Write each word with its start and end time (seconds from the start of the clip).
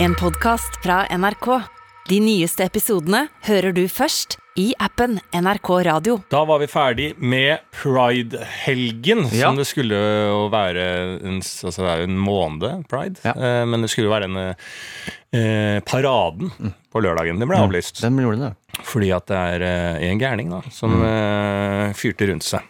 En 0.00 0.14
podkast 0.14 0.82
fra 0.82 1.06
NRK. 1.18 1.48
De 2.08 2.18
nyeste 2.24 2.64
episodene 2.64 3.26
hører 3.48 3.74
du 3.76 3.82
først 3.90 4.38
i 4.58 4.70
appen 4.82 5.18
NRK 5.36 5.68
Radio. 5.86 6.16
Da 6.32 6.40
var 6.48 6.60
vi 6.62 6.68
ferdig 6.70 7.08
med 7.20 7.60
Pride-helgen, 7.74 9.26
Ja. 9.32 9.48
som 9.48 9.56
det 9.58 9.66
skulle 9.68 9.98
jo 9.98 10.48
være 10.50 10.86
en, 11.22 11.40
altså 11.42 11.76
det 11.84 11.90
er 11.92 11.98
jo 12.02 12.08
en 12.08 12.18
måned, 12.18 12.86
pride. 12.88 13.20
Ja. 13.24 13.34
Eh, 13.36 13.64
men 13.66 13.82
det 13.84 13.90
skulle 13.90 14.08
jo 14.08 14.14
være 14.14 14.24
en 14.30 14.38
eh, 14.38 15.80
paraden 15.86 16.50
på 16.90 17.02
lørdagen. 17.04 17.38
Den 17.38 17.48
ble 17.50 17.58
avlyst. 17.60 18.00
Den 18.02 18.16
gjorde 18.18 18.48
det? 18.48 18.82
Fordi 18.84 19.12
at 19.14 19.26
det 19.26 19.36
er 19.36 19.62
eh, 19.68 20.08
en 20.10 20.18
gærning 20.22 20.50
da, 20.50 20.62
som 20.70 20.90
Mm. 20.96 21.04
eh, 21.04 21.92
fyrte 21.94 22.26
rundt 22.30 22.42
seg. 22.46 22.60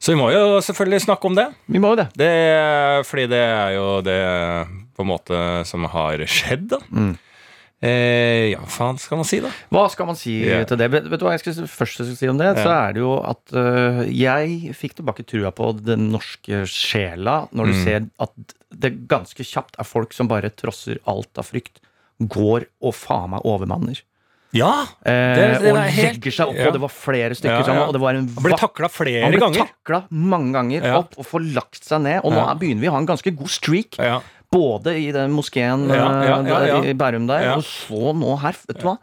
Så 0.00 0.14
vi 0.14 0.16
må 0.18 0.30
jo 0.32 0.60
selvfølgelig 0.64 1.02
snakke 1.04 1.26
om 1.28 1.34
det. 1.36 1.48
Vi 1.68 1.78
må 1.78 1.90
jo 1.92 1.96
det. 1.96 2.08
det 2.16 3.04
fordi 3.06 3.26
det 3.28 3.42
er 3.44 3.74
jo 3.76 4.00
det 4.00 4.20
på 5.00 5.06
en 5.08 5.12
måte 5.16 5.40
som 5.68 5.88
har 5.90 6.22
skjedd, 6.28 6.68
da. 6.76 6.80
Mm. 6.92 7.12
Eh, 7.80 8.50
ja, 8.52 8.60
faen 8.68 8.98
skal 9.00 9.16
man 9.22 9.24
si, 9.24 9.38
da? 9.40 9.48
Hva 9.72 9.86
skal 9.88 10.04
man 10.10 10.16
si 10.20 10.34
yeah. 10.44 10.66
til 10.68 10.76
det? 10.76 10.90
Vet, 10.92 11.06
vet 11.08 11.22
du 11.22 11.24
hva 11.24 11.32
jeg 11.32 11.40
skal, 11.40 11.62
først 11.64 12.02
jeg 12.02 12.10
skal 12.10 12.18
si 12.18 12.28
om 12.28 12.36
det? 12.40 12.50
Så 12.60 12.68
er 12.68 12.92
det 12.92 13.00
jo 13.00 13.14
at 13.24 13.54
uh, 13.56 14.02
jeg 14.04 14.74
fikk 14.76 14.98
tilbake 14.98 15.24
trua 15.24 15.48
på 15.56 15.70
den 15.80 16.10
norske 16.12 16.66
sjela 16.68 17.46
når 17.56 17.70
du 17.70 17.72
Mm. 17.78 17.84
ser 17.86 18.10
at 18.20 18.54
det 18.84 18.90
ganske 19.08 19.40
kjapt 19.48 19.80
er 19.80 19.88
folk 19.88 20.12
som 20.12 20.28
bare 20.28 20.50
trosser 20.52 21.00
alt 21.08 21.40
av 21.40 21.48
frykt. 21.48 21.80
Går 22.20 22.66
og 22.84 22.92
faen 22.94 23.32
meg 23.32 23.46
overmanner. 23.48 24.02
Ja! 24.52 24.82
Eh, 25.06 25.36
Det- 25.38 25.62
det 25.62 25.70
og 25.70 25.76
var 25.78 25.88
helt- 25.88 26.18
legger 26.20 26.32
seg 26.36 26.48
opp, 26.52 26.56
ja. 26.60 26.70
det 26.74 26.80
var 26.82 26.88
flere 26.92 27.34
stykker 27.38 27.62
Ja, 27.62 27.64
sammen. 27.64 27.86
Og 27.88 27.92
det 27.96 28.00
var 28.02 28.14
en 28.18 28.28
Han 28.28 28.42
ble 28.44 28.56
takla 28.60 28.88
flere 28.92 29.22
Han 29.22 29.32
ble 29.32 29.40
ganger. 29.40 29.68
takla 29.72 30.02
mange 30.10 30.52
ganger 30.52 30.82
Ja. 30.84 30.98
opp 30.98 31.14
og 31.16 31.24
får 31.24 31.54
lagt 31.54 31.80
seg 31.84 32.02
ned. 32.02 32.20
Og 32.24 32.32
nå 32.32 32.36
Ja. 32.44 32.50
er- 32.50 32.56
begynner 32.60 32.80
vi 32.80 32.88
å 32.88 32.90
ha 32.92 32.98
en 32.98 33.06
ganske 33.06 33.30
god 33.36 33.48
streak. 33.48 33.96
Både 34.50 34.96
i 34.98 35.10
den 35.14 35.30
moskeen 35.30 35.86
ja. 35.94 36.80
i 36.82 36.94
Bærum 36.98 37.28
der, 37.30 37.52
og 37.54 37.62
så 37.66 38.14
nå 38.18 38.34
her. 38.42 38.58
Vet 38.66 38.80
du 38.82 38.88
hva? 38.88 38.96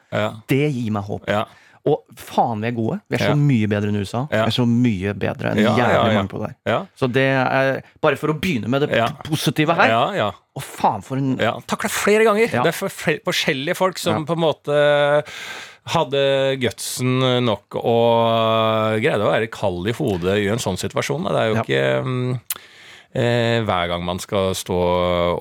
Det 0.49 0.65
gir 0.65 0.91
meg 0.95 1.08
håp. 1.08 1.30
ja. 1.31 1.45
Og 1.88 2.03
faen, 2.19 2.59
vi 2.59 2.67
er 2.67 2.75
gode. 2.75 2.97
Vi 3.08 3.16
er 3.16 3.30
så 3.30 3.35
mye 3.39 3.67
bedre 3.72 3.91
enn 3.94 3.99
USA. 4.02 4.25
Vi 4.27 4.39
er 4.41 4.52
så 4.52 4.66
mye 4.67 5.13
bedre 5.16 5.53
enn 5.53 5.61
jævlig 5.63 6.17
mange 6.17 6.31
på 6.33 6.41
der. 6.41 6.57
ja. 6.67 6.81
Så 6.99 7.07
det 7.07 7.30
er 7.31 7.80
Bare 8.03 8.19
for 8.19 8.33
å 8.33 8.35
begynne 8.35 8.67
med 8.72 8.83
det 8.83 9.05
positive 9.23 9.75
her. 9.77 9.94
Ja, 9.94 10.03
ja. 10.17 10.27
Og 10.57 10.66
faen, 10.66 11.05
for 11.05 11.22
en 11.22 11.38
ja. 11.39 11.53
Takla 11.69 11.91
flere 11.94 12.27
ganger. 12.27 12.52
Ja. 12.52 12.66
Det 12.66 12.73
er 12.73 13.22
forskjellige 13.23 13.77
folk 13.79 14.02
som 14.02 14.23
Ja. 14.23 14.27
på 14.27 14.35
en 14.35 14.44
måte 14.44 14.77
hadde 15.88 16.22
gutsen 16.59 17.45
nok 17.47 17.77
og 17.79 19.00
greide 19.00 19.23
å 19.23 19.31
være 19.31 19.47
kald 19.47 19.88
i 19.88 19.95
hodet 19.95 20.41
i 20.44 20.50
en 20.52 20.59
sånn 20.59 20.79
situasjon. 20.79 21.29
Det 21.31 21.39
er 21.39 21.47
jo 21.47 21.61
ikke 21.61 21.83
mm, 22.03 22.33
eh, 22.33 22.66
hver 23.13 23.88
gang 23.89 24.03
man 24.05 24.19
skal 24.19 24.52
stå 24.58 24.75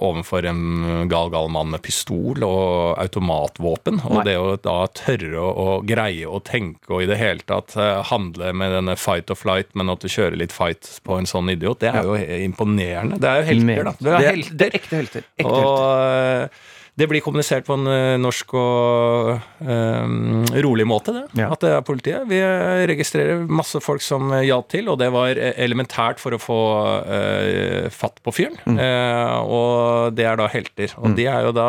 overfor 0.00 0.46
en 0.48 1.08
gal, 1.10 1.28
gal 1.34 1.48
mann 1.52 1.72
med 1.74 1.82
pistol 1.84 2.44
og 2.46 2.94
automatvåpen. 3.02 3.98
Og 4.06 4.14
Nei. 4.20 4.24
det 4.30 4.36
å 4.40 4.54
da 4.62 4.76
tørre 4.96 5.42
å, 5.42 5.66
greie 5.86 6.26
å 6.30 6.40
tenke 6.46 6.94
og 6.94 7.02
i 7.04 7.08
det 7.10 7.18
hele 7.20 7.44
tatt 7.46 7.74
eh, 7.76 8.02
handle 8.10 8.52
med 8.56 8.72
denne 8.78 8.96
fight 9.00 9.30
or 9.34 9.38
flight, 9.40 9.68
men 9.74 9.90
at 9.92 10.00
du 10.00 10.08
kjører 10.08 10.38
litt 10.40 10.54
fight 10.54 11.00
på 11.04 11.18
en 11.18 11.26
sånn 11.28 11.50
idiot, 11.52 11.80
det 11.82 11.90
er 11.92 12.06
jo 12.06 12.16
imponerende. 12.46 13.18
Det 13.20 13.28
er 13.32 13.42
jo 13.42 13.48
helter, 13.50 13.84
da. 13.90 13.94
Det 13.98 14.14
er 14.14 14.30
helter. 14.30 14.56
det 14.56 14.66
er 14.70 14.78
ekte 14.80 14.96
helter. 15.02 15.28
Ekte 15.36 15.50
Og 15.50 15.60
helter. 15.60 16.46
eh, 16.46 16.72
det 16.96 17.04
blir 17.10 17.20
kommunisert 17.20 17.66
på 17.66 17.74
en 17.76 17.88
eh, 17.92 18.14
norsk 18.16 18.54
og 18.56 19.34
um, 19.60 20.46
rolig 20.64 20.86
måte, 20.88 21.12
det. 21.12 21.24
Ja. 21.42 21.50
At 21.52 21.60
det 21.60 21.72
er 21.74 21.82
politiet. 21.84 22.24
Vi 22.30 22.38
eh, 22.40 22.84
registrerer 22.88 23.42
masse 23.52 23.82
folk 23.84 24.00
som 24.00 24.32
hjalp 24.40 24.70
til, 24.72 24.88
og 24.88 24.96
det 25.02 25.10
var 25.12 25.36
elementært 25.36 26.22
for 26.22 26.32
å 26.32 26.40
få 26.40 26.60
uh, 27.04 27.88
fatt 27.92 28.22
på 28.24 28.32
fyren. 28.32 28.56
Mm. 28.64 28.80
Uh, 28.80 29.36
og 29.44 30.16
det 30.16 30.24
er 30.24 30.40
da 30.40 30.46
helter. 30.48 30.94
Og 31.02 31.12
de 31.18 31.26
er 31.28 31.44
jo 31.44 31.52
da, 31.56 31.66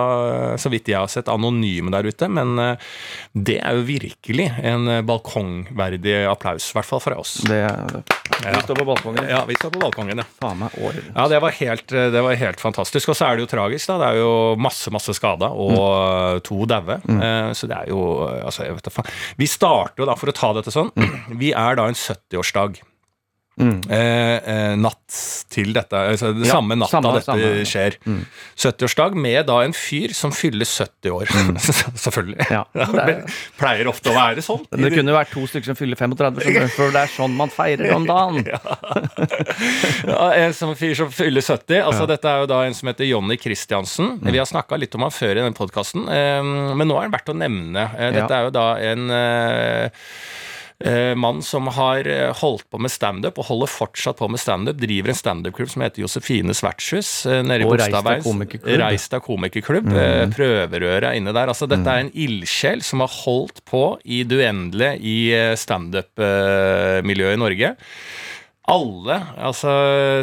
så 0.55 0.71
vidt 0.71 0.87
jeg 0.93 0.95
har 0.95 1.11
sett, 1.11 1.27
anonyme 1.27 1.91
der 1.91 2.07
ute, 2.07 2.31
men 2.31 2.55
uh, 2.55 2.95
det 3.35 3.59
er 3.59 3.81
jo 3.81 3.83
virkelig 3.89 4.47
en 4.63 4.87
balkongverdig 5.11 6.21
applaus. 6.31 6.69
I 6.71 6.79
hvert 6.79 6.91
fall 6.93 7.03
fra 7.03 7.19
oss. 7.19 7.35
Det 7.43 7.59
er, 7.67 7.99
Vi 8.47 8.63
står 8.63 8.79
på 8.79 8.87
balkongen. 8.93 9.27
Ja, 9.27 9.43
vi 9.49 9.59
står 9.59 9.75
på 9.75 9.83
balkongen, 9.83 10.23
ja. 10.23 10.27
Faen 10.39 10.63
meg 10.63 10.79
år. 10.79 11.03
Ja, 11.11 11.27
det 11.35 11.43
var, 11.43 11.51
helt, 11.59 11.91
det 11.91 12.23
var 12.23 12.39
helt 12.39 12.63
fantastisk. 12.63 13.11
Og 13.11 13.19
så 13.19 13.27
er 13.27 13.35
det 13.35 13.43
jo 13.43 13.51
tragisk, 13.57 13.91
da. 13.91 13.99
Det 14.05 14.09
er 14.13 14.23
jo 14.23 14.33
masse, 14.61 14.87
masse 14.93 15.16
skada, 15.17 15.49
og 15.51 16.41
to 16.47 16.63
daue. 16.69 16.99
Eh, 17.03 17.51
Så 17.57 17.67
det 17.69 17.77
er 17.77 17.89
jo 17.91 18.01
Altså, 18.27 18.63
jeg 18.67 18.77
vet 18.77 18.87
da 18.87 18.93
faen. 18.93 19.09
Vi 19.37 19.47
starter 19.49 20.03
jo 20.03 20.05
da, 20.09 20.15
for 20.15 20.29
å 20.31 20.35
ta 20.37 20.53
dette 20.57 20.71
sånn 20.73 20.91
Vi 21.41 21.51
er 21.53 21.75
da 21.79 21.87
en 21.89 21.97
70-årsdag. 21.97 22.79
Mm. 23.57 23.79
Eh, 23.89 24.37
eh, 24.53 24.73
natt 24.77 25.15
til 25.49 25.71
dette 25.73 25.97
altså, 25.97 26.29
Ja, 26.45 26.51
Samme 26.51 26.75
natta 26.77 26.91
samme- 26.99 27.13
dette 27.15 27.25
samme. 27.25 27.47
Mm. 27.57 27.65
skjer. 27.65 27.95
70-årsdag 28.57 29.15
med 29.17 29.47
da 29.47 29.55
en 29.65 29.73
fyr 29.73 30.13
som 30.13 30.31
fyller 30.35 30.65
70 30.69 31.09
år. 31.15 31.25
Selvfølgelig. 32.05 32.37
Mm. 32.37 32.51
Ja, 32.57 32.63
det 32.73 33.03
er- 33.03 33.39
pleier 33.57 33.89
ofte 33.89 34.11
å 34.11 34.15
være 34.17 34.43
sånn. 34.45 34.61
Det 34.69 34.91
kunne 34.93 35.15
vært 35.15 35.31
to 35.33 35.45
stykker 35.49 35.71
som 35.71 35.79
fyller 35.79 35.97
35, 35.97 36.41
skjønner 36.45 36.71
for 36.75 36.93
det 36.93 37.01
er 37.07 37.13
sånn 37.15 37.33
man 37.37 37.49
feirer 37.53 37.95
om 37.97 38.05
dagen. 38.07 38.45
Ja, 40.07 40.27
en 40.37 40.53
som 40.55 40.75
fyr 40.77 40.93
som 40.97 41.09
fyller 41.13 41.41
70. 41.43 41.81
Altså, 41.81 42.05
Dette 42.09 42.29
er 42.29 42.43
jo 42.43 42.49
da 42.49 42.61
en 42.67 42.75
som 42.77 42.89
heter 42.91 43.07
Jonny 43.09 43.37
Christiansen. 43.41 44.17
Vi 44.23 44.37
har 44.37 44.45
snakka 44.49 44.77
litt 44.79 44.93
om 44.95 45.05
han 45.07 45.13
før 45.13 45.33
i 45.37 45.43
den 45.45 45.55
podkasten, 45.57 46.05
men 46.07 46.87
nå 46.87 46.97
er 46.97 47.07
han 47.07 47.13
verdt 47.15 47.31
å 47.33 47.37
nevne. 47.37 47.87
Eh, 47.97 48.11
Dette 48.15 48.37
er 48.37 48.47
jo 48.47 48.53
da 48.55 48.67
en 48.91 49.09
eh, 49.09 49.85
eh, 49.87 49.89
mann 51.17 51.39
som 51.41 51.65
har 51.73 52.05
eh, 52.05 52.29
holdt 52.37 52.67
på 52.69 52.77
med 52.77 52.91
standup, 52.93 53.39
og 53.41 53.47
holder 53.49 53.71
fortsatt 53.71 54.19
på 54.19 54.27
med 54.29 54.37
standup. 54.39 54.77
Driver 54.77 55.09
en 55.09 55.17
standup-klubb 55.17 55.71
som 55.73 55.81
heter 55.81 56.03
Josefines 56.03 56.61
vertshus 56.61 57.09
eh, 57.25 57.41
nede 57.41 57.63
i 57.63 57.65
Bogstadveien. 57.89 58.21
Reistad 58.83 59.23
komikerklubb. 59.25 59.89
eh, 59.89 60.27
Prøverøret 60.35 61.07
er 61.09 61.17
inne 61.17 61.33
der. 61.33 61.49
Altså, 61.49 61.65
dette 61.71 61.89
er 61.89 62.05
en 62.05 62.13
ildsjel 62.13 62.83
som 62.85 63.01
har 63.01 63.09
holdt 63.23 63.63
på 63.65 63.83
i 64.05 64.21
det 64.23 64.37
uendelige 64.37 64.99
i 65.01 65.17
eh, 65.33 65.55
standup-miljøet 65.57 67.37
i 67.37 67.41
Norge 67.41 67.75
alle 68.67 69.15
altså, 69.39 69.71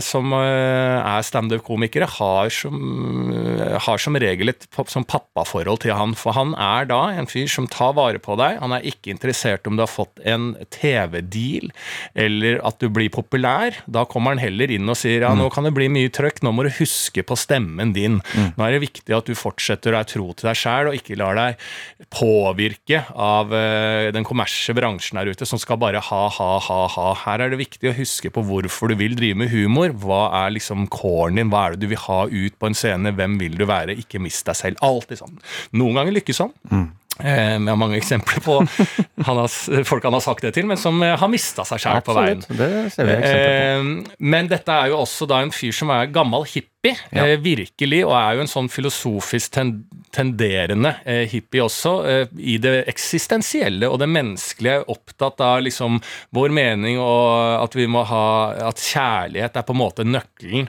som 0.05 0.33
eh, 0.37 0.99
er 1.01 1.23
standup-komikere, 1.25 2.05
har, 2.19 2.51
som- 2.53 3.33
har 3.81 3.99
som 4.03 4.17
regel 4.21 4.51
et 4.53 4.67
som 4.93 5.05
pappaforhold 5.09 5.81
til 5.81 5.95
han. 5.97 6.13
For 6.19 6.37
han 6.37 6.53
er 6.61 6.85
da 6.91 6.99
en 7.17 7.25
fyr 7.31 7.49
som 7.49 7.65
tar 7.73 7.95
vare 7.97 8.21
på 8.21 8.37
deg. 8.37 8.59
Han 8.61 8.75
er 8.77 8.85
ikke 8.85 9.15
interessert 9.15 9.65
om 9.67 9.79
du 9.79 9.83
har 9.87 9.89
fått 9.89 10.21
en 10.29 10.51
TV-deal 10.77 11.71
eller 12.15 12.61
at 12.69 12.79
du 12.85 12.91
blir 12.93 13.09
populær. 13.15 13.79
Da 13.89 14.05
kommer 14.05 14.35
han 14.37 14.43
heller 14.45 14.71
inn 14.77 14.89
og 14.93 14.99
sier 15.01 15.25
ja, 15.25 15.33
nå 15.39 15.49
kan 15.55 15.65
det 15.65 15.73
bli 15.77 15.89
mye 15.89 16.13
trøkk, 16.13 16.43
nå 16.45 16.53
må 16.53 16.67
du 16.69 16.73
huske 16.77 17.25
på 17.25 17.39
stemmen 17.41 17.95
din. 17.97 18.21
Nå 18.37 18.61
er 18.69 18.77
det 18.77 18.85
viktig 18.85 19.17
at 19.17 19.25
du 19.31 19.33
fortsetter 19.39 19.95
å 19.95 19.99
være 20.03 20.11
tro 20.13 20.29
til 20.37 20.51
deg 20.51 20.61
sjæl 20.61 20.93
og 20.93 20.99
ikke 21.01 21.17
lar 21.21 21.41
deg 21.41 21.65
påvirke 22.13 23.05
av 23.17 23.53
eh, 23.57 24.11
den 24.15 24.27
kommersielle 24.29 24.77
bransjen 24.83 25.19
her 25.21 25.33
ute 25.33 25.47
som 25.49 25.61
skal 25.63 25.81
bare 25.81 26.03
ha, 26.05 26.23
ha, 26.29 26.51
ha, 26.69 26.81
ha. 26.93 27.09
Her 27.25 27.47
er 27.47 27.55
det 27.55 27.61
viktig 27.65 27.89
å 27.91 27.97
huske 27.97 28.33
på 28.35 28.43
hvorfor 28.49 28.91
du 28.93 28.97
vil 29.01 29.15
drive 29.19 29.39
med 29.45 29.53
humor. 29.55 29.95
Hva 30.03 30.25
er 30.45 30.57
liksom 30.57 30.89
coren 30.93 31.39
din? 31.39 31.53
Hva 31.53 31.69
er 31.69 31.77
det 31.77 31.85
du 31.85 31.93
vil 31.93 32.03
ha 32.09 32.25
ut 32.29 32.59
på 32.61 32.71
en 32.71 32.77
scene? 32.79 33.15
Hvem 33.15 33.39
vil 33.41 33.57
du 33.61 33.65
være? 33.71 33.97
Ikke 34.03 34.21
mist 34.23 34.47
deg 34.51 34.59
selv. 34.59 34.83
Alltid 34.85 35.23
sånn. 35.23 35.39
Noen 35.79 36.01
ganger 36.01 36.19
lykkes 36.19 36.43
han. 36.45 36.53
Mm. 36.73 36.87
Vi 37.15 37.71
har 37.71 37.79
mange 37.79 37.95
eksempler 38.01 38.43
på 38.43 38.57
han 39.29 39.39
har, 39.39 39.53
folk 39.87 40.03
han 40.03 40.17
har 40.17 40.25
sagt 40.25 40.43
det 40.43 40.51
til, 40.57 40.67
men 40.67 40.81
som 40.81 40.99
eh, 41.07 41.15
har 41.21 41.31
mista 41.31 41.63
seg 41.69 41.79
sjæl 41.85 42.01
på 42.03 42.17
veien. 42.17 42.43
Det 42.49 42.71
ser 42.91 43.07
vi 43.07 43.15
på. 43.21 43.29
Eh, 43.31 44.17
Men 44.19 44.51
dette 44.51 44.75
er 44.75 44.91
jo 44.91 44.99
også 45.05 45.29
da 45.31 45.39
en 45.45 45.55
fyr 45.55 45.71
som 45.77 45.93
er 45.95 46.11
gammel 46.11 46.43
hippie, 46.85 46.97
Ja. 47.13 47.25
eh, 47.27 47.39
virkelig, 47.41 48.05
og 48.07 48.13
er 48.13 48.35
jo 48.37 48.41
en 48.45 48.51
sånn 48.51 48.69
filosofisk 48.71 49.53
ten 49.57 49.85
tenderende 50.15 50.93
eh, 51.05 51.25
hippie 51.27 51.59
også, 51.65 51.93
eh, 52.07 52.27
i 52.39 52.57
det 52.63 52.85
eksistensielle 52.87 53.89
og 53.91 53.99
det 53.99 54.07
menneskelige, 54.09 54.85
opptatt 54.89 55.41
av 55.43 55.63
liksom 55.67 55.97
vår 56.31 56.51
mening 56.55 57.01
og 57.03 57.65
at 57.65 57.75
vi 57.75 57.87
må 57.91 58.05
ha 58.07 58.53
At 58.69 58.77
kjærlighet 58.79 59.57
er 59.57 59.63
på 59.67 59.75
en 59.75 59.81
måte 59.81 60.05
nøkkelen 60.07 60.69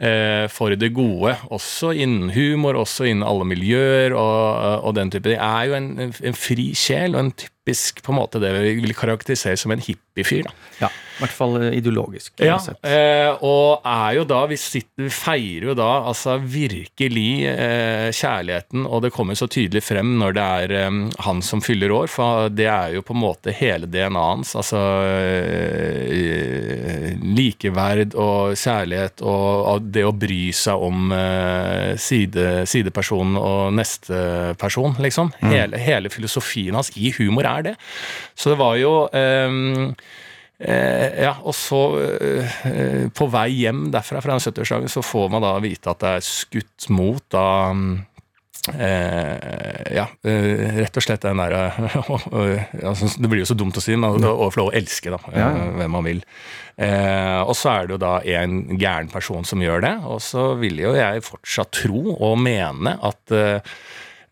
eh, 0.00 0.46
for 0.48 0.70
det 0.74 0.92
gode, 0.96 1.36
også 1.50 1.92
innen 1.94 2.30
humor, 2.32 2.74
også 2.80 3.04
innen 3.10 3.26
alle 3.26 3.44
miljøer 3.44 4.14
og, 4.16 4.84
og 4.86 4.94
den 4.96 5.10
type. 5.10 5.28
Det 5.28 5.36
er 5.38 5.66
jo 5.68 5.74
en, 5.74 5.90
en 6.00 6.34
fri 6.34 6.70
sjel 6.74 7.14
og 7.14 7.20
en 7.20 7.32
typisk 7.66 8.02
på 8.02 8.12
en 8.12 8.20
måte 8.20 8.38
det 8.38 8.52
vi 8.54 8.74
vil 8.80 8.94
karakterisere 8.94 9.56
som 9.56 9.72
en 9.72 9.80
hippiefyr. 9.80 10.44
da. 10.46 10.52
Ja, 10.78 10.88
I 10.88 11.22
hvert 11.24 11.32
fall 11.34 11.56
eh, 11.62 11.78
ideologisk. 11.78 12.34
Ja, 12.38 12.58
eh, 12.82 13.32
og 13.42 13.82
er 13.84 14.16
jo 14.18 14.24
da 14.28 14.44
vi, 14.46 14.56
sitter, 14.56 15.08
feirer 15.10 15.70
jo 15.70 15.74
da 15.74 15.88
altså 16.06 16.36
virkelig 16.38 17.46
eh, 17.48 18.10
kjærligheten, 18.12 18.86
og 18.86 19.02
det 19.02 19.12
kommer 19.14 19.34
så 19.34 19.48
tydelig 19.48 19.82
frem 19.82 20.16
når 20.20 20.36
det 20.36 20.46
er 20.46 20.74
han 21.24 21.42
som 21.42 21.62
fyller 21.64 21.92
år, 21.92 22.10
for 22.12 22.50
det 22.52 22.68
er 22.70 22.94
jo 22.96 23.02
på 23.02 23.16
en 23.16 23.22
måte 23.24 23.54
hele 23.54 23.86
DNA-et 23.86 24.14
hans. 24.16 24.54
Altså 24.58 24.80
likeverd 27.36 28.14
og 28.18 28.56
kjærlighet 28.58 29.22
og, 29.26 29.86
det 29.92 30.02
å 30.06 30.12
bry 30.16 30.50
seg 30.56 30.82
om 30.82 31.12
side, 32.00 32.46
sidepersonen 32.68 33.36
og 33.38 33.74
neste 33.76 34.54
person, 34.60 34.96
liksom. 35.02 35.32
Hele, 35.44 35.78
hele 35.80 36.10
filosofien 36.12 36.76
hans 36.76 36.90
i 36.98 37.12
humor 37.18 37.46
er 37.48 37.55
det. 37.62 37.74
Så 38.36 38.50
det 38.52 38.58
var 38.60 38.76
jo 38.76 38.94
um, 39.12 39.94
Eh, 40.56 41.20
ja, 41.20 41.34
og 41.44 41.52
så 41.52 41.78
eh, 42.00 43.10
på 43.12 43.26
vei 43.28 43.50
hjem 43.58 43.90
derfra 43.92 44.22
fra 44.24 44.32
den 44.32 44.40
70-årsdagen 44.40 44.88
så 44.88 45.02
får 45.04 45.26
man 45.34 45.44
da 45.44 45.50
vite 45.60 45.90
at 45.92 46.00
det 46.00 46.12
er 46.16 46.24
skutt 46.24 46.86
mot 46.96 47.20
da 47.28 47.44
Eh, 48.66 49.94
ja, 49.94 50.08
eh, 50.26 50.78
rett 50.80 50.96
og 50.98 51.04
slett 51.04 51.22
den 51.22 51.38
derre 51.38 51.68
altså, 52.02 53.06
Det 53.22 53.28
blir 53.30 53.44
jo 53.44 53.46
så 53.46 53.54
dumt 53.54 53.76
å 53.78 53.82
si, 53.84 53.94
men 53.94 54.24
å, 54.26 54.32
å 54.32 54.48
få 54.50 54.58
lov 54.64 54.72
å 54.72 54.74
elske 54.74 55.12
da, 55.14 55.20
Ja. 55.36 55.50
eh, 55.52 55.68
hvem 55.76 55.92
man 55.94 56.02
vil. 56.08 56.24
Eh, 56.74 57.42
og 57.46 57.54
så 57.54 57.70
er 57.76 57.86
det 57.86 57.94
jo 57.94 58.00
da 58.02 58.16
en 58.40 58.56
gæren 58.80 59.12
person 59.12 59.46
som 59.46 59.62
gjør 59.62 59.84
det, 59.86 59.92
og 60.08 60.18
så 60.24 60.48
vil 60.58 60.82
jo 60.82 60.96
jeg 60.98 61.22
fortsatt 61.28 61.76
tro 61.78 62.16
og 62.16 62.40
mene 62.42 62.96
at 63.06 63.36
eh, 63.36 63.60
Eh, 63.60 63.70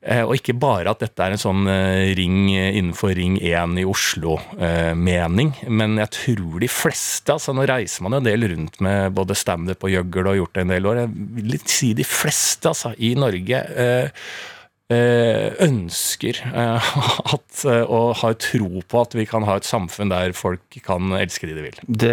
Og 0.05 0.35
ikke 0.37 0.53
bare 0.61 0.93
at 0.93 1.01
dette 1.01 1.25
er 1.25 1.33
en 1.33 1.41
sånn 1.41 1.69
eh, 1.71 2.11
ring 2.19 2.51
eh, 2.53 2.77
innenfor 2.77 3.15
Ring 3.17 3.39
1 3.41 3.79
i 3.81 3.87
Oslo-mening, 3.89 5.55
men 5.73 5.97
jeg 6.03 6.12
tror 6.19 6.59
de 6.61 6.69
fleste 6.69 7.33
altså 7.33 7.55
Nå 7.56 7.65
reiser 7.69 8.05
man 8.05 8.17
jo 8.17 8.21
en 8.21 8.27
del 8.27 8.45
rundt 8.51 8.77
med 8.85 9.15
både 9.17 9.37
standup 9.39 9.87
og 9.87 9.95
gjøgl 9.95 10.29
og 10.29 10.39
gjort 10.41 10.59
det 10.59 10.65
en 10.67 10.75
del 10.75 10.89
år. 10.91 11.01
Jeg 11.05 11.12
vil 11.39 11.56
si 11.65 11.93
de 11.97 12.05
fleste 12.05 12.73
altså, 12.75 12.93
i 12.99 13.15
Norge 13.17 13.62
eh, 13.65 13.95
eh, 13.95 14.11
ønsker 15.64 16.38
eh, 16.50 16.88
at, 17.35 17.64
eh, 17.69 17.82
og 17.85 18.14
har 18.20 18.37
tro 18.43 18.82
på 18.88 19.00
at 19.02 19.14
vi 19.19 19.25
kan 19.29 19.44
ha 19.49 19.56
et 19.61 19.67
samfunn 19.69 20.12
der 20.12 20.32
folk 20.37 20.79
kan 20.85 21.12
elske 21.19 21.49
de 21.50 21.55
de 21.56 21.64
vil. 21.69 21.79
Det 21.87 22.11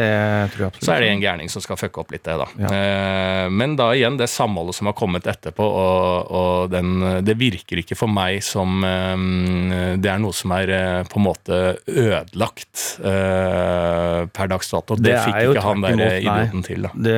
tror 0.53 0.65
jeg 0.65 0.71
absolutt. 0.71 0.85
Så 0.85 0.93
er 0.95 1.03
det 1.05 1.09
en 1.13 1.23
gærning 1.23 1.49
som 1.51 1.63
skal 1.63 1.79
fucke 1.79 2.01
opp 2.03 2.11
litt 2.13 2.23
det, 2.27 2.35
da. 2.41 2.47
Ja. 2.61 2.71
Eh, 2.75 3.47
men 3.53 3.75
da 3.79 3.89
igjen, 3.97 4.17
det 4.19 4.29
samholdet 4.31 4.75
som 4.77 4.89
har 4.91 4.95
kommet 4.97 5.27
etterpå, 5.29 5.65
og, 5.65 6.31
og 6.31 6.71
den, 6.73 6.93
det 7.25 7.37
virker 7.39 7.81
ikke 7.81 7.97
for 7.99 8.11
meg 8.11 8.41
som 8.45 8.83
eh, 8.85 9.95
Det 10.01 10.11
er 10.11 10.21
noe 10.21 10.35
som 10.35 10.53
er 10.57 10.71
eh, 10.75 11.01
på 11.11 11.19
en 11.21 11.25
måte 11.27 11.61
ødelagt 11.89 12.99
eh, 13.03 14.25
per 14.31 14.51
dags 14.51 14.69
dato. 14.71 14.95
Det, 14.97 15.09
Det 15.11 15.17
fikk 15.25 15.39
ikke 15.51 15.65
han 15.65 15.83
der 15.85 15.95
imot, 15.97 16.15
idioten 16.21 16.65
til, 16.67 16.85
da. 16.87 16.91
Det, 17.07 17.17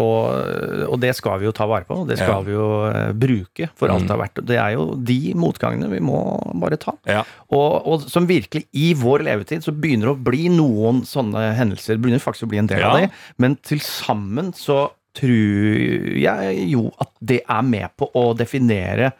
og, 0.00 0.88
og 0.90 0.98
det 1.02 1.12
skal 1.18 1.40
vi 1.42 1.48
jo 1.48 1.54
ta 1.56 1.66
vare 1.70 1.86
på, 1.88 2.02
det 2.08 2.18
skal 2.20 2.38
Ja. 2.40 2.40
vi 2.46 2.54
jo 2.54 2.68
eh, 2.90 3.10
bruke 3.12 3.70
for 3.76 3.88
alt 3.92 4.00
Mm. 4.00 4.06
det 4.06 4.14
har 4.14 4.20
vært. 4.22 4.38
Det 4.48 4.56
er 4.56 4.70
jo 4.76 4.84
de 4.96 5.32
motgangene 5.38 5.88
vi 5.92 6.00
må 6.00 6.18
bare 6.60 6.76
ta. 6.80 6.94
Ja. 7.06 7.22
Og, 7.50 7.86
og 7.86 8.06
som 8.10 8.26
virkelig 8.30 8.66
i 8.72 8.92
vår 8.98 9.24
levetid 9.26 9.62
så 9.66 9.72
begynner 9.72 10.10
det 10.10 10.14
å 10.16 10.24
bli 10.30 10.48
noen 10.52 11.02
sånne 11.08 11.50
hendelser. 11.58 11.96
Det 11.96 12.02
begynner 12.04 12.22
faktisk 12.24 12.48
å 12.48 12.52
bli 12.54 12.58
en 12.62 12.70
del 12.70 12.80
Ja. 12.80 12.90
av 12.92 13.00
det. 13.00 13.10
Men 13.38 13.56
til 13.56 13.80
sammen 13.84 14.52
så 14.56 14.88
tror 15.14 16.16
jeg 16.22 16.68
jo 16.70 16.86
at 17.02 17.10
det 17.20 17.40
er 17.50 17.62
med 17.66 17.90
på 17.98 18.06
å 18.14 18.30
definere 18.38 19.12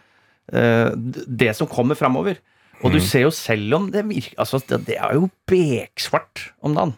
uh, 0.55 0.91
det 1.27 1.53
som 1.59 1.67
kommer 1.71 1.95
framover. 1.99 2.39
Og 2.83 2.93
du 2.95 2.99
Mm. 2.99 3.05
ser 3.05 3.21
jo 3.27 3.31
selv 3.31 3.75
om 3.77 3.91
det 3.93 4.05
virker 4.09 4.39
Altså, 4.39 4.59
det, 4.67 4.87
det 4.87 4.97
er 4.97 5.13
jo 5.15 5.29
beksvart 5.47 6.53
om 6.63 6.75
dagen. 6.75 6.95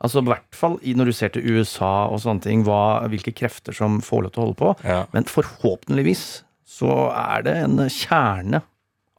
Altså 0.00 0.20
I 0.20 0.28
hvert 0.28 0.54
fall 0.56 0.78
når 0.82 1.04
du 1.10 1.12
ser 1.12 1.28
til 1.32 1.42
USA 1.56 2.06
og 2.08 2.20
sånne 2.20 2.42
ting, 2.44 2.62
hva, 2.64 3.02
hvilke 3.08 3.32
krefter 3.34 3.72
som 3.76 4.00
får 4.00 4.22
lov 4.22 4.32
til 4.32 4.40
å 4.42 4.46
holde 4.46 4.58
på. 4.60 4.72
Ja. 4.84 5.06
Men 5.12 5.24
forhåpentligvis 5.24 6.42
så 6.66 6.92
er 7.14 7.44
det 7.46 7.56
en 7.64 7.78
kjerne 7.86 8.62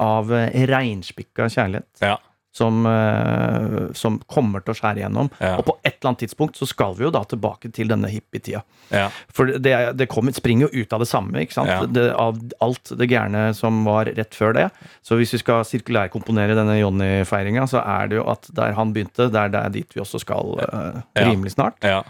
av 0.04 0.34
eh, 0.36 0.66
reinspikka 0.70 1.48
kjærlighet 1.50 2.04
Ja. 2.04 2.18
som, 2.58 2.86
eh, 2.86 3.94
som 3.98 4.18
kommer 4.30 4.62
til 4.66 4.74
å 4.74 4.78
skjære 4.78 5.00
igjennom. 5.04 5.30
Ja. 5.40 5.56
Og 5.58 5.66
på 5.70 5.76
et 5.86 5.96
eller 5.98 6.12
annet 6.12 6.24
tidspunkt 6.26 6.58
så 6.60 6.68
skal 6.70 6.96
vi 6.98 7.06
jo 7.06 7.12
da 7.14 7.22
tilbake 7.30 7.72
til 7.74 7.88
denne 7.92 8.10
hippietida. 8.12 8.64
Ja. 8.94 9.08
For 9.34 9.50
det, 9.58 9.74
det 9.98 10.08
kommer, 10.12 10.34
springer 10.36 10.68
jo 10.68 10.84
ut 10.84 10.94
av 10.94 11.02
det 11.06 11.10
samme, 11.10 11.40
ikke 11.46 11.54
sant? 11.58 11.70
Ja. 11.72 11.80
Det, 11.86 12.06
av 12.14 12.38
alt 12.66 12.92
det 13.00 13.10
gærne 13.10 13.48
som 13.58 13.84
var 13.88 14.10
rett 14.18 14.38
før 14.38 14.54
det. 14.58 14.68
Så 15.06 15.18
hvis 15.18 15.34
vi 15.38 15.42
skal 15.42 15.66
sirkulærkomponere 15.70 16.58
denne 16.58 16.78
Johnny-feiringa, 16.82 17.66
så 17.70 17.82
er 17.86 18.12
det 18.12 18.20
jo 18.20 18.28
at 18.30 18.50
der 18.58 18.74
han 18.78 18.94
begynte, 18.96 19.30
det 19.34 19.48
er 19.48 19.70
dit 19.74 19.98
vi 19.98 20.02
også 20.04 20.22
skal 20.26 20.58
uh, 20.62 21.02
rimelig 21.16 21.56
snart. 21.58 21.80
ja. 21.86 22.04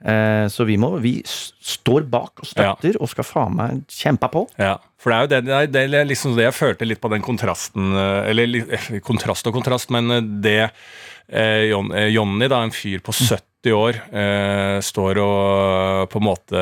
Eh, 0.00 0.46
så 0.48 0.64
vi 0.64 0.78
må 0.80 0.94
Vi 1.04 1.18
står 1.26 2.06
bak 2.08 2.40
og 2.40 2.48
støtter 2.48 2.96
og 3.00 3.10
skal 3.12 3.26
faen 3.26 3.56
meg 3.58 3.82
kjempe 3.92 4.30
på. 4.32 4.46
Ja, 4.60 4.78
for 5.00 5.12
det 5.12 5.18
er 5.18 5.20
jo 5.20 5.30
det, 5.32 5.58
det, 5.74 5.84
er, 6.00 6.08
liksom 6.08 6.38
det 6.38 6.48
jeg 6.48 6.56
følte 6.56 6.88
litt 6.88 7.02
på 7.02 7.10
den 7.12 7.24
kontrasten 7.24 7.92
eh, 7.92 8.30
Eller 8.32 8.62
eh, 8.64 8.90
kontrast 9.04 9.48
og 9.50 9.58
kontrast, 9.58 9.92
men 9.92 10.40
det 10.40 10.62
eh, 10.64 11.68
Jon, 11.70 11.92
eh, 11.92 12.08
Jonny, 12.14 12.48
da, 12.48 12.62
en 12.64 12.74
fyr 12.74 13.04
på 13.04 13.12
70 13.12 13.49
år, 13.68 13.98
eh, 14.16 14.78
står 14.80 15.18
og 15.20 16.08
på 16.08 16.16
en 16.16 16.24
måte 16.24 16.56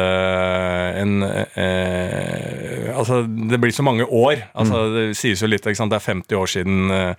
en 0.99 1.23
eh, 1.23 2.91
Altså, 2.99 3.21
det 3.23 3.61
blir 3.63 3.71
så 3.71 3.85
mange 3.87 4.03
år. 4.03 4.41
Altså, 4.59 4.81
Det 4.95 5.05
sies 5.17 5.39
jo 5.43 5.47
litt, 5.47 5.63
ikke 5.63 5.79
sant? 5.79 5.93
det 5.93 6.01
er 6.01 6.07
50 6.11 6.35
år 6.41 6.51
siden 6.51 6.91
eh, 6.91 7.15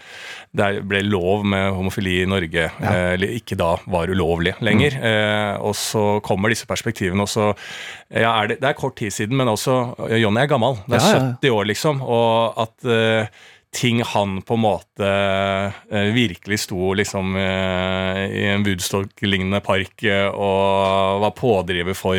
det 0.59 0.67
ble 0.89 0.99
lov 1.07 1.45
med 1.47 1.71
homofili 1.77 2.17
i 2.23 2.27
Norge. 2.27 2.65
eh, 2.81 3.13
Eller 3.13 3.31
ikke 3.37 3.55
da 3.55 3.77
var 3.87 4.11
ulovlig 4.11 4.55
lenger. 4.59 4.97
Eh, 4.99 5.53
og 5.63 5.71
så 5.79 6.19
kommer 6.25 6.49
disse 6.51 6.67
perspektivene, 6.67 7.23
også. 7.23 7.53
ja, 8.11 8.33
er 8.41 8.47
det, 8.51 8.59
det 8.59 8.67
er 8.73 8.73
kort 8.81 8.97
tid 8.99 9.11
siden, 9.15 9.37
men 9.37 9.47
også 9.47 9.95
Jonny 10.19 10.41
er 10.43 10.51
gammel. 10.51 10.75
Det 10.89 10.99
er 10.99 11.05
Ja, 11.05 11.07
ja, 11.07 11.15
ja. 11.15 11.31
70 11.39 11.55
år, 11.55 11.65
liksom. 11.71 12.01
Og 12.03 12.59
at 12.65 12.85
eh, 12.91 13.27
ting 13.75 14.01
han 14.01 14.39
på 14.41 14.55
en 14.57 14.63
måte 14.63 15.07
eh, 15.93 16.07
virkelig 16.15 16.57
sto 16.63 16.93
liksom 16.97 17.35
eh, 17.37 18.21
i 18.33 18.43
en 18.49 18.63
Woodstock-lignende 18.65 19.59
park 19.61 20.01
eh, 20.09 20.25
og 20.25 21.21
var 21.21 21.35
pådriver 21.37 21.93
for, 21.97 22.17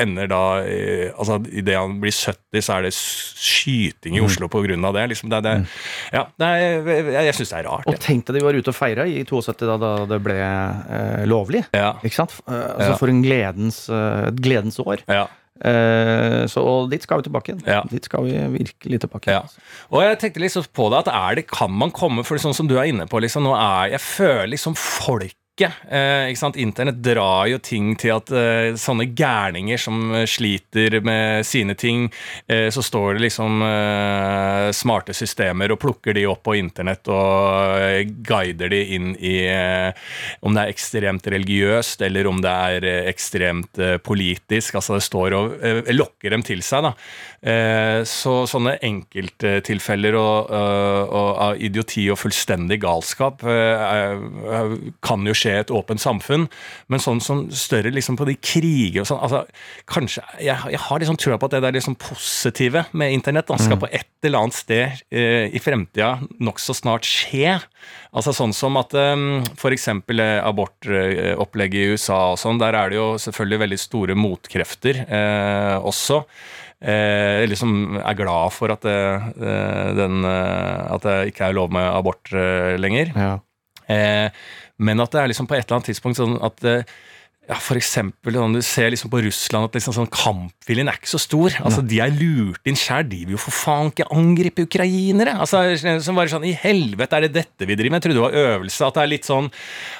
ender 0.00 0.30
da 0.30 0.40
Altså, 1.14 1.36
idet 1.52 1.76
han 1.76 1.98
blir 2.00 2.14
70, 2.14 2.64
så 2.64 2.78
er 2.78 2.86
det 2.88 2.94
skyting 2.96 4.16
i 4.16 4.22
Mm. 4.24 4.28
Oslo 4.30 4.48
på 4.48 4.62
grunn 4.64 4.84
av 4.88 4.94
det. 4.96 5.04
Liksom, 5.12 5.28
det, 5.28 5.42
det 5.44 5.52
ja, 6.14 6.22
det 6.40 6.46
er, 6.48 6.88
jeg, 6.88 7.26
jeg 7.28 7.34
syns 7.36 7.50
det 7.52 7.58
er 7.58 7.66
rart. 7.68 7.88
Og 7.90 8.00
tenk 8.00 8.24
deg 8.24 8.38
de 8.38 8.44
var 8.46 8.56
ute 8.56 8.72
og 8.72 8.76
feira 8.78 9.04
i 9.04 9.20
72 9.28 9.68
da, 9.68 9.76
da 9.82 9.92
det 10.08 10.20
ble 10.24 10.38
eh, 10.40 11.24
lovlig. 11.28 11.60
Ja, 11.76 11.92
Ikke 12.00 12.22
sant? 12.22 12.38
Altså. 12.48 12.94
For 13.02 13.12
en 13.12 13.20
gledens, 13.24 13.84
et 13.92 14.40
gledens 14.40 14.80
år. 14.80 15.04
ja. 15.12 15.26
Eh, 15.62 16.44
så 16.50 16.64
og 16.66 16.90
dit 16.90 17.04
skal 17.04 17.20
vi 17.20 17.28
tilbake 17.28 17.52
igjen. 17.52 17.62
Ja. 17.68 17.82
Dit 17.90 18.08
skal 18.08 18.26
vi 18.26 18.34
virkelig 18.56 19.04
tilbake 19.04 19.30
Ja. 19.30 19.42
Og 19.94 20.02
jeg 20.02 20.18
tenkte 20.18 20.42
liksom 20.42 20.66
på 20.74 20.88
det, 20.90 21.04
at 21.04 21.12
er 21.14 21.38
det, 21.38 21.46
kan 21.46 21.70
man 21.70 21.92
komme 21.94 22.24
For 22.26 22.40
sånn 22.42 22.56
som 22.56 22.66
du 22.66 22.76
er 22.78 22.90
inne 22.90 23.06
på, 23.06 23.20
liksom, 23.22 23.46
nå 23.46 23.54
er 23.54 23.94
Jeg 23.94 24.00
føler 24.02 24.50
liksom 24.56 24.74
folket 25.54 25.84
Eh, 25.88 26.30
ikke 26.30 26.38
sant? 26.38 26.56
Internett 26.56 27.02
drar 27.02 27.46
jo 27.46 27.58
ting 27.58 27.94
til 27.96 28.14
at 28.14 28.30
eh, 28.32 28.74
sånne 28.76 29.06
gærninger 29.14 29.78
som 29.78 30.12
sliter 30.26 31.00
med 31.04 31.44
sine 31.46 31.74
ting, 31.74 32.10
eh, 32.48 32.70
så 32.70 32.82
står 32.82 33.14
det 33.14 33.24
liksom 33.28 33.62
eh, 33.62 34.72
smarte 34.72 35.14
systemer 35.14 35.70
og 35.72 35.80
plukker 35.80 36.14
de 36.14 36.26
opp 36.26 36.42
på 36.44 36.56
internett 36.56 37.06
og 37.08 37.78
eh, 37.78 38.04
guider 38.26 38.68
de 38.72 38.82
inn 38.96 39.14
i 39.16 39.46
eh, 39.46 39.92
om 40.42 40.54
det 40.54 40.64
er 40.64 40.74
ekstremt 40.74 41.26
religiøst 41.26 42.02
eller 42.02 42.26
om 42.26 42.40
det 42.42 42.50
er 42.50 42.88
ekstremt 43.08 43.78
politisk. 44.04 44.74
Altså 44.74 44.98
det 44.98 45.04
står 45.04 45.34
og 45.34 45.54
lokker 45.94 46.30
dem 46.34 46.42
til 46.42 46.62
seg. 46.64 46.88
da. 46.88 46.94
Eh, 47.44 48.00
så 48.08 48.46
sånne 48.48 48.78
enkelttilfeller 48.80 50.16
og, 50.16 50.48
øh, 50.48 51.14
av 51.44 51.58
idioti 51.60 52.06
og 52.08 52.16
fullstendig 52.16 52.78
galskap 52.80 53.44
er- 53.44 54.78
kan 55.04 55.26
jo 55.26 55.34
skje 55.36 55.52
i 55.52 55.60
et 55.60 55.68
åpent 55.74 56.00
samfunn, 56.00 56.48
men 56.88 57.00
sånn 57.00 57.20
som 57.20 57.50
større 57.50 57.92
liksom 57.92 58.16
på 58.16 58.24
de 58.26 58.34
kriger 58.36 59.00
og 59.02 59.06
sånn 59.06 59.20
altså, 59.20 59.44
Kanskje 59.86 60.22
Jeg, 60.40 60.56
jeg 60.70 60.80
har 60.80 60.98
liksom 60.98 61.18
trua 61.20 61.36
på 61.38 61.44
at 61.44 61.50
det 61.50 61.62
der 61.62 61.72
liksom 61.72 61.98
positive 62.00 62.86
med 62.92 63.12
internett 63.12 63.46
da, 63.46 63.56
skal 63.60 63.76
på 63.76 63.92
et 63.92 64.06
eller 64.24 64.38
annet 64.38 64.54
sted 64.56 65.02
eh, 65.12 65.50
i 65.52 65.60
fremtida 65.60 66.14
nokså 66.40 66.74
snart 66.74 67.04
skje. 67.04 67.60
Altså 68.14 68.32
Sånn 68.32 68.54
som 68.56 68.76
at 68.80 68.94
um, 68.94 69.42
f.eks. 69.58 69.88
abortopplegget 69.88 71.74
i 71.84 71.92
USA 71.94 72.32
og 72.32 72.38
sånn, 72.40 72.58
der 72.62 72.76
er 72.78 72.92
det 72.92 72.98
jo 72.98 73.08
selvfølgelig 73.20 73.62
veldig 73.64 73.80
store 73.80 74.16
motkrefter 74.18 75.04
eh, 75.04 75.76
også. 75.84 76.22
Eh, 76.84 77.42
liksom 77.48 77.96
er 77.96 78.16
glad 78.18 78.52
for 78.52 78.72
at 78.74 78.82
det, 78.84 78.98
eh, 79.40 79.90
den, 79.96 80.20
eh, 80.28 80.92
at 80.92 81.06
det 81.06 81.16
ikke 81.32 81.48
er 81.48 81.56
lov 81.56 81.72
med 81.72 81.86
abort 81.88 82.28
eh, 82.36 82.74
lenger. 82.76 83.14
Ja. 83.16 83.38
Eh, 83.88 84.28
men 84.84 85.00
at 85.00 85.14
det 85.14 85.22
er 85.22 85.30
liksom 85.32 85.48
på 85.48 85.56
et 85.56 85.64
eller 85.64 85.78
annet 85.78 85.88
tidspunkt 85.92 86.20
sånn 86.20 86.36
at 86.44 86.60
ja, 87.44 87.56
for 87.60 87.76
eksempel, 87.76 88.38
Du 88.54 88.62
ser 88.64 88.90
liksom 88.90 89.10
på 89.12 89.20
Russland 89.26 89.66
at 89.68 89.74
liksom 89.76 89.92
sånn 89.92 90.08
kampviljen 90.08 90.88
er 90.88 90.96
ikke 90.96 91.10
så 91.12 91.20
stor. 91.20 91.52
Altså, 91.60 91.82
De 91.84 92.00
er 92.00 92.14
lurt 92.14 92.64
inn 92.64 92.78
sjæl. 92.78 93.04
De 93.10 93.18
vil 93.26 93.36
jo 93.36 93.40
for 93.42 93.52
faen 93.52 93.90
ikke 93.92 94.06
angripe 94.14 94.64
ukrainere. 94.64 95.36
Altså, 95.36 95.60
som 96.00 96.16
bare 96.16 96.32
sånn, 96.32 96.46
I 96.48 96.54
helvete, 96.56 97.18
er 97.18 97.26
det 97.26 97.34
dette 97.36 97.68
vi 97.68 97.76
driver 97.76 97.92
med? 97.92 98.00
Jeg 98.00 98.06
trodde 98.08 98.20
det 98.20 98.24
var 98.24 98.40
øvelse. 98.56 98.88
At 98.88 98.96
det 98.96 99.04
er 99.04 99.12
litt 99.12 99.28
sånn 99.28 99.50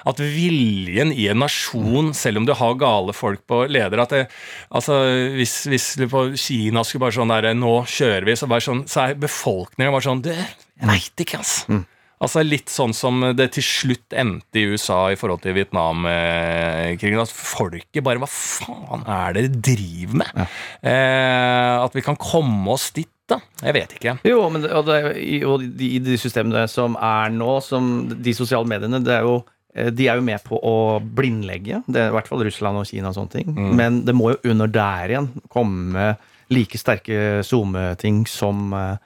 at 0.08 0.24
viljen 0.24 1.12
i 1.12 1.28
en 1.28 1.42
nasjon, 1.44 2.12
selv 2.16 2.40
om 2.40 2.48
du 2.48 2.54
har 2.56 2.80
gale 2.80 3.12
folk 3.16 3.44
på 3.46 3.64
leder 3.68 4.00
at 4.00 4.16
det, 4.16 4.24
altså, 4.72 5.02
Hvis, 5.36 5.66
hvis 5.68 5.88
du 6.00 6.08
på 6.08 6.26
Kina 6.40 6.84
skulle 6.84 7.06
bare 7.06 7.18
sånn 7.18 7.32
der, 7.32 7.52
Nå 7.54 7.82
kjører 7.84 8.24
vi, 8.24 8.36
så, 8.40 8.48
bare 8.48 8.64
sånn, 8.64 8.86
så 8.88 9.04
er 9.04 9.20
befolkningen 9.20 9.92
bare 9.92 10.08
sånn 10.08 10.24
Du, 10.24 10.32
jeg 10.32 10.88
veit 10.88 11.24
ikke, 11.26 11.44
altså. 11.44 11.84
Altså 12.24 12.42
Litt 12.46 12.72
sånn 12.72 12.94
som 12.96 13.20
det 13.36 13.50
til 13.54 13.64
slutt 13.66 14.16
endte 14.16 14.60
i 14.62 14.66
USA 14.72 15.02
i 15.12 15.18
forhold 15.20 15.42
til 15.44 15.54
Vietnamkrigen. 15.58 17.20
At 17.22 17.32
folket 17.34 18.04
bare 18.06 18.20
Hva 18.22 18.28
faen 18.30 19.04
er 19.10 19.36
det 19.36 19.44
dere 19.52 19.74
driver 19.74 20.20
med? 20.22 20.44
Eh, 20.84 21.74
at 21.84 21.94
vi 21.96 22.04
kan 22.04 22.16
komme 22.20 22.74
oss 22.74 22.90
dit, 22.96 23.08
da. 23.30 23.38
Jeg 23.64 23.74
vet 23.76 23.94
ikke. 23.98 24.16
Jo, 24.28 24.42
men 24.52 24.64
det, 24.64 24.70
og, 24.76 24.84
det, 24.88 24.98
i- 25.22 25.42
og 25.48 25.62
de, 25.64 25.92
i 25.96 26.00
de 26.04 26.18
systemene 26.20 26.66
som 26.70 26.96
er 27.00 27.32
nå, 27.32 27.54
som 27.64 27.92
de 28.10 28.34
sosiale 28.36 28.68
mediene, 28.68 29.00
det 29.04 29.14
er 29.18 29.24
jo 29.28 29.38
eh, 29.74 29.88
de 29.94 30.08
er 30.12 30.20
jo 30.20 30.26
med 30.26 30.42
på 30.44 30.58
å 30.60 30.74
blindlegge. 31.00 31.82
Det 31.88 32.02
er 32.02 32.12
i 32.12 32.14
hvert 32.18 32.28
fall 32.30 32.44
Russland 32.46 32.82
og 32.82 32.86
Kina 32.90 33.10
og 33.12 33.16
sånne 33.18 33.32
ting. 33.38 33.54
Men 33.78 34.02
det 34.06 34.14
må 34.16 34.34
jo 34.34 34.52
under 34.54 34.70
der 34.70 35.14
igjen 35.16 35.30
komme 35.52 36.14
like 36.52 36.76
sterke 36.78 37.40
SoMe-ting 37.48 38.24
som, 38.28 38.68
eh, 38.76 38.96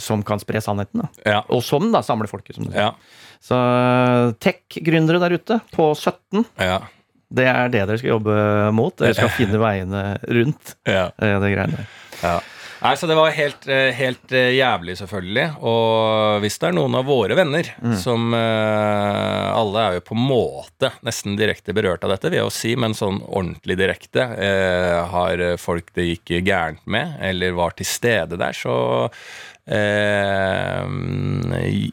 som 0.00 0.22
kan 0.26 0.40
spre 0.42 0.60
sannheten. 0.64 1.02
Ja. 1.26 1.42
Og 1.48 1.62
som 1.66 1.90
da 1.94 2.02
samler 2.06 2.30
folket, 2.30 2.56
som 2.56 2.66
du 2.68 2.72
sier. 2.72 2.90
Ja. 2.90 2.94
Så 3.40 3.56
eh, 3.56 4.30
tech-gründere 4.44 5.20
der 5.22 5.36
ute, 5.38 5.60
på 5.74 5.90
17, 5.96 6.44
Ja. 6.60 6.80
det 7.32 7.46
er 7.48 7.68
det 7.72 7.86
dere 7.88 7.98
skal 8.00 8.16
jobbe 8.18 8.38
mot. 8.76 8.96
Dere 9.00 9.16
skal 9.16 9.32
finne 9.40 9.60
veiene 9.62 10.04
rundt 10.28 10.74
ja. 10.88 11.08
eh, 11.16 11.36
det 11.40 11.52
greiene 11.56 11.82
der. 11.82 11.92
Ja. 12.22 12.38
Nei, 12.80 12.94
så 12.96 13.04
Det 13.04 13.12
var 13.12 13.28
helt, 13.36 13.66
eh, 13.68 13.90
helt 13.92 14.32
jævlig, 14.32 14.94
selvfølgelig. 14.96 15.42
Og 15.68 16.38
hvis 16.40 16.54
det 16.62 16.70
er 16.70 16.76
noen 16.78 16.94
av 16.96 17.04
våre 17.04 17.36
venner 17.36 17.68
som 18.00 18.32
eh, 18.32 19.48
Alle 19.52 19.82
er 19.84 19.98
jo 19.98 20.04
på 20.08 20.16
en 20.16 20.22
måte 20.30 20.88
nesten 21.04 21.36
direkte 21.36 21.74
berørt 21.76 22.06
av 22.08 22.14
dette, 22.14 22.30
vil 22.32 22.38
jeg 22.40 22.46
jo 22.46 22.54
si, 22.56 22.72
men 22.80 22.96
sånn 22.96 23.20
ordentlig 23.26 23.76
direkte 23.82 24.24
eh, 24.32 24.96
har 25.12 25.42
folk 25.60 25.92
det 25.96 26.08
gikk 26.08 26.32
gærent 26.48 26.80
med, 26.88 27.18
eller 27.20 27.52
var 27.58 27.76
til 27.76 27.88
stede 27.88 28.40
der, 28.40 28.56
så 28.56 28.72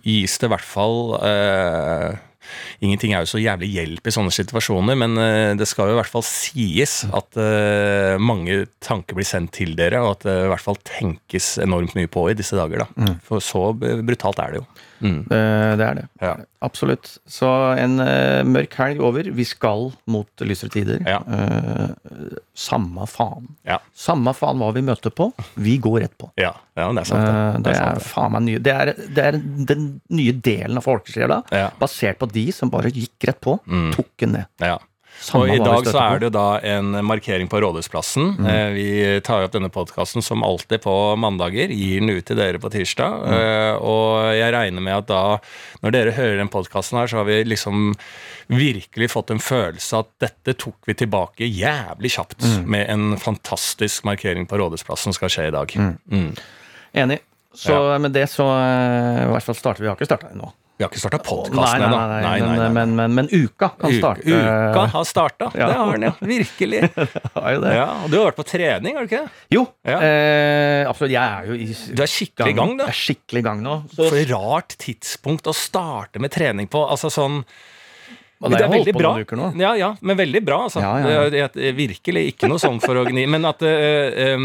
gis 0.04 0.38
det 0.40 0.48
i 0.48 0.54
hvert 0.54 0.66
fall 0.66 1.14
eh, 1.22 2.18
Ingenting 2.82 3.12
er 3.14 3.24
jo 3.24 3.30
så 3.30 3.42
jævlig 3.42 3.68
hjelp 3.74 4.08
i 4.08 4.14
sånne 4.14 4.32
situasjoner, 4.32 4.96
men 5.00 5.18
eh, 5.20 5.52
det 5.60 5.68
skal 5.68 5.90
jo 5.90 5.98
i 5.98 6.00
hvert 6.00 6.12
fall 6.14 6.24
sies 6.26 7.02
at 7.12 7.38
eh, 7.42 8.16
mange 8.22 8.62
tanker 8.84 9.18
blir 9.18 9.28
sendt 9.28 9.52
til 9.58 9.76
dere, 9.78 10.00
og 10.04 10.16
at 10.16 10.28
det 10.28 10.36
i 10.46 10.52
hvert 10.54 10.64
fall 10.64 10.80
tenkes 10.88 11.58
enormt 11.64 11.98
mye 11.98 12.10
på 12.12 12.30
i 12.32 12.38
disse 12.38 12.56
dager. 12.58 12.86
da. 12.86 13.18
For 13.28 13.44
så 13.44 13.72
brutalt 13.76 14.40
er 14.44 14.56
det 14.56 14.62
jo. 14.62 14.68
Mm. 15.02 15.20
Det, 15.30 15.40
Det 15.78 15.86
er 15.88 15.96
det. 16.02 16.06
Ja. 16.22 16.36
Absolutt. 16.66 17.20
Så 17.30 17.48
en 17.78 18.00
uh, 18.02 18.42
mørk 18.48 18.74
helg 18.80 19.00
over. 19.06 19.28
Vi 19.38 19.46
skal 19.46 19.92
mot 20.10 20.42
lysere 20.42 20.72
tider. 20.74 21.04
Ja. 21.06 21.20
Uh, 21.28 22.38
samme 22.58 23.06
faen. 23.10 23.48
Ja. 23.68 23.78
Samme 23.94 24.34
faen 24.38 24.58
hva 24.62 24.72
vi 24.74 24.82
møter 24.88 25.14
på. 25.14 25.30
Vi 25.62 25.78
går 25.84 26.00
rett 26.06 26.18
på. 26.18 26.32
Ja, 26.42 26.54
ja, 26.78 26.88
det 26.92 27.04
er 27.04 27.10
sant. 27.12 27.28
Eh, 27.28 27.54
Det, 27.58 27.64
det 27.68 27.76
er 27.76 27.80
sant, 27.84 28.02
det. 28.02 28.08
faen 28.10 28.32
meg 28.34 28.46
nye 28.48 28.60
Det 28.66 28.74
er, 28.74 28.94
det 29.16 29.26
er 29.30 29.38
den 29.74 29.88
nye 30.10 30.34
delen 30.34 30.78
av 30.82 30.86
folkesjela, 30.88 31.44
basert 31.80 32.18
på 32.22 32.30
de 32.34 32.48
som 32.56 32.70
bare 32.74 32.90
gikk 32.94 33.30
rett 33.30 33.42
på, 33.44 33.60
Mm. 33.68 33.92
tok 33.96 34.10
den 34.24 34.32
ned. 34.40 34.46
Ja. 34.64 34.78
Samme 35.20 35.48
Og 35.48 35.56
i 35.56 35.58
dag 35.60 35.88
så 35.90 35.98
er 36.00 36.20
det 36.22 36.28
jo 36.28 36.34
da 36.36 36.46
en 36.62 36.92
markering 37.06 37.50
på 37.50 37.60
Rådhusplassen. 37.64 38.36
Eh, 38.48 38.70
Vi 38.76 38.88
tar 39.26 39.44
opp 39.48 39.52
denne 39.56 39.70
podkasten 39.74 40.22
som 40.24 40.44
alltid 40.46 40.84
på 40.84 40.94
mandager, 41.20 41.72
gir 41.74 42.00
den 42.04 42.10
ut 42.14 42.26
til 42.30 42.38
dere 42.38 42.60
på 42.62 42.70
tirsdag. 42.72 43.26
Eh, 43.34 43.74
Og 43.82 44.34
jeg 44.38 44.54
regner 44.54 44.82
med 44.82 44.94
at 45.02 45.08
da, 45.08 45.22
når 45.84 45.92
dere 45.96 46.12
hører 46.18 46.38
den 46.38 46.52
podkasten 46.54 47.00
her, 47.00 47.08
så 47.08 47.18
har 47.22 47.26
vi 47.26 47.40
liksom 47.44 47.96
virkelig 48.48 49.10
fått 49.12 49.32
en 49.34 49.40
følelse 49.44 49.98
at 50.00 50.08
dette 50.24 50.54
tok 50.62 50.78
vi 50.88 50.94
tilbake 50.94 51.50
jævlig 51.50 52.14
kjapt 52.14 52.46
med 52.66 52.88
en 52.90 53.18
fantastisk 53.18 54.06
markering 54.08 54.46
på 54.48 54.58
Rådhusplassen 54.62 55.14
skal 55.18 55.30
skje 55.34 55.48
i 55.50 55.56
dag. 55.58 55.74
Mm. 55.76 56.32
Enig. 56.94 57.20
Så 57.58 57.74
med 58.00 58.14
det 58.14 58.28
så 58.30 58.46
eh, 58.54 59.26
I 59.26 59.30
hvert 59.34 59.44
fall 59.44 59.56
starter 59.58 59.82
vi. 59.82 59.88
Vi 59.88 59.90
har 59.90 59.98
ikke 59.98 60.06
starta 60.14 60.30
ennå. 60.32 60.54
Vi 60.78 60.84
har 60.86 60.92
ikke 60.92 61.00
starta 61.02 61.18
podkasten 61.26 61.82
ennå. 61.88 61.98
nei, 61.98 62.08
nei, 62.08 62.18
nei, 62.22 62.40
nei, 62.46 62.58
Men, 62.60 62.74
men, 62.78 62.92
men, 63.00 63.14
men 63.18 63.30
uka 63.34 63.72
kan 63.82 63.94
starte. 63.98 64.28
Uka 64.30 64.84
har 64.94 65.08
starta. 65.10 65.48
Ja. 65.58 65.70
Det 65.72 65.78
har 65.80 65.92
den, 65.98 66.06
ja. 66.06 66.12
Virkelig. 66.22 66.82
Ja, 67.78 67.86
og 68.04 68.12
du 68.12 68.18
har 68.20 68.28
vært 68.30 68.38
på 68.38 68.46
trening, 68.46 68.98
har 68.98 69.06
du 69.08 69.10
ikke 69.10 69.24
det? 69.24 69.32
Jo, 69.56 69.64
Ja. 69.88 69.98
eh, 70.04 70.84
absolutt. 70.90 71.14
Jeg 71.16 71.24
er 71.24 71.50
jo 71.50 71.58
i 71.58 71.96
Du 71.98 72.04
er 72.06 72.12
skikkelig 72.12 72.54
i 72.54 72.58
gang, 72.60 72.76
da. 72.78 72.86
Jeg 72.92 72.94
er 72.94 73.00
skikkelig 73.02 73.42
i 73.42 73.48
gang 73.50 73.64
nå. 73.66 73.76
For 73.98 74.22
rart 74.34 74.76
tidspunkt 74.82 75.50
å 75.50 75.56
starte 75.58 76.22
med 76.22 76.32
trening 76.36 76.70
på. 76.70 76.84
Altså 76.86 77.10
sånn 77.14 77.42
Og 78.42 78.52
det 78.52 78.58
det 78.60 78.66
er 78.68 78.70
veldig 78.76 78.94
bra. 78.94 79.12
Ja, 79.58 79.72
ja, 79.76 79.96
men 80.02 80.18
veldig 80.18 80.42
bra, 80.46 80.58
altså. 80.68 80.82
Ja, 80.82 80.92
ja, 81.00 81.24
ja. 81.24 81.48
Det 81.50 81.58
er- 81.58 81.74
virkelig 81.78 82.24
ikke 82.36 82.48
noe 82.52 82.60
sånn 82.62 82.80
for 82.82 82.96
å 82.96 83.06
gni, 83.08 83.26
men 83.28 83.46
at 83.46 83.60
øh, 83.66 84.38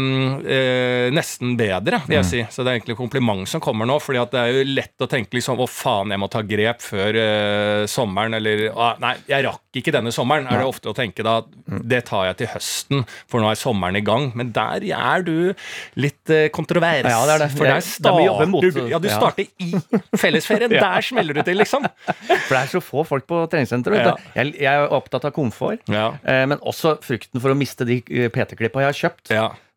eh, 0.45 1.11
Nesten 1.13 1.55
bedre, 1.57 2.01
vil 2.07 2.17
jeg 2.17 2.23
Mm. 2.23 2.29
si. 2.29 2.41
Så 2.49 2.63
det 2.63 2.71
er 2.73 2.79
egentlig 2.79 2.97
kompliment 2.97 3.47
som 3.47 3.61
kommer 3.61 3.85
nå, 3.85 3.99
fordi 4.01 4.21
at 4.21 4.31
det 4.31 4.39
er 4.39 4.51
jo 4.53 4.63
lett 4.73 4.97
å 4.99 5.07
tenke 5.07 5.29
liksom 5.37 5.59
Å, 5.59 5.67
faen, 5.69 6.09
jeg 6.09 6.19
må 6.19 6.29
ta 6.29 6.41
grep 6.41 6.81
før 6.81 7.13
øh, 7.13 7.83
sommeren, 7.87 8.33
eller 8.35 8.71
Nei, 8.99 9.15
jeg 9.27 9.45
rakk 9.45 9.59
ikke 9.75 9.91
denne 9.93 10.11
sommeren, 10.13 10.47
er 10.49 10.57
det 10.61 10.65
ofte 10.67 10.89
å 10.89 10.95
tenke 10.95 11.23
da. 11.23 11.41
Mm. 11.69 11.81
Det 11.87 12.05
tar 12.05 12.25
jeg 12.31 12.37
til 12.37 12.47
høsten, 12.47 13.05
for 13.27 13.41
nå 13.41 13.49
er 13.51 13.55
sommeren 13.55 13.95
i 13.97 14.01
gang. 14.01 14.31
Men 14.35 14.51
der 14.51 14.83
er 14.93 15.21
du 15.23 15.53
litt 15.95 16.25
kontrovers. 16.53 17.05
Ja, 17.09 17.25
det 17.25 17.35
er 17.35 17.39
det. 17.47 17.51
For 17.57 17.65
der 17.65 17.81
starter 17.81 18.47
mot- 18.49 18.61
du 18.61 18.87
Ja, 18.89 18.99
du 18.99 19.09
starter 19.09 19.45
i 19.59 19.71
fellesferien. 20.17 20.69
Der 20.69 21.01
smeller 21.01 21.33
du 21.33 21.41
til, 21.43 21.57
liksom. 21.57 21.85
For 22.05 22.53
det 22.55 22.61
er 22.63 22.71
så 22.73 22.81
få 22.81 23.05
folk 23.05 23.25
på 23.27 23.43
treningssenteret. 23.49 23.82
Vet 23.91 24.05
Ja. 24.05 24.15
Jeg, 24.35 24.53
jeg 24.59 24.73
er 24.73 24.87
opptatt 24.89 25.25
av 25.25 25.31
komfort, 25.31 25.79
Ja. 25.89 26.13
eh, 26.23 26.45
men 26.45 26.57
også 26.59 26.97
frykten 27.01 27.41
for 27.41 27.49
å 27.51 27.55
miste 27.57 27.85
de 27.85 28.03
eh, 28.09 28.29
PT-klippa 28.29 28.79
jeg 28.79 28.85
har 28.85 28.93
kjøpt. 29.09 29.29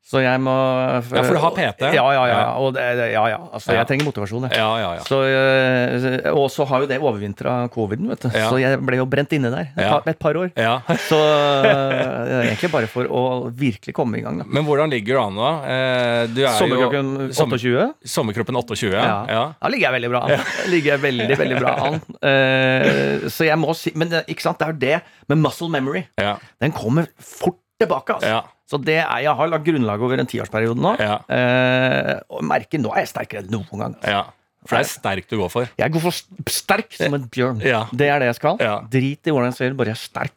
Så 0.06 0.20
jeg 0.22 0.38
må 0.38 0.52
Ja, 0.54 1.00
for 1.26 1.34
du 1.34 1.40
har 1.42 1.50
PT? 1.56 1.80
Ja, 1.96 2.04
ja, 2.14 2.26
ja. 2.30 2.34
Ja. 2.38 2.50
Og 2.62 2.76
ja, 2.78 3.22
ja. 3.32 3.38
Altså, 3.52 3.72
Ja. 3.72 3.80
jeg 3.80 3.88
trenger 3.88 4.06
motivasjon, 4.06 4.44
jeg. 4.46 4.54
Ja, 4.60 4.68
ja, 4.78 4.90
ja. 4.94 5.02
Så, 5.02 5.18
eh, 5.26 6.30
og 6.30 6.46
så 6.54 6.62
har 6.70 6.84
jo 6.84 6.86
det 6.86 7.00
overvintra 7.02 7.68
coviden, 7.74 8.06
vet 8.12 8.20
du. 8.22 8.28
Ja. 8.30 8.46
Så 8.48 8.60
jeg 8.62 8.78
ble 8.86 9.00
jo 9.00 9.06
brent 9.10 9.32
inne 9.34 9.50
der 9.50 9.66
et, 9.74 9.88
par, 9.90 10.02
et 10.06 10.18
par 10.22 10.38
år. 10.38 10.52
ja. 10.56 10.76
Så 11.10 11.18
er 11.18 12.46
egentlig 12.46 12.70
bare 12.70 12.86
for 12.90 13.04
å 13.10 13.50
virkelig 13.50 13.94
komme 13.98 14.18
i 14.20 14.22
gang, 14.22 14.38
da. 14.38 14.46
Men 14.46 14.64
hvordan 14.68 14.90
ligger 14.94 15.18
du 15.18 15.22
an 15.24 15.36
da? 15.42 15.50
Eh, 15.74 16.26
Du 16.36 16.40
er 16.44 16.54
sommerkroppen 16.54 17.10
jo 17.26 17.28
sommer- 17.34 17.58
28. 17.58 17.94
Sommerkroppen 18.06 18.56
28, 18.62 18.92
ja. 18.94 19.02
Ja. 19.02 19.18
ja. 19.28 19.44
Da 19.60 19.68
ligger 19.74 19.90
jeg 19.90 19.96
veldig 20.00 20.10
bra 20.14 20.22
an. 20.26 20.46
Ligger 20.70 20.94
jeg 20.94 21.00
veldig, 21.02 21.38
veldig 21.42 21.60
bra 21.60 21.74
an. 21.90 22.00
Eh, 22.22 23.26
så 23.32 23.46
jeg 23.50 23.58
må 23.58 23.74
si 23.76 23.92
Men 23.96 24.08
ikke 24.26 24.42
sant, 24.44 24.58
det 24.58 24.68
er 24.68 24.72
jo 24.72 24.78
det 24.78 25.02
med 25.28 25.38
muscle 25.42 25.68
memory. 25.68 26.06
ja. 26.20 26.36
Den 26.60 26.72
kommer 26.72 27.08
fort 27.18 27.58
tilbake. 27.80 28.14
Altså. 28.16 28.28
Ja. 28.30 28.42
Så 28.66 28.80
det 28.82 28.96
er, 28.98 29.20
jeg 29.22 29.34
har 29.38 29.50
lagt 29.52 29.66
grunnlaget 29.66 30.02
over 30.08 30.22
en 30.22 30.26
tiårsperiode 30.30 30.82
nå. 30.82 30.96
Ja. 30.98 31.20
Eh, 31.30 32.16
og 32.34 32.42
merker 32.46 32.82
nå 32.82 32.90
er 32.96 33.04
jeg 33.04 33.12
sterkere 33.12 33.44
enn 33.44 33.52
noen 33.54 33.70
gang. 33.84 33.94
Altså. 34.00 34.16
ja. 34.16 34.24
For 34.66 34.80
det 34.80 34.82
er 34.82 34.90
sterk 34.90 35.28
du 35.30 35.36
går 35.38 35.50
for. 35.52 35.68
Jeg 35.78 35.92
går 35.94 36.02
for 36.02 36.50
sterk 36.50 36.96
som 36.98 37.14
en 37.14 37.28
bjørn. 37.30 37.60
Ja. 37.62 37.84
Det 37.94 38.08
er 38.10 38.18
det 38.18 38.32
jeg 38.32 38.38
skal. 38.40 38.56
Ja. 38.58 38.80
Drit 38.90 39.28
i 39.28 39.34
hvordan 39.34 39.52
jeg 39.52 39.58
ser 39.60 39.70
ut, 39.70 39.76
bare 39.78 39.92
jeg 39.92 39.98
er 39.98 40.02
sterk. 40.02 40.34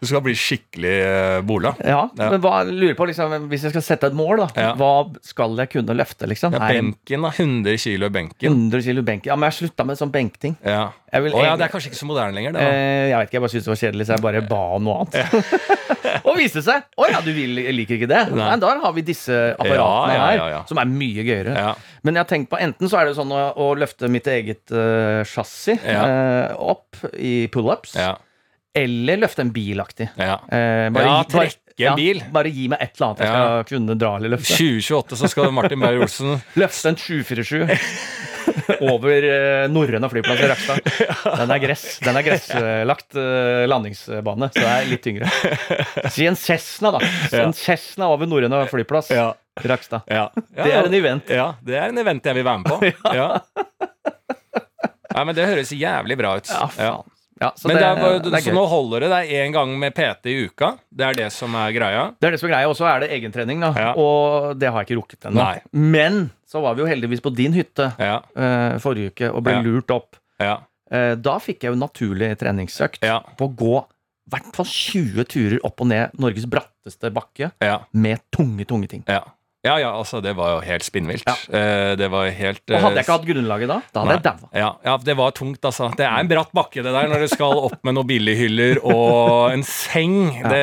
Du 0.00 0.06
skal 0.08 0.22
bli 0.24 0.32
skikkelig 0.32 0.92
eh, 1.04 1.40
bola. 1.44 1.74
Ja, 1.84 2.06
Ja. 2.16 2.30
men 2.32 2.40
hva, 2.40 2.62
lurer 2.64 2.94
på 2.96 3.04
liksom, 3.10 3.34
Hvis 3.50 3.66
jeg 3.66 3.74
skal 3.74 3.82
sette 3.84 4.08
et 4.08 4.14
mål, 4.16 4.40
da 4.40 4.46
Ja. 4.56 4.70
hva 4.74 5.12
skal 5.22 5.56
jeg 5.60 5.68
kunne 5.74 5.92
løfte? 5.98 6.26
liksom? 6.26 6.54
Ja, 6.56 6.68
benken, 6.72 7.20
da. 7.26 7.30
100 7.36 7.76
kilo 7.78 8.06
i 8.06 8.14
benken. 8.14 8.48
100 8.48 8.80
kilo 8.86 9.02
benken. 9.04 9.28
Ja, 9.28 9.36
men 9.36 9.50
jeg 9.50 9.52
har 9.52 9.68
slutta 9.68 9.84
med 9.86 9.98
sånn 10.00 10.10
benkting. 10.14 10.56
Ja. 10.64 10.92
Jeg 11.12 11.22
vil 11.24 11.32
Å 11.36 11.42
ja, 11.44 11.56
det 11.56 11.66
er 11.66 11.72
kanskje 11.74 11.90
ikke 11.90 11.98
så 12.00 12.06
moderne 12.08 12.32
lenger, 12.34 12.52
det. 12.56 12.60
Eh, 12.62 13.08
jeg 13.10 13.18
vet 13.18 13.28
ikke, 13.28 13.36
jeg 13.36 13.42
bare 13.44 13.52
syntes 13.52 13.66
det 13.68 13.72
var 13.74 13.80
kjedelig, 13.82 14.06
så 14.06 14.14
jeg 14.16 14.22
bare 14.24 14.42
ba 14.48 14.62
om 14.76 14.84
noe 14.84 14.96
annet. 15.04 15.68
og 16.30 16.36
viste 16.38 16.62
seg 16.64 16.82
Å 16.96 17.10
ja, 17.10 17.20
du 17.20 17.30
vil, 17.36 17.60
liker 17.76 17.98
ikke 17.98 18.08
det? 18.10 18.22
Nei. 18.32 18.48
Men 18.54 18.60
Da 18.62 18.72
har 18.80 18.92
vi 18.96 19.02
disse 19.02 19.36
apparatene 19.58 20.14
Ja, 20.16 20.30
ja, 20.38 20.48
her, 20.60 20.66
som 20.70 20.78
er 20.80 20.88
mye 20.88 21.24
gøyere. 21.26 21.74
Men 22.06 22.14
jeg 22.16 22.24
har 22.24 22.30
tenkt 22.30 22.48
på 22.52 22.56
enten 22.62 22.88
så 22.88 23.00
er 23.02 23.10
det 23.10 23.16
sånn 23.18 23.32
å, 23.36 23.42
å 23.60 23.70
løfte 23.76 24.08
mitt 24.08 24.24
eget 24.30 24.70
uh, 24.72 25.20
chassis 25.28 25.76
eh, 25.84 26.54
opp 26.56 26.96
i 27.18 27.46
pullups, 27.52 27.96
Ja. 28.00 28.14
Eller 28.74 29.16
løfte 29.24 29.42
en 29.42 29.50
bilaktig. 29.52 30.08
ja. 30.16 30.36
Eh, 30.52 30.88
Ja, 30.94 31.22
trekke 31.28 31.56
en 31.90 31.96
bil. 31.96 32.20
bare 32.32 32.50
gi 32.52 32.68
meg 32.68 32.78
et 32.84 32.92
eller 32.96 33.06
annet 33.08 33.18
jeg 33.24 33.28
Ja. 33.30 33.62
skal 33.62 33.64
kunne 33.78 33.98
dra 33.98 34.16
eller 34.16 34.28
løfte. 34.36 34.54
2028 34.56 35.16
så 35.16 35.28
skal 35.32 35.50
Martin 35.52 35.80
Beyer-Olsen 35.80 36.42
Løfte 36.60 36.88
en 36.92 36.96
747 36.96 38.80
over 38.80 39.22
eh, 39.26 39.66
norrøna 39.70 40.08
flyplass 40.10 40.40
i 40.40 40.48
Rakkestad. 40.50 40.80
Den 41.40 41.50
er 41.54 41.58
gress. 41.62 41.84
Den 42.04 42.16
er 42.16 42.22
gresslagt 42.26 43.16
eh, 43.18 43.64
landingsbane, 43.70 44.48
så 44.52 44.60
det 44.60 44.70
er 44.70 44.88
litt 44.90 45.02
tyngre. 45.04 45.28
Si 46.14 46.26
en 46.26 46.36
Cessna, 46.38 46.92
da. 46.96 47.00
En 47.42 47.52
Cessna 47.56 48.08
over 48.12 48.26
norrøna 48.30 48.62
flyplass. 48.70 49.10
Ja. 49.14 49.30
Rakstad. 49.60 50.06
Ja. 50.08 50.28
ja. 50.56 50.64
Det 50.64 50.72
er 50.72 50.86
en 50.88 50.94
event. 50.96 51.28
Ja, 51.28 51.48
det 51.60 51.76
er 51.76 51.88
en 51.92 51.98
event 52.00 52.24
jeg 52.24 52.34
vil 52.38 52.46
være 52.46 52.62
med 52.62 52.70
på. 52.70 52.92
Ja. 53.12 53.40
Nei, 55.10 55.24
men 55.26 55.34
det 55.36 55.46
høres 55.50 55.72
jævlig 55.74 56.16
bra 56.20 56.36
ut. 56.38 56.48
Ja, 56.48 56.66
faen. 56.70 57.08
Ja, 57.40 57.52
så 57.56 57.70
Men 57.70 57.78
det, 57.78 57.84
er, 57.88 58.18
det 58.20 58.32
er 58.36 58.44
så 58.44 58.52
nå 58.52 58.62
holder 58.68 59.06
det 59.06 59.10
deg 59.14 59.30
én 59.40 59.54
gang 59.54 59.70
med 59.80 59.94
PT 59.96 60.28
i 60.28 60.34
uka? 60.44 60.74
Det 60.92 61.06
er 61.06 61.16
det 61.16 61.28
som 61.32 61.54
er 61.56 61.72
greia? 61.72 62.02
Det 62.20 62.28
er 62.28 62.34
det 62.36 62.40
som 62.42 62.50
er 62.50 62.52
greia, 62.52 62.68
og 62.68 62.76
så 62.76 62.84
er 62.90 63.00
det 63.04 63.08
egentrening, 63.16 63.62
da. 63.64 63.70
Ja. 63.80 63.92
Og 63.96 64.58
det 64.60 64.68
har 64.68 64.82
jeg 64.84 64.90
ikke 64.90 64.98
rukket 65.00 65.30
ennå. 65.30 65.46
Men 65.72 66.26
så 66.50 66.60
var 66.60 66.76
vi 66.76 66.84
jo 66.84 66.90
heldigvis 66.90 67.22
på 67.24 67.32
din 67.32 67.56
hytte 67.56 67.92
Ja. 67.96 68.18
uh, 68.36 68.76
forrige 68.82 69.14
uke 69.14 69.30
og 69.32 69.44
ble 69.46 69.56
lurt 69.64 69.94
opp. 69.94 70.20
Ja. 70.40 70.58
Eh, 70.90 71.14
da 71.22 71.36
fikk 71.38 71.62
jeg 71.64 71.70
jo 71.74 71.78
naturlig 71.78 72.32
treningsøkt 72.40 73.04
på 73.38 73.46
å 73.46 73.52
gå 73.54 73.74
i 73.80 74.30
hvert 74.34 74.56
fall 74.56 74.66
20 74.66 75.24
turer 75.30 75.58
opp 75.66 75.80
og 75.82 75.88
ned 75.90 76.16
Norges 76.18 76.46
bratteste 76.50 77.10
bakke 77.14 77.52
Ja. 77.62 77.80
med 77.92 78.18
tunge, 78.34 78.66
tunge 78.66 78.88
ting. 78.90 79.04
Ja. 79.08 79.22
Ja, 79.60 79.74
ja, 79.76 79.90
altså, 79.92 80.22
det 80.24 80.32
var 80.38 80.54
jo 80.54 80.60
helt 80.64 80.84
spinnvilt. 80.86 81.26
Ja. 81.28 81.34
Eh, 81.52 81.90
det 82.00 82.06
var 82.08 82.30
helt 82.32 82.62
Og 82.70 82.78
hadde 82.80 82.96
jeg 82.96 83.02
eh, 83.02 83.04
ikke 83.04 83.16
hatt 83.18 83.26
grunnlaget 83.28 83.68
da, 83.68 83.76
da 83.92 84.04
hadde 84.06 84.14
jeg 84.14 84.22
daua. 84.24 84.48
Ja, 84.56 84.68
ja, 84.86 84.94
det 85.04 85.16
var 85.18 85.34
tungt, 85.36 85.64
altså. 85.68 85.90
Det 85.98 86.06
er 86.06 86.14
en 86.16 86.30
bratt 86.30 86.54
bakke, 86.56 86.80
det 86.80 86.94
der, 86.94 87.08
når 87.10 87.26
du 87.26 87.28
skal 87.28 87.58
opp 87.68 87.74
med 87.84 87.98
noen 87.98 88.08
billighyller 88.08 88.80
og 88.80 89.52
en 89.52 89.64
seng. 89.68 90.14
Det, 90.40 90.60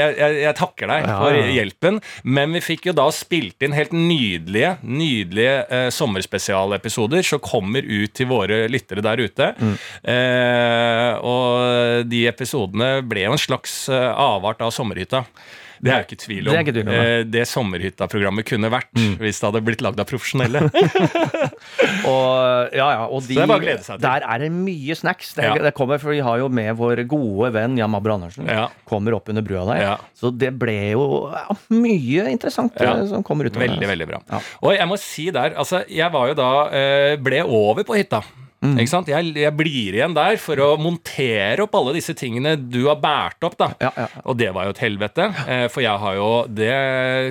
jeg, 0.00 0.16
jeg, 0.18 0.38
jeg 0.42 0.58
takker 0.58 0.90
deg 0.90 1.06
for 1.06 1.38
hjelpen, 1.54 2.00
men 2.26 2.56
vi 2.56 2.62
fikk 2.66 2.88
jo 2.90 2.96
da 2.98 3.04
spilt 3.14 3.62
inn 3.62 3.76
helt 3.76 3.94
nydelige, 3.94 4.72
nydelige 4.82 5.54
eh, 5.78 5.86
sommerspesialepisoder 5.94 7.22
som 7.30 7.44
kommer 7.44 7.86
ut 7.86 8.16
til 8.16 8.26
våre 8.32 8.64
lyttere 8.72 9.04
der 9.06 9.22
ute. 9.22 9.52
Mm. 9.60 9.76
Eh, 10.16 11.12
og 11.22 12.10
de 12.10 12.24
episodene 12.26 12.90
ble 13.06 13.28
jo 13.28 13.36
en 13.36 13.44
slags 13.46 13.84
eh, 13.86 14.10
avart 14.10 14.66
av 14.66 14.74
sommerhytta. 14.74 15.22
Det 15.80 15.92
er 15.92 16.00
jeg 16.02 16.06
ikke 16.08 16.20
tvil 16.24 16.48
om. 16.48 16.52
Det 16.54 16.62
ikke 16.66 16.74
tvil 16.76 16.88
om. 16.88 16.94
Eh, 16.96 17.22
det 17.28 17.44
sommerhytta-programmet 17.50 18.48
kunne 18.48 18.70
vært 18.72 18.90
hvis 19.20 19.40
det 19.40 19.48
hadde 19.48 19.62
blitt 19.66 19.84
lagd 19.84 20.00
av 20.02 20.08
profesjonelle. 20.08 20.64
Og, 22.06 22.74
ja, 22.76 22.86
ja, 22.94 23.04
og 23.10 23.24
de, 23.26 23.36
er 23.40 23.98
der 24.02 24.24
er 24.26 24.42
det 24.42 24.50
mye 24.54 24.94
snacks. 24.96 25.32
Det, 25.36 25.44
Ja. 25.46 25.54
det 25.62 25.72
kommer, 25.76 25.98
for 26.02 26.14
Vi 26.14 26.20
har 26.24 26.38
jo 26.38 26.48
med 26.48 26.76
vår 26.78 27.02
gode 27.08 27.50
venn 27.54 27.76
Jan 27.78 27.90
Mabro 27.90 28.14
Andersen. 28.16 28.48
Kommer 28.88 29.16
opp 29.18 29.28
under 29.32 29.42
brua 29.42 29.64
der. 29.68 29.98
Så 30.16 30.30
det 30.30 30.52
ble 30.58 30.76
jo 30.94 31.06
mye 31.74 32.28
interessant 32.32 32.76
eh, 32.80 33.04
som 33.10 33.24
kommer 33.26 33.48
ut 33.48 33.56
av 33.56 33.64
Veldig, 33.66 33.88
veldig 33.90 34.08
bra. 34.08 34.22
Og 34.62 34.74
jeg 34.76 34.88
må 34.88 34.98
si 35.00 35.28
der, 35.34 35.56
altså, 35.58 35.82
jeg 35.90 36.12
var 36.14 36.30
jo 36.32 36.38
da 36.38 36.50
eh, 36.70 37.16
ble 37.20 37.42
over 37.44 37.86
på 37.86 37.98
hytta. 37.98 38.22
Mm. 38.66 38.80
Ikke 38.82 38.90
sant? 38.92 39.08
Jeg, 39.12 39.30
jeg 39.38 39.52
blir 39.56 39.96
igjen 40.00 40.14
der 40.16 40.36
for 40.42 40.58
å 40.64 40.68
montere 40.80 41.62
opp 41.64 41.74
alle 41.78 41.94
disse 41.96 42.14
tingene 42.18 42.56
du 42.58 42.80
har 42.88 42.98
båret 43.02 43.46
opp. 43.46 43.56
da 43.60 43.68
Ja, 43.80 43.92
ja. 43.96 44.06
Og 44.26 44.36
det 44.40 44.50
var 44.56 44.66
jo 44.68 44.74
et 44.74 44.82
helvete. 44.82 45.28
Eh, 45.46 45.66
for 45.72 45.84
jeg 45.84 46.02
har 46.02 46.14
jo 46.18 46.30
Det 46.50 46.72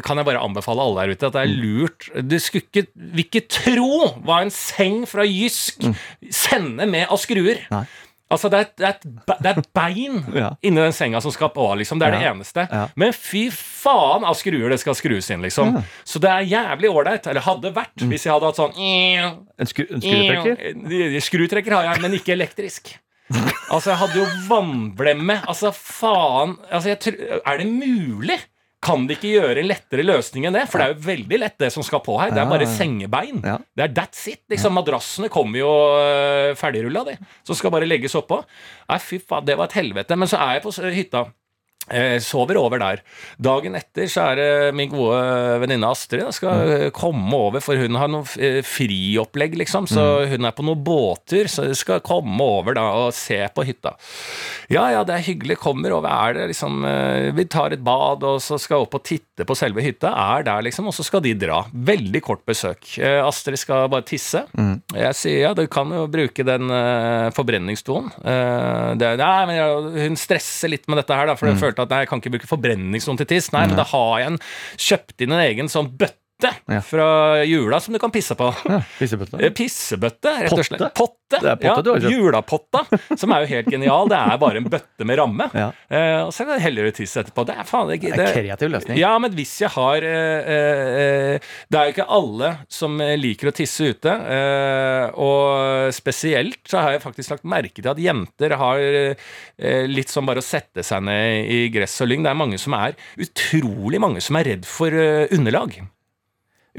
kan 0.05 0.17
jeg 0.21 0.25
bare 0.29 0.43
anbefale 0.45 0.81
alle 0.85 1.03
der 1.05 1.15
ute, 1.15 1.27
at 1.27 1.33
det 1.35 1.43
er 1.43 1.51
Mm. 1.55 1.61
lurt 1.65 2.09
Du 2.29 2.37
skulle 2.39 2.63
ikke, 2.65 2.87
vil 2.95 3.25
ikke 3.25 3.43
tro 3.49 3.91
hva 4.25 4.41
en 4.45 4.49
seng 4.53 5.03
fra 5.09 5.23
Jysk 5.27 5.83
sender 6.31 6.87
med 6.89 7.07
av 7.11 7.17
skruer. 7.21 7.59
Mm. 7.67 7.71
Nei. 7.71 7.85
Altså, 8.31 8.49
det 8.49 8.57
er, 8.57 8.65
et- 8.89 9.03
det, 9.05 9.45
er 9.45 9.57
et, 9.59 9.67
bein 9.77 10.23
Ja. 10.33 10.47
inni 10.65 10.81
den 10.81 10.95
senga 10.97 11.19
som 11.21 11.31
skal 11.31 11.51
på, 11.53 11.65
liksom. 11.77 11.99
Det 12.01 12.07
er 12.07 12.15
det 12.17 12.23
eneste. 12.31 12.63
Ja. 12.71 12.87
Men 12.97 13.13
fy 13.13 13.43
faen 13.53 14.25
av 14.25 14.33
skruer 14.39 14.69
det 14.73 14.79
skal 14.81 14.95
skrus 14.97 15.29
inn, 15.31 15.43
liksom. 15.45 15.77
Så 16.03 16.19
det 16.23 16.31
er 16.31 16.47
jævlig 16.49 16.89
ålreit. 16.89 17.27
Eller 17.29 17.41
hadde 17.45 17.71
vært, 17.75 17.93
Mm. 18.01 18.09
hvis 18.09 18.25
jeg 18.25 18.33
hadde 18.33 18.49
hatt 18.49 18.57
sånn 18.57 18.73
En, 19.59 19.69
skru, 19.69 19.85
en 19.93 20.01
skrutrekker? 20.01 21.21
Skrutrekker 21.29 21.71
har 21.77 21.83
jeg, 21.93 22.01
men 22.01 22.13
ikke 22.17 22.33
elektrisk. 22.33 22.95
Altså, 23.73 23.89
jeg 23.91 23.97
hadde 23.97 24.19
jo 24.19 24.25
vannblemme. 24.49 25.39
Altså, 25.49 25.71
faen 25.73 26.57
altså, 26.71 26.89
jeg 26.93 27.39
Er 27.45 27.57
det 27.57 27.65
mulig? 27.67 28.37
Kan 28.85 29.07
de 29.09 29.15
ikke 29.17 29.31
gjøre 29.33 29.61
en 29.63 29.69
lettere 29.69 30.05
løsning 30.05 30.45
enn 30.45 30.57
det? 30.57 30.65
For 30.69 30.81
det 30.81 30.85
er 30.87 30.93
jo 30.93 31.05
veldig 31.07 31.39
lett, 31.41 31.57
det 31.61 31.71
som 31.73 31.85
skal 31.85 32.03
på 32.05 32.17
her. 32.21 32.33
Det 32.35 32.43
er 32.43 32.51
bare 32.51 32.67
sengebein. 32.69 33.41
Det 33.41 33.87
er 33.87 33.95
that's 33.95 34.27
it. 34.31 34.43
liksom 34.51 34.75
Madrassene 34.77 35.31
kommer 35.33 35.61
jo 35.63 35.71
øh, 36.01 36.51
ferdigrulla, 36.59 37.05
de. 37.09 37.17
Som 37.47 37.57
skal 37.57 37.73
bare 37.73 37.89
legges 37.89 38.15
oppå. 38.19 38.43
Nei, 38.91 38.99
fy 39.01 39.17
faen, 39.23 39.47
det 39.47 39.57
var 39.57 39.71
et 39.71 39.79
helvete. 39.79 40.19
Men 40.19 40.29
så 40.29 40.37
er 40.43 40.59
jeg 40.59 40.65
på 40.67 40.75
hytta. 40.85 41.25
Eh, 41.93 42.17
sover 42.19 42.57
over 42.57 42.81
der. 42.81 43.01
Dagen 43.37 43.75
etter 43.77 44.07
så 44.09 44.31
er 44.31 44.39
det 44.39 44.75
min 44.77 44.89
gode 44.89 45.19
venninne 45.61 45.89
Astrid 45.93 46.23
da, 46.23 46.31
skal 46.33 46.61
mm. 46.65 46.85
komme 46.97 47.37
over, 47.37 47.61
for 47.61 47.77
hun 47.77 47.97
har 47.99 48.09
noe 48.09 48.25
eh, 48.41 48.61
friopplegg, 48.65 49.57
liksom. 49.61 49.85
Så 49.89 50.05
hun 50.31 50.49
er 50.49 50.55
på 50.55 50.65
noen 50.65 50.81
båter, 50.85 51.49
så 51.51 51.67
hun 51.67 51.77
skal 51.77 52.01
komme 52.05 52.41
over 52.41 52.77
da 52.77 52.87
og 53.03 53.13
se 53.13 53.37
på 53.53 53.67
hytta. 53.67 53.93
Ja, 54.73 54.87
ja, 54.95 55.03
det 55.05 55.19
er 55.19 55.27
hyggelig. 55.27 55.59
Kommer 55.61 55.93
over. 55.93 56.09
Er 56.09 56.39
det 56.39 56.47
liksom 56.53 56.81
eh, 56.89 57.29
Vi 57.37 57.45
tar 57.53 57.75
et 57.75 57.85
bad, 57.85 58.25
og 58.25 58.41
så 58.41 58.57
skal 58.61 58.87
opp 58.87 58.97
og 58.97 59.05
titte 59.05 59.45
på 59.45 59.57
selve 59.57 59.85
hytta. 59.85 60.09
Er 60.09 60.47
der, 60.47 60.65
liksom. 60.65 60.89
Og 60.89 60.97
så 60.97 61.05
skal 61.05 61.21
de 61.25 61.35
dra. 61.37 61.61
Veldig 61.69 62.23
kort 62.25 62.41
besøk. 62.49 62.95
Astrid 62.97 63.59
skal 63.61 63.91
bare 63.93 64.07
tisse. 64.09 64.41
Jeg 64.55 65.17
sier 65.17 65.43
ja, 65.45 65.53
du 65.53 65.65
kan 65.69 65.91
jo 65.93 66.05
bruke 66.09 66.45
den 66.47 66.71
forbrenningsstolen. 67.35 68.09
Det, 68.97 69.09
nei, 69.21 69.39
men 69.49 69.93
hun 69.99 70.17
stresser 70.19 70.71
litt 70.71 70.89
med 70.89 71.03
dette 71.03 71.17
her, 71.17 71.29
da, 71.29 71.37
for 71.37 71.51
hun 71.51 71.59
følte 71.75 71.85
at 71.85 71.93
nei, 71.93 72.03
jeg 72.03 72.11
kan 72.11 72.21
ikke 72.21 72.35
bruke 72.37 72.51
forbrenningsstolen 72.51 73.19
til 73.21 73.29
tiss. 73.29 73.51
Nei, 73.53 73.65
men 73.69 73.79
da 73.79 73.87
har 73.91 74.21
jeg 74.21 74.33
en 74.33 74.39
kjøpt 74.87 75.25
inn 75.25 75.35
en 75.35 75.43
egen 75.45 75.71
sånn 75.71 75.91
bøtte 75.91 76.24
Ja. 76.43 76.81
fra 76.81 77.43
jula 77.45 77.79
som 77.79 77.93
du 77.93 77.99
kan 77.99 78.11
pisse 78.11 78.35
på. 78.35 78.49
Ja, 78.67 78.81
Pissebøtte. 78.99 79.39
Eh, 79.39 79.51
Pissebøtte, 79.55 80.33
rett 80.43 80.53
og 80.53 80.65
slett. 80.67 80.83
Potte. 80.97 81.39
Det 81.39 81.47
er 81.49 81.59
potte 81.61 81.83
du 81.85 81.89
har 81.89 82.01
ja, 82.01 82.09
kjøpt. 82.09 82.15
Julapotta, 82.15 82.81
som 83.21 83.31
er 83.33 83.45
jo 83.45 83.49
helt 83.53 83.69
genial. 83.71 84.09
Det 84.11 84.17
er 84.19 84.41
bare 84.41 84.59
en 84.59 84.67
bøtte 84.69 85.07
med 85.07 85.19
ramme. 85.19 85.47
Ja. 85.55 85.69
Uh, 85.87 86.27
og 86.27 86.33
så 86.35 86.45
heller 86.61 86.89
du 86.89 86.95
tiss 86.97 87.15
etterpå. 87.17 87.45
Det 87.47 87.55
er 87.55 87.69
faen 87.69 87.93
ikke 87.95 88.11
Det 88.11 88.19
er 88.19 88.27
en 88.27 88.35
kreativ 88.35 88.71
løsning. 88.73 88.99
Ja, 88.99 89.13
men 89.21 89.33
hvis 89.37 89.55
jeg 89.63 89.71
har 89.73 90.05
uh, 90.05 90.51
uh, 90.51 91.55
Det 91.71 91.79
er 91.79 91.87
jo 91.89 91.95
ikke 91.95 92.07
alle 92.19 92.51
som 92.69 92.99
liker 92.99 93.49
å 93.49 93.55
tisse 93.55 93.89
ute. 93.95 94.13
og 95.21 95.93
spesielt 95.95 96.61
så 96.67 96.83
har 96.83 96.95
jeg 96.95 97.03
faktisk 97.03 97.33
lagt 97.33 97.47
merke 97.47 97.79
til 97.79 97.91
at 97.91 98.01
jenter 98.01 98.55
har 98.59 98.81
litt 99.89 100.11
sånn 100.11 100.27
bare 100.27 100.41
å 100.41 100.45
sette 100.45 100.83
seg 100.85 101.03
ned 101.05 101.49
i 101.51 101.59
gress 101.73 101.97
og 102.03 102.11
lyng. 102.11 102.25
Det 102.25 102.31
er 102.31 102.39
mange 102.43 102.59
som 102.61 102.75
er 102.77 102.97
utrolig 103.21 104.01
mange 104.01 104.23
som 104.23 104.39
er 104.39 104.49
redd 104.51 104.69
for 104.69 104.93
underlag. 105.35 105.77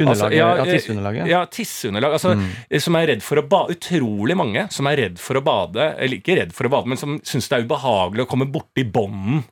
Altså, 0.05 0.29
ja, 0.35 0.51
eh, 0.61 0.71
tisseunderlaget. 0.75 1.29
Ja, 1.31 1.43
tisseunderlag. 1.49 2.17
Altså, 2.19 2.35
mm. 2.37 2.81
Som 2.85 2.99
er 3.01 3.07
redd 3.15 3.23
for 3.25 3.41
å 3.41 3.47
bade. 3.49 3.77
Utrolig 3.79 4.37
mange 4.37 4.67
som 4.75 4.89
er 4.91 5.01
redd 5.07 5.21
for 5.23 5.41
å 5.41 5.45
bade, 5.47 5.95
eller 5.97 6.21
ikke 6.21 6.37
redd 6.37 6.53
for 6.57 6.69
å 6.69 6.73
bade, 6.77 6.91
men 6.93 7.01
som 7.01 7.17
syns 7.25 7.49
det 7.49 7.61
er 7.61 7.69
ubehagelig 7.69 8.27
å 8.27 8.31
komme 8.31 8.49
borti 8.51 8.85
bånden 8.85 9.45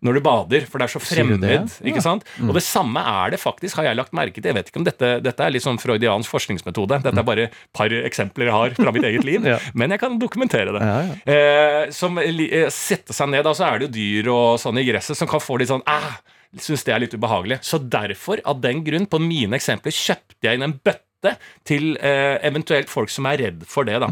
når 0.00 0.16
du 0.16 0.20
bader, 0.24 0.62
for 0.64 0.80
det 0.80 0.86
er 0.86 0.92
så 0.94 1.00
fremmed. 1.02 1.42
det? 1.44 1.58
ikke 1.84 2.00
sant? 2.00 2.24
Og 2.40 2.54
det 2.56 2.62
samme 2.64 3.02
er 3.04 3.34
det 3.34 3.40
faktisk, 3.42 3.76
har 3.76 3.90
jeg 3.90 3.98
lagt 3.98 4.14
merke 4.16 4.38
til. 4.40 4.48
Jeg 4.48 4.56
vet 4.56 4.70
ikke 4.70 4.80
om 4.80 4.86
dette, 4.86 5.10
dette 5.20 5.44
er 5.44 5.52
litt 5.52 5.64
sånn 5.66 5.76
freudiansk 5.80 6.32
forskningsmetode. 6.32 7.02
Dette 7.04 7.20
er 7.20 7.26
bare 7.26 7.44
et 7.50 7.58
par 7.76 7.92
eksempler 7.92 8.48
jeg 8.48 8.56
har 8.56 8.76
fra 8.78 8.94
mitt 8.96 9.04
eget 9.10 9.26
liv, 9.28 9.44
Ja. 9.50 9.58
men 9.76 9.92
jeg 9.92 10.00
kan 10.00 10.16
dokumentere 10.20 10.72
det. 10.72 10.80
Ja, 10.88 10.98
ja. 11.04 11.18
Eh, 11.34 11.92
som 11.92 12.16
eh, 12.22 12.70
setter 12.72 13.16
seg 13.16 13.28
ned, 13.34 13.44
da, 13.44 13.52
så 13.56 13.68
er 13.68 13.80
det 13.82 13.90
jo 13.90 13.94
dyr 13.98 14.32
og 14.32 14.48
sånn 14.62 14.80
i 14.80 14.86
gresset 14.88 15.20
som 15.20 15.28
kan 15.28 15.42
få 15.44 15.60
litt 15.60 15.68
sånn 15.68 15.84
ah, 15.84 16.14
Syns 16.58 16.82
det 16.82 16.94
er 16.94 17.02
litt 17.04 17.14
ubehagelig. 17.14 17.60
Så 17.62 17.78
derfor, 17.78 18.40
av 18.44 18.58
den 18.64 18.82
grunn, 18.86 19.06
på 19.06 19.20
mine 19.22 19.54
eksempler, 19.60 19.94
kjøpte 19.94 20.48
jeg 20.48 20.58
inn 20.58 20.66
en 20.66 20.74
bøtte 20.82 21.36
til 21.68 21.92
eh, 22.00 22.38
eventuelt 22.48 22.90
folk 22.90 23.12
som 23.12 23.28
er 23.30 23.38
redd 23.44 23.66
for 23.68 23.86
det, 23.86 24.00
da. 24.02 24.08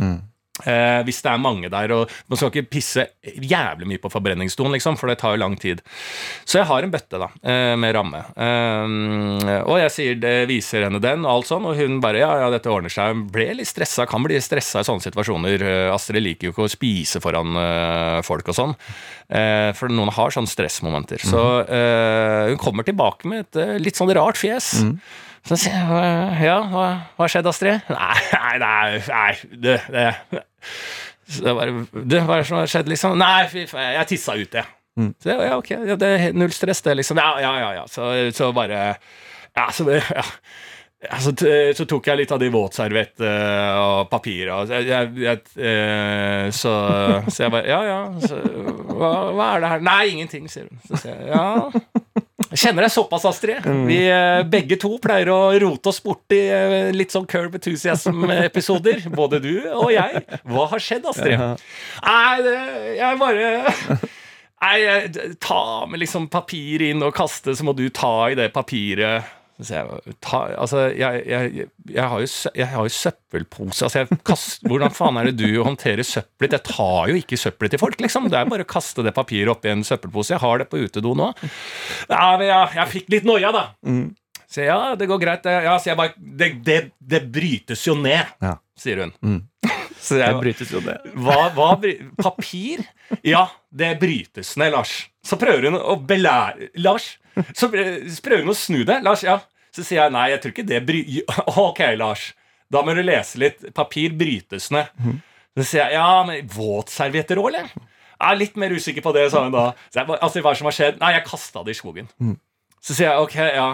Eh, 0.67 1.03
hvis 1.07 1.21
det 1.23 1.31
er 1.31 1.39
mange 1.43 1.69
der, 1.71 1.93
og 1.95 2.11
man 2.29 2.37
skal 2.41 2.51
ikke 2.51 2.71
pisse 2.73 3.05
jævlig 3.23 3.87
mye 3.87 4.01
på 4.03 4.11
forbrenningsdoen, 4.11 4.73
liksom, 4.75 4.97
for 4.99 5.07
det 5.13 5.19
tar 5.21 5.37
jo 5.37 5.43
lang 5.45 5.55
tid. 5.61 5.83
Så 6.49 6.59
jeg 6.59 6.67
har 6.71 6.83
en 6.83 6.91
bøtte, 6.91 7.21
da, 7.23 7.29
eh, 7.47 7.75
med 7.79 7.95
ramme. 7.95 8.25
Eh, 8.35 9.63
og 9.63 9.77
jeg 9.83 9.93
sier 9.95 10.19
det, 10.21 10.35
viser 10.51 10.87
henne 10.89 11.01
den, 11.03 11.25
og 11.27 11.37
alt 11.39 11.51
sånn, 11.51 11.67
og 11.69 11.77
hun 11.79 12.01
bare 12.03 12.23
ja, 12.23 12.31
ja, 12.43 12.49
dette 12.55 12.71
ordner 12.73 12.93
seg. 12.93 13.13
Hun 13.15 13.27
ble 13.35 13.51
litt 13.61 13.71
stressa, 13.71 14.07
kan 14.11 14.25
bli 14.27 14.39
stressa 14.43 14.83
i 14.83 14.89
sånne 14.89 15.05
situasjoner. 15.05 15.63
Eh, 15.63 15.93
Astrid 15.95 16.25
liker 16.25 16.49
jo 16.51 16.55
ikke 16.57 16.67
å 16.67 16.73
spise 16.73 17.23
foran 17.25 17.55
eh, 17.61 18.19
folk 18.27 18.51
og 18.51 18.59
sånn, 18.59 18.75
eh, 19.31 19.71
for 19.79 19.93
noen 19.93 20.13
har 20.17 20.35
sånne 20.35 20.51
stressmomenter. 20.51 21.23
Så 21.29 21.45
eh, 21.69 22.51
hun 22.53 22.61
kommer 22.63 22.87
tilbake 22.89 23.29
med 23.31 23.47
et 23.47 23.81
litt 23.85 23.99
sånn 23.99 24.13
rart 24.17 24.39
fjes. 24.41 24.75
Så 25.49 25.57
sier 25.57 25.73
jeg 25.79 25.87
«Hva- 25.89 26.43
ja, 26.45 26.57
hva 26.69 26.87
har 27.23 27.31
skjedd, 27.33 27.47
Astrid? 27.49 27.85
Nei, 27.95 28.59
nei, 28.61 28.99
nei 29.09 29.31
det, 29.65 29.77
det. 29.95 30.09
Det 31.29 31.53
var, 31.53 31.71
det, 31.93 32.05
det 32.09 32.23
som 32.25 32.57
har 32.57 32.71
skjedd, 32.71 32.89
liksom? 32.89 33.19
Nei, 33.21 33.45
fy 33.53 33.67
faen, 33.69 33.93
jeg 33.99 34.11
tissa 34.15 34.37
ut, 34.39 34.55
jeg. 34.61 34.75
Så 35.23 35.31
ja, 35.31 35.57
ok, 35.59 35.71
ja, 35.87 35.97
det 36.01 36.09
er 36.09 36.33
null 36.35 36.51
stress, 36.55 36.81
det, 36.83 36.97
liksom. 36.99 37.21
Ja, 37.23 37.37
ja, 37.43 37.53
ja. 37.61 37.69
ja. 37.83 37.85
Så, 37.91 38.09
så 38.35 38.51
bare 38.57 38.97
Ja, 39.55 39.69
så 39.73 39.87
ja. 39.93 40.25
Ja, 40.99 41.15
så, 41.23 41.31
så 41.79 41.85
tok 41.87 42.09
jeg 42.11 42.19
litt 42.19 42.33
av 42.35 42.41
de 42.43 42.49
våtserviettene 42.51 43.29
og 43.79 44.09
papiret 44.11 44.51
og 44.51 44.73
jeg, 44.73 44.89
jeg, 44.89 45.13
jeg, 45.23 45.45
uh, 45.55 46.49
så, 46.51 46.73
så 47.31 47.45
jeg 47.45 47.53
bare 47.55 47.71
Ja, 47.71 47.79
ja. 47.87 48.01
Så, 48.19 48.41
hva, 48.99 49.13
hva 49.31 49.53
er 49.53 49.63
det 49.63 49.71
her? 49.77 49.85
Nei, 49.87 50.01
ingenting, 50.17 50.51
sier 50.51 50.67
hun. 50.67 50.83
Så 50.89 50.99
sier 51.05 51.23
jeg 51.23 51.31
ja. 51.31 52.25
Jeg 52.39 52.61
kjenner 52.63 52.87
deg 52.87 52.93
såpass, 52.95 53.25
Astrid. 53.27 53.65
Vi 53.89 53.99
eh, 54.07 54.45
begge 54.47 54.79
to 54.81 54.93
pleier 55.03 55.29
å 55.35 55.39
rote 55.59 55.91
oss 55.91 55.99
bort 56.05 56.31
i 56.33 56.39
eh, 56.55 56.91
litt 56.95 57.11
sånn 57.13 57.27
Curb 57.29 57.57
Enthusiasm-episoder. 57.59 59.09
Både 59.21 59.41
du 59.43 59.67
og 59.73 59.91
jeg. 59.91 60.23
Hva 60.47 60.69
har 60.71 60.83
skjedd, 60.83 61.09
Astrid? 61.11 61.43
Nei, 62.07 62.37
det, 62.47 62.55
jeg 63.01 63.19
bare 63.21 63.51
Nei, 64.59 64.79
ta 65.43 65.61
med 65.91 66.01
liksom 66.03 66.31
papir 66.33 66.83
inn 66.89 67.03
og 67.07 67.13
kaste, 67.15 67.55
så 67.55 67.67
må 67.67 67.75
du 67.79 67.85
ta 67.95 68.31
i 68.31 68.39
det 68.39 68.49
papiret. 68.55 69.35
Så 69.59 69.75
jeg, 69.75 70.15
ta, 70.23 70.39
altså, 70.55 70.85
jeg, 70.95 71.23
jeg, 71.27 71.65
jeg, 71.91 72.05
har 72.13 72.21
jo, 72.23 72.27
jeg 72.55 72.69
har 72.71 72.85
jo 72.87 72.93
søppelpose. 72.95 73.83
Altså, 73.89 74.05
kast, 74.29 74.63
hvordan 74.71 74.93
faen 74.95 75.19
er 75.19 75.33
det 75.33 75.41
du 75.41 75.63
håndterer 75.67 76.07
søppelet? 76.07 76.55
Jeg 76.61 76.67
tar 76.69 77.11
jo 77.11 77.17
ikke 77.19 77.39
søppelet 77.41 77.75
til 77.75 77.83
folk, 77.83 77.99
liksom. 78.05 78.29
Det 78.31 78.39
er 78.39 78.47
bare 78.53 78.63
å 78.67 78.71
kaste 78.71 79.03
det 79.03 79.15
papiret 79.17 79.51
oppi 79.51 79.73
en 79.73 79.83
søppelpose. 79.87 80.37
Jeg 80.37 80.43
har 80.45 80.63
det 80.63 80.69
på 80.71 80.79
utedo 80.85 81.17
nå. 81.19 81.33
Ja, 82.07 82.37
men 82.39 82.47
jeg, 82.47 82.87
fikk 82.95 83.11
litt 83.17 83.27
noia, 83.27 83.51
da. 83.55 83.65
Så 84.49 84.63
ja, 84.65 84.79
det 84.97 85.11
går 85.11 85.21
greit. 85.27 85.43
det. 85.45 85.59
Ja, 85.67 85.75
så 85.83 85.91
jeg 85.91 85.99
bare 85.99 86.15
Det, 86.17 86.53
det, 86.65 86.79
det 87.03 87.25
brytes 87.35 87.83
jo 87.91 87.99
ned, 87.99 88.31
Ja. 88.41 88.55
sier 88.79 89.03
hun. 89.09 89.43
Så 89.99 90.15
Det 90.15 90.23
jeg, 90.29 90.37
brytes 90.41 90.71
jo, 90.71 90.81
ned. 90.87 91.09
hva, 91.19 91.49
hva 91.57 91.73
Papir? 92.23 92.85
Ja, 93.27 93.49
det 93.75 93.97
brytes 94.01 94.55
ned, 94.57 94.71
Lars. 94.73 94.93
Så 95.27 95.37
prøver 95.37 95.67
hun 95.69 95.77
å 95.83 95.97
belære 95.99 96.71
Lars, 96.79 97.17
så 97.57 97.69
prøver 97.71 98.43
hun 98.45 98.53
å 98.53 98.57
snu 98.57 98.83
det. 98.89 99.01
Lars, 99.07 99.25
ja. 99.27 99.39
Så 99.75 99.85
sier 99.85 100.03
jeg 100.03 100.15
nei, 100.15 100.29
jeg 100.33 100.43
tror 100.43 100.55
ikke 100.55 100.67
det 100.69 100.83
bry... 100.89 101.03
Ok, 101.69 101.83
Lars. 102.01 102.31
Da 102.73 102.83
må 102.85 102.95
du 102.97 103.03
lese 103.05 103.41
litt. 103.41 103.69
Papir 103.77 104.17
brytes 104.19 104.71
ned. 104.75 104.91
Så 105.59 105.65
sier 105.73 105.89
jeg 105.89 105.97
ja, 105.99 106.09
men 106.27 106.49
våtservietter 106.53 107.41
òg, 107.41 107.51
eller? 107.53 107.71
Jeg 108.19 108.35
er 108.35 108.39
litt 108.41 108.59
mer 108.59 108.75
usikker 108.75 109.05
på 109.05 109.13
det, 109.15 109.29
sa 109.33 109.45
hun 109.47 109.55
da. 109.55 109.69
Så 109.93 110.01
jeg, 110.03 110.11
altså, 110.19 110.43
hva 110.43 110.53
som 110.59 110.69
har 110.69 110.75
skjedd? 110.77 110.99
Nei, 111.03 111.13
jeg 111.17 111.27
kasta 111.29 111.63
det 111.67 111.75
i 111.75 111.79
skogen. 111.79 112.11
Så 112.83 112.95
sier 112.95 113.13
jeg 113.13 113.25
ok, 113.27 113.37
ja. 113.55 113.69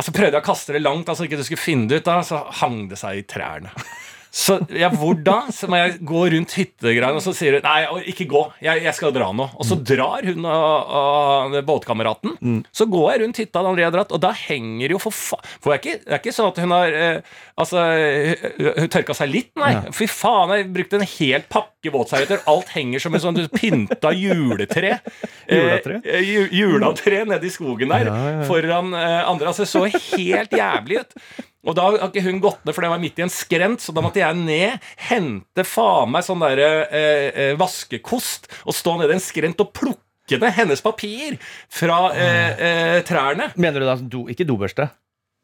Altså 0.00 0.12
prøvde 0.16 0.38
jeg 0.38 0.42
å 0.42 0.46
kaste 0.46 0.74
det 0.74 0.82
langt, 0.82 1.08
altså 1.12 1.26
ikke 1.26 1.38
du 1.40 1.44
skulle 1.46 1.60
finne 1.62 1.88
det 1.90 2.00
ut, 2.00 2.06
da, 2.08 2.18
så 2.26 2.40
hang 2.62 2.86
det 2.90 2.98
seg 3.00 3.20
i 3.20 3.26
trærne. 3.28 3.72
Så 4.32 4.54
ja, 4.72 4.88
hvor 4.96 5.18
da? 5.20 5.42
Så 5.52 5.68
må 5.68 5.76
jeg 5.76 5.98
gå 6.08 6.22
rundt 6.32 6.54
hyttegreiene, 6.56 7.18
og 7.18 7.20
så 7.20 7.34
sier 7.36 7.58
hun 7.58 7.66
nei, 7.66 7.82
ikke 8.08 8.24
gå, 8.30 8.40
jeg, 8.64 8.80
jeg 8.86 8.96
skal 8.96 9.12
dra 9.12 9.26
nå. 9.36 9.44
Og 9.60 9.66
så 9.68 9.76
drar 9.76 10.24
hun 10.24 10.46
og, 10.48 10.94
og 11.00 11.56
båtkameraten. 11.68 12.62
Så 12.72 12.86
går 12.88 13.10
jeg 13.12 13.22
rundt 13.26 13.40
hytta 13.42 13.64
dratt, 13.92 14.14
og 14.16 14.22
da 14.24 14.30
henger 14.32 14.94
jo 14.96 15.02
for 15.02 15.12
faen 15.12 15.44
For 15.60 15.68
det 15.68 15.76
er, 15.76 15.82
ikke, 15.82 16.04
det 16.06 16.16
er 16.16 16.22
ikke 16.22 16.34
sånn 16.38 16.48
at 16.48 16.62
hun 16.64 16.72
har 16.78 16.96
eh, 16.96 17.36
Altså, 17.60 17.84
hun- 17.84 18.88
tørka 18.96 19.14
seg 19.14 19.28
litt, 19.28 19.50
nei. 19.60 19.74
Fy 19.92 20.08
faen, 20.08 20.54
jeg 20.56 20.70
brukte 20.72 20.96
en 20.96 21.04
hel 21.06 21.44
pakke 21.52 21.92
våtservietter. 21.92 22.40
Alt 22.48 22.72
henger 22.72 23.04
som 23.04 23.14
en 23.14 23.22
sånn 23.26 23.40
pynta 23.52 24.14
juletre. 24.16 24.96
Juletre? 25.52 26.00
Eh, 26.08 26.24
ju, 26.24 26.48
juletre 26.56 27.26
nede 27.28 27.46
i 27.46 27.52
skogen 27.52 27.92
der 27.92 28.08
Ja, 28.08 28.16
ja, 28.16 28.34
ja. 28.40 28.44
foran 28.48 28.94
eh, 28.96 29.20
andre. 29.28 29.52
Altså, 29.52 29.68
så 29.68 29.84
helt 29.92 30.56
jævlig 30.56 31.02
ut. 31.04 31.18
Og 31.62 31.76
da 31.78 31.84
har 31.86 32.08
ikke 32.08 32.24
hun 32.26 32.40
gått 32.42 32.64
ned, 32.66 32.74
for 32.74 32.82
det 32.82 32.90
var 32.90 33.02
midt 33.02 33.20
i 33.20 33.26
en 33.26 33.32
skrent, 33.32 33.82
så 33.82 33.94
da 33.94 34.02
måtte 34.02 34.22
jeg 34.22 34.38
ned, 34.38 34.88
hente 35.08 35.66
faen 35.66 36.10
meg 36.10 36.26
sånn 36.26 36.42
derre 36.42 36.70
eh, 36.88 37.28
eh, 37.30 37.52
vaskekost, 37.58 38.50
og 38.66 38.74
stå 38.74 38.96
nede 38.98 39.14
i 39.14 39.20
en 39.20 39.22
skrent 39.22 39.62
og 39.62 39.70
plukke 39.76 40.40
ned 40.42 40.56
hennes 40.56 40.82
papir 40.82 41.38
fra 41.70 42.08
eh, 42.16 42.50
eh, 42.50 42.98
trærne. 43.06 43.52
Mener 43.54 43.82
du 43.82 43.86
da 43.86 43.96
do, 44.00 44.26
ikke 44.32 44.48
dobørste? 44.48 44.90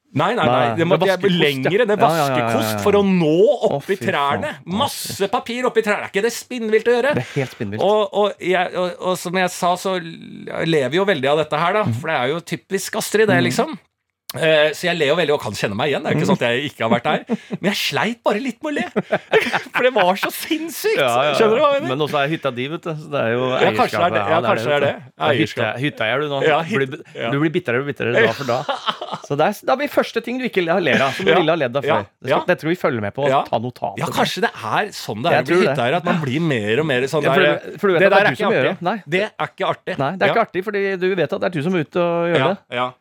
Nei, 0.08 0.30
nei, 0.32 0.44
nei, 0.48 0.68
det 0.78 0.86
måtte 0.88 1.04
er 1.04 1.20
jeg 1.20 1.30
lengre. 1.36 1.84
det. 1.84 1.96
Ja, 2.00 2.00
Vaskekost 2.00 2.78
for 2.80 2.96
å 2.96 3.02
nå 3.04 3.34
oppi 3.68 3.92
oh, 3.98 4.04
trærne. 4.08 4.54
Masse 4.72 5.28
papir 5.28 5.68
oppi 5.68 5.84
trærne. 5.84 6.06
Er 6.06 6.12
ikke 6.14 6.22
det 6.24 6.32
spinnvilt 6.32 6.88
å 6.88 6.94
gjøre? 6.94 7.12
Det 7.18 7.24
er 7.26 7.34
helt 7.34 7.52
spinnvilt. 7.52 7.84
Og, 7.84 8.14
og, 8.16 8.40
jeg, 8.40 8.72
og, 8.72 8.94
og 9.04 9.18
som 9.20 9.36
jeg 9.36 9.52
sa, 9.52 9.74
så 9.76 9.98
lever 10.00 10.96
jo 10.96 11.04
veldig 11.12 11.30
av 11.34 11.42
dette 11.44 11.60
her, 11.60 11.76
da. 11.76 11.84
For 11.92 12.10
det 12.10 12.16
er 12.16 12.32
jo 12.32 12.40
typisk 12.54 12.96
Astrid, 13.02 13.28
det, 13.28 13.36
liksom. 13.50 13.76
Eh, 14.36 14.74
så 14.76 14.90
jeg 14.90 14.98
ler 14.98 15.08
jo 15.08 15.14
veldig 15.16 15.32
og 15.32 15.40
kan 15.40 15.54
kjenne 15.56 15.72
meg 15.78 15.88
igjen. 15.88 16.02
Det 16.04 16.10
er 16.10 16.12
jo 16.12 16.18
ikke 16.20 16.26
sånn 16.28 16.36
at 16.36 16.42
jeg 16.52 16.64
ikke 16.68 16.82
har 16.84 16.90
vært 16.92 17.06
der. 17.08 17.38
Men 17.62 17.68
jeg 17.70 17.78
sleit 17.80 18.18
bare 18.28 18.40
litt 18.44 18.58
med 18.60 18.68
å 18.68 18.74
le. 18.76 18.82
For 19.72 19.86
det 19.86 19.92
var 19.96 20.18
så 20.20 20.28
sinnssykt! 20.36 21.00
Skjønner 21.00 21.54
du 21.56 21.62
hva 21.62 21.70
jeg 21.72 21.84
mener? 21.86 21.94
Men 21.94 22.04
også 22.04 22.18
er 22.20 22.28
hytta 22.34 22.52
di, 22.52 22.66
vet 22.68 22.84
du. 22.84 22.90
Så 22.92 23.08
det 23.14 23.22
er 23.22 23.32
jo 23.32 23.46
Ja, 23.56 23.70
kanskje 23.78 24.02
det 24.02 24.04
er 24.04 24.12
det. 24.12 24.20
eierskapet. 24.20 24.28
Ja, 24.28 24.40
kanskje 24.44 24.68
det 24.68 24.76
er 24.76 24.84
det. 24.84 24.92
du. 24.92 26.28
Ja. 26.28 26.28
Nå. 26.28 26.42
Ja, 26.44 26.58
Du 26.68 26.76
blir- 26.76 27.02
ja. 27.16 27.30
Du 27.32 27.38
blir 27.40 27.54
bitrere 27.56 27.80
og 27.80 27.88
bitrere 27.88 28.12
dag 28.20 28.36
for 28.36 28.44
dag. 28.52 28.68
Så 29.28 29.36
det 29.40 29.46
er, 29.48 29.56
da 29.64 29.76
blir 29.80 29.88
første 29.88 30.20
ting 30.24 30.36
du 30.38 30.44
ikke 30.44 30.60
ler 30.64 30.76
av, 30.76 31.12
som 31.16 31.24
du 31.24 31.32
Ja. 31.32 31.38
ville 31.40 31.52
ha 31.56 31.56
ledd 31.64 31.76
av 31.80 31.88
før. 31.88 32.04
Det 32.20 32.28
skal, 32.28 32.36
Ja. 32.36 32.44
Dette 32.52 32.60
skal 32.60 32.70
vi 32.74 32.78
følger 32.84 33.00
med 33.08 33.14
på 33.16 33.24
og 33.24 33.32
Ja. 33.32 33.42
ta 33.48 33.58
notater. 33.64 33.98
Ja, 34.04 34.12
kanskje 34.12 34.44
det 34.44 34.52
er 34.52 34.92
sånn 34.92 35.22
det 35.24 35.32
er 35.32 35.40
å 35.42 35.46
bli 35.48 35.56
hytteeier. 35.64 35.96
At 36.02 36.04
man 36.04 36.20
blir 36.20 36.40
mer 36.44 36.80
og 36.84 36.86
mer 36.92 37.00
sånn 37.08 37.24
Ja, 37.24 37.32
der 37.34 37.78
for 37.80 37.88
du 37.88 37.96
vet 37.96 38.04
Det 38.04 38.10
det 38.12 38.12
er 38.12 38.20
der 38.20 38.28
er 38.28 38.36
ikke 38.36 38.52
artig. 38.52 38.76
det. 38.84 39.02
Det 39.08 39.22
er 39.24 39.48
ikke 39.56 39.68
artig. 39.72 39.96
Det 39.96 40.22
er 40.28 40.34
Ja. 40.36 40.44
fordi 40.68 41.00
du 41.00 41.14
vet 41.16 41.32
at 41.32 41.40
det 41.40 41.46
er 41.48 41.54
du 41.56 41.62
som 41.64 41.74
er 41.74 41.80
ute 41.80 41.96
og 41.96 42.28
gjør 42.28 42.38
ja, 42.44 42.48
det. 42.52 42.92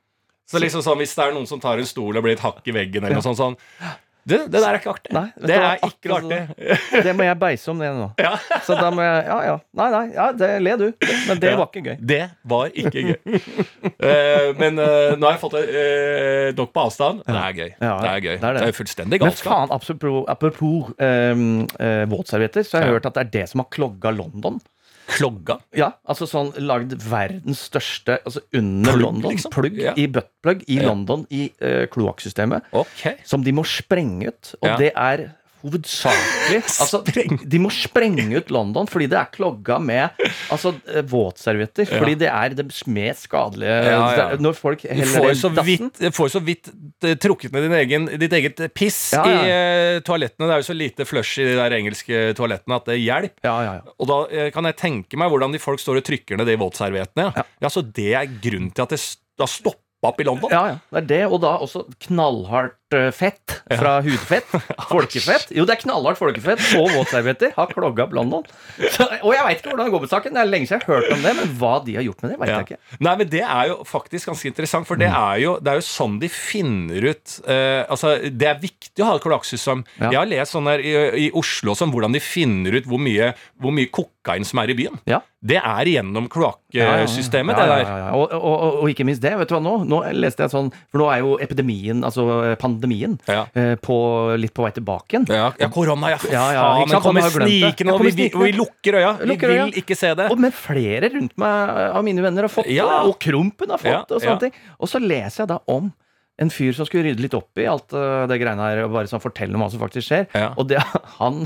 Så 0.47 0.59
liksom 0.63 0.83
sånn, 0.85 0.99
hvis 1.01 1.15
det 1.17 1.25
er 1.25 1.33
noen 1.35 1.47
som 1.49 1.59
tar 1.59 1.79
en 1.81 1.87
stol 1.89 2.15
og 2.17 2.23
blir 2.23 2.37
et 2.37 2.43
hakk 2.43 2.61
i 2.67 2.75
veggen, 2.75 3.03
eller 3.03 3.19
noe 3.19 3.25
sånt 3.25 3.39
sånn 3.39 3.57
det, 4.27 4.37
det 4.51 4.59
der 4.59 4.73
er 4.73 4.77
ikke 4.81 4.91
artig. 4.91 5.11
Nei, 5.15 5.27
det 5.39 5.55
er 5.55 5.77
ikke 5.87 6.15
artig. 6.17 6.39
Det 7.05 7.13
må 7.15 7.23
jeg 7.23 7.37
beise 7.39 7.69
om 7.71 7.79
det 7.79 7.91
nå. 7.95 8.07
Ja. 8.19 8.33
Så 8.65 8.75
da 8.75 8.89
må 8.91 8.99
jeg 9.05 9.21
Ja, 9.29 9.37
ja. 9.45 9.53
Nei, 9.79 9.85
nei, 9.93 10.01
ja, 10.17 10.25
det 10.35 10.49
le 10.65 10.73
du. 10.81 10.85
Men 11.29 11.39
det 11.39 11.51
Ja. 11.53 11.55
var 11.61 11.69
ikke 11.71 11.83
gøy. 11.85 11.95
Det 12.11 12.19
var 12.43 12.75
ikke 12.83 13.03
gøy. 13.07 13.37
uh, 14.03 14.49
men 14.59 14.81
uh, 14.83 15.15
nå 15.15 15.29
har 15.29 15.37
jeg 15.37 15.41
fått 15.45 15.55
det 15.55 15.63
eh, 15.79 16.49
nok 16.59 16.73
på 16.75 16.83
avstand. 16.89 17.23
Det 17.23 17.39
er 17.39 17.55
gøy. 17.61 17.71
Ja, 17.79 17.93
det 18.03 18.11
er 18.11 18.19
gøy. 18.27 18.35
det 18.35 18.43
er 18.49 18.59
det. 18.59 18.65
Det 18.65 18.67
er 18.73 18.77
fullstendig 18.81 19.21
Men 19.21 19.29
galskap. 19.29 19.53
faen, 19.53 19.71
apropos, 19.77 20.19
apropos 20.35 20.91
eh, 20.99 22.03
våtservietter, 22.11 22.67
så 22.67 22.81
har 22.81 22.89
jeg 22.89 22.97
hørt 22.97 23.07
at 23.13 23.15
det 23.21 23.23
er 23.27 23.31
det 23.39 23.45
som 23.53 23.63
har 23.63 23.71
klogga 23.71 24.11
London. 24.11 24.59
Klogga. 25.07 25.57
Ja, 25.77 25.93
altså 26.07 26.27
sånn 26.27 26.49
lagd 26.67 26.91
verdens 27.07 27.61
største 27.69 28.17
Altså 28.27 28.41
under 28.53 28.91
Plugg, 28.91 29.01
London. 29.05 29.31
liksom? 29.31 29.51
Plugg 29.55 29.77
Ja. 29.79 29.93
i 29.95 30.07
buttplug 30.07 30.63
i 30.67 30.75
Ja. 30.81 30.87
London 30.89 31.25
i 31.31 31.45
uh, 31.61 31.85
kloakksystemet. 31.87 32.63
Okay. 32.73 33.15
Som 33.23 33.43
de 33.43 33.51
må 33.55 33.63
sprenge 33.65 34.27
ut. 34.27 34.55
Og 34.61 34.67
Ja. 34.67 34.77
det 34.77 34.91
er 34.95 35.29
hovedsakelig 35.63 36.61
altså, 36.83 37.01
De 37.43 37.59
må 37.61 37.71
sprenge 37.73 38.27
ut 38.37 38.51
London 38.53 38.89
fordi 38.89 39.09
det 39.11 39.19
er 39.19 39.31
klogga 39.33 39.79
med 39.81 40.15
altså, 40.53 40.73
eh, 40.89 41.03
våtservietter. 41.07 41.87
Ja. 41.87 42.01
Fordi 42.01 42.15
det 42.23 42.29
er 42.31 42.55
det 42.57 42.67
mest 42.87 43.27
skadelige 43.27 43.77
Ja, 43.87 44.01
ja. 44.17 44.27
Når 44.41 44.57
folk 44.57 44.85
heller 44.87 45.07
du 45.07 46.09
får 46.15 46.31
så 46.33 46.41
vidt 46.43 46.69
eh, 47.03 47.17
trukket 47.19 47.55
ned 47.55 47.67
din 47.67 47.77
egen, 47.79 48.07
ditt 48.21 48.33
eget 48.37 48.61
piss 48.77 48.99
i 49.17 49.17
uh, 49.17 49.99
toalettene. 50.05 50.47
Det 50.47 50.55
er 50.55 50.61
jo 50.61 50.67
så 50.69 50.77
lite 50.77 51.07
flush 51.07 51.41
i 51.41 51.47
de 51.47 51.55
der 51.57 51.75
engelske 51.77 52.21
toalettene 52.37 52.79
at 52.79 52.89
det 52.89 52.99
hjelper. 52.99 53.47
Ja, 53.47 53.55
ja, 53.65 53.73
ja. 53.79 53.95
Og 53.97 54.09
da 54.09 54.19
uh, 54.29 54.47
kan 54.53 54.69
jeg 54.69 54.79
tenke 54.79 55.19
meg 55.19 55.31
hvordan 55.33 55.55
de 55.55 55.61
folk 55.61 55.81
står 55.81 56.01
og 56.01 56.07
trykker 56.07 56.39
ned 56.39 56.49
de 56.49 56.57
våtserviettene. 56.61 57.31
Ja. 57.35 57.71
Så 57.71 57.83
det 57.85 58.13
er 58.17 58.29
grunnen 58.29 58.71
til 58.73 58.85
at 58.85 58.95
det 58.95 59.01
har 59.01 59.15
da 59.37 59.49
stoppa 59.49 60.11
opp 60.11 60.21
i 60.21 60.27
London. 60.27 60.51
Ja, 60.53 60.63
ja. 60.73 60.77
Det 60.91 61.03
er 61.03 61.07
det, 61.09 61.23
og 61.31 61.41
da 61.43 61.55
også 61.63 61.85
knallhardt 62.07 62.76
fett 63.11 63.53
fra 63.77 63.97
hudfett. 64.01 64.47
Folkefett. 64.91 65.49
Jo, 65.51 65.65
det 65.67 65.73
er 65.75 65.81
knallhardt 65.81 66.19
folkefett 66.21 66.61
og 66.79 66.87
våtservietter 66.93 67.51
har 67.57 67.67
klogga 67.73 68.05
opp 68.05 68.13
London. 68.15 68.45
Så, 68.79 69.03
og 69.19 69.33
jeg 69.35 69.43
veit 69.43 69.59
ikke 69.59 69.73
hvordan 69.73 69.89
det 69.89 69.93
går 69.95 70.03
med 70.05 70.11
saken. 70.13 70.35
Det 70.37 70.41
er 70.43 70.49
lenge 70.51 70.69
siden 70.69 70.79
jeg 70.79 70.87
har 70.87 71.01
hørt 71.01 71.11
om 71.17 71.25
det, 71.25 71.33
men 71.41 71.51
hva 71.59 71.73
de 71.83 71.97
har 71.99 72.05
gjort 72.07 72.23
med 72.23 72.31
det, 72.31 72.37
veit 72.39 72.49
Ja. 72.53 72.59
jeg 72.61 72.69
ikke. 72.69 72.97
Nei, 73.09 73.15
men 73.19 73.31
det 73.33 73.43
er 73.43 73.71
jo 73.73 73.77
faktisk 73.91 74.31
ganske 74.31 74.51
interessant, 74.53 74.87
for 74.87 74.95
Mm. 74.95 75.03
det 75.03 75.09
er 75.11 75.37
jo, 75.43 75.51
det 75.59 75.71
er 75.73 75.81
jo 75.81 75.85
sånn 75.89 76.15
de 76.23 76.29
finner 76.31 77.09
ut 77.11 77.35
uh, 77.43 77.83
Altså, 77.91 78.15
det 78.31 78.47
er 78.47 78.59
viktig 78.63 79.03
å 79.03 79.09
ha 79.11 79.15
et 79.19 79.25
kloakksystem. 79.27 79.83
Ja. 79.99 80.09
Jeg 80.15 80.19
har 80.21 80.31
lest 80.31 80.55
sånn 80.55 80.67
her 80.71 80.79
i, 80.79 80.93
i 81.27 81.31
Oslo 81.37 81.75
som 81.77 81.91
hvordan 81.91 82.15
de 82.15 82.23
finner 82.23 82.79
ut 82.79 82.87
hvor 82.87 82.99
mye, 83.03 83.33
hvor 83.61 83.75
mye 83.75 83.91
kokain 83.91 84.47
som 84.47 84.59
er 84.63 84.71
i 84.71 84.77
byen. 84.79 84.95
Ja. 85.09 85.19
Det 85.47 85.59
er 85.61 85.85
gjennom 85.85 86.25
kloakksystemet, 86.33 87.55
det 87.55 87.67
der. 87.69 87.91
Og, 88.17 88.31
og, 88.33 88.41
og, 88.41 88.79
og 88.81 88.89
ikke 88.91 89.05
minst 89.07 89.21
det, 89.23 89.35
vet 89.37 89.49
du 89.51 89.53
hva 89.55 89.61
nå? 89.63 89.75
Nå 89.87 89.99
leste 90.17 90.43
jeg 90.47 90.51
sånn 90.53 90.71
For 90.89 90.97
nå 91.03 91.07
er 91.13 91.21
jo 91.21 91.35
epidemien, 91.43 92.01
altså 92.07 92.25
pandemien, 92.57 92.76
Ja. 93.27 93.45
eh, 93.53 93.75
på, 93.81 93.97
litt 94.39 94.53
på 94.55 94.65
vei 94.65 94.71
tilbake 94.75 95.15
igjen. 95.17 95.27
Ja, 95.31 95.69
korona, 95.73 96.11
ja. 96.13 96.19
Ja, 96.31 96.45
ja, 96.53 96.63
faen, 96.63 96.87
ikke 96.87 97.01
kommer 97.05 97.29
snikende, 97.33 97.93
og 97.97 98.03
vi, 98.05 98.29
vi, 98.31 98.51
lukker 98.57 98.99
øya. 99.01 99.13
Vi 99.21 99.29
Lukker 99.33 99.53
øya. 99.53 99.65
vil 99.67 99.79
ikke 99.83 99.97
se 99.99 100.13
det. 100.17 100.29
Og, 100.33 100.39
men 100.39 100.55
flere 100.55 101.11
rundt 101.13 101.37
meg 101.41 101.83
av 101.91 102.03
mine 102.07 102.23
venner 102.25 102.47
har 102.47 102.53
fått 102.53 102.69
det, 102.69 102.81
og 102.83 103.15
Krompen 103.23 103.73
har 103.75 103.81
fått 103.81 104.11
det. 104.11 104.17
Og 104.19 104.23
sånne 104.25 104.43
ting 104.47 104.53
Og 104.79 104.91
så 104.91 105.01
leser 105.03 105.43
jeg 105.45 105.51
da 105.55 105.59
om 105.73 105.91
en 106.37 106.51
fyr 106.53 106.75
som 106.77 106.85
skulle 106.85 107.07
rydde 107.07 107.23
litt 107.23 107.33
opp 107.37 107.57
i 107.57 107.65
alt 107.69 107.93
eh, 107.97 108.25
det 108.29 108.37
greiene 108.41 108.61
her, 108.61 108.83
og 108.85 108.91
bare 108.93 109.09
sånn 109.09 109.23
fortelle 109.23 109.57
om 109.57 109.63
hva 109.63 109.69
som 109.73 109.81
faktisk 109.81 110.05
skjer. 110.11 110.27
Ja. 110.37 110.51
Og 110.61 110.67
det 110.69 110.77
han, 111.17 111.39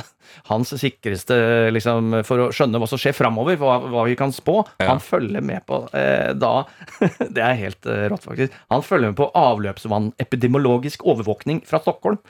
hans 0.50 0.74
sikreste 0.82 1.38
liksom, 1.72 2.18
for 2.28 2.44
å 2.44 2.50
skjønne 2.56 2.82
hva 2.82 2.90
som 2.92 3.00
skjer 3.00 3.16
framover, 3.16 3.56
hva, 3.62 3.78
hva 3.92 4.04
vi 4.10 4.18
kan 4.20 4.34
spå, 4.36 4.58
Ja. 4.82 4.90
han 4.92 5.00
følger 5.04 5.44
med 5.46 5.64
på 5.70 5.82
eh, 5.96 6.34
da 6.36 6.66
Det 7.36 7.42
er 7.44 7.56
helt 7.62 7.88
eh, 7.88 8.06
rått, 8.12 8.26
faktisk. 8.28 8.56
Han 8.74 8.84
følger 8.84 9.14
med 9.14 9.20
på 9.22 9.30
avløpsvannepidemiologisk 9.42 11.06
overvåkning 11.08 11.64
fra 11.68 11.80
Stockholm. 11.84 12.20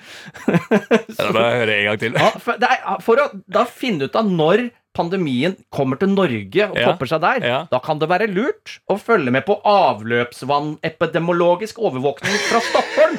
Ja, 0.52 1.26
Da 1.28 1.32
må 1.34 1.42
jeg 1.44 1.60
høre 1.62 1.74
en 1.80 1.86
gang 1.90 2.00
til. 2.02 2.16
Ja, 2.18 2.30
for, 2.42 2.60
det 2.62 2.70
er, 2.72 3.02
for 3.06 3.20
å 3.22 3.26
da 3.52 3.66
finne 3.70 4.08
ut 4.10 4.16
av 4.18 4.30
når 4.30 4.68
pandemien 4.98 5.54
kommer 5.72 5.96
til 6.02 6.10
Norge 6.12 6.66
og 6.68 6.76
Ja, 6.78 6.86
topper 6.92 7.08
seg 7.08 7.22
der, 7.24 7.40
ja. 7.48 7.60
da 7.72 7.80
kan 7.84 8.00
det 8.02 8.10
være 8.12 8.28
lurt 8.28 8.80
å 8.92 8.96
følge 9.00 9.32
med 9.32 9.46
på 9.48 9.56
avløpsvannepidemologisk 9.68 11.80
overvåkning 11.80 12.36
fra 12.50 12.60
Stockholm. 12.66 13.16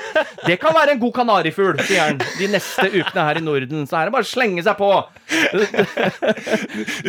Det 0.46 0.56
kan 0.60 0.74
være 0.76 0.90
en 0.96 1.00
god 1.00 1.14
kanarifugl, 1.16 1.78
sier 1.86 2.00
han, 2.10 2.18
de 2.38 2.46
neste 2.52 2.86
ukene 2.92 3.24
her 3.28 3.36
i 3.40 3.44
Norden. 3.46 3.86
Så 3.88 3.92
her 3.96 4.02
er 4.04 4.08
det 4.10 4.16
bare 4.18 4.26
å 4.26 4.32
slenge 4.32 4.62
seg 4.66 4.76
på. 4.76 4.90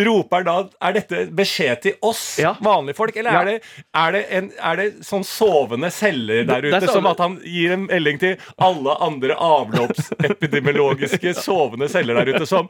Roper 0.07 0.41
da 0.47 0.55
Er 0.85 0.91
dette 0.95 1.17
beskjed 1.35 1.77
til 1.83 1.93
oss 2.05 2.21
Ja. 2.41 2.51
vanlige 2.63 2.95
folk, 2.97 3.15
eller 3.19 3.31
er, 3.41 3.45
det, 3.49 3.55
er, 3.99 4.09
det 4.15 4.21
en, 4.37 4.47
er 4.71 4.75
det 4.79 4.87
sånn 5.05 5.25
sovende 5.27 5.89
celler 5.93 6.43
der 6.47 6.57
er 6.61 6.65
ute, 6.77 6.87
som 6.93 7.05
at 7.09 7.19
han 7.23 7.33
gir 7.43 7.71
en 7.75 7.85
melding 7.89 8.17
til 8.21 8.33
alle 8.63 8.91
andre 9.03 9.33
avløpsepidemiologiske 9.35 11.33
sovende 11.41 11.87
celler 11.91 12.13
der 12.21 12.27
ute, 12.37 12.45
som 12.49 12.65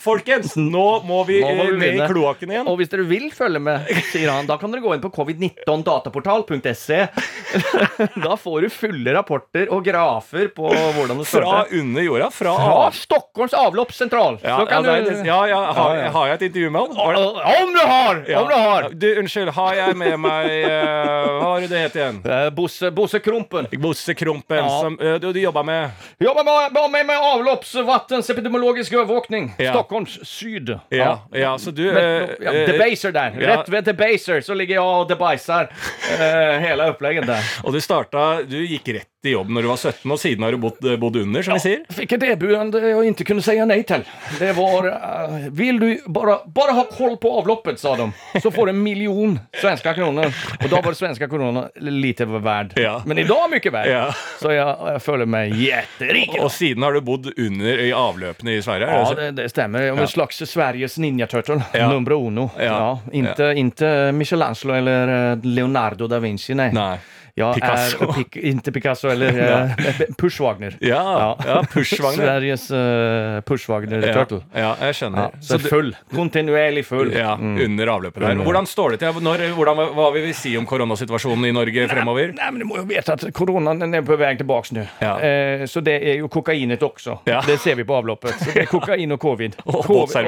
folkens, 0.00 0.56
nå 0.56 0.88
må 1.08 1.09
vi, 1.28 1.40
Nå 1.42 1.50
må 1.54 1.66
vi 1.68 1.72
eh, 1.72 1.78
ned 1.80 1.98
i 1.98 2.08
kloakken 2.10 2.52
igjen. 2.54 2.68
Og 2.70 2.78
hvis 2.80 2.90
dere 2.92 3.06
vil 3.08 3.28
følge 3.34 3.60
med, 3.62 3.88
sier 4.10 4.30
han, 4.32 4.48
da 4.48 4.56
kan 4.60 4.72
dere 4.72 4.82
gå 4.84 4.94
inn 4.96 5.02
på 5.04 5.12
covid19dataportal.se. 5.14 7.00
Da 8.24 8.36
får 8.36 8.64
du 8.64 8.68
fulle 8.72 9.12
rapporter 9.14 9.70
og 9.74 9.84
grafer 9.84 10.50
på 10.54 10.70
hvordan 10.70 11.20
det 11.20 11.26
står 11.28 11.44
Fra 11.44 11.62
under 11.80 12.04
jorda. 12.04 12.28
Fra, 12.34 12.54
Fra 12.60 12.90
Stockholms 12.96 13.54
avloppssentral. 13.56 14.38
ja, 14.42 14.58
ja, 14.68 14.80
er 14.80 15.06
du 15.06 15.26
ja, 15.26 15.38
ja, 15.50 15.60
har, 15.76 16.02
har 16.14 16.30
jeg 16.30 16.38
et 16.38 16.44
intervju 16.50 16.70
med 16.74 16.80
han? 16.80 17.30
Om 17.40 17.74
du 17.74 17.80
har! 17.80 18.22
Om 18.42 18.48
du 18.48 18.54
har! 18.54 18.88
Du, 18.92 19.08
unnskyld, 19.22 19.52
har 19.56 19.78
jeg 19.78 19.96
med 20.00 20.16
meg 20.20 20.50
uh, 20.64 20.70
Hva 21.40 21.48
var 21.48 21.64
det 21.64 21.70
det 21.72 21.82
het 21.86 21.98
igjen? 21.98 22.20
Bosse, 22.56 22.90
Bosse 22.94 23.20
Krompen. 23.24 23.68
Bosse 23.80 24.14
Krompen, 24.18 24.68
som 24.68 24.98
uh, 25.00 25.16
du, 25.22 25.30
du 25.34 25.40
jobber 25.42 25.66
med. 25.66 26.06
Jobber 26.22 26.46
med, 26.46 26.80
med, 26.94 27.06
med, 27.10 27.26
avloppsvattens 27.30 28.30
epidemiologisk 28.30 28.94
overvåkning. 28.98 29.52
Stockholms 29.58 30.18
syd. 30.28 30.74
Ja, 30.88 30.99
ja, 31.32 31.52
så 31.58 31.70
du 31.70 31.84
Men, 31.92 31.96
eh, 31.96 32.34
ja, 32.40 32.52
eh, 32.52 32.72
Debaser 32.72 33.12
der. 33.12 33.36
ja. 33.40 33.54
Rett 33.54 33.68
ved 33.68 33.84
Debaser 33.84 34.40
så 34.40 34.54
ligger 34.54 34.78
jeg 34.78 34.84
og 34.84 35.08
debaiser 35.10 35.70
eh, 36.16 36.58
hele 36.66 36.90
opplegget 36.92 37.26
der. 37.28 37.54
Og 37.64 37.74
du 37.74 37.80
starta 37.80 38.42
Du 38.46 38.58
gikk 38.64 38.88
rett 38.94 39.08
i 39.22 39.34
jobb 39.34 39.50
når 39.52 39.62
du 39.62 39.68
var 39.68 39.76
17, 39.76 40.12
og 40.12 40.18
siden 40.20 40.44
har 40.46 40.54
du 40.54 40.58
bodd, 40.62 40.86
bodd 41.00 41.16
under, 41.20 41.44
som 41.44 41.58
vi 41.58 41.60
sier. 41.60 41.82
Fikk 41.92 42.14
et 42.16 42.22
debut 42.22 42.54
og 42.56 43.02
ikke 43.04 43.26
kunne 43.28 43.44
si 43.44 43.52
nei 43.68 43.82
til. 43.84 44.04
Det 44.38 44.54
var, 44.56 44.86
uh, 44.88 45.34
Vil 45.52 45.80
du 45.80 45.88
bare, 46.08 46.38
bare 46.48 46.76
ha 46.78 46.86
koll 46.88 47.18
på 47.20 47.32
avloppet, 47.42 47.76
sa 47.82 47.92
de, 47.98 48.06
så 48.40 48.52
får 48.54 48.70
du 48.70 48.72
en 48.72 48.80
million 48.80 49.36
svenske 49.60 49.92
kroner. 49.98 50.32
Og 50.62 50.64
da 50.70 50.80
var 50.80 50.88
det 50.88 51.00
Svenske 51.00 51.28
kroner 51.28 51.68
lite 51.80 52.26
verd. 52.28 52.72
Ja. 52.80 52.98
Men 53.08 53.20
i 53.20 53.26
dag 53.28 53.44
mye 53.52 53.84
Ja. 53.88 54.06
Så 54.40 54.52
jeg, 54.52 54.64
jeg, 54.92 55.02
føler 55.04 55.28
meg 55.28 55.54
jetterik. 55.56 56.34
Og 56.40 56.50
siden 56.52 56.84
har 56.84 56.96
du 56.96 57.00
bodd 57.04 57.30
under 57.36 57.84
i 57.84 57.90
avløpene 57.96 58.56
i 58.56 58.64
Sverige? 58.64 58.88
er 58.88 59.04
Ja, 59.04 59.14
det 59.16 59.30
det, 59.36 59.48
stemmer. 59.52 59.90
Om 59.92 60.00
Ja. 60.00 60.08
En 60.08 60.08
slags 60.08 60.40
Sveriges 60.90 60.98
Ninja 60.98 61.26
Turtle. 61.26 61.62
Ja. 61.72 61.88
Nummer 61.88 62.12
uno. 62.12 62.50
Ja. 62.56 62.64
Ja. 62.64 62.98
inte, 63.12 63.52
inte 63.56 64.12
Michelangelo 64.12 64.74
eller 64.74 65.32
eh, 65.32 65.38
Leonardo 65.42 66.06
da 66.06 66.18
Vinci, 66.18 66.54
nej. 66.54 66.72
Nei. 66.72 66.98
Jag 67.34 67.54
Picasso. 67.54 68.02
Er, 68.08 68.12
pik, 68.12 68.36
inte 68.36 68.72
Picasso 68.72 69.08
eller 69.08 69.32
ja. 69.50 69.68
Push 70.18 70.40
Wagner. 70.40 70.76
Ja, 70.80 71.36
ja 71.46 71.62
Pushwagner. 71.72 72.24
Sveriges 72.26 72.70
uh, 72.70 73.40
Push 73.46 73.68
Wagner 73.70 74.06
Ja, 74.06 74.12
Turtle. 74.14 74.40
ja, 74.54 74.74
jeg 74.80 74.94
skjønner. 74.98 75.18
Ja, 75.30 75.40
så 75.40 75.58
du- 75.58 75.68
full. 75.68 75.92
Kontinuerlig 76.14 76.84
full. 76.86 77.12
ja, 77.16 77.36
Mm. 77.40 77.56
Under 77.64 77.86
avløpet 77.86 78.20
der. 78.20 78.34
Hvordan 78.44 78.66
står 78.66 78.90
det 78.90 78.98
til? 79.00 79.20
Når, 79.22 79.42
hvordan, 79.56 79.76
hva 79.94 80.08
vil 80.12 80.24
vi 80.26 80.32
si 80.36 80.56
om 80.58 80.66
koronasituasjonen 80.66 81.44
i 81.46 81.52
Norge 81.54 81.86
fremover? 81.88 82.32
Nei, 82.36 82.50
men 82.50 82.58
du 82.60 82.66
må 82.68 82.76
jo 82.80 82.84
vite 82.90 83.12
at 83.14 83.22
koronaen 83.36 83.94
er 83.94 84.02
på 84.04 84.16
vei 84.20 84.32
tilbake 84.36 84.74
nå. 84.76 84.84
Ja. 85.00 85.14
Eh, 85.24 85.64
så 85.70 85.80
det 85.84 85.94
er 86.02 86.18
jo 86.20 86.28
kokainet 86.28 86.82
også. 86.84 87.18
Ja. 87.30 87.40
Det 87.46 87.56
ser 87.62 87.78
vi 87.78 87.84
på 87.88 87.96
avloppet. 87.96 88.34
Så 88.40 88.50
det 88.52 88.64
er 88.66 88.70
kokain 88.70 89.12
og 89.14 89.20
covid. 89.22 89.56
og 89.64 89.86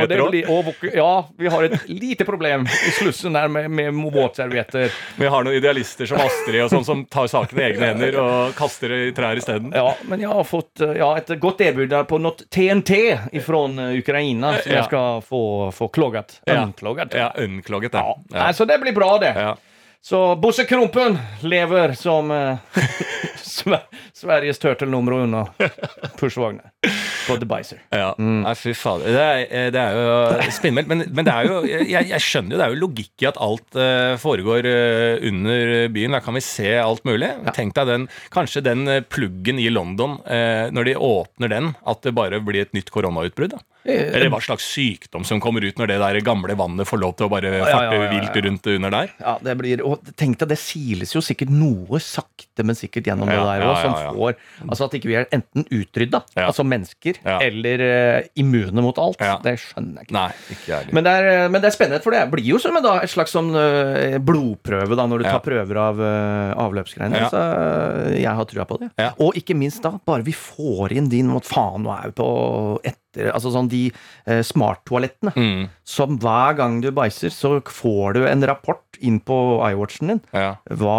det 0.09 0.47
och 0.49 0.65
våk- 0.65 0.91
Ja, 0.95 1.29
vi 1.39 1.49
har 1.49 1.63
et 1.65 1.89
lite 1.89 2.25
problem 2.25 2.63
i 2.67 2.91
slussen 2.91 3.33
der 3.33 3.49
med, 3.49 3.71
med 3.71 3.93
våtservetter. 4.13 4.91
Vi 5.17 5.27
har 5.27 5.45
noen 5.45 5.57
idealister 5.57 6.07
som 6.07 6.21
Astrid 6.23 6.63
og 6.65 6.71
sånn 6.73 6.85
som 6.93 7.05
tar 7.11 7.27
saken 7.33 7.59
i 7.59 7.65
egne 7.67 7.89
hender 7.91 8.19
og 8.23 8.55
kaster 8.59 8.93
det 8.95 9.01
i 9.09 9.13
trær 9.17 9.41
isteden. 9.41 9.73
Ja, 9.75 9.95
men 10.09 10.21
jeg 10.23 10.31
har 10.31 10.45
fått 10.47 10.81
eh, 10.85 10.93
ja, 11.01 11.11
et 11.19 11.33
godt 11.43 11.59
tilbud 11.65 11.97
på 12.09 12.21
noe 12.23 12.47
TNT 12.53 12.93
ifrån 13.41 13.79
eh, 13.79 13.99
Ukraina 13.99 14.55
som 14.61 14.73
Ja. 14.73 14.85
skal 14.85 14.93
ska 14.93 15.21
få, 15.29 15.43
få 15.73 15.89
kloggat. 15.89 16.41
Ja. 16.45 16.63
Unkloggat. 16.67 17.15
Ja, 17.17 17.33
unnklogget. 17.41 17.95
Ja. 17.95 18.17
Ja. 18.31 18.39
Alltså 18.53 18.65
det 18.69 18.79
blir 18.79 18.93
bra 18.93 19.19
det. 19.19 19.33
Ja. 19.37 19.57
Så 20.05 20.37
Bosse 20.37 20.65
Krompen 20.65 21.19
lever 21.41 21.93
som 21.95 22.31
eh, 22.31 22.57
Sver- 23.53 23.85
Sveriges 24.17 24.59
turtle 24.63 24.89
nummer 24.89 25.19
unna 25.21 25.45
Push 26.19 26.39
Wagner 26.41 26.71
på 27.27 27.37
The 27.39 27.47
Bicer. 27.47 27.79
Ja, 27.95 28.09
Mm. 28.19 28.41
Nei, 28.45 28.53
fy 28.59 28.73
fader. 28.77 29.13
Det 29.15 29.27
eh, 29.55 29.69
det 29.75 29.81
er 29.83 29.97
jo 29.99 30.51
spinnvilt. 30.57 30.89
Men, 30.91 31.05
men 31.15 31.27
det 31.29 31.33
er 31.35 31.47
jo, 31.49 31.59
jeg, 31.69 32.09
jeg 32.11 32.25
skjønner 32.25 32.55
jo 32.57 32.59
det 32.61 32.67
er 32.67 32.75
jo 32.75 32.81
logikk 32.83 33.25
i 33.25 33.29
at 33.31 33.39
alt 33.43 33.79
uh, 33.79 34.15
foregår 34.21 34.67
uh, 34.69 35.27
under 35.31 35.89
byen. 35.95 36.17
Der 36.17 36.25
kan 36.25 36.37
vi 36.39 36.43
se 36.45 36.73
alt 36.83 37.05
mulig. 37.09 37.31
Tenk 37.57 37.77
deg 37.79 37.91
den, 37.93 38.09
kanskje 38.35 38.65
den 38.67 38.87
pluggen 39.13 39.61
i 39.63 39.69
London, 39.73 40.19
uh, 40.27 40.67
når 40.75 40.91
de 40.91 40.97
åpner 40.99 41.53
den, 41.55 41.71
at 41.89 42.03
det 42.07 42.15
bare 42.19 42.41
blir 42.43 42.65
et 42.67 42.75
nytt 42.77 42.91
koronautbrudd. 42.95 43.55
Eller 43.83 44.29
hva 44.31 44.39
slags 44.39 44.63
sykdom 44.71 45.25
som 45.27 45.41
kommer 45.43 45.65
ut 45.67 45.79
når 45.81 45.89
det 45.91 45.97
der 45.99 46.19
gamle 46.23 46.55
vannet 46.59 46.87
får 46.87 47.01
lov 47.03 47.17
til 47.19 47.27
å 47.27 47.31
bare 47.33 47.51
ja, 47.51 47.65
farte 47.67 47.97
ja, 47.99 48.05
ja, 48.05 48.11
vilt 48.13 48.37
rundt 48.47 48.69
under 48.77 48.93
der. 48.95 49.11
Ja, 49.19 49.33
det 49.43 49.57
blir, 49.59 49.83
og 49.87 50.07
tenk 50.21 50.39
deg, 50.39 50.53
det 50.53 50.59
siles 50.63 51.17
jo 51.17 51.23
sikkert 51.25 51.51
noe 51.51 51.99
sakte, 52.03 52.63
men 52.63 52.79
sikkert 52.79 53.11
gjennom 53.11 53.31
Ja, 53.33 53.42
det 53.43 53.51
der 53.51 53.67
òg, 53.67 53.81
som 53.83 53.97
får 53.99 54.37
Altså 54.69 54.87
at 54.89 54.97
ikke 54.97 55.11
vi 55.11 55.17
er 55.19 55.27
enten 55.35 55.67
utrydda, 55.67 56.23
altså 56.45 56.65
mennesker, 56.67 57.19
eller 57.35 57.85
uh, 57.85 58.31
immune 58.39 58.85
mot 58.85 58.99
alt. 59.03 59.21
Det 59.45 59.55
skjønner 59.61 60.03
jeg 60.03 60.09
ikke. 60.09 60.17
Nei, 60.17 60.29
ikke 60.55 60.71
jeg. 60.71 60.95
Men 60.97 61.07
det, 61.07 61.13
er, 61.19 61.29
eh, 61.33 61.49
men 61.53 61.63
det 61.63 61.71
er 61.71 61.77
spennende, 61.77 62.03
for 62.05 62.15
det 62.15 62.23
blir 62.33 62.47
jo 62.47 62.61
som 62.63 62.77
en, 62.79 62.85
da, 62.85 62.95
et 63.05 63.13
slags 63.13 63.35
sånn 63.35 63.51
uh, 63.55 64.19
blodprøve 64.23 64.99
da, 64.99 65.07
når 65.11 65.25
du 65.25 65.29
tar 65.29 65.43
prøver 65.45 65.83
av 65.83 66.03
uh, 66.03 66.65
avløpsgreiene. 66.67 67.27
Så 67.33 67.45
jeg 68.17 68.39
har 68.39 68.49
trua 68.49 68.67
på 68.69 68.81
det. 68.83 68.93
Ja. 69.01 69.13
Og 69.23 69.39
ikke 69.39 69.57
minst 69.59 69.83
da, 69.85 69.95
bare 70.07 70.27
vi 70.27 70.35
får 70.37 70.97
inn 70.97 71.11
din 71.13 71.31
mot 71.33 71.47
faen, 71.47 71.85
nå 71.85 71.95
er 71.95 72.13
vi 72.13 72.19
på 72.23 72.31
etter 73.13 73.31
Altså 73.33 73.53
sånn 73.53 73.69
de 73.69 73.91
eh, 74.27 74.43
smarttoalettene. 74.43 75.33
Mm, 75.37 75.69
Som 75.85 76.19
hver 76.23 76.57
gang 76.57 76.81
du 76.83 76.91
bæsjer, 76.95 77.33
så 77.35 77.59
får 77.67 78.15
du 78.17 78.23
en 78.29 78.45
rapport 78.49 78.81
inn 79.03 79.19
på 79.21 79.37
iWatchen 79.67 80.09
din. 80.13 80.21
ja. 80.33 80.55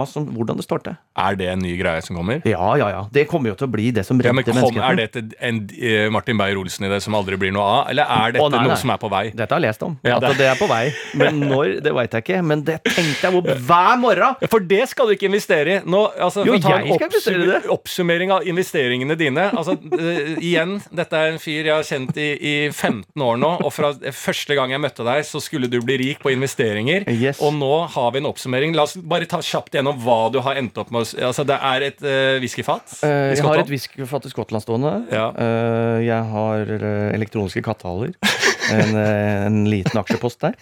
Som, 0.09 0.25
hvordan 0.35 0.57
det 0.59 0.65
står 0.65 0.81
til. 0.83 0.95
Er 1.17 1.35
det 1.37 1.45
en 1.47 1.59
ny 1.61 1.75
greie 1.77 2.01
som 2.01 2.15
kommer? 2.17 2.41
Ja, 2.49 2.71
ja, 2.75 2.87
ja. 2.89 3.01
Det 3.13 3.27
kommer 3.29 3.51
jo 3.51 3.55
til 3.55 3.67
å 3.67 3.71
bli 3.71 3.91
det 3.93 4.01
som 4.05 4.17
Ja, 4.19 4.31
redder 4.31 4.53
men 4.55 4.63
kom, 4.65 4.77
Er 4.81 4.95
dette 4.97 5.21
en 5.45 5.59
eh, 5.77 6.07
Martin 6.11 6.37
Beyer-Olsen 6.39 6.87
i 6.87 6.89
det 6.89 6.97
som 7.05 7.13
aldri 7.15 7.37
blir 7.37 7.53
noe 7.53 7.61
av, 7.63 7.89
eller 7.93 8.09
er 8.09 8.33
dette 8.33 8.43
oh, 8.43 8.49
nei, 8.49 8.59
nei. 8.63 8.71
noe 8.73 8.77
som 8.81 8.89
er 8.89 8.97
på 9.01 9.09
vei? 9.13 9.21
Dette 9.29 9.53
har 9.53 9.61
jeg 9.61 9.67
lest 9.69 9.85
om. 9.85 9.97
Ja, 10.03 10.17
at 10.17 10.25
det- 10.25 10.37
det 10.41 10.47
er 10.49 10.57
på 10.59 10.67
vei. 10.71 10.91
Men 11.21 11.39
når, 11.39 11.75
det 11.85 11.93
veit 11.93 12.11
jeg 12.17 12.25
ikke. 12.25 12.39
Men 12.43 12.63
det 12.65 12.79
tenkte 12.83 13.29
jeg 13.29 13.31
på 13.37 13.57
hver 13.69 13.97
morgen. 14.01 14.35
For 14.49 14.59
det 14.59 14.89
skal 14.89 15.07
du 15.07 15.13
ikke 15.15 15.29
investere 15.29 15.77
i. 15.77 15.79
Nå, 15.85 16.01
altså, 16.17 16.43
Jo, 16.49 16.57
ta 16.59 16.79
jeg 16.81 16.97
skal 16.97 17.07
investere 17.11 17.43
i 17.45 17.51
det. 17.53 17.61
oppsummering 17.77 18.33
av 18.33 18.49
investeringene 18.49 19.15
dine. 19.19 19.47
Altså, 19.53 19.77
uh, 19.77 20.33
igjen, 20.41 20.79
dette 20.91 21.13
er 21.13 21.31
en 21.35 21.39
fyr 21.39 21.61
jeg 21.69 21.75
har 21.77 21.83
kjent 21.87 22.02
i, 22.19 22.29
i 22.37 22.53
15 22.71 23.23
år 23.23 23.39
nå, 23.41 23.51
og 23.63 23.71
fra 23.73 23.93
første 24.15 24.57
gang 24.57 24.73
jeg 24.73 24.83
møtte 24.83 25.05
deg, 25.07 25.23
så 25.27 25.41
skulle 25.43 25.69
du 25.71 25.79
bli 25.85 25.97
rik 26.01 26.23
på 26.23 26.33
investeringer. 26.33 27.07
Yes. 27.11 27.41
Og 27.43 27.55
nå 27.57 27.71
har 27.93 28.13
vi 28.13 28.21
en 28.21 28.29
oppsummering. 28.29 28.75
La 28.77 28.87
oss 28.87 28.95
bare 28.97 29.27
ta 29.29 29.41
kjapt 29.43 29.77
gjennom 29.77 29.99
hva 30.03 30.19
du 30.33 30.39
har 30.45 30.59
endt 30.59 30.77
opp 30.81 30.93
med. 30.93 31.09
Altså, 31.23 31.45
det 31.47 31.57
er 31.57 31.87
et 31.89 32.03
uh, 32.05 32.39
whiskyfat. 32.43 32.97
Uh, 33.03 33.33
jeg 33.33 33.45
har 33.45 33.63
et 33.63 33.73
whiskyfat 33.73 34.29
i 34.29 34.33
Skottland 34.33 34.65
stående. 34.65 34.95
Ja. 35.13 35.29
Uh, 35.37 35.99
jeg 36.03 36.31
har 36.33 36.75
elektroniske 37.13 37.63
kattehaler. 37.65 38.15
En, 38.73 38.95
eh, 38.97 39.45
en 39.47 39.63
liten 39.69 39.99
aksjepost 39.99 40.43
der. 40.43 40.57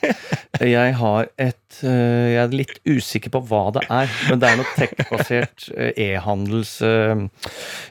Jeg 0.61 0.95
har 0.99 1.29
et 1.39 1.77
eh, 1.87 2.27
Jeg 2.35 2.39
er 2.43 2.53
litt 2.53 2.79
usikker 2.85 3.31
på 3.33 3.41
hva 3.49 3.61
det 3.75 3.83
er, 3.87 4.11
men 4.29 4.41
det 4.41 4.49
er 4.49 4.59
noe 4.59 4.73
tech-basert 4.75 5.67
eh, 5.73 5.91
e-handels 6.09 6.73
eh, 6.85 7.23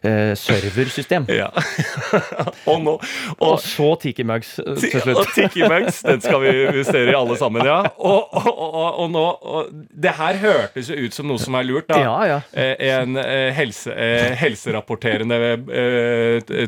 eh, 0.06 0.32
serversystem. 0.38 1.26
Ja. 1.30 1.48
og 2.70 2.82
nå 2.84 2.96
Og 3.38 3.46
og, 3.50 3.56
så 3.64 3.88
Tiki 4.02 4.24
Mugs 4.26 4.54
til 4.58 5.00
slutt. 5.00 5.22
Og. 5.22 5.32
Tiki 5.34 5.64
Mugs, 5.64 6.02
den 6.06 6.22
skal 6.22 6.44
vi 6.44 6.54
investere 6.68 7.14
i 7.14 7.16
alle 7.16 7.38
sammen, 7.40 7.64
ja. 7.66 7.80
Og, 7.98 8.36
og, 8.36 9.06
nå 9.10 9.24
Det 9.90 10.14
her 10.18 10.40
hørtes 10.42 10.90
jo 10.92 10.98
ut 11.00 11.16
som 11.16 11.30
noe 11.30 11.40
som 11.40 11.56
er 11.58 11.66
lurt, 11.66 11.88
da. 11.90 12.00
Ja, 12.04 12.16
ja. 12.28 12.38
En 13.00 13.18
helse, 13.56 13.94
helserapporterende 14.40 15.40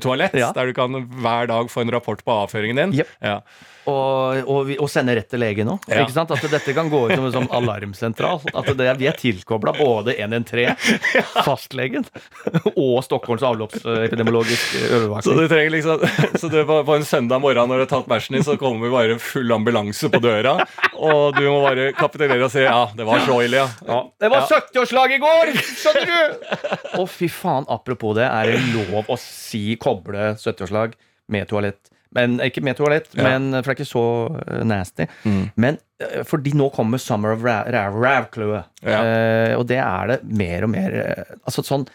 toalett, 0.03 0.35
der 0.35 0.71
du 0.71 0.75
kan 0.77 1.03
hver 1.23 1.51
dag 1.51 1.71
få 1.71 1.85
en 1.85 1.93
rapport 1.95 2.23
på 2.25 2.38
avføringen 2.45 2.81
din. 2.83 2.97
Yep. 3.03 3.17
Ja. 3.23 3.41
Og, 3.90 4.46
og, 4.46 4.68
og 4.78 4.87
sende 4.90 5.16
rett 5.18 5.26
til 5.33 5.40
lege 5.42 5.64
nå. 5.66 5.74
Ja. 5.90 6.05
Ikke 6.05 6.14
sant? 6.14 6.31
At 6.31 6.44
dette 6.52 6.74
kan 6.76 6.87
gå 6.90 7.00
ut 7.09 7.14
som 7.16 7.24
en 7.26 7.35
sånn 7.35 7.48
alarmsentral. 7.59 8.38
At 8.55 8.68
det, 8.78 8.87
vi 9.00 9.09
er 9.11 9.16
tilkobla 9.18 9.74
både 9.74 10.14
113, 10.14 10.76
fastlegen, 11.42 12.07
og 12.76 13.00
Stockholms 13.02 13.42
avloppsepidemiologiske 13.46 15.00
Så 15.26 15.35
du 15.35 15.42
trenger 15.50 15.74
liksom 15.74 16.05
Så 16.40 16.50
du 16.52 16.61
på, 16.68 16.78
på 16.87 16.94
en 16.94 17.07
søndag 17.09 17.42
morgen 17.42 17.70
når 17.72 17.83
du 17.83 17.85
har 17.87 17.90
tatt 17.96 18.11
bæsjen 18.11 18.38
din, 18.38 18.46
så 18.46 18.55
kommer 18.61 18.87
vi 18.87 18.94
bare 18.94 19.18
full 19.22 19.50
ambulanse 19.55 20.11
på 20.12 20.20
døra, 20.22 20.55
og 20.94 21.35
du 21.37 21.42
må 21.48 21.59
bare 21.64 21.90
kapitulere 21.98 22.46
og 22.46 22.52
si 22.55 22.62
ja, 22.62 22.85
det 22.94 23.07
var 23.09 23.24
så 23.26 23.40
ille, 23.44 23.64
ja. 23.64 23.68
Ja. 23.88 23.98
Det 24.22 24.31
var 24.31 24.46
70-årslag 24.46 25.16
i 25.16 25.20
går! 25.22 25.52
Skjønner 25.59 26.12
du? 26.12 26.55
Å, 27.02 27.07
fy 27.11 27.28
faen. 27.33 27.66
Apropos 27.72 28.14
det, 28.18 28.28
er 28.28 28.52
det 28.52 28.61
lov 28.76 29.11
å 29.11 29.18
si 29.20 29.74
koble 29.81 30.33
70-årslag 30.38 30.94
med 31.33 31.50
toalett? 31.50 31.90
Men 32.14 32.38
Ikke 32.44 32.62
med 32.62 32.77
toalett, 32.77 33.09
Ja. 33.16 33.22
men, 33.25 33.51
for 33.62 33.72
det 33.72 33.81
er 33.81 33.85
ikke 33.85 33.92
så 33.92 34.64
nasty. 34.68 35.07
nasty. 35.25 35.48
Men 35.57 35.79
eh, 36.01 36.22
fordi 36.29 36.53
nå 36.59 36.70
kommer 36.75 37.01
Summer 37.01 37.33
of 37.33 37.40
Ra- 37.46 37.64
Ra- 37.72 37.92
Ravclue. 37.94 38.64
Ja. 38.85 38.98
Eh, 39.03 39.55
og 39.57 39.66
det 39.70 39.79
er 39.81 40.07
det 40.12 40.18
mer 40.25 40.64
og 40.66 40.70
mer 40.75 40.92
eh, 41.01 41.25
Altså 41.46 41.62
sånn 41.64 41.87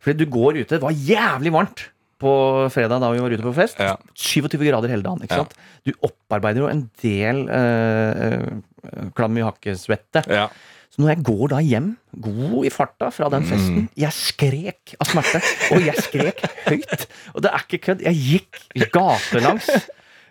Fordi 0.00 0.24
du 0.24 0.30
går 0.30 0.60
ute 0.62 0.76
Det 0.78 0.82
var 0.84 0.92
jævlig 0.94 1.52
varmt 1.52 1.88
på 2.22 2.30
fredag 2.72 3.02
da 3.02 3.10
vi 3.12 3.18
var 3.20 3.28
ute 3.34 3.44
på 3.44 3.52
fest. 3.52 3.76
Ja. 3.78 3.96
27 4.16 4.62
grader 4.64 4.88
hele 4.88 5.02
dagen. 5.04 5.20
ikke 5.20 5.36
sant? 5.36 5.52
Du 5.84 5.92
opparbeider 6.00 6.62
jo 6.62 6.68
en 6.70 6.86
del 7.02 7.42
eh, 7.52 8.30
eh, 8.32 9.10
klam 9.14 9.36
i 9.36 9.44
hakkesvette. 9.44 10.22
ja. 10.32 10.46
Så 10.94 11.02
når 11.02 11.10
jeg 11.12 11.24
går 11.28 11.48
da 11.52 11.58
hjem, 11.64 11.90
god 12.24 12.64
i 12.64 12.70
farta 12.72 13.10
fra 13.12 13.28
den 13.32 13.44
festen 13.48 13.82
Mm. 13.84 13.88
Jeg 14.00 14.12
skrek 14.16 14.94
av 15.00 15.10
smerte. 15.10 15.40
Og 15.76 15.84
jeg 15.84 15.96
skrek 16.06 16.40
høyt. 16.68 17.06
Og 17.34 17.42
det 17.44 17.50
er 17.52 17.64
ikke 17.66 17.82
kødd. 17.90 18.04
Jeg 18.06 18.16
gikk 18.30 18.90
gatelangs 18.94 19.68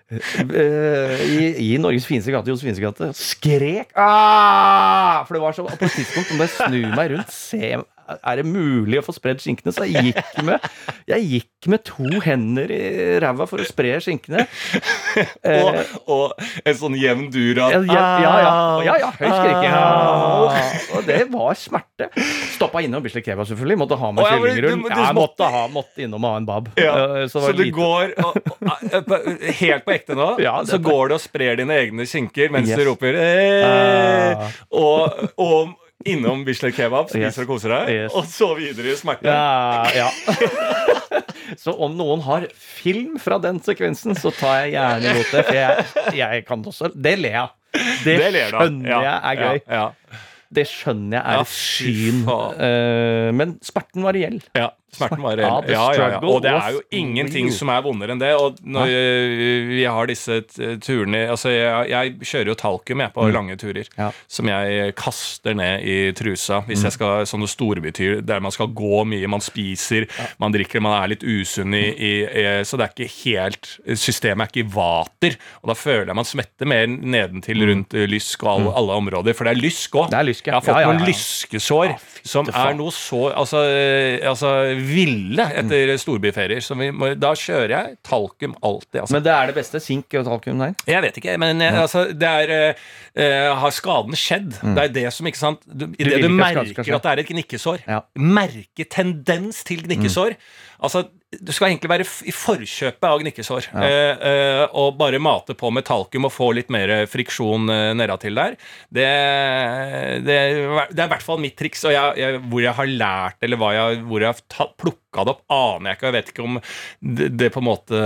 eh, 0.09 1.21
i, 1.25 1.49
i 1.65 1.69
Norges 1.81 2.05
fineste 2.09 2.33
gate, 2.33 2.49
Johs 2.51 2.63
fineste 2.65 2.83
gate, 2.83 3.11
skrek 3.17 3.93
Aah! 3.97 5.23
For 5.25 5.37
det 5.37 5.41
var 5.43 5.55
så 5.57 5.65
På 5.69 5.85
et 5.87 5.95
tidspunkt 5.97 6.33
må 6.37 6.45
jeg 6.45 6.53
snu 6.57 6.81
meg 6.95 7.13
rundt, 7.15 7.33
se 7.33 7.75
er 8.13 8.35
det 8.41 8.45
mulig 8.45 8.99
å 9.01 9.05
få 9.05 9.13
spredd 9.15 9.39
skinkene? 9.41 9.73
Så 9.73 9.85
jeg 9.89 10.11
gikk 10.13 10.43
med 10.45 10.59
Jeg 11.09 11.25
gikk 11.29 11.69
med 11.71 11.83
to 11.87 12.19
hender 12.21 12.69
i 12.73 12.81
ræva 13.23 13.47
for 13.49 13.61
å 13.61 13.65
spre 13.67 13.97
skinkene. 14.03 14.45
Eh, 15.45 15.61
Og, 15.63 16.01
og 16.11 16.41
en 16.67 16.75
sånn 16.75 16.95
jevn 16.99 17.29
dura 17.31 17.69
ja, 17.71 17.77
ja, 17.87 18.01
ja, 18.19 18.31
ja, 18.43 18.55
ja, 18.83 18.95
ja 18.99 19.09
høy 19.15 19.29
skriking. 19.29 19.69
Ah. 19.71 20.57
Ja. 20.57 20.71
Og 20.97 21.05
det 21.07 21.19
var 21.31 21.55
smerte. 21.55 22.09
Stoppa 22.51 22.81
innom 22.83 23.03
Bislett 23.05 23.23
Kebab, 23.23 23.47
selvfølgelig. 23.47 23.77
Måtte 23.79 23.95
ha 24.01 24.09
med 24.11 24.27
kyllingrull. 24.27 24.73
Ja, 24.89 25.05
måtte- 25.05 25.13
måtte, 25.21 25.49
ha, 25.53 25.61
måtte 25.71 26.03
innom 26.03 26.25
og 26.27 26.33
ha 26.35 26.41
en 26.41 26.49
bab. 26.49 26.67
Ja, 26.81 26.97
Så, 27.31 27.45
så 27.45 27.53
du 27.55 27.63
lite- 27.63 27.77
går 27.77 28.11
og, 28.25 28.35
og, 28.35 29.15
Helt 29.61 29.85
på 29.87 29.95
ekte 29.95 30.17
nå, 30.19 30.33
så 30.67 30.81
går 30.83 31.13
du 31.13 31.15
og 31.15 31.23
sprer 31.23 31.61
dine 31.61 31.79
egne 31.85 32.09
skinker 32.09 32.51
mens 32.51 32.67
Yes. 32.73 32.81
du 32.81 32.89
roper 32.89 33.15
eh, 33.21 34.35
Ah. 34.35 34.51
og, 34.75 35.29
og 35.39 35.75
innom 36.05 36.43
Bislett 36.45 36.75
Kebab, 36.75 37.07
spiser 37.09 37.45
og 37.45 37.53
koser 37.55 37.71
deg, 37.71 37.89
Yes. 37.95 38.13
og 38.17 38.25
så 38.29 38.51
videre 38.57 38.91
i 38.91 38.97
smerte. 38.99 39.31
Ja, 39.31 39.85
ja. 39.95 40.09
Så 41.61 41.71
om 41.85 41.93
noen 41.95 42.23
har 42.25 42.47
film 42.57 43.19
fra 43.21 43.37
den 43.39 43.59
sekvensen, 43.63 44.15
så 44.17 44.31
tar 44.33 44.63
jeg 44.65 44.73
gjerne 44.75 45.11
imot 45.13 45.29
det. 45.31 45.43
For 45.45 45.55
jeg, 45.55 46.15
jeg 46.17 46.45
kan 46.47 46.63
også 46.65 46.89
Det 46.95 47.13
ler 47.21 47.35
jeg 47.35 47.41
av. 47.43 47.51
Det, 48.03 48.15
Det 48.17 48.31
skjønner 48.49 48.89
Ja, 48.89 48.99
jeg 49.05 49.19
er 49.19 49.41
gøy. 49.41 49.59
Ja, 49.69 49.81
ja. 49.83 50.21
Det 50.55 50.65
skjønner 50.69 51.15
jeg 51.17 51.23
er 51.25 51.43
et 51.43 51.53
syn. 51.53 52.19
Eh, 52.65 53.29
men 53.35 53.55
smerten 53.65 54.05
var 54.05 54.15
reell. 54.17 54.37
Ja, 54.57 54.69
Smerten 54.95 55.23
var 55.23 55.37
reell. 55.39 55.69
Ja, 55.71 55.85
ja, 55.95 56.07
ja. 56.15 56.19
Og 56.23 56.41
det 56.43 56.51
er 56.53 56.75
jo 56.77 56.81
ingenting 56.95 57.51
som 57.53 57.71
er 57.73 57.83
vondere 57.85 58.15
enn 58.15 58.21
det. 58.21 58.31
Og 58.39 58.59
når 58.63 58.91
øh, 58.91 59.69
vi 59.73 59.83
har 59.83 60.09
disse 60.09 60.41
turene 60.83 61.25
Altså, 61.25 61.51
jeg, 61.51 61.89
jeg 61.91 62.29
kjører 62.29 62.51
jo 62.51 62.57
talkum 62.59 63.03
jeg, 63.03 63.13
på 63.15 63.27
lange 63.33 63.57
turer. 63.59 63.89
Som 64.31 64.49
jeg 64.51 64.95
kaster 64.99 65.57
ned 65.57 65.85
i 65.85 65.97
trusa 66.17 66.61
hvis 66.67 66.85
jeg 66.85 66.95
skal 66.95 67.25
sånne 67.29 67.49
storbytyr 67.49 68.21
der 68.25 68.43
man 68.43 68.53
skal 68.53 68.71
gå 68.75 69.03
mye, 69.07 69.27
man 69.31 69.43
spiser, 69.43 70.07
man 70.41 70.53
drikker, 70.55 70.83
man 70.83 70.97
er 70.99 71.13
litt 71.15 71.25
usunn 71.25 71.75
i, 71.75 71.85
i, 71.93 72.13
Så 72.67 72.79
det 72.79 72.87
er 72.87 72.95
ikke 72.95 73.11
helt 73.25 73.71
Systemet 73.99 74.45
er 74.45 74.51
ikke 74.51 74.63
i 74.65 74.73
vater. 74.75 75.37
Og 75.63 75.71
da 75.71 75.77
føler 75.77 76.11
jeg 76.11 76.19
man 76.19 76.27
svetter 76.27 76.69
mer 76.69 76.87
nedentil 76.89 77.65
rundt 77.69 77.95
øh, 77.97 78.07
lysk 78.09 78.43
og 78.45 78.51
alle, 78.55 78.75
alle 78.81 78.99
områder. 79.01 79.37
For 79.37 79.47
det 79.47 79.55
er 79.55 79.61
lysk 79.61 79.99
òg. 80.01 80.13
Jeg 80.15 80.53
har 80.53 80.63
fått 80.65 80.85
noen 80.85 81.03
lyskesår 81.07 81.95
som 82.25 82.49
er 82.49 82.73
noe 82.77 82.93
så 82.95 83.27
altså, 83.37 83.61
eh, 83.69 84.17
altså 84.25 84.51
ville 84.85 85.45
etter 85.59 85.91
storbyferier. 86.01 86.63
Så 86.63 86.77
vi 86.79 86.91
må, 86.95 87.11
da 87.19 87.33
kjører 87.37 87.73
jeg 87.73 87.97
talkum 88.05 88.55
alltid. 88.65 89.01
Altså. 89.01 89.15
Men 89.17 89.25
det 89.25 89.33
er 89.35 89.51
det 89.51 89.55
beste. 89.57 89.81
Sink 89.83 90.15
og 90.19 90.27
talkum 90.29 90.61
der. 90.63 90.75
jeg 90.89 91.03
vet 91.05 91.19
ikke, 91.21 91.37
men 91.41 91.61
eh, 91.65 91.79
altså, 91.81 92.05
det 92.13 92.31
er 92.45 92.53
eh, 92.63 93.49
Har 93.59 93.73
skaden 93.75 94.15
skjedd? 94.19 94.53
Det 94.61 94.85
er 94.87 94.93
det 94.95 95.05
som, 95.13 95.27
ikke 95.29 95.41
sant 95.41 95.65
du, 95.65 95.87
I 95.99 96.07
det 96.07 96.21
du 96.23 96.29
merker 96.33 96.63
at 96.95 97.03
det 97.07 97.11
er 97.15 97.23
et 97.25 97.33
gnikkesår, 97.33 97.83
Ja. 97.87 98.01
merker 98.15 98.87
tendens 98.89 99.63
til 99.67 99.83
gnikkesår 99.85 100.35
Altså, 100.83 101.05
du 101.41 101.51
skal 101.55 101.69
egentlig 101.71 101.89
være 101.91 102.05
i 102.27 102.33
forkjøpet 102.35 103.07
av 103.09 103.21
gnikkesår. 103.23 103.67
Ja. 103.73 103.85
eh, 104.29 104.63
og 104.77 104.95
bare 104.99 105.19
mate 105.21 105.55
på 105.57 105.71
med 105.73 105.85
talkum 105.87 106.27
og 106.29 106.33
få 106.35 106.51
litt 106.57 106.71
mer 106.73 106.93
friksjon 107.11 107.69
eh, 107.73 107.91
nedatil 107.97 108.35
der. 108.39 108.55
Det, 108.93 109.09
det, 110.25 110.37
det 110.91 111.01
er 111.01 111.07
i 111.07 111.11
hvert 111.13 111.25
fall 111.25 111.41
mitt 111.43 111.57
triks. 111.59 111.85
Og 111.87 111.93
jeg, 111.95 112.17
jeg, 112.21 112.41
hvor 112.51 112.63
jeg 112.63 112.75
har 112.79 112.91
lært, 112.91 113.39
eller 113.45 113.65
jeg, 113.77 114.01
hvor 114.09 114.23
jeg 114.25 114.31
har 114.33 114.41
ta- 114.51 114.71
plukka 115.15 115.25
det 115.25 115.33
opp, 115.35 115.41
aner 115.51 115.89
jeg 115.91 115.97
ikke. 115.97 116.05
Jeg 116.09 116.15
vet 116.15 116.31
ikke 116.33 116.43
om 116.45 116.57
det, 117.15 117.27
det 117.39 117.49
på 117.53 117.61
en 117.61 117.67
måte 117.69 117.99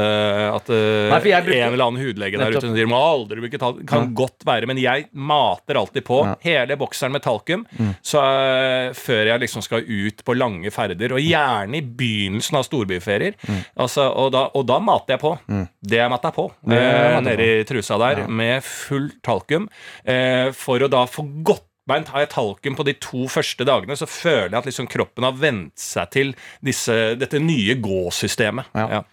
At 0.53 0.69
eh, 0.69 1.09
Nei, 1.09 1.19
brukte- 1.23 1.57
en 1.59 1.73
eller 1.73 1.85
annen 1.87 2.03
hudlege 2.03 2.37
der 2.39 2.55
ute 2.55 2.73
sier 2.75 2.89
må 2.89 2.99
aldri 2.99 3.41
bruke 3.43 3.59
talkum. 3.61 3.85
Kan 3.89 4.13
godt 4.17 4.45
være, 4.45 4.67
men 4.69 4.77
jeg 4.81 5.07
mater 5.13 5.79
alltid 5.79 6.05
på 6.05 6.19
Ja. 6.25 6.35
hele 6.43 6.75
bokseren 6.77 7.11
med 7.15 7.21
talkum 7.23 7.65
så, 8.03 8.19
uh, 8.19 8.93
før 8.93 9.25
jeg 9.31 9.39
liksom 9.41 9.61
skal 9.63 9.83
ut 9.87 10.23
på 10.25 10.35
lange 10.37 10.69
ferder. 10.71 11.13
Og 11.15 11.19
gjerne 11.23 11.77
i 11.79 11.81
begynnelsen 11.81 12.57
av 12.59 12.65
storbyferier. 12.67 13.33
Altså, 13.79 14.05
og, 14.11 14.31
da, 14.35 14.45
og 14.53 14.65
da 14.67 14.79
mater 14.79 15.15
jeg 15.15 15.21
på. 15.23 15.33
Det 15.81 16.09
mater 16.11 16.29
jeg 16.29 16.35
på. 16.35 16.45
uh, 16.49 16.73
nedi 16.73 17.15
mater 17.15 17.37
nede 17.39 17.63
trusa 17.69 17.97
der 18.01 18.27
med 18.27 18.63
full 18.63 19.09
talkum. 19.23 19.69
uh, 20.07 20.51
for 20.51 20.79
å 20.79 20.89
da 20.91 21.05
få 21.09 21.25
godt 21.43 21.65
beint 21.89 22.11
har 22.13 22.25
jeg 22.25 22.33
talken 22.35 22.77
på 22.77 22.85
de 22.87 22.95
to 23.03 23.27
første 23.31 23.67
dagene, 23.67 23.97
så 23.99 24.07
føler 24.09 24.53
jeg 24.53 24.61
at 24.63 24.69
liksom 24.71 24.89
kroppen 24.91 25.27
har 25.27 25.37
vent 25.39 25.75
seg 25.79 26.11
til 26.15 26.35
disse, 26.65 26.95
dette 27.19 27.41
nye 27.43 27.77
gåsystemet. 27.83 28.71
Ja. 28.77 28.89
Ja. 28.99 29.05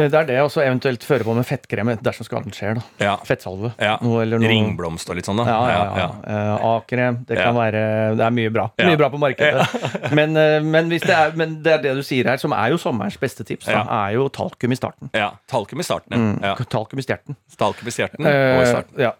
Det 0.00 0.16
er 0.16 0.24
det, 0.28 0.36
og 0.40 0.48
så 0.52 0.62
eventuelt 0.64 1.02
føre 1.04 1.26
på 1.26 1.34
med 1.36 1.44
fettkrem 1.44 1.90
dersom 2.00 2.24
skaden 2.24 2.54
skjer. 2.56 2.78
da. 2.78 2.84
Ja. 3.02 3.14
Fettsalve. 3.26 3.72
Ja. 3.76 3.98
Noe, 4.00 4.22
eller 4.24 4.40
noe. 4.40 4.48
Ringblomst 4.48 5.10
og 5.12 5.18
litt 5.18 5.28
sånn, 5.28 5.40
da. 5.42 5.44
Ja, 5.50 5.82
ja. 5.98 6.06
Eh, 6.24 6.66
A-krem. 6.70 7.20
Det 7.28 7.36
kan 7.36 7.56
være 7.58 7.82
Det 8.16 8.24
er 8.24 8.34
mye 8.36 8.52
bra. 8.54 8.68
Mye 8.80 8.96
bra 9.00 9.10
på 9.12 9.20
markedet. 9.20 9.66
Men, 10.16 10.36
eh, 10.40 10.58
men, 10.64 10.88
hvis 10.92 11.04
det 11.04 11.14
er, 11.14 11.34
men 11.38 11.58
det 11.64 11.74
er 11.74 11.82
det 11.84 11.94
du 11.98 12.02
sier 12.06 12.26
her, 12.32 12.40
som 12.40 12.54
er 12.56 12.72
jo 12.72 12.78
sommerens 12.80 13.18
beste 13.20 13.44
tips, 13.46 13.68
da, 13.68 13.82
er 14.06 14.16
jo 14.16 14.28
talkum 14.32 14.72
i 14.72 14.78
starten. 14.78 15.10
Ja, 15.16 15.32
Talkum 15.50 15.82
i 15.82 15.86
starten. 15.86 16.38
Ja. 16.42 16.56
Talkum 16.70 17.00
i 17.00 17.04
stjerten. 17.04 17.36
Talkum 17.60 17.90
i 17.90 17.94
stjerten 17.94 18.24
og 18.24 18.30
i 18.32 18.70
starten. 18.70 18.94
starten. 18.96 19.04
ja. 19.04 19.12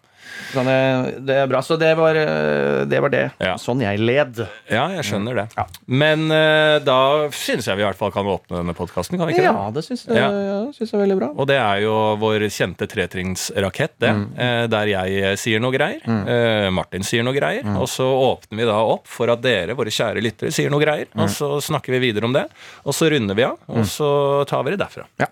Sånn, 0.53 0.69
eh, 0.69 1.11
det 1.27 1.37
er 1.43 1.47
bra. 1.51 1.61
Så 1.63 1.77
det 1.81 1.93
var 1.99 2.17
eh, 2.19 2.85
det. 2.91 3.01
Var 3.05 3.13
det. 3.13 3.23
Ja. 3.41 3.55
Sånn 3.61 3.81
jeg 3.85 4.01
led. 4.03 4.41
Ja, 4.71 4.89
jeg 4.97 5.05
skjønner 5.09 5.35
det. 5.41 5.47
Ja. 5.57 5.65
Men 5.87 6.27
uh, 6.33 6.79
da 6.85 6.97
syns 7.35 7.67
jeg 7.69 7.79
vi 7.79 7.85
i 7.85 7.87
hvert 7.87 7.99
fall 8.01 8.13
kan 8.15 8.27
åpne 8.29 8.61
denne 8.61 8.75
podkasten, 8.77 9.19
kan 9.21 9.29
vi 9.31 9.35
ikke 9.37 9.47
Ja, 9.47 9.55
det? 9.71 9.81
det 9.81 9.85
syns 9.87 10.05
jeg, 10.09 10.17
Ja. 10.19 10.29
jeg 10.75 10.89
er 10.89 11.01
veldig 11.05 11.19
bra. 11.21 11.29
Og 11.37 11.47
det 11.51 11.57
er 11.61 11.83
jo 11.85 11.95
vår 12.21 12.47
kjente 12.53 12.89
tretringsrakett, 12.91 13.95
det. 14.03 14.11
Mm. 14.17 14.27
Uh, 14.37 14.67
Der 14.71 14.87
jeg 14.93 15.39
sier 15.41 15.61
noe 15.63 15.73
greier, 15.75 16.01
eh, 16.07 16.69
Martin 16.71 17.03
sier 17.07 17.23
noe 17.27 17.35
greier, 17.37 17.63
Mm. 17.65 17.77
og 17.81 17.89
så 17.89 18.05
åpner 18.07 18.57
vi 18.59 18.65
da 18.69 18.77
opp 18.83 19.07
for 19.07 19.31
at 19.31 19.41
dere, 19.43 19.75
våre 19.77 19.91
kjære 19.93 20.23
lyttere, 20.23 20.51
sier 20.53 20.71
noe 20.71 20.81
greier. 20.83 21.07
Mm. 21.15 21.23
Og 21.25 21.29
så 21.31 21.49
snakker 21.61 21.93
vi 21.97 21.99
videre 22.11 22.25
om 22.25 22.33
det, 22.33 22.47
og 22.85 22.95
så 22.95 23.11
runder 23.11 23.35
vi 23.37 23.45
av, 23.45 23.59
og 23.69 23.85
så 23.85 24.45
tar 24.49 24.63
vi 24.65 24.71
det 24.77 24.81
derfra. 24.81 25.05
Ja. 25.21 25.27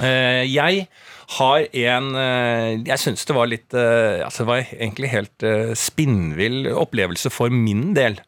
Jeg 0.00 0.88
har 1.36 1.66
en 1.84 2.10
eh, 2.18 2.80
Jeg 2.88 3.02
syns 3.02 3.26
det 3.28 3.36
var 3.36 3.50
litt 3.50 3.76
eh, 3.76 4.22
Altså, 4.24 4.42
det 4.42 4.50
var 4.50 4.64
egentlig 4.72 5.12
helt 5.12 5.46
eh, 5.46 5.72
spinnvill 5.78 6.70
opplevelse 6.72 7.32
for 7.32 7.52
min 7.54 7.92
del. 7.96 8.18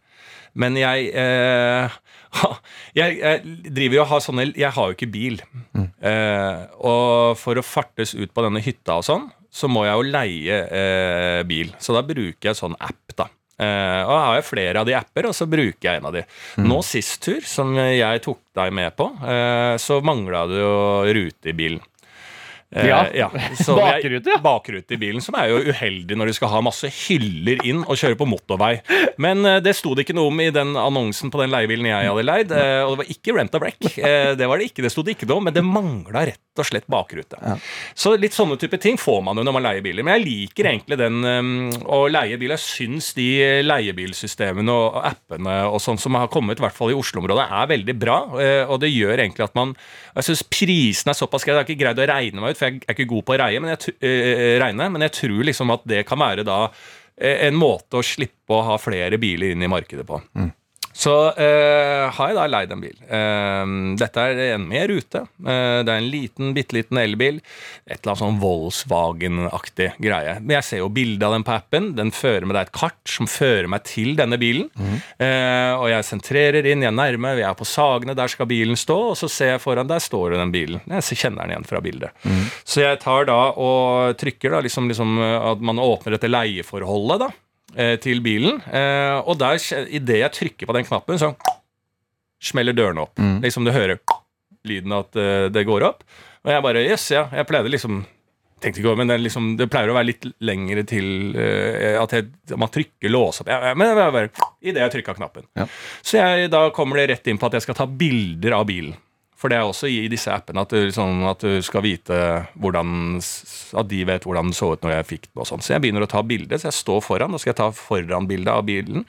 Men 0.53 0.77
jeg 0.77 1.09
jeg, 2.99 3.19
jeg 3.19 3.73
driver 3.73 3.97
jo 3.97 4.03
og 4.03 4.11
har 4.11 4.25
sånne 4.25 4.49
Jeg 4.53 4.73
har 4.77 4.89
jo 4.89 4.97
ikke 4.97 5.13
bil. 5.13 5.39
Mm. 5.73 5.89
og 6.85 7.39
for 7.41 7.57
å 7.57 7.65
fartes 7.65 8.13
ut 8.15 8.33
på 8.35 8.45
denne 8.45 8.61
hytta 8.65 8.99
og 9.01 9.07
sånn, 9.07 9.31
så 9.53 9.69
må 9.73 9.87
jeg 9.87 9.97
jo 9.97 10.11
leie 10.13 11.45
bil. 11.49 11.73
Så 11.81 11.97
da 11.97 12.03
bruker 12.05 12.51
jeg 12.51 12.59
sånn 12.59 12.77
app, 12.81 13.17
da. 13.17 13.29
Uh, 13.63 14.03
og 14.09 14.13
jeg 14.13 14.23
har 14.25 14.37
jeg 14.37 14.47
flere 14.49 14.81
av 14.81 14.89
de 14.89 14.95
apper, 14.97 15.29
og 15.29 15.37
så 15.37 15.47
bruker 15.47 15.87
jeg 15.87 16.01
en 16.01 16.09
av 16.09 16.17
de. 16.17 16.23
Nå 16.65 16.81
sist 16.87 17.21
tur, 17.23 17.45
som 17.47 17.77
jeg 17.77 18.23
tok 18.25 18.41
deg 18.59 18.73
med 18.75 18.97
på, 18.99 19.07
uh, 19.23 19.77
så 19.81 20.01
mangla 20.05 20.47
det 20.51 20.61
jo 20.61 20.75
rute 21.21 21.53
i 21.53 21.57
bilen. 21.57 21.85
Eh, 22.73 22.87
Ja. 23.19 23.29
så 23.65 23.77
Bakrute, 23.77 24.31
ja. 24.33 24.39
Bakrute 24.43 24.95
i 24.97 25.01
bilen, 25.01 25.21
som 25.25 25.35
er 25.37 25.51
jo 25.53 25.59
uheldig 25.73 26.17
når 26.17 26.31
du 26.31 26.37
skal 26.39 26.49
ha 26.55 26.61
masse 26.65 26.89
hyller 26.89 27.61
inn 27.69 27.83
og 27.85 27.99
kjøre 28.01 28.17
på 28.17 28.27
motorvei. 28.29 28.79
Men 29.21 29.45
eh, 29.45 29.59
det 29.65 29.75
sto 29.77 29.95
det 29.95 30.07
ikke 30.07 30.17
noe 30.17 30.31
om 30.33 30.41
i 30.41 30.51
den 30.55 30.73
annonsen 30.81 31.31
på 31.33 31.41
den 31.43 31.53
leiebilen 31.53 31.87
jeg 31.91 32.09
hadde 32.11 32.25
leid. 32.27 32.53
eh, 32.57 32.81
og 32.87 32.95
det 32.97 33.03
var 33.05 33.13
ikke 33.17 33.37
rent 33.39 33.55
a 33.59 33.63
wreck. 33.63 33.99
Eh, 33.99 34.33
det 34.41 34.49
var 34.49 34.59
det 34.63 34.71
ikke, 34.71 34.83
det 34.87 34.93
sto 34.95 35.05
det 35.05 35.17
ikke 35.19 35.29
noe 35.31 35.43
om, 35.43 35.49
men 35.51 35.57
det 35.57 35.65
mangla 35.67 36.25
rett 36.33 36.41
og 36.61 36.67
slett 36.69 36.85
bakrute. 36.93 37.39
Så 37.97 38.13
litt 38.21 38.35
sånne 38.37 38.59
type 38.61 38.77
ting 38.81 38.99
får 39.01 39.23
man 39.25 39.39
jo 39.41 39.45
når 39.47 39.55
man 39.57 39.65
leier 39.69 39.85
biler. 39.85 40.05
Men 40.05 40.19
jeg 40.19 40.27
liker 40.27 40.69
egentlig 40.73 40.99
den 41.01 41.23
eh, 41.25 41.79
å 41.93 42.03
leie 42.13 42.37
bil. 42.41 42.53
Jeg 42.57 42.65
syns 42.65 43.13
de 43.17 43.29
leiebilsystemene 43.87 44.73
og 44.73 44.99
appene 45.13 45.55
og 45.71 45.81
sånn 45.83 46.01
som 46.01 46.17
har 46.19 46.29
kommet, 46.33 46.61
i 46.61 46.65
hvert 46.65 46.77
fall 46.77 46.93
i 46.93 46.97
Oslo-området, 46.99 47.47
er 47.53 47.71
veldig 47.73 47.97
bra. 48.01 48.19
eh, 48.41 48.65
og 48.69 48.81
det 48.83 48.91
gjør 48.93 49.19
egentlig 49.19 49.45
at 49.47 49.55
man 49.59 49.75
Jeg 50.15 50.25
syns 50.29 50.43
prisen 50.45 51.09
er 51.09 51.17
såpass 51.17 51.45
grei. 51.45 51.55
Jeg 51.57 51.63
har 51.63 51.69
ikke 51.69 51.81
greid 51.85 51.99
å 52.03 52.07
regne 52.09 52.41
meg 52.43 52.53
ut, 52.53 52.59
for 52.63 52.71
jeg 52.71 52.83
er 52.87 52.97
ikke 52.97 53.11
god 53.11 53.27
på 53.27 53.35
å 53.37 53.39
reie, 53.43 53.63
men 53.63 53.75
jeg, 53.75 53.97
eh, 53.99 54.57
regne, 54.63 54.89
men 54.95 55.07
jeg 55.09 55.17
tror 55.19 55.47
liksom 55.51 55.75
at 55.75 55.87
det 55.91 56.05
kan 56.09 56.21
være 56.23 56.47
da 56.47 56.65
eh, 56.71 57.49
en 57.49 57.59
måte 57.59 57.99
å 57.99 58.07
slippe 58.07 58.55
å 58.55 58.65
ha 58.71 58.79
flere 58.81 59.19
biler 59.23 59.57
inn 59.57 59.67
i 59.67 59.71
markedet 59.71 60.07
på. 60.09 60.21
Så 60.93 61.13
eh, 61.41 62.11
har 62.13 62.31
jeg 62.31 62.37
da 62.37 62.45
leid 62.51 62.73
en 62.75 62.83
bil. 62.83 62.97
Eh, 63.09 63.73
dette 64.01 64.25
er 64.29 64.41
en 64.53 64.67
med 64.69 64.91
rute. 64.91 65.25
Eh, 65.41 65.81
det 65.87 65.89
er 65.89 65.99
en 65.99 66.11
liten, 66.13 66.53
bitte 66.57 66.77
liten 66.77 67.01
elbil. 67.01 67.41
Et 67.87 67.97
eller 67.97 68.13
annet 68.13 68.23
sånn 68.23 68.41
Volkswagen-aktig 68.43 69.89
greie. 70.03 70.37
Men 70.41 70.59
jeg 70.59 70.69
ser 70.69 70.83
jo 70.83 70.91
bilde 70.93 71.27
av 71.27 71.37
den 71.37 71.47
på 71.47 71.55
appen. 71.57 71.91
Den 71.99 72.13
fører 72.15 72.47
med 72.49 72.59
deg 72.59 72.69
et 72.69 72.75
kart 72.77 73.01
som 73.09 73.29
fører 73.31 73.71
meg 73.73 73.87
til 73.89 74.15
denne 74.19 74.39
bilen. 74.41 74.69
Eh, 75.17 75.73
og 75.79 75.89
jeg 75.91 76.09
sentrerer 76.09 76.69
inn, 76.69 76.85
jeg 76.85 76.97
nærmer 76.97 77.23
meg, 77.23 77.39
vi 77.41 77.47
er 77.49 77.57
på 77.57 77.69
Sagene, 77.69 78.17
der 78.19 78.33
skal 78.33 78.51
bilen 78.51 78.79
stå. 78.79 78.99
Og 79.13 79.17
så 79.21 79.31
ser 79.33 79.55
jeg 79.55 79.65
foran, 79.65 79.91
der 79.91 80.03
står 80.03 80.37
den 80.37 80.55
bilen. 80.55 80.85
Jeg 80.93 81.23
kjenner 81.23 81.47
den 81.47 81.57
igjen 81.57 81.69
fra 81.69 81.81
bildet. 81.85 82.13
Så 82.69 82.85
jeg 82.85 83.01
tar 83.03 83.27
da 83.31 83.41
og 83.57 84.19
trykker 84.21 84.53
da 84.55 84.63
liksom, 84.65 84.91
liksom 84.93 85.17
at 85.23 85.63
man 85.65 85.81
åpner 85.83 86.17
dette 86.17 86.31
leieforholdet, 86.31 87.27
da 87.27 87.33
til 88.03 88.21
bilen. 88.25 88.61
Eh, 88.69 89.19
og 89.23 89.39
der, 89.41 89.61
idet 89.89 90.19
jeg 90.23 90.35
trykker 90.39 90.69
på 90.69 90.77
den 90.77 90.89
knappen, 90.89 91.21
så 91.21 91.33
smeller 92.43 92.75
dørene 92.77 93.07
opp. 93.07 93.21
Liksom 93.43 93.65
du 93.67 93.73
hører 93.75 94.01
lyden 94.69 94.95
at 94.97 95.17
eh, 95.19 95.47
det 95.53 95.65
går 95.69 95.87
opp. 95.87 96.03
Og 96.43 96.51
jeg 96.51 96.65
bare 96.65 96.83
Yes, 96.87 97.07
ja. 97.15 97.29
Jeg 97.35 97.49
pleide 97.51 97.71
liksom 97.73 98.03
Tenkte 98.63 98.79
ikke 98.79 98.93
over, 98.93 98.99
men 99.01 99.11
det, 99.11 99.17
liksom, 99.25 99.47
det 99.59 99.67
pleier 99.73 99.91
å 99.91 99.95
være 99.97 100.07
litt 100.07 100.27
lengre 100.47 100.85
til 100.87 101.33
eh, 101.35 101.97
at 101.99 102.13
jeg, 102.15 102.29
man 102.55 102.71
trykker 102.71 103.11
lås 103.11 103.43
opp. 103.43 103.49
Ja, 103.51 103.73
men 103.75 103.91
det 103.91 103.97
var 103.99 104.13
bare 104.15 104.29
idet 104.63 104.85
jeg 104.85 104.93
trykka 104.93 105.17
knappen. 105.17 105.49
Ja. 105.59 105.65
Så 105.99 106.21
jeg, 106.21 106.47
da 106.53 106.61
kommer 106.71 107.01
det 107.01 107.09
rett 107.11 107.27
inn 107.27 107.41
på 107.43 107.49
at 107.49 107.57
jeg 107.59 107.65
skal 107.67 107.75
ta 107.81 107.89
bilder 107.91 108.55
av 108.55 108.69
bilen. 108.71 108.95
For 109.43 109.51
det 109.51 109.59
er 109.59 109.67
også 109.67 109.91
i 109.91 110.05
disse 110.11 110.31
appene 110.31 110.63
at 110.63 110.71
du, 110.71 110.93
sånn 110.95 111.25
at 111.27 111.43
du 111.43 111.59
skal 111.67 111.83
vite 111.83 112.19
hvordan 112.63 113.19
At 113.19 113.89
de 113.91 114.03
vet 114.07 114.27
hvordan 114.29 114.53
det 114.53 114.59
så 114.59 114.73
ut 114.77 114.85
når 114.87 114.95
jeg 115.01 115.09
fikk 115.09 115.25
den. 115.27 115.41
og 115.43 115.49
sånn. 115.51 115.65
Så 115.65 115.75
jeg 115.75 115.83
begynner 115.83 116.07
å 116.07 116.11
ta 116.11 116.23
bilde, 116.23 116.59
så 116.61 116.71
jeg 116.71 116.79
står 116.79 117.03
foran. 117.03 117.35
og 117.35 117.43
skal 117.43 117.51
jeg 117.53 117.61
ta 117.63 117.71
foran-bildet 117.75 118.53
av 118.53 118.63
bilen. 118.69 119.03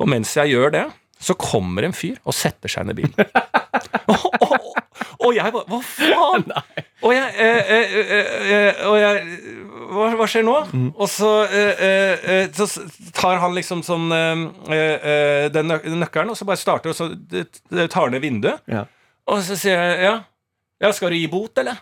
Og 0.00 0.08
mens 0.08 0.32
jeg 0.38 0.54
gjør 0.54 0.72
det, 0.72 0.86
så 1.20 1.36
kommer 1.36 1.84
en 1.84 1.96
fyr 1.96 2.16
og 2.24 2.34
setter 2.36 2.72
seg 2.72 2.86
inn 2.86 2.94
i 2.94 2.98
bilen. 3.02 3.30
og, 4.12 4.26
og, 4.40 4.66
og 5.26 5.36
jeg 5.36 5.52
bare 5.52 5.68
Hva 5.68 5.80
faen? 5.84 6.50
Og 7.06 7.12
jeg, 7.12 7.28
eh, 7.38 7.68
eh, 7.70 7.96
eh, 8.16 8.28
eh, 8.56 8.78
og 8.88 8.94
jeg 8.96 9.18
hva, 9.92 10.06
hva 10.18 10.26
skjer 10.30 10.44
nå? 10.46 10.54
Og 10.96 11.08
så, 11.10 11.30
eh, 11.44 11.82
eh, 11.86 12.24
eh, 12.32 12.56
så 12.56 12.66
tar 13.14 13.40
han 13.42 13.54
liksom 13.54 13.84
sånn 13.86 14.10
eh, 14.16 14.42
eh, 14.72 15.46
den 15.52 15.70
nøkkelen, 16.00 16.32
og 16.32 16.38
så 16.38 16.48
bare 16.48 16.60
starter 16.60 16.92
og 16.92 16.96
så 16.98 17.86
tar 17.92 18.10
ned 18.10 18.24
vinduet. 18.24 18.64
Ja. 18.70 18.86
Og 19.26 19.42
så 19.42 19.56
sier 19.58 19.80
jeg 19.80 20.06
ja. 20.06 20.14
ja, 20.84 20.92
skal 20.94 21.12
du 21.12 21.18
gi 21.18 21.26
bot, 21.30 21.58
eller? 21.58 21.80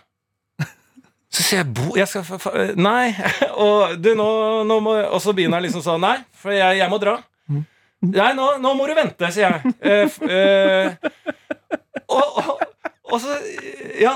Så 1.35 1.43
sier 1.43 1.61
jeg 1.61 1.69
bo... 1.77 1.91
Jeg 1.97 2.09
skal 2.09 2.75
Nei. 2.79 3.13
Og 3.65 3.97
du, 4.01 4.13
nå, 4.17 4.27
nå 4.65 4.79
må 4.81 4.95
Og 5.03 5.21
så 5.21 5.35
begynner 5.35 5.59
han 5.59 5.67
liksom 5.67 5.83
sånn 5.85 6.01
Nei, 6.01 6.17
for 6.33 6.55
jeg, 6.55 6.79
jeg 6.81 6.91
må 6.91 6.99
dra. 7.01 7.19
Nei, 8.05 8.31
nå, 8.37 8.49
nå 8.61 8.73
må 8.77 8.85
du 8.89 8.93
vente, 8.97 9.31
sier 9.33 9.55
jeg. 9.55 9.73
Eh, 9.85 10.17
eh, 10.29 10.93
og, 12.05 12.37
og, 12.41 12.61
og 13.09 13.21
så 13.21 13.37
ja, 13.97 14.11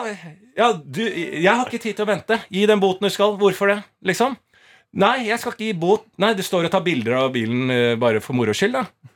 ja, 0.58 0.70
du, 0.74 1.02
jeg 1.06 1.50
har 1.50 1.66
ikke 1.66 1.82
tid 1.82 1.98
til 1.98 2.06
å 2.06 2.10
vente. 2.10 2.38
Gi 2.54 2.66
den 2.70 2.82
boten 2.82 3.08
du 3.08 3.14
skal. 3.14 3.36
Hvorfor 3.40 3.72
det? 3.72 3.80
Liksom. 4.06 4.36
Nei, 5.00 5.30
jeg 5.30 5.40
skal 5.42 5.56
ikke 5.56 5.70
gi 5.70 5.78
bot. 5.78 6.06
Nei, 6.22 6.34
du 6.38 6.44
står 6.46 6.68
og 6.68 6.74
tar 6.74 6.84
bilder 6.86 7.20
av 7.22 7.32
bilen 7.34 7.72
eh, 7.74 7.94
bare 8.00 8.22
for 8.24 8.38
moro 8.38 8.56
skyld, 8.56 8.76
da. 8.76 9.14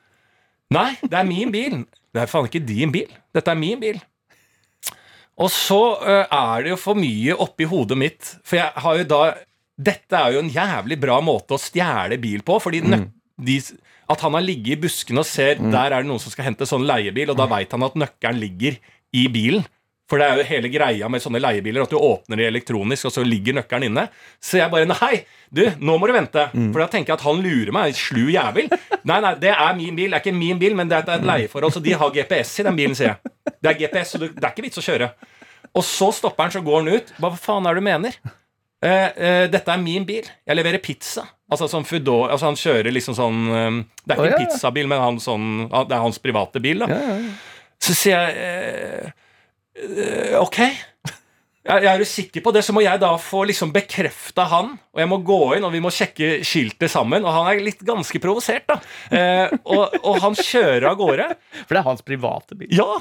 Nei, 0.74 0.90
det 1.02 1.20
er 1.20 1.28
min 1.28 1.52
bil. 1.54 1.82
Det 2.14 2.22
er 2.22 2.30
faen 2.30 2.46
ikke 2.50 2.62
din 2.66 2.92
bil. 2.94 3.10
Dette 3.34 3.52
er 3.54 3.58
min 3.58 3.80
bil. 3.82 3.98
Og 5.42 5.50
så 5.50 5.80
eh, 6.06 6.28
er 6.30 6.64
det 6.68 6.74
jo 6.76 6.78
for 6.78 7.00
mye 7.00 7.34
oppi 7.42 7.66
hodet 7.66 7.98
mitt, 7.98 8.36
for 8.46 8.60
jeg 8.60 8.84
har 8.86 9.00
jo 9.02 9.08
da 9.10 9.24
Dette 9.84 10.14
er 10.14 10.36
jo 10.36 10.42
en 10.44 10.52
jævlig 10.54 11.00
bra 11.02 11.16
måte 11.26 11.56
å 11.56 11.58
stjele 11.58 12.20
bil 12.22 12.44
på, 12.46 12.60
fordi 12.62 12.84
nøk- 12.86 13.08
de, 13.42 13.56
at 14.14 14.22
han 14.22 14.36
har 14.38 14.44
ligget 14.46 14.76
i 14.78 14.82
buskene 14.84 15.24
og 15.24 15.26
ser 15.26 15.56
der 15.74 15.90
er 15.96 16.04
det 16.04 16.10
noen 16.12 16.22
som 16.22 16.30
skal 16.30 16.46
hente 16.46 16.68
sånn 16.70 16.86
leiebil, 16.86 17.32
og 17.34 17.40
da 17.40 17.48
veit 17.50 17.72
han 17.74 17.82
at 17.88 17.96
nøkkelen 17.98 18.38
ligger 18.40 18.78
i 19.18 19.24
bilen. 19.34 19.66
For 20.14 20.22
det 20.22 20.26
er 20.30 20.38
jo 20.38 20.44
hele 20.46 20.70
greia 20.70 21.08
med 21.10 21.24
sånne 21.24 21.40
leiebiler 21.42 21.88
at 21.88 21.90
du 21.90 21.98
åpner 21.98 22.38
det 22.38 22.46
elektronisk, 22.52 23.08
og 23.10 23.14
så 23.16 23.24
ligger 23.26 23.56
nøkkelen 23.58 23.88
inne. 23.88 24.04
Så 24.38 24.60
jeg 24.60 24.70
bare 24.70 24.86
Nei, 24.92 25.24
du, 25.50 25.64
nå 25.82 25.96
må 25.98 26.06
du 26.06 26.14
vente. 26.14 26.44
For 26.54 26.84
da 26.84 26.86
tenker 26.92 27.16
jeg 27.16 27.18
at 27.18 27.26
han 27.26 27.42
lurer 27.42 27.74
meg. 27.74 27.98
Slu 27.98 28.28
jævel. 28.30 28.70
Nei, 29.10 29.18
nei, 29.26 29.32
det 29.42 29.56
er 29.56 29.74
min 29.80 29.98
bil. 29.98 30.14
Det 30.14 30.20
er 30.20 30.22
ikke 30.22 30.36
min 30.38 30.62
bil, 30.62 30.78
men 30.78 30.92
det 30.92 31.00
er 31.00 31.16
et 31.16 31.26
leieforhold, 31.26 31.74
så 31.74 31.82
de 31.82 31.98
har 31.98 32.14
GPS 32.14 32.54
i 32.62 32.68
den 32.70 32.78
bilen, 32.78 32.94
sier 33.00 33.16
jeg. 33.16 33.34
Det 33.58 33.72
er 33.72 33.80
GPS, 33.82 34.14
så 34.14 34.22
det 34.22 34.30
er 34.38 34.52
ikke 34.52 34.68
vits 34.68 34.84
å 34.84 34.86
kjøre. 34.86 35.10
Og 35.74 35.86
så 35.88 36.12
stopper 36.14 36.46
han, 36.46 36.54
så 36.54 36.62
går 36.62 36.84
han 36.84 36.94
ut. 36.94 37.12
Hva 37.18 37.34
faen 37.34 37.66
er 37.66 37.74
det 37.74 37.82
du 37.82 37.88
mener? 37.90 38.20
Eh, 38.84 39.10
eh, 39.10 39.46
dette 39.50 39.74
er 39.74 39.82
min 39.82 40.06
bil. 40.06 40.30
Jeg 40.46 40.60
leverer 40.60 40.84
pizza. 40.84 41.26
Altså 41.50 41.70
sånn 41.72 41.86
Foodora, 41.88 42.34
altså 42.36 42.50
Han 42.50 42.58
kjører 42.58 42.94
liksom 42.96 43.16
sånn 43.18 43.42
eh, 43.54 43.76
Det 44.02 44.14
er 44.14 44.18
ikke 44.18 44.24
oh, 44.24 44.30
ja. 44.30 44.38
en 44.38 44.48
pizzabil, 44.48 44.88
men 44.90 45.02
han 45.02 45.20
sånn, 45.22 45.50
det 45.72 45.96
er 45.96 46.06
hans 46.06 46.22
private 46.22 46.62
bil. 46.64 46.86
da 46.86 47.02
Så 47.82 47.96
sier 47.98 48.30
jeg 48.30 48.48
eh, 48.48 49.12
Ok. 50.40 50.60
Jeg, 51.64 51.80
jeg 51.86 51.88
er 51.94 52.02
du 52.02 52.06
sikker 52.08 52.44
på 52.44 52.52
det, 52.52 52.62
så 52.68 52.74
må 52.76 52.82
jeg 52.84 53.00
da 53.00 53.14
få 53.22 53.46
liksom 53.48 53.72
bekrefta 53.72 54.44
han. 54.52 54.74
Og 54.92 55.00
jeg 55.00 55.10
må 55.10 55.18
gå 55.24 55.38
inn, 55.56 55.64
og 55.64 55.72
vi 55.72 55.80
må 55.84 55.92
sjekke 55.96 56.42
skiltet 56.46 56.92
sammen. 56.92 57.24
Og 57.24 57.32
han 57.32 57.48
er 57.54 57.62
litt 57.64 57.80
ganske 57.88 58.20
provosert, 58.24 58.66
da. 58.68 58.78
Eh, 59.16 59.54
og, 59.64 59.96
og 60.04 60.20
han 60.26 60.36
kjører 60.36 60.90
av 60.92 61.00
gårde. 61.00 61.30
For 61.64 61.72
det 61.72 61.80
er 61.82 61.88
hans 61.88 62.04
private 62.06 62.60
bil. 62.60 62.74
Ja! 62.76 63.00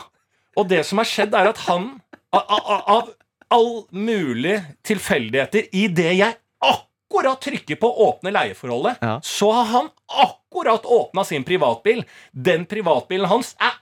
Og 0.54 0.68
det 0.70 0.82
som 0.86 1.00
har 1.02 1.08
skjedd, 1.08 1.34
er 1.34 1.50
at 1.50 1.58
han 1.66 1.90
av, 2.32 2.44
av, 2.44 2.80
av 2.94 3.10
all 3.52 3.70
mulig 3.92 4.60
tilfeldigheter 4.86 5.66
i 5.76 5.86
det 5.92 6.12
jeg 6.20 6.38
akkurat 6.62 7.42
trykker 7.44 7.76
på 7.82 7.88
å 7.90 8.06
åpne 8.12 8.30
leieforholdet, 8.32 9.02
Ja. 9.04 9.18
så 9.26 9.50
har 9.58 9.66
han 9.74 9.90
akkurat 10.22 10.86
åpna 10.86 11.24
sin 11.28 11.44
privatbil. 11.44 12.04
Den 12.32 12.64
privatbilen 12.70 13.28
hans 13.28 13.56
er 13.60 13.74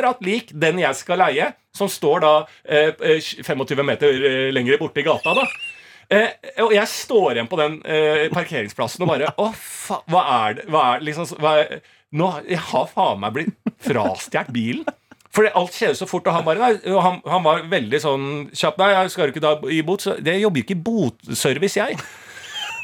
akkurat 0.00 0.24
lik 0.24 0.54
den 0.56 0.80
jeg 0.82 0.96
skal 0.98 1.20
leie, 1.20 1.52
som 1.76 1.90
står 1.90 2.24
da 2.24 2.32
eh, 2.64 2.94
eh, 3.06 3.20
25 3.44 3.84
meter 3.86 4.08
eh, 4.16 4.48
lenger 4.54 4.80
borte 4.80 5.02
i 5.02 5.06
gata. 5.06 5.36
da 5.42 5.46
Eh, 6.10 6.32
og 6.64 6.72
jeg 6.74 6.90
står 6.90 7.36
igjen 7.36 7.46
på 7.46 7.58
den 7.60 7.76
eh, 7.86 8.24
parkeringsplassen 8.34 9.04
og 9.04 9.12
bare 9.12 9.28
Å, 9.38 9.44
faen, 9.54 10.00
hva 10.10 10.22
er 10.40 10.56
det 10.58 10.64
hva 10.66 10.80
er, 10.96 11.04
liksom, 11.06 11.28
hva 11.38 11.52
er, 11.60 11.76
Nå 12.18 12.26
Jeg 12.48 12.58
har 12.72 12.88
faen 12.90 13.20
meg 13.22 13.36
blitt 13.36 13.52
frastjålet 13.86 14.50
bilen. 14.50 14.88
For 15.30 15.46
alt 15.46 15.76
skjer 15.78 15.94
så 15.94 16.08
fort, 16.10 16.26
og 16.26 16.34
han 16.34 16.42
bare 16.42 16.58
nei, 16.58 16.96
han, 17.06 17.20
han 17.22 17.44
var 17.44 17.62
veldig 17.70 18.00
sånn 18.02 18.24
kjapp. 18.50 18.80
Nei, 18.82 18.88
jeg 18.96 19.12
skal 19.14 19.28
jo 19.28 19.34
ikke 19.36 19.44
da 19.44 19.52
gi 19.70 19.78
bot. 19.86 20.02
Så 20.02 20.16
det 20.18 20.34
jobber 20.40 20.58
jo 20.58 20.66
ikke 20.66 20.74
i 20.74 20.82
botservice, 20.88 21.78
jeg. 21.78 22.00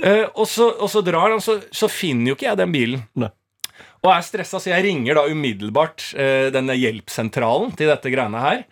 Eh, 0.07 0.23
og, 0.29 0.45
så, 0.47 0.69
og 0.79 0.87
så 0.93 1.03
drar 1.03 1.35
han, 1.35 1.43
så, 1.43 1.57
så 1.75 1.91
finner 1.91 2.31
jo 2.31 2.37
ikke 2.39 2.47
jeg 2.47 2.61
den 2.63 2.77
bilen. 2.77 3.03
Nei. 3.19 3.33
Og 4.05 4.11
er 4.13 4.25
stressa, 4.27 4.61
så 4.61 4.71
jeg 4.71 4.85
ringer 4.87 5.15
da 5.19 5.25
umiddelbart 5.31 6.11
eh, 6.19 6.49
denne 6.55 6.77
hjelpsentralen 6.79 7.73
til 7.79 7.89
dette 7.91 8.11
greiene 8.13 8.43
her. 8.43 8.65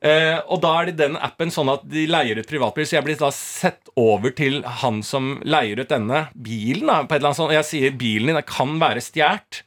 Eh, 0.00 0.36
og 0.46 0.60
da 0.62 0.76
er 0.78 0.86
det 0.92 0.96
den 1.00 1.16
appen 1.18 1.50
sånn 1.50 1.72
at 1.72 1.82
de 1.90 2.04
leier 2.06 2.38
ut 2.38 2.46
privatbil, 2.48 2.86
så 2.86 2.98
jeg 3.00 3.04
blir 3.08 3.16
da 3.18 3.32
sett 3.34 3.90
over 3.98 4.30
til 4.38 4.60
han 4.84 5.00
som 5.02 5.40
leier 5.42 5.80
ut 5.82 5.90
denne 5.90 6.28
bilen. 6.38 6.86
da, 6.86 7.00
på 7.02 7.16
et 7.16 7.18
eller 7.18 7.32
annet 7.32 7.40
sånt, 7.40 7.50
Og 7.50 7.58
jeg 7.58 7.66
sier 7.66 7.96
bilen 7.98 8.30
din 8.30 8.42
kan 8.46 8.76
være 8.78 9.02
stjålet. 9.02 9.64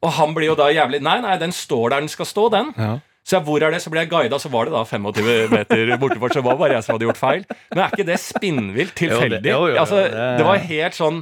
Og 0.00 0.14
han 0.16 0.32
blir 0.32 0.48
jo 0.48 0.54
da 0.56 0.70
jævlig 0.72 1.02
Nei, 1.04 1.18
nei, 1.20 1.36
den 1.36 1.52
står 1.52 1.90
der 1.92 2.00
den 2.00 2.08
skal 2.08 2.24
stå, 2.26 2.46
den. 2.50 2.70
Ja. 2.78 2.94
Så 3.20 3.36
jeg, 3.36 3.44
hvor 3.44 3.60
er 3.62 3.70
det? 3.70 3.82
Så 3.84 3.90
ble 3.92 4.00
jeg 4.00 4.08
guida, 4.10 4.38
så 4.40 4.48
var 4.50 4.64
det 4.64 4.72
da 4.72 4.80
25 4.88 5.50
meter 5.52 5.90
bortenfor. 6.00 6.32
Så 6.32 6.40
det 6.40 6.56
bare 6.58 6.72
jeg 6.78 6.86
som 6.86 6.94
hadde 6.96 7.04
gjort 7.10 7.20
feil. 7.20 7.44
Men 7.74 7.82
er 7.84 7.92
ikke 7.92 8.06
det 8.08 8.16
spinnvilt 8.18 8.94
tilfeldig? 8.96 9.36
Jo, 9.36 9.44
det- 9.44 9.52
jo, 9.52 9.66
jo, 9.68 9.76
altså, 9.82 10.00
det- 10.08 10.38
det 10.40 10.46
var 10.48 10.56
helt 10.72 10.96
sånn 10.96 11.20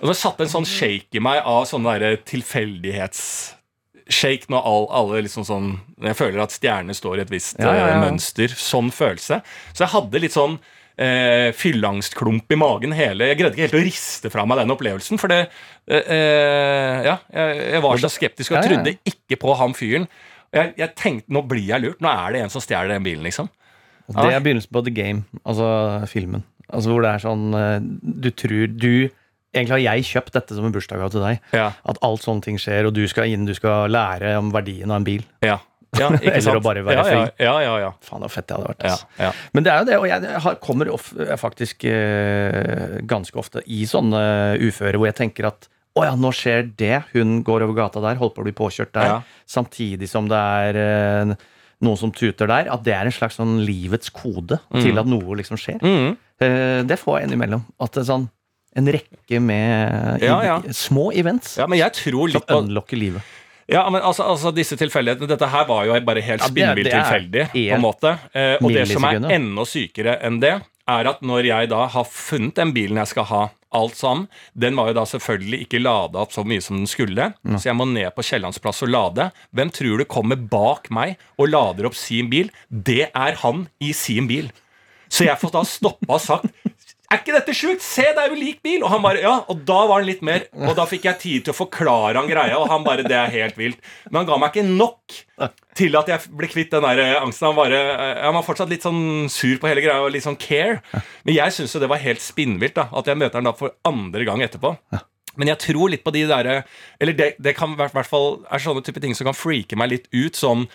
Og 0.00 0.08
det 0.08 0.16
satte 0.16 0.44
en 0.46 0.52
sånn 0.52 0.64
shake 0.68 1.16
i 1.18 1.20
meg 1.22 1.42
av 1.44 1.64
sånn 1.68 1.84
derre 1.84 2.14
tilfeldighetsshake 2.28 4.48
når 4.52 4.60
all, 4.70 4.86
alle 4.96 5.20
liksom 5.26 5.44
sånn 5.46 5.68
Jeg 6.02 6.16
føler 6.18 6.40
at 6.42 6.52
stjernene 6.56 6.94
står 6.96 7.14
i 7.18 7.22
et 7.26 7.32
visst 7.32 7.56
Ja, 7.60 7.72
ja, 7.76 7.80
ja. 7.84 7.88
eh, 7.94 8.00
mønster. 8.06 8.48
Sånn 8.56 8.90
følelse. 8.94 9.36
Så 9.74 9.80
jeg 9.84 9.92
hadde 9.94 10.22
litt 10.24 10.36
sånn 10.36 10.54
eh, 10.96 11.50
fylleangstklump 11.56 12.46
i 12.52 12.56
magen 12.60 12.92
hele 12.96 13.24
Jeg 13.30 13.38
greide 13.40 13.54
ikke 13.56 13.66
helt 13.68 13.80
å 13.80 13.88
riste 13.90 14.28
fra 14.32 14.42
meg 14.48 14.56
den 14.62 14.74
opplevelsen. 14.74 15.16
For 15.20 15.28
det 15.32 15.40
eh, 15.44 15.48
eh, 16.16 16.98
Ja, 17.10 17.16
jeg, 17.36 17.48
jeg 17.76 17.82
var 17.86 17.94
så 18.00 18.10
skeptisk 18.12 18.50
og 18.56 18.64
trodde 18.66 18.90
ikke 19.12 19.36
på 19.40 19.50
han 19.60 19.72
fyren. 19.76 20.06
Jeg, 20.50 20.66
jeg 20.80 20.90
tenkte 20.98 21.30
nå 21.36 21.40
blir 21.46 21.68
jeg 21.68 21.80
lurt. 21.84 22.00
Nå 22.02 22.08
er 22.10 22.28
det 22.34 22.40
en 22.42 22.50
som 22.50 22.62
stjeler 22.64 22.90
den 22.90 23.04
bilen, 23.06 23.22
liksom. 23.28 23.46
Og 24.10 24.14
det 24.18 24.32
er 24.34 24.42
begynnelsen 24.42 24.72
på 24.74 24.80
The 24.82 24.90
Game, 24.90 25.22
altså 25.46 25.66
filmen. 26.10 26.42
Altså 26.66 26.90
Hvor 26.90 27.02
det 27.04 27.10
er 27.12 27.22
sånn 27.22 27.44
eh, 27.54 27.78
Du 28.26 28.30
tror 28.34 28.66
du 28.74 29.06
Egentlig 29.54 29.74
har 29.74 29.82
jeg 29.96 30.06
kjøpt 30.12 30.36
dette 30.36 30.54
som 30.54 30.66
en 30.68 30.74
bursdagsgave 30.74 31.10
til 31.10 31.24
deg. 31.24 31.40
Ja, 31.56 31.72
At 31.90 31.98
alt 32.06 32.22
sånne 32.22 32.44
ting 32.44 32.60
skjer, 32.60 32.86
og 32.86 32.94
du 32.94 33.02
skal 33.10 33.32
inn, 33.32 33.48
du 33.48 33.54
skal 33.56 33.90
lære 33.90 34.36
om 34.38 34.52
verdien 34.54 34.90
av 34.92 35.00
en 35.00 35.08
bil. 35.08 35.26
ja, 35.42 35.58
ja 35.98 36.12
ikke 36.20 36.36
Eller 36.38 36.60
å 36.60 36.62
bare 36.62 36.84
være 36.86 37.04
fri. 37.08 37.18
ja, 37.42 37.56
ja, 37.64 37.74
ja, 37.82 37.90
Faen, 38.06 38.22
så 38.22 38.30
fett 38.30 38.46
det 38.46 38.58
hadde 38.58 38.70
vært. 38.70 38.86
ja, 38.86 39.26
ja. 39.26 39.32
Men 39.56 39.66
det 39.66 39.72
er 39.72 39.82
jo 39.82 39.88
det, 39.90 39.98
og 39.98 40.06
jeg 40.06 40.38
har, 40.46 40.60
kommer 40.62 40.92
of, 40.94 41.10
faktisk 41.42 41.84
eh, 41.90 43.00
ganske 43.10 43.42
ofte 43.42 43.64
i 43.66 43.82
sånne 43.90 44.22
uføre 44.62 45.00
hvor 45.00 45.10
jeg 45.10 45.18
tenker 45.24 45.50
at 45.50 45.66
å 45.98 46.04
ja, 46.06 46.14
nå 46.14 46.30
skjer 46.30 46.68
det. 46.78 47.00
Hun 47.16 47.40
går 47.42 47.64
over 47.66 47.74
gata 47.74 47.98
der, 48.04 48.18
holder 48.20 48.36
på 48.36 48.44
å 48.44 48.46
bli 48.46 48.54
påkjørt 48.54 48.92
der. 48.94 49.24
Samtidig 49.50 50.06
som 50.08 50.28
det 50.30 50.38
er 50.38 50.78
eh, 50.78 51.32
noen 51.82 51.98
som 51.98 52.12
tuter 52.14 52.46
der. 52.46 52.70
At 52.70 52.84
det 52.86 52.94
er 52.94 53.08
en 53.10 53.14
slags 53.14 53.40
sånn 53.40 53.58
livets 53.66 54.12
kode 54.14 54.60
til 54.78 55.00
at 55.02 55.10
noe 55.10 55.40
liksom 55.40 55.58
skjer. 55.60 55.82
Mm. 55.82 56.14
Eh, 56.46 56.82
det 56.86 56.98
får 57.00 57.18
jeg 57.18 57.30
innimellom. 57.32 57.64
At 57.82 57.98
det 57.98 58.04
er 58.04 58.12
sånn 58.12 58.28
en 58.76 58.86
rekke 58.94 59.40
med 59.42 60.22
Ja, 60.22 60.38
ja. 60.46 60.56
små 60.76 61.10
events 61.12 61.56
ja, 61.58 61.66
men 61.66 61.80
jeg 61.80 61.92
tror 61.96 62.30
litt 62.30 62.46
som 62.48 62.64
unlocker 62.68 62.96
livet. 63.00 63.22
Ja, 63.70 63.84
men 63.90 64.02
altså, 64.02 64.24
altså 64.26 64.50
disse 64.54 64.74
tilfeldighetene 64.78 65.28
Dette 65.30 65.46
her 65.50 65.66
var 65.68 65.84
jo 65.86 65.94
bare 66.06 66.22
helt 66.26 66.42
Ja, 66.42 66.48
spinnvilt 66.50 66.90
tilfeldig. 66.90 67.44
på 67.52 67.64
en 67.76 67.82
måte 67.84 68.16
eh, 68.34 68.56
Og 68.62 68.72
det 68.74 68.88
som 68.90 69.06
er 69.06 69.20
enda 69.36 69.66
sykere 69.68 70.16
enn 70.26 70.40
det, 70.42 70.56
er 70.90 71.06
at 71.06 71.20
når 71.22 71.46
jeg 71.46 71.68
da 71.70 71.84
har 71.92 72.06
funnet 72.10 72.56
den 72.58 72.72
bilen 72.74 72.98
jeg 72.98 73.10
skal 73.12 73.26
ha, 73.30 73.42
alt 73.78 73.94
sammen, 73.94 74.24
den 74.58 74.74
var 74.74 74.88
jo 74.90 74.96
da 74.98 75.04
selvfølgelig 75.06 75.60
ikke 75.68 75.78
lada 75.84 76.18
opp 76.24 76.32
så 76.34 76.42
mye 76.42 76.58
som 76.64 76.80
den 76.80 76.88
skulle, 76.90 77.28
så 77.54 77.68
jeg 77.68 77.76
må 77.78 77.86
ned 77.86 78.08
på 78.16 78.24
Kiellands 78.26 78.58
plass 78.58 78.82
og 78.82 78.90
lade. 78.90 79.28
Hvem 79.54 79.70
tror 79.70 80.02
du 80.02 80.04
kommer 80.10 80.34
bak 80.50 80.90
meg 80.90 81.14
og 81.38 81.52
lader 81.52 81.86
opp 81.86 81.94
sin 81.94 82.26
bil? 82.32 82.50
Det 82.66 83.04
er 83.14 83.38
han 83.44 83.68
i 83.78 83.92
sin 83.94 84.26
bil. 84.26 84.50
Så 85.06 85.28
jeg 85.28 85.38
får 85.38 85.54
da 85.54 85.62
stoppa 85.66 86.16
og 86.18 86.24
sagt 86.24 86.50
er 87.10 87.20
ikke 87.20 87.34
dette 87.34 87.54
sjukt? 87.56 87.82
Se, 87.84 88.04
det 88.14 88.22
er 88.22 88.32
jo 88.32 88.38
lik 88.38 88.60
bil! 88.64 88.84
Og 88.84 88.92
han 88.92 89.02
bare, 89.02 89.20
ja, 89.22 89.32
og 89.50 89.64
da 89.66 89.78
var 89.90 90.00
han 90.00 90.08
litt 90.08 90.22
mer 90.26 90.46
Og 90.54 90.76
da 90.78 90.86
fikk 90.88 91.08
jeg 91.08 91.20
tid 91.22 91.46
til 91.46 91.54
å 91.54 91.58
forklare 91.58 92.20
han 92.20 92.30
greia, 92.30 92.58
og 92.60 92.70
han 92.70 92.86
bare 92.86 93.06
Det 93.06 93.16
er 93.16 93.32
helt 93.34 93.58
vilt. 93.58 93.80
Men 94.08 94.22
han 94.22 94.30
ga 94.30 94.38
meg 94.40 94.54
ikke 94.54 94.66
nok 94.68 95.18
til 95.80 95.96
at 95.96 96.10
jeg 96.12 96.34
ble 96.36 96.48
kvitt 96.50 96.74
den 96.74 96.84
der 96.84 97.00
eh, 97.00 97.16
angsten. 97.18 97.48
Han, 97.48 97.56
bare, 97.58 97.78
eh, 97.94 98.20
han 98.26 98.36
var 98.36 98.44
fortsatt 98.46 98.70
litt 98.70 98.84
sånn 98.84 99.30
sur 99.32 99.56
på 99.62 99.70
hele 99.70 99.82
greia 99.84 100.02
og 100.04 100.12
litt 100.12 100.26
sånn 100.26 100.38
care. 100.40 100.80
Men 101.24 101.38
jeg 101.38 101.56
syns 101.56 101.74
jo 101.74 101.82
det 101.82 101.90
var 101.90 102.02
helt 102.02 102.22
spinnvilt 102.22 102.76
da 102.76 102.88
at 102.92 103.08
jeg 103.08 103.18
møter 103.18 103.40
han 103.40 103.48
da 103.48 103.54
for 103.56 103.74
andre 103.88 104.26
gang 104.28 104.44
etterpå. 104.44 104.74
Men 105.40 105.52
jeg 105.52 105.62
tror 105.62 105.92
litt 105.92 106.02
på 106.04 106.12
de 106.12 106.24
derre 106.26 106.56
Eller 107.00 107.14
det, 107.16 107.28
det 107.38 107.52
kan 107.56 107.72
i 107.72 107.78
hvert 107.78 108.08
fall 108.08 108.40
er 108.50 108.62
sånne 108.62 108.82
type 108.84 109.00
ting 109.02 109.14
som 109.16 109.28
kan 109.28 109.36
freake 109.38 109.78
meg 109.78 109.92
litt 109.94 110.08
ut, 110.10 110.36
som 110.36 110.66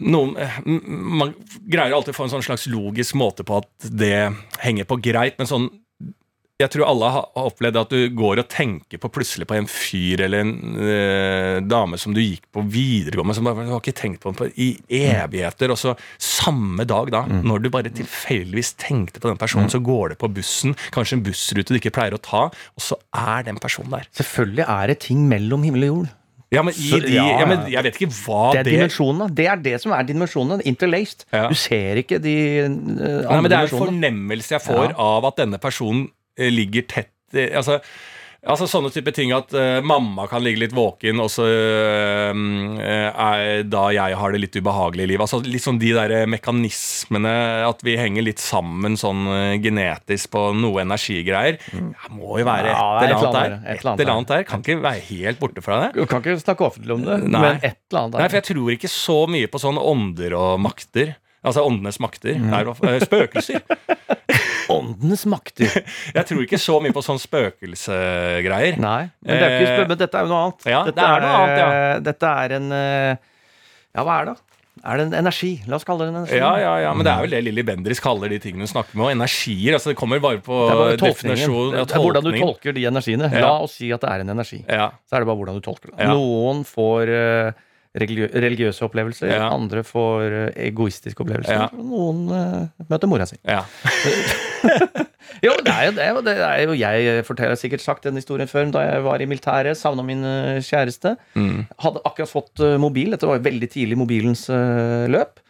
noen, 0.00 0.36
eh, 0.40 0.58
man 0.64 1.34
greier 1.68 1.92
alltid 1.92 2.14
å 2.14 2.16
få 2.16 2.28
en 2.28 2.34
sånn 2.38 2.46
slags 2.46 2.68
logisk 2.72 3.18
måte 3.18 3.44
på 3.44 3.60
at 3.60 3.92
det 3.92 4.32
henger 4.62 4.88
på 4.88 5.00
greit, 5.04 5.38
men 5.40 5.50
sånn 5.50 5.70
jeg 6.62 6.70
tror 6.70 6.84
alle 6.86 7.08
har 7.10 7.46
opplevd 7.48 7.78
at 7.80 7.92
du 7.92 8.02
går 8.14 8.42
og 8.42 8.50
tenker 8.52 9.00
på 9.02 9.10
plutselig 9.10 9.48
på 9.50 9.56
en 9.56 9.68
fyr 9.70 10.22
eller 10.26 10.44
en 10.44 10.52
eh, 10.78 11.56
dame 11.64 11.98
som 11.98 12.14
du 12.14 12.20
gikk 12.22 12.44
på 12.54 12.64
videregående 12.70 13.34
som 13.34 13.48
bare, 13.48 13.66
du 13.66 13.72
har 13.72 13.82
ikke 13.82 13.96
tenkt 13.98 14.22
på 14.22 14.30
den 14.30 14.38
på, 14.38 14.48
i 14.54 14.70
evigheter, 15.02 15.72
og 15.74 15.80
så 15.80 15.96
samme 16.22 16.86
dag 16.88 17.10
da, 17.14 17.24
når 17.42 17.64
du 17.64 17.70
bare 17.72 17.92
tilfeldigvis 17.94 18.74
tenkte 18.80 19.22
på 19.22 19.32
den 19.32 19.40
personen, 19.40 19.72
så 19.72 19.82
går 19.82 20.14
det 20.14 20.20
på 20.22 20.30
bussen, 20.32 20.76
kanskje 20.94 21.18
en 21.18 21.26
bussrute 21.26 21.74
du 21.74 21.80
ikke 21.80 21.94
pleier 21.98 22.16
å 22.16 22.22
ta, 22.22 22.46
og 22.52 22.84
så 22.84 23.00
er 23.10 23.48
den 23.48 23.60
personen 23.62 23.96
der. 23.96 24.10
Selvfølgelig 24.14 24.66
er 24.68 24.92
det 24.92 25.00
ting 25.08 25.26
mellom 25.30 25.66
himmel 25.66 25.88
og 25.88 25.94
jord. 25.94 26.12
Ja, 26.52 26.62
men, 26.66 26.74
i 26.76 27.00
de, 27.00 27.14
ja, 27.14 27.24
ja, 27.40 27.46
men 27.48 27.64
jeg 27.72 27.84
vet 27.86 27.96
ikke 27.96 28.12
hva 28.12 28.52
Det 28.52 28.60
er 28.60 28.66
det 28.68 28.72
dimensjonene. 28.76 29.28
Det 29.32 29.46
er 29.48 29.60
det 29.64 29.74
som 29.80 29.94
er 29.96 30.06
dimensjonene. 30.08 30.64
Interlaced. 30.68 31.24
Ja. 31.32 31.46
Du 31.48 31.56
ser 31.56 32.02
ikke 32.02 32.18
de 32.20 32.36
uh, 32.66 32.68
Nei, 32.68 33.12
andre 33.24 33.42
men 33.42 33.50
Det 33.50 33.58
er 33.58 33.70
en 33.70 33.82
fornemmelse 33.86 34.56
jeg 34.58 34.64
får 34.66 34.84
Ja. 34.90 34.96
av 35.00 35.28
at 35.32 35.40
denne 35.40 35.58
personen 35.62 36.10
eh, 36.36 36.50
ligger 36.52 36.84
tett 36.88 37.12
eh, 37.32 37.50
Altså 37.56 37.78
Altså 38.42 38.66
Sånne 38.66 38.90
type 38.90 39.12
ting 39.14 39.30
at 39.36 39.52
uh, 39.54 39.78
mamma 39.86 40.24
kan 40.26 40.42
ligge 40.42 40.64
litt 40.64 40.72
våken, 40.74 41.20
og 41.22 41.28
så 41.30 41.44
uh, 41.46 42.32
er 42.82 43.62
da 43.70 43.82
jeg 43.94 44.16
har 44.18 44.34
det 44.34 44.40
litt 44.42 44.58
ubehagelig 44.58 45.04
i 45.06 45.10
livet. 45.12 45.22
Altså 45.28 45.38
Litt 45.46 45.62
sånn 45.62 45.78
de 45.78 45.92
der 45.94 46.26
mekanismene, 46.30 47.34
at 47.68 47.84
vi 47.86 47.94
henger 48.00 48.26
litt 48.26 48.42
sammen 48.42 48.98
sånn 48.98 49.28
uh, 49.30 49.54
genetisk 49.62 50.32
på 50.34 50.48
noe 50.58 50.82
energigreier. 50.82 51.60
Det 51.70 52.10
må 52.16 52.40
jo 52.42 52.48
være 52.48 52.72
et 52.72 52.74
Ja, 52.74 52.88
er 52.98 53.06
eller 53.06 53.14
et 53.14 53.22
annet 53.22 53.38
der. 53.38 53.56
et 53.62 53.86
eller 53.86 54.14
annet 54.16 54.34
der. 54.34 54.46
Kan 54.50 54.66
ikke 54.66 54.80
være 54.88 55.06
helt 55.12 55.42
borte 55.42 55.62
fra 55.62 55.78
det. 55.84 55.92
Du 56.00 56.02
kan 56.10 56.24
ikke 56.24 56.40
snakke 56.42 56.66
offentlig 56.66 56.98
om 56.98 57.06
det, 57.06 57.20
Nei. 57.28 57.44
men 57.46 57.60
et 57.62 57.78
eller 57.92 58.02
annet 58.02 58.16
der. 58.16 58.24
Nei, 58.24 58.30
for 58.32 58.40
jeg 58.40 58.48
tror 58.50 58.74
ikke 58.74 58.90
så 58.90 59.20
mye 59.30 59.52
på 59.54 59.62
sånn 59.62 59.78
ånder 59.78 60.34
og 60.40 60.58
makter. 60.66 61.14
Altså 61.42 61.64
åndenes 61.66 61.98
makter. 62.02 62.36
Nei, 62.38 62.62
eh, 62.62 63.00
spøkelser. 63.02 63.62
Åndenes 64.82 65.24
makter. 65.30 65.72
Jeg 66.18 66.24
tror 66.28 66.44
ikke 66.44 66.58
så 66.60 66.78
mye 66.84 66.92
på 66.94 67.02
sånn 67.06 67.20
spøkelsegreier. 67.22 68.78
Nei, 68.82 69.02
men, 69.24 69.34
det 69.38 69.42
er 69.48 69.58
ikke, 69.60 69.74
Eh, 69.82 69.88
men 69.88 69.98
dette 70.00 70.18
er 70.18 70.26
jo 70.26 70.32
noe 70.34 70.40
annet. 70.46 70.64
ja, 70.68 70.80
dette 70.88 70.96
det 71.00 71.08
er 71.08 71.22
noe 71.26 71.36
annet, 71.42 71.58
ja. 71.58 71.68
eh, 71.72 72.00
Dette 72.08 72.32
er 72.44 72.56
en 72.58 72.72
eh, 72.76 73.12
Ja, 73.96 74.04
hva 74.06 74.16
er 74.22 74.30
det? 74.32 74.36
Er 74.82 74.98
det 74.98 75.04
en 75.10 75.14
energi? 75.14 75.50
La 75.68 75.76
oss 75.76 75.84
kalle 75.86 76.06
det 76.06 76.10
en 76.14 76.16
energi. 76.22 76.38
Ja, 76.40 76.52
ja, 76.58 76.70
ja, 76.86 76.92
men 76.96 77.04
det 77.06 77.12
er 77.12 77.20
vel 77.26 77.34
det 77.36 77.40
Lilly 77.44 77.62
Bendriss 77.68 78.00
kaller 78.02 78.32
de 78.32 78.38
tingene 78.42 78.64
hun 78.64 78.70
snakker 78.70 78.96
med. 78.96 79.04
Og 79.04 79.12
energier. 79.14 79.76
altså 79.76 79.92
Det 79.92 79.98
kommer 80.00 80.18
bare 80.24 80.40
på 80.42 80.56
er 80.72 80.96
definisjon. 80.98 81.76
Ja, 81.76 81.84
Det 81.84 81.94
er 81.98 82.02
hvordan 82.02 82.24
du 82.24 82.32
tolker 82.40 82.74
de 82.74 82.86
energiene. 82.88 83.28
La 83.36 83.52
oss 83.62 83.76
si 83.78 83.90
at 83.94 84.00
det 84.02 84.10
er 84.10 84.24
en 84.24 84.32
energi. 84.34 84.62
Ja, 84.66 84.88
Så 85.06 85.18
er 85.18 85.22
det 85.22 85.28
bare 85.28 85.38
hvordan 85.42 85.60
du 85.60 85.62
tolker 85.68 85.92
det. 85.92 86.08
Noen 86.08 86.64
får 86.66 87.04
religiø 87.12 87.52
religiøse 87.98 88.84
opplevelser, 88.86 89.28
Ja. 89.28 89.48
andre 89.52 89.82
får 89.84 90.22
eh, 90.32 90.68
egoistiske 90.68 91.20
opplevelser. 91.20 91.52
Ja. 91.58 91.66
Noen 91.76 92.22
uh, 92.32 92.86
møter 92.88 93.10
mora 93.10 93.26
si. 93.28 93.36
ja. 93.44 93.64
Jo, 95.42 95.54
det 95.64 95.72
er 95.72 95.86
jo 95.88 95.92
det. 95.96 96.06
det 96.26 96.32
er 96.44 96.60
jo 96.68 96.74
Jeg 96.76 97.22
forteller 97.26 97.56
sikkert 97.58 97.82
sagt 97.82 98.04
den 98.06 98.18
historien 98.18 98.46
før 98.50 98.68
da 98.74 98.82
jeg 98.84 99.02
var 99.02 99.22
i 99.22 99.26
militæret, 99.26 99.78
savna 99.78 100.02
min 100.06 100.20
eh, 100.28 100.60
kjæreste. 100.62 101.16
Mm. 101.34 101.64
Hadde 101.82 102.02
akkurat 102.06 102.30
fått 102.30 102.62
mobil. 102.78 103.10
Dette 103.14 103.26
var 103.26 103.38
jo 103.40 103.46
veldig 103.46 103.68
tidlig 103.72 103.98
mobilens 103.98 104.44
uh, 104.52 105.08
løp. 105.10 105.40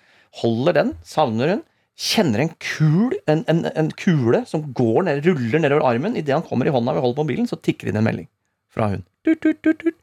Holder 0.40 0.78
den, 0.78 0.94
savner 1.04 1.56
hun. 1.56 1.62
Kjenner 2.02 2.40
en 2.46 2.52
kul 2.62 3.12
En, 3.28 3.42
en, 3.52 3.66
en 3.68 3.90
kule 4.00 4.40
som 4.48 4.64
går 4.72 5.02
ned, 5.10 5.26
ruller 5.28 5.60
nedover 5.60 5.84
armen. 5.90 6.16
Idet 6.16 6.32
han 6.38 6.46
kommer 6.46 6.66
i 6.70 6.72
hånda 6.72 6.94
ved 6.96 7.04
holder 7.04 7.18
på 7.20 7.26
mobilen, 7.26 7.50
så 7.50 7.58
tikker 7.60 7.88
det 7.90 7.92
inn 7.92 8.00
en 8.00 8.06
melding 8.08 8.30
fra 8.72 8.88
hun. 8.94 9.02
Tut, 9.26 9.42
tut, 9.44 9.60
tut, 9.62 9.82
tut. 9.82 9.98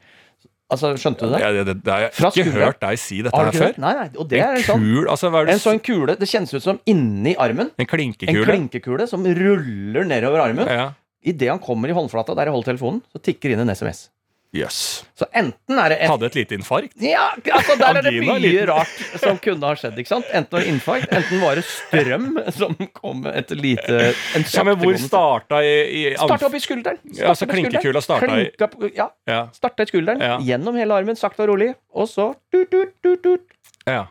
Altså, 0.70 0.92
skjønte 1.02 1.26
du 1.26 1.32
det? 1.34 1.40
Ja, 1.42 1.50
det, 1.56 1.64
det, 1.66 1.74
det 1.84 1.92
har 1.92 2.00
jeg 2.06 2.12
Fra 2.14 2.28
ikke 2.30 2.44
skulderen. 2.44 2.66
hørt 2.70 2.80
deg 2.84 2.98
si 3.02 3.16
dette 3.26 3.36
her 3.40 3.50
før. 3.58 3.78
Nei, 3.82 3.92
nei, 3.98 4.08
og 4.16 4.28
det 4.30 4.38
En 4.38 4.54
er 4.56 4.62
sånn, 4.68 4.84
kul 4.86 5.08
altså, 5.10 5.30
hva 5.34 5.40
er 5.42 5.48
det, 5.50 5.54
en 5.56 5.62
sånn 5.64 5.80
kule 5.82 6.14
Det 6.20 6.28
kjennes 6.30 6.54
ut 6.54 6.62
som 6.62 6.78
inni 6.86 7.34
armen. 7.36 7.72
En 7.74 7.82
En 7.84 7.90
klinkekule? 7.90 8.44
klinkekule 8.46 9.06
som 9.10 9.24
ruller 9.26 10.04
nedover 10.06 10.44
armen. 10.44 10.68
Ja. 10.70 10.86
Idet 11.26 11.50
han 11.50 11.58
kommer 11.60 11.90
i 11.90 11.96
håndflata 11.96 12.36
der 12.38 12.48
jeg 12.48 12.54
holder 12.54 12.70
telefonen, 12.72 13.02
så 13.12 13.18
tikker 13.20 13.50
inn 13.52 13.60
en 13.66 13.74
SMS. 13.74 14.06
Jøss. 14.52 15.04
Så 15.14 15.28
enten 15.38 15.78
er 15.78 15.92
det 15.92 15.96
et 16.02 16.08
Hadde 16.10 16.26
et 16.26 16.34
lite 16.34 16.56
infarkt? 16.58 16.96
Ja, 16.98 17.28
altså 17.54 17.76
Der 17.78 17.98
er 18.00 18.02
det 18.02 18.12
mye 18.18 18.64
rart 18.66 18.96
som 19.22 19.36
kunne 19.38 19.62
ha 19.68 19.76
skjedd. 19.78 19.94
ikke 20.02 20.10
sant? 20.10 20.26
Enten 20.34 20.50
var 20.56 20.64
det 20.64 20.72
infarkt, 20.72 21.12
enten 21.14 21.40
var 21.44 21.54
det 21.60 21.64
strøm 21.68 22.26
som 22.56 22.74
kom 22.98 23.22
et 23.30 23.50
lite 23.54 24.00
En 24.34 24.42
Ja, 24.50 24.64
men 24.66 24.74
hvor 24.82 24.98
starta 24.98 25.60
i, 25.62 25.76
i 26.00 26.16
Starta 26.16 26.48
opp 26.50 26.56
i 26.58 26.62
skulderen. 26.64 26.98
Ja, 27.14 27.30
så 27.30 27.44
Starta 27.44 27.52
klinkekula 27.54 28.02
starta 28.02 28.26
i- 28.40 28.50
Klinka 28.58 28.90
Ja, 28.96 29.06
Ja. 29.30 29.40
starta 29.54 29.86
i 29.86 29.92
skulderen, 29.92 30.20
Ja. 30.20 30.38
gjennom 30.42 30.74
hele 30.82 30.98
armen, 30.98 31.14
sakte 31.16 31.46
og 31.46 31.52
rolig, 31.54 31.74
og 31.94 32.08
så 32.10 32.32
tut, 32.50 32.70
tut, 32.74 32.96
tut, 33.06 33.22
tut. 33.22 33.46
ja. 33.86 34.06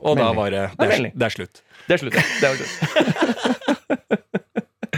Og 0.00 0.16
da 0.18 0.32
var 0.32 0.50
det 0.50 0.70
Det 0.78 0.80
er 0.80 0.88
Det 0.88 0.88
melding. 0.96 1.12
det 1.18 1.24
er 1.28 1.30
slutt. 1.36 1.62
Det 1.88 1.94
er 1.94 1.98
slutt. 1.98 2.14
ja. 2.14 2.22
Det 2.40 2.48
var 2.48 2.56
slutt. 2.56 4.40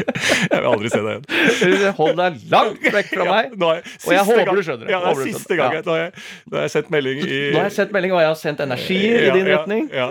Jeg 0.51 0.61
vil 0.61 0.69
aldri 0.71 0.91
se 0.93 1.01
deg 1.03 1.29
igjen. 1.31 1.85
Hold 1.99 2.17
deg 2.21 2.41
langt 2.53 2.87
vekk 2.97 3.13
fra 3.13 3.27
meg. 3.29 3.53
Ja, 3.57 3.71
jeg, 3.77 3.95
Og 4.07 4.15
jeg 4.15 4.25
håper 4.31 4.43
gang- 4.49 4.59
du 4.59 4.67
skjønner 4.67 4.85
det. 4.87 4.93
Ja, 4.95 5.01
det 5.05 5.13
er 5.13 5.23
siste 5.37 5.59
gang. 5.61 5.77
Nå 5.77 5.95
har 5.95 6.03
jeg, 6.03 6.27
nå 6.51 6.59
har 6.59 6.67
jeg 6.67 6.75
sendt 6.77 6.91
melding 6.97 7.23
i 7.27 7.39
Nå 7.53 7.61
har 7.61 7.69
jeg 7.69 7.77
sendt 7.79 7.95
melding, 7.97 8.17
og 8.17 8.23
jeg 8.25 8.33
har 8.33 8.41
sendt 8.41 8.67
energi 8.67 9.01
i 9.13 9.31
din 9.31 9.47
ja, 9.47 9.61
retning. 9.61 9.89
Ja. 9.95 10.11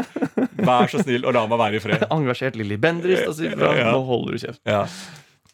Vær 0.66 0.90
så 0.92 1.04
snill 1.04 1.28
og 1.28 1.36
la 1.38 1.46
meg 1.52 1.62
være 1.66 1.80
i 1.80 1.84
fred. 1.84 2.08
Engasjert 2.16 2.58
Lilly 2.60 2.80
Bendriss 2.82 3.26
og 3.28 3.36
å 3.36 3.38
si 3.38 3.52
fra. 3.54 3.76
Ja. 3.78 3.92
Nå 3.94 4.02
holder 4.08 4.36
du 4.38 4.44
kjeft. 4.48 4.62
Ja. 4.70 4.86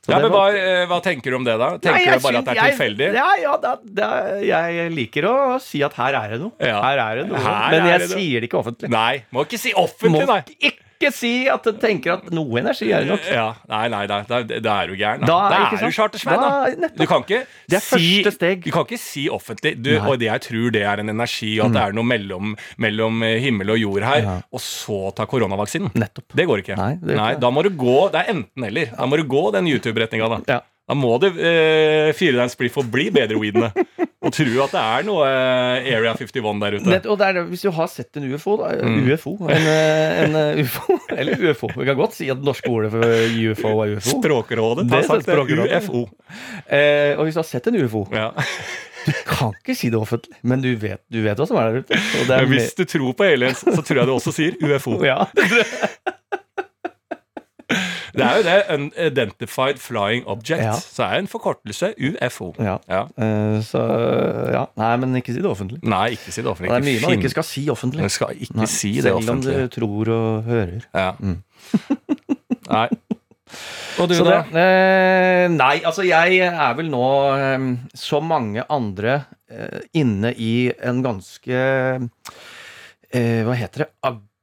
Ja, 0.10 0.18
men 0.18 0.32
hva, 0.34 0.48
eh, 0.58 0.84
hva 0.90 0.98
tenker 1.06 1.30
du 1.30 1.38
om 1.38 1.44
det, 1.46 1.54
da? 1.62 1.76
Tenker 1.78 2.00
Nei, 2.00 2.16
du 2.18 2.24
bare 2.24 2.40
at 2.40 2.48
det 2.48 2.56
er 2.56 2.72
tilfeldig? 2.72 3.10
Ja, 3.14 3.28
ja, 3.38 3.52
det, 3.62 3.74
det, 4.00 4.08
jeg 4.48 4.94
liker 4.96 5.28
å 5.30 5.34
si 5.62 5.84
at 5.86 5.94
her 6.00 6.18
er 6.18 6.34
det 6.34 6.40
noe. 6.42 6.56
Ja. 6.58 6.80
Her 6.82 7.02
er 7.04 7.20
det 7.22 7.26
noe. 7.30 7.42
Her 7.46 7.76
Men 7.76 7.90
jeg 7.92 8.02
det 8.02 8.08
sier 8.10 8.42
det 8.42 8.50
ikke 8.50 8.62
offentlig. 8.64 8.90
Nei, 8.92 9.22
må 9.30 9.46
ikke 9.46 9.60
si 9.62 9.76
offentlig, 9.78 10.26
nei. 10.26 10.40
ikke 10.58 10.90
si 11.10 11.48
at 11.50 11.64
du 11.66 11.72
tenker 11.82 12.14
at 12.20 12.28
noe 12.32 12.60
energi 12.62 12.92
er 12.94 13.04
nok. 13.10 13.26
Ja, 13.26 13.56
nei, 13.68 13.88
nei, 13.90 14.06
nei, 14.06 14.20
da, 14.30 14.44
da 14.44 14.76
er 14.84 14.88
du 14.88 14.96
gæren. 15.00 15.26
Da, 15.26 15.50
Da 15.50 15.56
er- 15.58 15.66
ikke 15.66 15.80
er 15.82 15.90
du 15.90 15.96
chartersvenn, 15.98 16.40
da. 16.78 16.88
Du 16.96 17.06
kan 17.10 17.24
ikke 17.26 17.42
Det 17.68 17.78
er 17.80 17.80
si, 17.82 18.22
første 18.22 18.32
steg. 18.38 18.64
Du 18.64 18.70
kan 18.72 18.86
ikke 18.86 19.00
si 19.00 19.28
offentlig 19.30 19.82
du, 19.82 19.90
Mm. 19.98 20.08
Og 20.08 20.20
det 20.20 20.28
jeg 20.30 20.42
tror 20.42 20.72
det 20.72 20.84
er 20.84 21.00
en 21.00 21.10
energi, 21.10 21.60
og 21.60 21.66
at 21.66 21.74
det 21.74 21.82
er 21.82 21.92
noe 21.94 22.04
mellom, 22.06 22.56
mellom 22.78 23.24
eh, 23.24 23.40
himmel 23.40 23.72
og 23.72 23.78
jord 23.80 24.04
her, 24.04 24.22
Ja. 24.22 24.42
og 24.54 24.60
så 24.60 25.16
ta 25.16 25.26
koronavaksinen. 25.26 25.92
Nettopp. 25.96 26.30
Det 26.36 26.46
går 26.48 26.60
ikke. 26.62 26.78
Nei, 26.78 26.96
det 27.02 27.18
ikke. 27.18 27.40
Da 27.40 27.50
må 27.50 27.64
du 27.64 27.70
gå 27.72 28.12
Det 28.12 28.22
er 28.28 28.34
enten 28.34 28.64
eller. 28.64 28.86
Da 28.96 29.06
må 29.08 29.18
du 29.18 29.24
gå 29.24 29.52
den 29.54 29.66
YouTube-retninga, 29.66 30.30
da. 30.30 30.40
Ja. 30.48 30.60
Da 30.90 30.96
må 30.96 31.18
du 31.22 31.28
eh, 31.28 32.12
fyre 32.12 32.34
deg 32.36 32.42
en 32.44 32.50
spliff 32.52 32.76
og 32.78 32.90
bli 32.92 33.10
bedre 33.10 33.38
weedene. 33.40 33.72
og 34.22 34.34
tro 34.36 34.46
at 34.64 34.74
det 34.76 34.82
er 34.82 35.06
noe 35.08 35.26
eh, 35.26 35.88
Area 35.96 36.12
51 36.14 36.60
der 36.62 36.76
ute. 36.78 36.90
Nett, 36.92 37.06
og 37.10 37.18
det 37.18 37.28
er, 37.28 37.34
det- 37.40 37.46
hvis 37.50 37.64
du 37.66 37.72
har 37.74 37.88
sett 37.90 38.18
en 38.22 38.28
UFO, 38.32 38.58
da, 38.62 38.68
Mm. 38.86 39.00
UFO, 39.10 39.34
en, 39.50 39.66
eh, 39.72 40.24
en 40.26 40.36
eh, 40.36 40.62
UFO, 40.62 40.98
eller 41.18 41.42
UFO 41.50 41.68
Vi 41.76 41.86
kan 41.90 41.98
godt 41.98 42.14
si 42.14 42.30
at 42.30 42.38
det 42.38 42.46
norske 42.46 42.70
ordet 42.70 42.92
for 42.94 43.02
UFO 43.02 43.72
er 43.82 43.96
UFO. 43.98 44.20
Språkrådet 44.22 44.86
har 44.92 45.00
er 45.02 45.08
sagt 45.10 45.26
det. 45.26 45.34
Språkrådet. 45.34 45.82
UFO. 45.82 46.04
Eh, 46.70 47.18
og 47.18 47.26
hvis 47.26 47.34
du 47.34 47.42
har 47.42 47.50
sett 47.50 47.68
en 47.72 47.82
UFO 47.82 48.06
Ja. 48.14 48.30
Du 49.02 49.12
kan 49.26 49.56
ikke 49.58 49.74
si 49.74 49.90
det 49.90 49.98
offentlig, 49.98 50.36
men 50.46 50.62
du 50.62 50.76
vet, 50.78 51.02
du 51.10 51.24
vet 51.26 51.40
hva 51.42 51.48
som 51.50 51.58
er 51.58 51.72
der 51.72 51.80
ute. 51.82 51.98
Og 52.22 52.28
det 52.30 52.36
er 52.38 52.46
hvis 52.52 52.76
du 52.78 52.84
tror 52.86 53.16
på 53.18 53.26
aliens, 53.26 53.64
så 53.66 53.82
tror 53.82 53.98
jeg 54.04 54.06
du 54.06 54.14
også 54.14 54.34
sier 54.38 54.54
UFO. 54.62 55.00
ja. 55.04 55.24
Det 58.14 58.26
er 58.26 58.38
jo 58.38 58.44
det. 58.48 58.58
Unidentified 58.76 59.80
Flying 59.82 60.26
Object. 60.28 60.64
Ja. 60.64 60.74
Så 60.80 61.04
er 61.08 61.20
en 61.22 61.28
forkortelse 61.32 61.94
UFO. 61.98 62.52
ja. 62.60 62.78
Ja. 62.90 63.04
Eh, 63.18 63.60
så 63.66 63.82
ja. 64.52 64.66
Nei, 64.78 64.92
men 65.04 65.16
ikke 65.22 65.34
si 65.36 65.42
det 65.42 65.50
offentlig. 65.50 65.80
Nei, 65.84 66.12
ikke 66.18 66.32
si 66.34 66.42
det 66.42 66.52
offentlig. 66.52 66.72
Det 66.74 66.82
er 66.82 66.88
mye 66.90 67.02
man 67.06 67.18
ikke 67.20 67.32
skal 67.34 67.48
si 67.48 67.66
offentlig. 67.72 68.02
Man 68.08 68.14
skal 68.14 68.36
ikke 68.38 68.58
Nei, 68.60 68.68
si 68.72 68.94
det 68.98 69.04
Selv 69.10 69.30
om 69.36 69.42
du 69.46 69.54
tror 69.74 70.12
og 70.16 70.44
hører. 70.50 70.86
Ja. 70.94 71.12
Mm. 71.20 71.40
Nei. 72.76 72.88
Og 74.00 74.08
du, 74.08 74.16
Så 74.16 74.24
da? 74.24 74.38
det, 74.48 74.62
eh, 74.64 75.50
nei, 75.52 75.82
altså 75.84 76.06
jeg 76.08 76.38
er 76.48 76.76
vel 76.78 76.88
nå, 76.90 77.04
eh, 77.36 77.66
som 78.00 78.24
mange 78.32 78.64
andre, 78.72 79.18
eh, 79.52 79.82
inne 80.00 80.32
i 80.40 80.72
en 80.80 81.02
ganske 81.04 81.60
Hva 83.12 83.56
heter 83.60 83.84
det? 83.84 83.90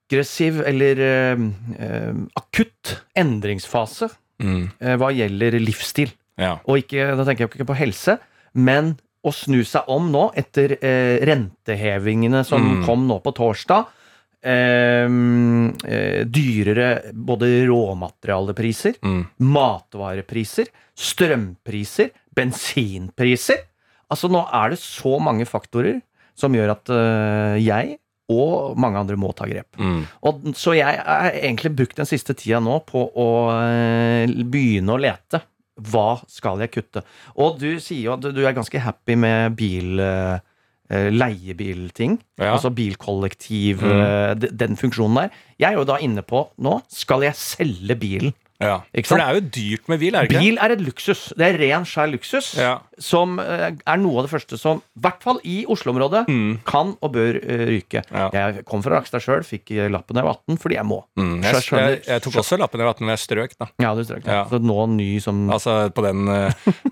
Aggressiv 0.09 0.63
eller 0.65 1.01
eh, 1.05 1.43
eh, 1.79 2.15
akutt 2.37 2.95
endringsfase 3.17 4.09
Mm. 4.41 4.71
eh, 4.81 4.95
hva 4.97 5.09
gjelder 5.11 5.57
livsstil. 5.59 6.13
Ja. 6.39 6.61
Og 6.71 6.79
ikke, 6.85 7.09
da 7.19 7.25
tenker 7.27 7.43
jeg 7.45 7.51
ikke 7.51 7.67
på 7.67 7.75
helse, 7.77 8.15
men 8.55 8.93
å 9.27 9.33
snu 9.35 9.65
seg 9.67 9.83
om 9.91 10.13
nå 10.15 10.29
etter 10.39 10.77
eh, 10.79 11.19
rentehevingene 11.27 12.45
som 12.47 12.63
Mm. 12.63 12.85
kom 12.87 13.09
nå 13.09 13.19
på 13.21 13.33
torsdag. 13.35 13.89
Eh, 14.41 15.11
eh, 15.91 16.23
dyrere 16.25 17.13
både 17.13 17.67
råmaterialepriser, 17.67 18.95
Mm. 19.03 19.27
matvarepriser, 19.41 20.69
strømpriser, 20.97 22.11
bensinpriser. 22.35 23.59
Altså 24.09 24.31
Nå 24.31 24.47
er 24.55 24.71
det 24.71 24.79
så 24.79 25.19
mange 25.21 25.45
faktorer 25.45 26.01
som 26.39 26.53
gjør 26.55 26.71
at 26.79 27.59
jeg 27.61 27.99
og 28.29 28.75
mange 28.77 28.99
andre 29.01 29.17
må 29.17 29.31
ta 29.37 29.47
grep. 29.49 29.79
Mm. 29.81 30.03
Og, 30.29 30.43
så 30.59 30.75
jeg 30.77 30.99
har 31.01 31.31
egentlig 31.33 31.75
brukt 31.79 31.97
den 31.97 32.09
siste 32.11 32.35
tida 32.37 32.61
nå 32.61 32.81
på 32.89 33.07
å 33.17 33.29
eh, 33.57 34.29
begynne 34.45 34.93
å 34.93 35.01
lete. 35.01 35.41
Hva 35.79 36.19
skal 36.29 36.61
jeg 36.65 36.73
kutte? 36.75 37.05
Og 37.39 37.57
du 37.61 37.71
sier 37.81 38.03
jo 38.09 38.15
at 38.17 38.27
du 38.35 38.41
er 38.45 38.57
ganske 38.57 38.81
happy 38.85 39.17
med 39.17 39.57
bil... 39.59 39.99
eh, 40.03 40.39
eh, 40.91 41.11
leiebilting. 41.13 42.19
Ja. 42.41 42.55
Altså 42.57 42.71
bilkollektiv, 42.73 43.83
Mm. 43.85 44.41
den 44.57 44.77
funksjonen 44.77 45.19
der. 45.23 45.31
Jeg 45.61 45.73
er 45.73 45.77
jo 45.77 45.85
da 45.85 45.99
inne 46.01 46.23
på 46.25 46.47
nå 46.65 46.79
skal 46.89 47.23
jeg 47.27 47.35
selge 47.37 47.97
bilen. 48.01 48.33
ja. 48.61 48.81
For 49.05 49.21
det 49.21 49.27
er 49.27 49.35
jo 49.37 49.45
dyrt 49.55 49.89
med 49.89 50.01
bil, 50.01 50.15
er 50.17 50.25
det 50.27 50.31
ikke? 50.33 50.41
Bil 50.47 50.59
er 50.65 50.73
et 50.75 50.81
luksus. 50.83 51.27
Det 51.37 51.47
er 51.47 51.59
ren, 51.61 51.85
skjær 51.87 52.09
luksus. 52.11 52.55
Ja. 52.59 52.79
Som 52.99 53.39
eh, 53.43 53.69
er 53.79 54.01
noe 54.03 54.21
av 54.21 54.27
det 54.27 54.33
første 54.33 54.59
som, 54.59 54.81
i 54.99 55.03
hvert 55.05 55.23
fall 55.23 55.39
i 55.47 55.61
Oslo-området, 55.71 56.25
Mm. 56.29 56.59
kan 56.67 56.95
og 57.01 57.13
bør 57.15 57.37
eh, 57.39 57.63
ryke. 57.71 58.03
Ja. 58.11 58.29
Jeg 58.35 58.65
kom 58.69 58.83
fra 58.85 58.97
Rakstad 58.99 59.23
sjøl, 59.23 59.45
fikk 59.47 59.71
eh, 59.77 59.89
lappen 59.93 60.17
da 60.19 60.23
jeg 60.25 60.29
var 60.29 60.39
18 60.49 60.59
fordi 60.63 60.77
jeg 60.79 60.87
må. 60.89 60.99
Mm. 61.19 61.37
Jeg, 61.45 61.55
jeg 61.55 61.79
jeg, 61.89 62.01
jeg 62.09 62.25
tok 62.27 62.39
også 62.43 62.59
lappen 62.61 62.83
i 62.83 62.87
18 62.89 63.07
når 63.07 63.15
jeg 63.15 63.23
strøk, 63.25 63.55
da. 63.61 63.69
Ja, 63.85 63.95
du 63.95 64.03
strøk. 64.07 64.27
Ja. 64.27 64.43
Så 64.51 64.59
nå 64.63 64.79
ny 64.97 65.09
som 65.23 65.45
Altså 65.55 65.77
på 65.95 66.03
den, 66.05 66.27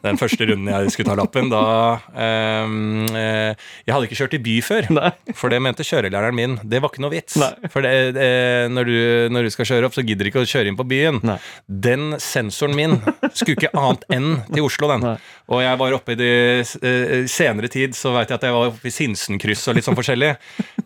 den 0.03 0.19
første 0.21 0.47
runden 0.49 0.71
jeg 0.73 0.95
skulle 0.95 1.11
ta 1.11 1.17
lappen, 1.19 1.51
da 1.53 1.63
eh, 2.17 3.55
Jeg 3.87 3.95
hadde 3.95 4.09
ikke 4.09 4.19
kjørt 4.21 4.37
i 4.39 4.43
by 4.47 4.57
før. 4.65 4.89
Nei. 4.99 5.11
For 5.37 5.53
det 5.53 5.61
mente 5.65 5.87
kjørelæreren 5.87 6.37
min. 6.37 6.57
Det 6.65 6.81
var 6.83 6.93
ikke 6.93 7.05
noe 7.05 7.15
vits. 7.15 7.37
Nei. 7.41 7.51
For 7.73 7.85
det, 7.85 7.93
det, 8.17 8.29
når, 8.73 8.91
du, 8.91 8.99
når 9.35 9.49
du 9.49 9.53
skal 9.55 9.69
kjøre 9.73 9.89
opp, 9.91 9.97
så 9.97 10.05
gidder 10.07 10.27
du 10.27 10.33
ikke 10.33 10.45
å 10.45 10.49
kjøre 10.49 10.71
inn 10.73 10.79
på 10.79 10.87
byen. 10.89 11.21
Nei. 11.27 11.39
Den 11.67 12.17
sensoren 12.23 12.77
min 12.79 12.99
skulle 13.33 13.57
ikke 13.59 13.73
annet 13.77 14.07
enn 14.17 14.31
til 14.53 14.67
Oslo, 14.67 14.91
den. 14.95 15.07
Og 15.53 15.63
jeg 15.63 15.79
var 15.81 15.93
oppe 15.97 16.15
i 16.15 16.21
de 16.21 16.31
eh, 16.61 17.25
senere 17.31 17.71
tid, 17.73 17.97
så 17.97 18.13
veit 18.15 18.31
jeg 18.31 18.41
at 18.41 18.47
jeg 18.49 18.57
var 18.57 18.71
oppe 18.71 18.91
i 18.91 18.95
Sinsenkryss 18.95 19.65
og 19.71 19.79
litt 19.79 19.89
sånn 19.89 19.99
forskjellig. 19.99 20.35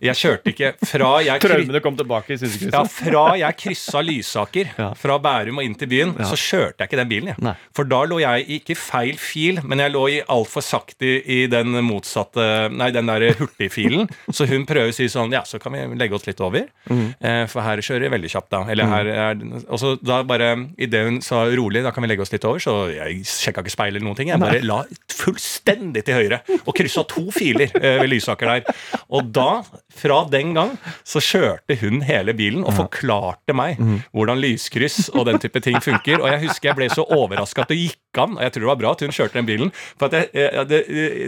Jeg 0.01 0.17
kjørte 0.17 0.55
ikke 0.55 0.73
fra 0.87 1.11
jeg 1.27 1.43
Traumene 1.43 1.83
kom 1.85 1.99
tilbake 1.99 2.37
i 2.37 2.41
Sinsenkrysset? 2.41 2.79
ja, 2.79 2.85
fra 2.87 3.25
jeg 3.41 3.59
kryssa 3.65 4.05
Lysaker, 4.05 4.73
fra 4.99 5.19
Bærum 5.23 5.61
og 5.61 5.67
inn 5.67 5.77
til 5.79 5.91
byen, 5.91 6.15
så 6.23 6.39
kjørte 6.39 6.85
jeg 6.85 6.91
ikke 6.93 7.03
den 7.03 7.11
bilen. 7.11 7.33
Jeg. 7.35 7.43
Nei. 7.45 7.57
For 7.77 7.89
da 7.89 8.05
lå 8.09 8.23
jeg 8.23 8.47
i 8.47 8.61
ikke 8.61 8.77
feil 8.79 9.19
fil, 9.21 9.61
men 9.67 9.83
jeg 9.83 9.95
lå 9.95 10.05
i 10.13 10.21
altfor 10.31 10.65
sakte 10.65 11.09
i 11.21 11.43
den 11.51 11.75
motsatte 11.87 12.47
Nei, 12.71 12.91
den 12.95 13.09
der 13.09 13.25
hurtigfilen. 13.41 14.09
Så 14.33 14.47
hun 14.51 14.67
prøver 14.69 14.93
å 14.93 14.95
si 14.95 15.09
sånn 15.11 15.33
Ja, 15.35 15.43
så 15.49 15.61
kan 15.63 15.75
vi 15.75 15.83
legge 15.99 16.17
oss 16.17 16.27
litt 16.29 16.41
over. 16.45 16.69
Mm. 16.91 17.07
Eh, 17.19 17.43
for 17.51 17.65
her 17.65 17.83
kjører 17.85 18.07
jeg 18.07 18.15
veldig 18.15 18.33
kjapt, 18.33 18.51
da. 18.53 18.63
Eller 18.73 18.91
her 18.91 19.11
er 19.11 19.43
Og 19.63 19.81
så 19.81 19.95
da 20.01 20.21
bare 20.27 20.53
Idet 20.81 21.03
hun 21.07 21.21
sa 21.25 21.45
rolig, 21.57 21.83
da 21.85 21.93
kan 21.95 22.05
vi 22.05 22.11
legge 22.13 22.25
oss 22.25 22.33
litt 22.35 22.45
over, 22.49 22.61
så 22.63 22.75
jeg 22.93 23.25
sjekka 23.29 23.65
ikke 23.65 23.75
speil 23.75 23.95
eller 23.95 24.07
noen 24.07 24.19
ting. 24.19 24.31
Jeg 24.33 24.43
bare 24.43 24.61
la 24.65 24.83
fullstendig 25.11 26.03
til 26.07 26.17
høyre 26.17 26.41
og 26.61 26.73
kryssa 26.77 27.05
to 27.09 27.27
filer 27.35 27.71
eh, 27.81 27.99
ved 28.01 28.11
Lysaker 28.13 28.51
der. 28.51 28.83
Og 29.11 29.31
da, 29.35 29.63
fra 29.97 30.21
den 30.33 30.55
gang, 30.57 30.75
så 31.07 31.23
kjørte 31.25 31.77
hun 31.83 32.05
hele 32.07 32.35
bilen 32.37 32.65
og 32.65 32.77
forklarte 32.79 33.57
meg 33.57 33.81
hvordan 34.15 34.41
lyskryss 34.43 35.11
og 35.15 35.27
den 35.29 35.41
type 35.43 35.63
ting 35.65 35.81
funker. 35.83 36.21
Og 36.21 36.31
jeg 36.33 36.45
husker 36.47 36.71
jeg 36.71 36.79
ble 36.79 36.91
så 36.93 37.07
overraska 37.07 37.65
at 37.65 37.73
det 37.73 37.81
gikk 37.81 38.21
an, 38.23 38.37
og 38.39 38.45
jeg 38.45 38.55
tror 38.55 38.65
det 38.65 38.71
var 38.71 38.81
bra 38.83 38.95
at 38.95 39.05
hun 39.07 39.17
kjørte 39.17 39.39
den 39.39 39.49
bilen. 39.49 39.75
For 40.01 40.15
jeg, 40.15 40.31
jeg, 40.35 40.69
det, 40.71 40.81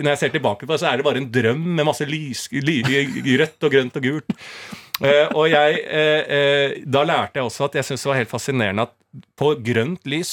når 0.03 0.15
jeg 0.15 0.23
ser 0.23 0.37
tilbake 0.37 0.67
på 0.67 0.73
det, 0.73 0.81
så 0.83 0.91
er 0.91 1.01
det 1.01 1.07
bare 1.07 1.23
en 1.23 1.31
drøm 1.35 1.67
med 1.79 1.89
masse 1.89 2.07
lys, 2.09 2.47
ly, 2.53 2.81
rødt 3.43 3.69
og 3.69 3.77
grønt 3.77 4.01
og 4.01 4.09
gult. 4.09 4.41
Uh, 5.03 5.27
og 5.35 5.49
jeg, 5.51 5.79
uh, 5.89 6.21
uh, 6.31 6.75
da 6.95 7.03
lærte 7.09 7.41
jeg 7.41 7.49
også 7.49 7.67
at 7.67 7.79
jeg 7.79 7.89
syntes 7.89 8.05
det 8.05 8.11
var 8.13 8.19
helt 8.21 8.31
fascinerende 8.31 8.85
at 8.87 8.93
på 9.41 9.49
grønt 9.65 10.05
lys 10.09 10.33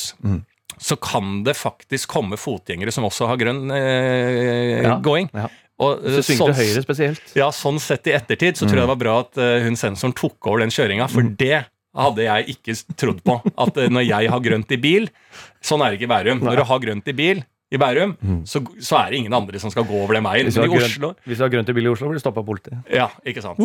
så 0.80 0.96
kan 1.00 1.42
det 1.44 1.56
faktisk 1.60 2.10
komme 2.16 2.38
fotgjengere 2.40 2.92
som 2.96 3.04
også 3.08 3.28
har 3.28 3.40
grønn 3.42 3.70
eh, 3.76 4.84
Ja, 4.86 4.98
going. 5.04 5.30
ja. 5.34 5.48
Og, 5.80 6.02
eh, 6.04 6.18
Så 6.20 6.24
svinger 6.28 6.50
sånn- 6.50 6.56
til 6.56 6.66
høyre 6.74 6.84
spesielt. 6.84 7.36
ja, 7.40 7.50
sånn 7.56 7.80
sett 7.80 8.08
i 8.08 8.16
ettertid 8.16 8.58
så 8.60 8.66
tror 8.68 8.82
jeg 8.82 8.88
det 8.88 8.94
var 8.94 9.00
bra 9.04 9.20
at 9.24 9.38
uh, 9.40 9.60
hun 9.64 9.78
sensoren 9.80 10.16
tok 10.16 10.48
over 10.48 10.60
den 10.60 10.70
kjøringa, 10.76 11.08
for 11.12 11.22
det 11.24 11.66
hadde 11.96 12.26
jeg 12.26 12.48
ikke 12.56 12.76
trodd 13.00 13.22
på. 13.24 13.38
At 13.58 13.78
uh, 13.78 13.88
når 13.88 14.08
jeg 14.08 14.30
har 14.30 14.40
grønt 14.44 14.72
i 14.76 14.78
bil 14.78 15.08
Sånn 15.64 15.82
er 15.84 15.92
det 15.92 16.00
ikke 16.00 16.08
i 16.08 16.14
Bærum. 16.16 16.40
Når 16.44 16.56
du 16.60 16.64
har 16.64 16.80
grønt 16.80 17.08
i 17.08 17.16
bil 17.16 17.42
i 17.72 17.78
Bærum, 17.78 18.16
så, 18.48 18.62
så 18.82 18.98
er 19.06 19.12
det 19.12 19.18
ingen 19.20 19.34
andre 19.36 19.60
som 19.60 19.70
skal 19.70 19.84
gå 19.86 19.94
over 20.04 20.16
den 20.16 20.24
veien. 20.24 20.48
Hvis 20.48 20.56
du 20.56 20.62
har 20.64 20.68
i 20.68 20.72
grønt, 20.72 20.88
Oslo 20.90 21.10
hvis 21.28 21.38
du 21.38 21.44
har 21.44 21.52
grønt 21.54 21.70
i 21.70 21.74
bil 21.78 21.86
i 21.86 21.92
Oslo, 21.92 22.08
blir 22.10 22.18
du 22.18 22.24
stoppa 22.24 22.42
av 22.42 22.48
politiet. 22.48 22.80
Ja, 22.92 23.10
ikke 23.28 23.44
sant. 23.44 23.60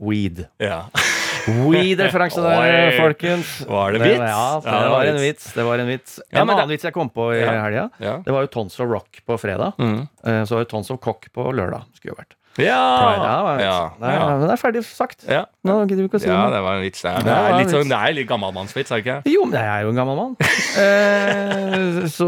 Weed. 0.00 0.46
Ja. 0.58 0.80
Weed-referanse 1.46 2.40
der, 2.42 2.94
folkens. 2.98 3.50
Var 3.68 3.92
det 3.92 4.00
vits? 4.00 4.18
Ja, 4.18 4.60
det, 4.60 4.68
Ja, 4.70 4.80
det 4.80 4.90
var 4.90 4.90
var 4.90 5.04
en 5.10 5.20
vits. 5.20 5.52
Det 5.52 5.64
var 5.66 5.78
en 5.78 5.86
vits. 5.90 6.20
Ja, 6.30 6.40
En 6.40 6.48
annen 6.50 6.68
det- 6.68 6.74
vits 6.74 6.84
jeg 6.84 6.92
kom 6.94 7.10
på 7.10 7.32
i 7.34 7.40
Ja. 7.40 7.50
helga, 7.64 7.90
det 7.98 8.32
var 8.32 8.40
jo 8.40 8.46
Tons 8.46 8.80
of 8.80 8.88
Rock 8.88 9.20
på 9.26 9.38
fredag. 9.38 9.72
Mm. 9.78 10.08
Eh, 10.24 10.44
Så 10.44 10.54
var 10.54 10.64
jo 10.64 10.64
Tons 10.64 10.90
of 10.90 11.00
Cock 11.00 11.28
på 11.32 11.52
lørdag. 11.52 11.82
Skulle 11.94 12.14
jo 12.14 12.22
vært. 12.22 12.34
Ja! 12.60 12.80
Pride, 13.02 13.64
ja, 13.64 13.78
Nei, 13.98 14.12
ja. 14.14 14.26
Men 14.30 14.44
det 14.46 14.52
er 14.54 14.60
ferdig 14.60 14.82
sagt. 14.86 15.24
ja. 15.26 15.42
Nå 15.64 15.78
gidder 15.88 16.04
vi 16.04 16.08
ikke 16.10 16.18
å 16.20 16.22
si 16.22 16.28
Ja, 16.28 16.42
det 16.52 16.60
var 16.62 16.76
en 16.76 16.84
vits. 16.84 17.00
Det 17.02 17.10
er, 17.10 17.24
Det 17.24 17.34
er 17.34 17.54
litt, 17.56 17.70
sånn, 17.72 17.88
det 17.90 17.98
er 17.98 18.14
litt 18.18 18.28
gammalmannsvits, 18.28 18.92
er 18.92 19.00
det 19.00 19.04
ikke? 19.04 19.32
Jo, 19.32 19.46
men 19.48 19.56
jeg 19.58 19.70
er 19.72 19.86
jo 19.86 19.92
en 19.94 20.00
gammel 20.02 20.20
mann. 20.20 20.36
Eh, 20.74 22.06
så 22.10 22.26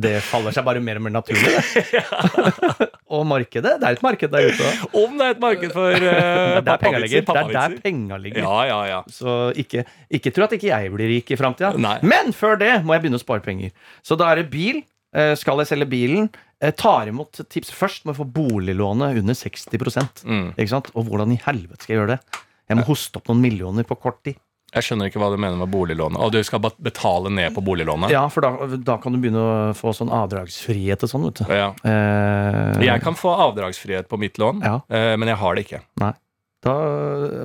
det 0.00 0.22
faller 0.24 0.54
seg 0.56 0.64
bare 0.64 0.80
mer 0.80 0.96
og 0.96 1.04
mer 1.04 1.12
naturlig, 1.18 1.50
det. 1.52 2.06
og 3.14 3.26
markedet. 3.28 3.74
Det 3.82 3.90
er 3.90 3.98
et 3.98 4.04
marked 4.04 4.32
der 4.32 4.48
ute. 4.48 4.70
Om 4.96 5.18
det 5.20 5.26
er 5.26 5.34
et 5.34 5.42
marked 5.42 5.74
for 5.74 5.92
uh, 5.92 6.00
Det 6.00 6.14
er 6.14 6.64
der 6.64 6.80
penga 6.80 7.02
ligger. 7.04 7.26
Det 7.28 7.36
er 7.42 7.52
der 7.52 7.76
penga 7.84 8.20
ligger. 8.24 8.46
Ja, 8.46 8.56
ja, 8.70 8.78
ja. 8.88 9.00
Så 9.12 9.36
ikke, 9.60 9.84
ikke 10.16 10.32
tro 10.32 10.46
at 10.48 10.56
ikke 10.56 10.70
jeg 10.70 10.94
blir 10.96 11.12
rik 11.12 11.34
i 11.34 11.40
framtida. 11.40 11.74
Men 12.00 12.32
før 12.36 12.56
det 12.60 12.78
må 12.88 12.96
jeg 12.96 13.04
begynne 13.04 13.20
å 13.20 13.24
spare 13.26 13.44
penger. 13.44 13.74
Så 14.00 14.16
da 14.16 14.32
er 14.32 14.42
det 14.42 14.48
bil. 14.54 14.80
Eh, 15.16 15.34
Skal 15.40 15.60
jeg 15.62 15.70
selge 15.70 15.88
bilen? 15.88 16.28
Eh, 16.60 16.72
Tar 16.74 17.06
imot 17.06 17.38
tips 17.48 17.70
først 17.70 18.04
med 18.04 18.16
å 18.16 18.18
få 18.24 18.26
boliglånet 18.34 19.18
under 19.20 19.34
60 19.34 20.24
Mm. 20.26 20.54
Ikke 20.58 20.68
sant? 20.72 20.90
Og 20.94 21.06
hvordan 21.06 21.32
i 21.32 21.40
helvete 21.44 21.82
skal 21.84 21.94
jeg 21.94 22.00
gjøre 22.02 22.16
det? 22.16 22.42
Jeg 22.68 22.76
må 22.76 22.84
hoste 22.84 23.16
opp 23.20 23.28
noen 23.30 23.40
millioner 23.40 23.84
på 23.86 23.96
kort 24.00 24.22
tid. 24.24 24.36
Jeg 24.74 24.84
skjønner 24.84 25.08
ikke 25.08 25.16
hva 25.22 25.30
du 25.32 25.38
mener 25.40 25.56
med 25.56 25.70
boliglånet. 25.72 26.18
Og 26.20 26.32
du 26.34 26.42
skal 26.44 26.60
betale 26.60 27.30
ned 27.32 27.54
på 27.56 27.62
boliglånet? 27.64 28.10
Ja, 28.12 28.26
for 28.28 28.44
da, 28.44 28.50
da 28.76 28.98
kan 29.00 29.14
du 29.14 29.18
begynne 29.22 29.40
å 29.40 29.52
få 29.78 29.94
sånn 29.96 30.10
avdragsfrihet 30.12 31.06
og 31.06 31.08
sånn, 31.08 31.24
vet 31.30 31.40
du. 31.40 31.54
Ja. 31.54 31.70
Eh, 31.88 32.82
Jeg 32.84 33.00
kan 33.06 33.14
få 33.16 33.32
avdragsfrihet 33.48 34.10
på 34.10 34.18
mitt 34.20 34.36
lån, 34.36 34.60
Ja. 34.66 34.80
eh, 34.90 35.16
men 35.16 35.28
jeg 35.28 35.38
har 35.40 35.54
det 35.56 35.64
ikke. 35.64 35.80
Nei. 36.02 36.12
Da 36.64 36.72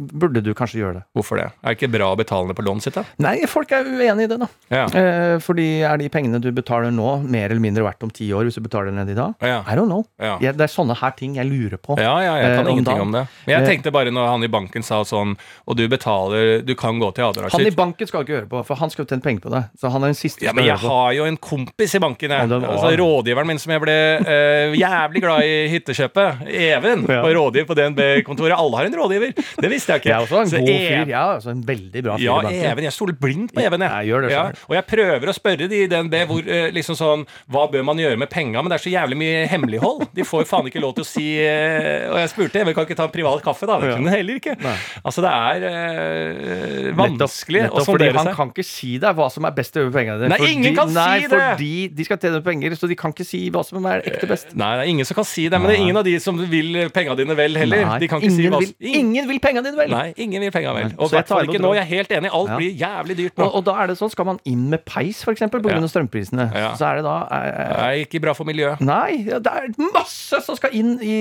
burde 0.01 0.41
du 0.41 0.49
kanskje 0.57 0.79
gjøre 0.81 0.93
det. 0.97 1.03
Hvorfor 1.13 1.37
det? 1.37 1.45
Er 1.61 1.73
det 1.73 1.77
ikke 1.77 1.91
bra 1.93 2.07
å 2.13 2.17
betale 2.17 2.47
ned 2.49 2.57
på 2.57 2.63
lånet 2.65 2.87
sitt, 2.87 2.95
da? 2.97 3.03
Nei, 3.21 3.35
folk 3.49 3.69
er 3.75 3.85
uenig 3.85 4.25
i 4.25 4.29
det, 4.31 4.37
da. 4.41 4.47
Ja. 4.73 4.85
Eh, 4.89 5.35
fordi 5.43 5.67
er 5.85 5.99
de 6.01 6.07
pengene 6.09 6.39
du 6.41 6.47
betaler 6.55 6.89
nå, 6.93 7.19
mer 7.29 7.51
eller 7.51 7.61
mindre 7.61 7.83
verdt 7.85 8.01
om 8.07 8.09
ti 8.13 8.31
år 8.33 8.47
hvis 8.49 8.57
du 8.57 8.63
betaler 8.65 8.89
ned 8.95 9.11
i 9.13 9.17
dag? 9.17 9.35
Ja. 9.45 9.59
I 9.69 9.75
don't 9.77 9.85
know. 9.91 10.01
Ja. 10.17 10.39
Jeg, 10.41 10.57
det 10.57 10.65
er 10.65 10.73
sånne 10.73 10.97
her 10.97 11.13
ting 11.19 11.35
jeg 11.37 11.45
lurer 11.45 11.77
på. 11.77 11.97
Ja, 12.01 12.15
ja, 12.25 12.33
jeg 12.41 12.57
kan 12.57 12.63
Eh, 12.63 12.71
ingenting 12.73 13.01
om 13.05 13.11
det. 13.13 13.23
Men 13.45 13.53
jeg 13.53 13.61
Eh, 13.63 13.67
tenkte 13.69 13.91
bare 13.93 14.09
når 14.13 14.27
han 14.31 14.43
i 14.43 14.49
banken 14.49 14.83
sa 14.83 15.01
sånn 15.03 15.35
Og 15.67 15.75
du 15.77 15.83
betaler 15.91 16.63
Du 16.65 16.73
kan 16.79 16.97
gå 16.99 17.09
til 17.13 17.23
Han 17.51 17.61
i 17.67 17.69
banken 17.75 18.07
skal 18.07 18.23
ikke 18.23 18.33
høre 18.37 18.47
på, 18.49 18.61
for 18.65 18.75
han 18.79 18.89
skal 18.89 19.05
jo 19.05 19.09
tjene 19.11 19.21
penger 19.21 19.41
på 19.45 19.51
det. 19.53 19.61
Så 19.79 19.91
han 19.91 20.01
er 20.03 20.07
den 20.13 20.17
siste 20.17 20.45
Ja, 20.47 20.53
men 20.53 20.65
jeg 20.65 20.77
har 20.81 21.11
jo 21.13 21.25
en 21.29 21.37
kompis 21.37 21.93
i 21.95 21.99
banken, 22.01 22.31
jeg. 22.33 22.49
Ja, 22.49 22.59
altså, 22.71 22.91
rådgiveren 22.97 23.47
min 23.47 23.59
som 23.61 23.71
jeg 23.75 23.81
ble 23.83 23.93
eh, 24.25 24.73
jævlig 24.79 25.21
glad 25.21 25.43
i 25.45 25.53
hyttekjøpet. 25.75 26.43
Even. 26.49 27.05
Og 27.05 27.29
rådgiver 27.37 27.67
på 27.69 27.77
DNB-kontoret. 27.77 28.57
Alle 28.57 28.77
har 28.79 28.85
en 28.85 28.93
rådgiver. 28.95 29.02
Det 29.09 29.69
visste 29.71 29.93
jeg 29.93 30.03
ikke. 30.03 30.09
Jeg 30.09 30.17
er 30.17 30.25
også 30.25 30.41
en 30.41 30.51
Så 30.51 30.61
god 30.61 30.69
jeg, 30.71 30.89
fyr. 30.89 31.11
Ja, 31.13 31.23
altså 31.35 31.53
en 31.53 31.63
veldig 31.67 32.03
bra 32.03 32.17
fyr 32.17 32.23
Ja. 32.23 32.37
Even. 32.73 32.87
Jeg 32.87 32.95
stoler 32.95 33.17
blindt 33.19 33.53
på 33.53 33.63
Even. 33.63 33.81
Jeg 33.81 34.21
det 34.23 34.31
ja, 34.31 34.43
og 34.69 34.75
jeg 34.77 34.85
prøver 34.87 35.29
å 35.29 35.35
spørre 35.35 35.67
de 35.69 35.81
i 35.83 35.87
DNB 35.91 36.15
hvor, 36.29 36.45
eh, 36.47 36.69
liksom 36.75 36.95
sånn, 36.97 37.25
hva 37.51 37.65
bør 37.71 37.83
man 37.87 37.99
gjøre 37.99 38.17
med 38.19 38.29
penga, 38.31 38.61
men 38.61 38.71
det 38.71 38.79
er 38.79 38.83
så 38.85 38.93
jævlig 38.93 39.17
mye 39.19 39.43
hemmelighold. 39.51 40.05
De 40.15 40.25
får 40.27 40.45
faen 40.49 40.69
ikke 40.69 40.81
lov 40.83 40.95
til 40.97 41.05
å 41.05 41.07
si 41.07 41.25
eh, 41.41 42.09
Og 42.11 42.19
jeg 42.21 42.31
spurte 42.31 42.61
Even 42.61 42.75
kan 42.75 42.87
ikke 42.87 42.97
ta 42.99 43.07
en 43.07 43.13
privat 43.13 43.43
kaffe, 43.43 43.67
da. 43.69 43.79
Det 43.81 43.93
kunne 43.97 44.13
heller 44.13 44.39
ikke. 44.39 44.55
Nei. 44.63 44.75
Altså, 45.03 45.23
det 45.25 45.31
er 45.33 45.67
øh, 45.69 46.89
vanskelig 46.97 47.63
nettopp, 47.65 47.77
nettopp 47.77 47.89
fordi 47.89 48.07
sondere 48.07 48.23
han 48.23 48.37
kan 48.37 48.53
ikke 48.53 48.65
si 48.67 48.91
deg 49.01 49.17
hva 49.17 49.29
som 49.33 49.47
er 49.47 49.55
best 49.57 49.77
over 49.81 49.91
pengene 49.95 50.19
dine. 50.21 50.31
Nei, 50.33 50.51
ingen 50.53 50.77
kan 50.77 50.91
si 50.91 50.97
nei, 50.97 51.19
det! 51.25 51.41
Fordi 51.43 51.71
de 51.97 52.07
skal 52.07 52.21
tjene 52.23 52.41
penger, 52.45 52.77
så 52.79 52.89
de 52.89 52.97
kan 52.99 53.13
ikke 53.15 53.27
si 53.27 53.41
hva 53.53 53.63
som 53.67 53.89
er 53.89 54.05
ekte 54.09 54.29
best. 54.29 54.53
Nei, 54.59 54.71
det 54.79 54.85
er 54.85 54.93
ingen 54.93 55.09
som 55.09 55.19
kan 55.19 55.27
si 55.27 55.47
det, 55.51 55.59
men 55.59 55.71
det 55.71 55.77
er 55.77 55.83
ingen 55.85 56.01
av 56.01 56.07
de 56.07 56.15
som 56.23 56.39
vil 56.53 56.83
penga 56.95 57.17
dine 57.19 57.37
vel 57.37 57.59
heller. 57.59 57.85
Nei, 57.89 57.99
de 58.03 58.09
kan 58.11 58.21
ikke 58.21 58.31
ingen, 58.31 58.39
si 58.39 58.53
hva 58.53 58.61
vil, 58.63 58.73
ingen 58.99 59.27
vil 59.29 59.39
penga 59.43 59.61
dine 59.65 59.77
vel! 59.77 59.91
Nei, 59.93 60.13
ingen 60.23 60.41
vil 60.45 60.51
penga 60.53 60.73
vel. 60.75 60.91
Og 60.97 61.07
i 61.09 61.15
hvert 61.15 61.27
fall 61.31 61.47
ikke 61.49 61.61
nå. 61.63 61.71
Jeg 61.77 61.83
er 61.83 61.89
helt 61.91 62.13
enig. 62.17 62.31
Alt 62.33 62.49
Ja. 62.53 62.57
blir 62.59 62.75
jævlig 62.79 63.17
dyrt 63.17 63.37
nå. 63.41 63.47
Og, 63.47 63.55
og 63.59 63.65
da 63.67 63.75
er 63.83 63.87
det 63.91 63.97
sånn, 63.99 64.11
skal 64.13 64.25
man 64.29 64.39
inn 64.49 64.67
med 64.71 64.83
peis, 64.85 65.23
eksempel, 65.29 65.61
pga. 65.63 65.75
Ja. 65.77 65.87
strømprisene, 65.93 66.49
Ja. 66.53 66.73
så 66.79 66.89
er 66.91 67.01
det 67.01 67.03
da 67.07 67.15
eh, 67.31 67.57
Det 67.57 67.79
er 67.87 68.05
ikke 68.05 68.21
bra 68.21 68.33
for 68.37 68.45
miljøet. 68.49 68.81
Nei, 68.81 69.23
det 69.27 69.41
er 69.47 69.67
masse 69.93 70.41
som 70.45 70.55
skal 70.59 70.71
inn 70.77 70.95
i, 71.01 71.17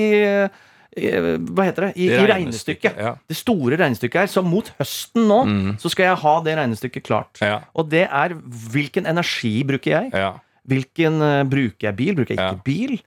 Hva 0.92 1.64
heter 1.64 1.86
det? 1.88 1.92
I, 1.96 2.08
i 2.12 2.26
regnestykket. 2.28 2.98
Ja. 3.00 3.14
Det 3.26 3.36
store 3.38 3.78
regnestykket 3.80 4.20
her. 4.20 4.26
Så 4.28 4.42
mot 4.44 4.68
høsten 4.78 5.24
nå 5.26 5.38
så 5.80 5.88
skal 5.88 6.10
jeg 6.10 6.20
ha 6.20 6.34
det 6.44 6.56
regnestykket 6.58 7.06
klart. 7.06 7.32
Mm. 7.40 7.46
Ja. 7.48 7.60
Og 7.74 7.88
det 7.88 8.04
er 8.10 8.34
hvilken 8.74 9.08
energi 9.08 9.54
bruker 9.64 9.94
jeg? 9.96 10.10
Ja. 10.12 10.34
Hvilken 10.68 11.16
uh, 11.18 11.42
Bruker 11.48 11.88
jeg 11.88 11.96
bil? 11.98 12.14
Bruker 12.14 12.36
jeg 12.36 12.38
ikke 12.44 12.64
bil? 12.68 13.00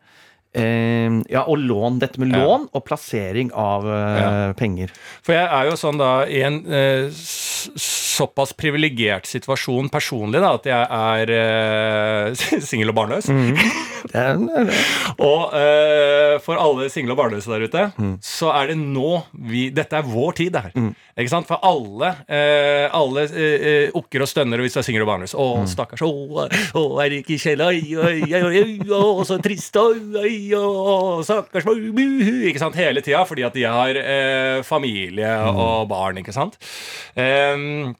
Eh, 0.56 1.20
ja, 1.32 1.43
og 1.45 1.60
lån. 1.60 1.99
Dette 2.01 2.22
med 2.22 2.32
lån 2.36 2.70
og 2.72 2.86
plassering 2.88 3.51
av 3.51 3.88
eh, 3.91 4.53
penger. 4.60 4.93
For 5.26 5.36
jeg 5.36 5.45
er 5.45 5.70
jo 5.70 5.78
sånn 5.80 5.99
da 5.99 6.12
i 6.32 6.41
en 6.47 6.62
eh, 6.66 7.10
såpass 7.76 8.53
privilegert 8.56 9.28
situasjon 9.28 9.89
personlig 9.93 10.41
da, 10.43 10.53
at 10.56 10.70
jeg 10.70 10.86
er 10.99 11.34
eh, 11.36 12.62
singel 12.70 12.93
og 12.93 12.99
barnløs. 13.01 13.30
Mm. 13.32 13.60
Den, 14.14 14.45
er, 14.53 14.70
Og 15.18 15.56
eh, 15.58 16.36
for 16.45 16.62
alle 16.62 16.91
single 16.93 17.16
og 17.16 17.24
barnløse 17.24 17.49
der 17.51 17.66
ute, 17.66 17.86
så 18.24 18.51
er 18.53 18.70
det 18.70 18.78
nå 18.80 19.24
vi 19.49 19.68
Dette 19.74 19.97
er 19.97 20.06
vår 20.08 20.38
tid, 20.38 20.53
det 20.53 20.62
her. 20.68 20.93
Ikke 21.16 21.32
sant? 21.32 21.47
For 21.47 21.61
alle 21.63 22.09
eh, 22.28 22.86
Alle 22.91 23.24
eh, 23.32 23.93
okker 23.95 24.26
og 24.26 24.28
stønner 24.28 24.59
hvis 24.59 24.76
jeg 24.76 24.82
er 24.82 24.88
singel 24.89 25.05
og 25.05 25.11
barnløs. 25.13 25.36
Å, 25.39 25.45
stakkars. 25.72 26.03
Å, 26.03 26.47
å, 26.76 26.84
er 26.99 27.13
det 27.13 27.22
ikke 27.24 27.38
Kjell? 27.39 27.63
Oi, 27.63 27.80
oi, 27.95 28.18
oi, 28.28 28.63
oi, 28.63 28.74
å, 28.91 29.24
så 29.28 29.39
trist. 29.43 29.80
Oi, 29.80 30.01
oi, 30.20 30.36
å, 30.59 31.22
stakkars. 31.24 31.68
bu, 31.68 31.91
bu. 31.95 32.07
Ikke 32.49 32.59
sant? 32.61 32.76
Hele 32.80 33.03
tida 33.05 33.24
fordi 33.28 33.45
at 33.47 33.55
de 33.55 33.63
har 33.63 34.01
eh, 34.01 34.59
familie 34.68 35.32
og 35.53 35.88
barn, 35.91 36.20
ikke 36.20 36.36
sant? 36.36 36.59
Um, 37.16 37.95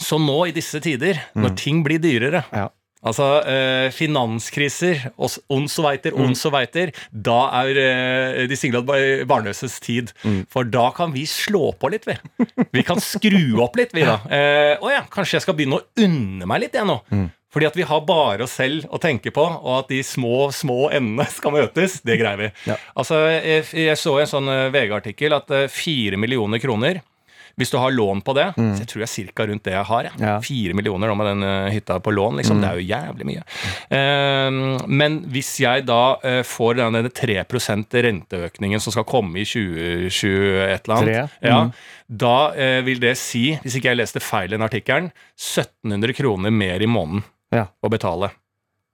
så 0.00 0.16
nå 0.18 0.38
i 0.48 0.54
disse 0.56 0.80
tider, 0.82 1.20
når 1.38 1.52
ting 1.60 1.84
blir 1.84 2.00
dyrere 2.02 2.42
ja. 2.48 2.70
Altså 3.04 3.26
eh, 3.44 3.90
finanskriser, 3.92 5.10
ond 5.52 5.68
og 5.68 5.84
veiter, 5.84 6.14
ons 6.16 6.44
og 6.48 6.54
veiter. 6.56 6.92
Da 7.12 7.36
er 7.60 7.80
eh, 7.82 8.46
de 8.48 8.58
bar- 8.80 9.24
barnløses 9.28 9.78
tid. 9.84 10.12
For 10.50 10.64
da 10.64 10.88
kan 10.96 11.12
vi 11.14 11.26
slå 11.28 11.72
på 11.78 11.90
litt, 11.92 12.06
vi. 12.08 12.16
Vi 12.72 12.82
kan 12.86 13.00
skru 13.04 13.60
opp 13.64 13.76
litt, 13.76 13.92
vi 13.94 14.06
da. 14.08 14.18
Eh, 14.32 14.74
å 14.80 14.90
ja, 14.92 15.04
kanskje 15.12 15.36
jeg 15.38 15.46
skal 15.46 15.58
begynne 15.58 15.80
å 15.82 15.86
unne 16.04 16.48
meg 16.48 16.64
litt, 16.64 16.74
jeg 16.80 16.88
nå. 16.88 16.98
Fordi 17.54 17.68
at 17.68 17.76
vi 17.78 17.84
har 17.86 18.00
bare 18.02 18.42
oss 18.48 18.56
selv 18.58 18.88
å 18.90 18.98
tenke 18.98 19.30
på, 19.30 19.44
og 19.46 19.74
at 19.84 19.92
de 19.92 20.00
små, 20.02 20.48
små 20.50 20.88
endene 20.90 21.28
skal 21.30 21.52
møtes, 21.54 22.00
det 22.02 22.16
greier 22.18 22.40
vi. 22.40 22.48
Ja. 22.66 22.74
Altså, 22.98 23.20
jeg, 23.30 23.68
jeg 23.84 24.00
så 24.00 24.16
en 24.24 24.26
sånn 24.32 24.50
eh, 24.50 24.70
VG-artikkel 24.74 25.36
at 25.36 25.52
eh, 25.54 25.68
fire 25.70 26.18
millioner 26.18 26.58
kroner 26.62 26.98
Hvis 27.60 27.70
du 27.70 27.76
har 27.78 27.94
lån 27.94 28.22
på 28.26 28.34
det, 28.34 28.48
så 28.56 28.82
jeg 28.82 28.88
tror 28.90 29.04
jeg 29.04 29.10
er 29.10 29.32
ca. 29.34 29.46
rundt 29.46 29.64
det 29.66 29.74
jeg 29.76 29.86
har. 29.90 30.08
Ja. 30.18 30.34
Fire 30.42 30.74
millioner 30.74 31.10
nå 31.10 31.14
med 31.18 31.28
den 31.30 31.46
eh, 31.46 31.72
hytta 31.76 32.00
på 32.02 32.14
lån, 32.14 32.40
liksom. 32.40 32.62
Det 32.62 32.70
er 32.70 32.80
jo 32.80 32.88
jævlig 32.88 33.28
mye. 33.28 33.44
Uh, 33.94 34.86
men 34.90 35.20
hvis 35.32 35.52
jeg 35.62 35.84
da 35.86 36.00
uh, 36.18 36.40
får 36.46 36.80
denne 36.80 37.04
3% 37.14 37.98
renteøkningen 38.08 38.82
som 38.82 38.94
skal 38.94 39.06
komme 39.08 39.42
i 39.42 39.46
2020 39.46 40.64
et 40.64 40.88
eller 40.88 40.96
annet, 40.96 41.36
ja, 41.44 41.60
mm. 41.64 41.72
da 42.24 42.36
eh, 42.58 42.80
vil 42.86 43.02
det 43.02 43.14
si, 43.20 43.46
hvis 43.62 43.78
ikke 43.78 43.92
jeg 43.92 44.00
leste 44.00 44.22
feil 44.24 44.50
i 44.50 44.56
den 44.56 44.66
artikkelen, 44.66 45.12
1700 45.38 46.18
kroner 46.18 46.54
mer 46.54 46.82
i 46.82 46.90
måneden 46.90 47.24
Ja. 47.54 47.68
å 47.84 47.90
betale. 47.92 48.32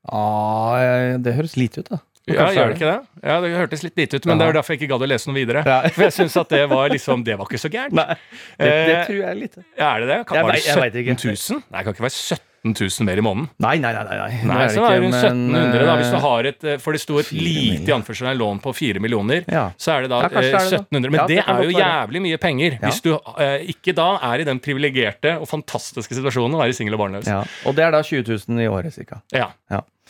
Ah, 0.09 1.17
det 1.21 1.37
høres 1.37 1.57
lite 1.61 1.83
ut, 1.83 1.91
da. 1.93 2.01
Ja, 2.35 2.49
gjør 2.55 2.73
det 2.73 2.77
ikke 2.79 2.91
det? 2.91 2.99
Ja, 3.23 3.39
Det 3.45 3.51
hørtes 3.57 3.83
litt 3.87 3.97
lite 4.01 4.21
ut, 4.21 4.27
men 4.31 4.39
det 4.41 4.47
er 4.49 4.59
derfor 4.61 4.75
jeg 4.75 4.83
ikke 4.83 4.93
gadd 4.95 5.07
å 5.07 5.11
lese 5.11 5.31
noe 5.31 5.39
videre. 5.39 5.65
Ja. 5.67 5.81
For 5.95 6.07
jeg 6.09 6.17
syns 6.17 6.37
at 6.41 6.53
det 6.55 6.63
var 6.71 6.93
liksom 6.93 7.25
Det 7.27 7.39
var 7.41 7.49
ikke 7.51 7.61
så 7.63 7.71
gærent. 7.73 7.97
Nei, 7.97 8.07
det, 8.15 8.69
det 8.69 8.95
Eh, 9.01 9.03
tror 9.09 9.19
jeg 9.19 9.27
er 9.31 9.41
lite. 9.41 9.65
Ja, 9.79 9.89
er 9.97 10.05
det 10.07 10.09
det? 10.15 10.21
Kan, 10.31 10.45
var 10.47 10.55
det 10.57 10.63
ikke. 10.63 11.19
17 11.19 11.59
000? 11.59 11.67
Nei, 11.71 11.81
det 11.83 11.85
kan 11.91 11.95
ikke 11.99 12.07
være 12.09 12.17
17 12.21 12.47
000 12.77 13.07
mer 13.09 13.17
i 13.17 13.23
måneden. 13.25 13.47
Nei, 13.65 13.77
nei, 13.81 13.91
nei. 13.97 14.03
nei, 14.05 14.17
nei. 14.21 14.41
Nei, 14.51 14.65
så 14.69 14.83
er 14.85 14.99
det 14.99 15.05
rundt 15.07 15.17
1700, 15.17 15.85
da. 15.89 15.95
Hvis 15.97 16.11
du 16.13 16.17
eh, 16.19 16.25
har 16.27 16.49
et 16.51 16.67
eh, 16.69 16.75
For 16.85 16.93
det 16.93 17.01
sto 17.01 17.17
et 17.23 17.31
lite 17.33 17.89
i 17.89 17.95
anførselen 17.95 18.37
lån 18.37 18.61
på 18.61 18.75
4 18.77 19.01
millioner. 19.01 19.47
Ja. 19.49 19.63
Så 19.81 19.95
er 19.95 20.05
det 20.05 20.11
da 20.13 20.19
Ja, 20.27 20.29
eh, 20.29 20.37
er 20.37 20.45
det 20.45 20.51
det. 20.53 20.81
1700. 20.83 21.15
Men 21.15 21.31
det, 21.31 21.39
er 21.41 21.63
jo 21.65 21.73
jævlig 21.73 22.23
mye 22.27 22.41
penger. 22.43 22.77
Hvis 22.85 23.01
du 23.07 23.15
eh, 23.17 23.65
ikke 23.73 23.95
da 23.97 24.11
er 24.33 24.45
i 24.45 24.49
den 24.51 24.61
privilegerte 24.61 25.39
og 25.41 25.49
fantastiske 25.49 26.19
situasjonen 26.21 26.59
å 26.59 26.61
være 26.61 26.77
singel 26.77 26.99
og 26.99 27.05
barnløs. 27.07 27.33
Og 27.65 27.79
det 27.81 27.87
er 27.87 27.97
da 27.97 28.03
20 28.05 28.29
000 28.29 28.61
i 28.61 28.69
året, 28.69 28.93
cirka. 28.93 29.23
Ja. 29.33 29.49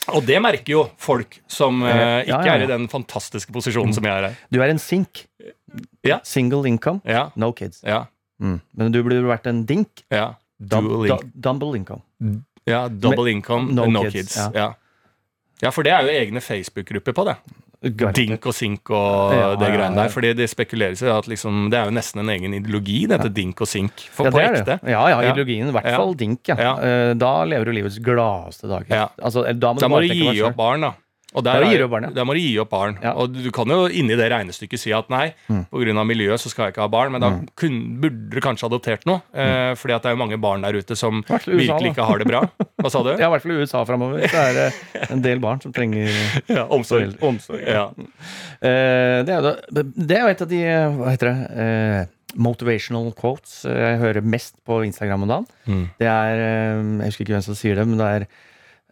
Ja. 0.07 0.15
Og 0.17 0.25
det 0.27 0.39
merker 0.43 0.73
jo 0.73 0.85
folk 0.99 1.41
som 1.51 1.83
eh, 1.87 2.25
Ja, 2.27 2.39
ikke 2.41 2.47
ja, 2.49 2.55
er 2.57 2.65
i 2.65 2.67
den 2.71 2.87
fantastiske 2.89 3.53
posisjonen 3.53 3.93
som 3.95 4.05
jeg 4.09 4.13
er 4.17 4.29
her. 4.31 4.39
Du 4.51 4.61
er 4.65 4.73
en 4.73 4.79
sink. 4.83 5.27
Ja. 6.07 6.21
Single 6.25 6.67
income, 6.67 7.01
Ja, 7.07 7.29
no 7.37 7.53
kids. 7.53 7.83
ja, 7.87 8.07
Mm. 8.41 8.61
Men 8.75 8.91
du 8.93 9.03
burde 9.05 9.21
vært 9.29 9.47
en 9.47 9.65
dink. 9.69 10.03
ja. 10.11 10.35
Dual 10.61 11.07
du, 11.09 11.31
dumble 11.41 11.77
income. 11.77 12.01
ja 12.67 12.89
double 12.89 13.31
income, 13.31 13.73
no 13.73 13.85
no, 13.87 14.03
kids, 14.03 14.13
kids. 14.13 14.37
ja. 14.37 14.51
Ja. 14.55 14.75
ja, 15.63 15.71
for 15.71 15.83
det 15.83 15.93
er 15.93 16.03
jo 16.05 16.09
egne 16.09 16.41
Facebook-grupper 16.41 17.13
på 17.17 17.25
det. 17.29 17.37
Dink 17.83 18.45
og 18.45 18.53
sink 18.53 18.91
og 18.93 19.33
Ja, 19.33 19.45
det 19.57 19.69
ja, 19.71 19.77
greiene 19.77 19.97
ja. 19.97 20.03
der. 20.03 20.09
Fordi 20.13 20.35
det 20.37 20.51
spekuleres 20.53 21.01
i 21.01 21.07
at 21.09 21.25
liksom, 21.27 21.71
det 21.73 21.79
er 21.81 21.87
jo 21.89 21.95
nesten 21.97 22.21
en 22.21 22.29
egen 22.29 22.53
ideologi, 22.59 23.07
dette 23.09 23.31
dink 23.33 23.61
og 23.65 23.67
sink. 23.71 24.05
For 24.13 24.29
Ja, 24.29 24.31
på 24.35 24.41
ekte. 24.43 24.77
Ja, 24.85 25.07
ja, 25.09 25.21
Ja. 25.23 25.33
ideologien. 25.33 25.69
I 25.69 25.73
hvert 25.73 25.87
Ja. 25.89 25.97
fall 25.97 26.13
dink, 26.15 26.41
ja. 26.47 26.57
Ja. 26.59 26.75
Eh, 26.77 27.15
Da 27.15 27.45
lever 27.45 27.65
du 27.65 27.73
livets 27.73 27.99
gladeste 27.99 28.69
dager. 28.69 28.91
Ja. 28.91 29.09
Altså, 29.23 29.45
da 29.59 29.73
må 29.73 29.81
Da 29.81 29.89
du 29.89 29.95
må 29.95 30.01
du 30.03 30.13
gi 30.13 30.43
opp 30.43 30.57
barn, 30.57 30.81
da. 30.83 30.93
Og 31.35 31.45
der 31.47 31.63
er-. 31.63 32.11
Da 32.15 32.25
må 32.27 32.35
du 32.35 32.41
gi 32.43 32.57
opp 32.59 32.71
barn. 32.73 32.97
Ja. 33.03 33.13
Og 33.15 33.31
du 33.37 33.51
kan 33.55 33.71
jo 33.71 33.85
inni 33.87 34.17
det 34.19 34.27
regnestykket 34.33 34.81
si 34.83 34.91
at 34.93 35.09
nei, 35.13 35.33
Mm. 35.49 35.67
av 35.99 36.07
miljøet 36.07 36.41
så 36.43 36.51
skal 36.51 36.65
jeg 36.67 36.75
ikke 36.75 36.83
ha 36.83 36.89
barn, 36.91 37.13
men 37.13 37.21
da 37.23 37.31
kun, 37.55 37.77
burde 38.03 38.31
du 38.35 38.41
kanskje 38.41 38.67
adoptert 38.67 39.07
noe. 39.07 39.21
Eh, 39.33 39.75
fordi 39.79 39.95
at 39.95 40.03
det 40.03 40.11
er 40.11 40.17
jo 40.17 40.21
mange 40.25 40.41
barn 40.43 40.63
der 40.63 40.75
ute 40.75 40.97
som 40.97 41.23
USA, 41.23 41.39
virkelig 41.47 41.93
ikke 41.95 42.07
har 42.09 42.19
det 42.19 42.27
bra. 42.27 42.43
Hva 42.83 42.91
sa 42.91 43.03
du? 43.07 43.13
Ja, 43.21 43.29
i 43.29 43.31
hvert 43.31 43.43
fall 43.43 43.53
i 43.53 43.61
USA 43.63 43.85
framover. 43.87 44.27
Så 44.27 44.43
er 44.43 44.53
det 44.59 44.69
en 45.15 45.23
del 45.23 45.39
barn 45.39 45.61
som 45.63 45.73
trenger 45.73 46.11
Ja, 46.49 46.67
omsorg. 46.67 47.15
omsorg. 47.23 47.63
Ja. 47.63 47.89
Eh, 48.61 49.23
det, 49.25 49.31
er 49.35 49.41
jo, 49.47 49.85
det 49.95 50.17
er 50.17 50.25
jo 50.27 50.33
et 50.35 50.43
av 50.43 50.51
de 50.51 50.63
eh, 50.67 50.97
Hva 50.99 51.13
heter 51.15 51.31
det? 51.31 51.65
eh, 51.65 52.17
motivational 52.41 53.09
quotes 53.19 53.65
eh, 53.67 53.75
jeg 53.75 53.99
hører 54.03 54.23
mest 54.27 54.55
på 54.67 54.83
Instagram 54.87 55.25
om 55.27 55.33
dagen. 55.33 55.47
Mm. 55.67 55.87
Det 55.99 56.07
er 56.11 56.43
eh, 56.45 56.83
Jeg 57.05 57.11
husker 57.13 57.25
ikke 57.27 57.35
hvem 57.39 57.47
som 57.49 57.59
sier 57.59 57.79
det, 57.81 57.87
men 57.91 57.99
det 58.03 58.11
er 58.19 58.27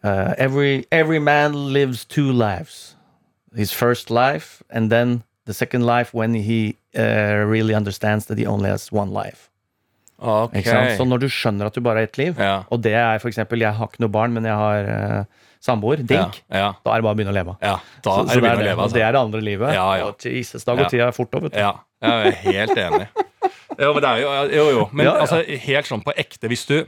eh, 0.05 0.35
every, 0.39 0.85
every 0.91 1.19
man 1.19 1.73
lives 1.73 2.05
two 2.05 2.31
lives. 2.33 2.95
His 3.57 3.73
first 3.73 4.11
life, 4.11 4.63
and 4.71 4.91
then 4.91 5.23
the 5.47 5.55
second 5.55 5.87
life 5.87 6.13
when 6.13 6.35
he 6.35 6.77
uh, 6.97 7.45
really 7.47 7.75
understands 7.75 8.27
that 8.27 8.39
he 8.39 8.47
only 8.47 8.69
has 8.71 8.93
one 8.93 9.11
life. 9.13 9.49
Okay. 10.21 10.97
Så 10.99 11.05
når 11.07 11.19
du 11.23 11.29
skjønner 11.31 11.67
at 11.71 11.75
du 11.75 11.81
bare 11.81 12.01
har 12.01 12.09
ett 12.09 12.19
liv, 12.19 12.35
Ja. 12.39 12.65
og 12.71 12.83
det 12.83 12.93
er 12.93 13.19
eksempel 13.23 13.61
Jeg 13.63 13.73
har 13.75 13.87
ikke 13.87 14.01
noe 14.03 14.11
barn, 14.11 14.33
men 14.35 14.45
jeg 14.45 14.53
har 14.55 14.89
uh, 15.21 15.25
samboer. 15.63 15.97
Dink. 16.03 16.43
Ja, 16.51 16.59
ja, 16.59 16.73
Da 16.85 16.91
er 16.91 16.97
det 17.01 17.05
bare 17.07 17.15
å 17.15 17.17
begynne 17.17 17.31
å 17.31 17.39
leve. 17.39 17.57
ja. 17.63 17.77
Da 18.03 18.11
Så- 18.11 18.25
er 18.25 18.27
så 18.27 18.41
det 18.41 18.51
å 18.51 18.57
det, 18.59 18.65
leve, 18.67 18.83
Og 18.83 18.93
det 18.93 19.03
altså. 19.03 19.07
er 19.09 19.13
det 19.13 19.21
andre 19.21 19.41
livet. 19.41 19.75
Ja, 19.75 19.95
ja. 19.97 20.05
Og 20.07 20.19
Jesus, 20.25 20.65
da 20.65 20.75
går 20.75 20.83
Ja. 20.83 20.89
tida 20.89 21.11
fort, 21.13 21.35
over. 21.35 21.49
Ja, 21.55 21.73
jeg 22.03 22.27
er 22.27 22.31
helt 22.53 22.77
enig. 22.77 23.09
Jo, 23.79 23.93
men 23.95 24.03
det 24.03 24.11
er 24.11 24.17
jo 24.19 24.31
Jo, 24.57 24.71
jo. 24.71 24.89
Men 24.93 25.07
altså, 25.07 25.45
helt 25.47 25.87
sånn 25.87 26.03
på 26.03 26.13
ekte, 26.19 26.49
hvis 26.49 26.67
du 26.67 26.85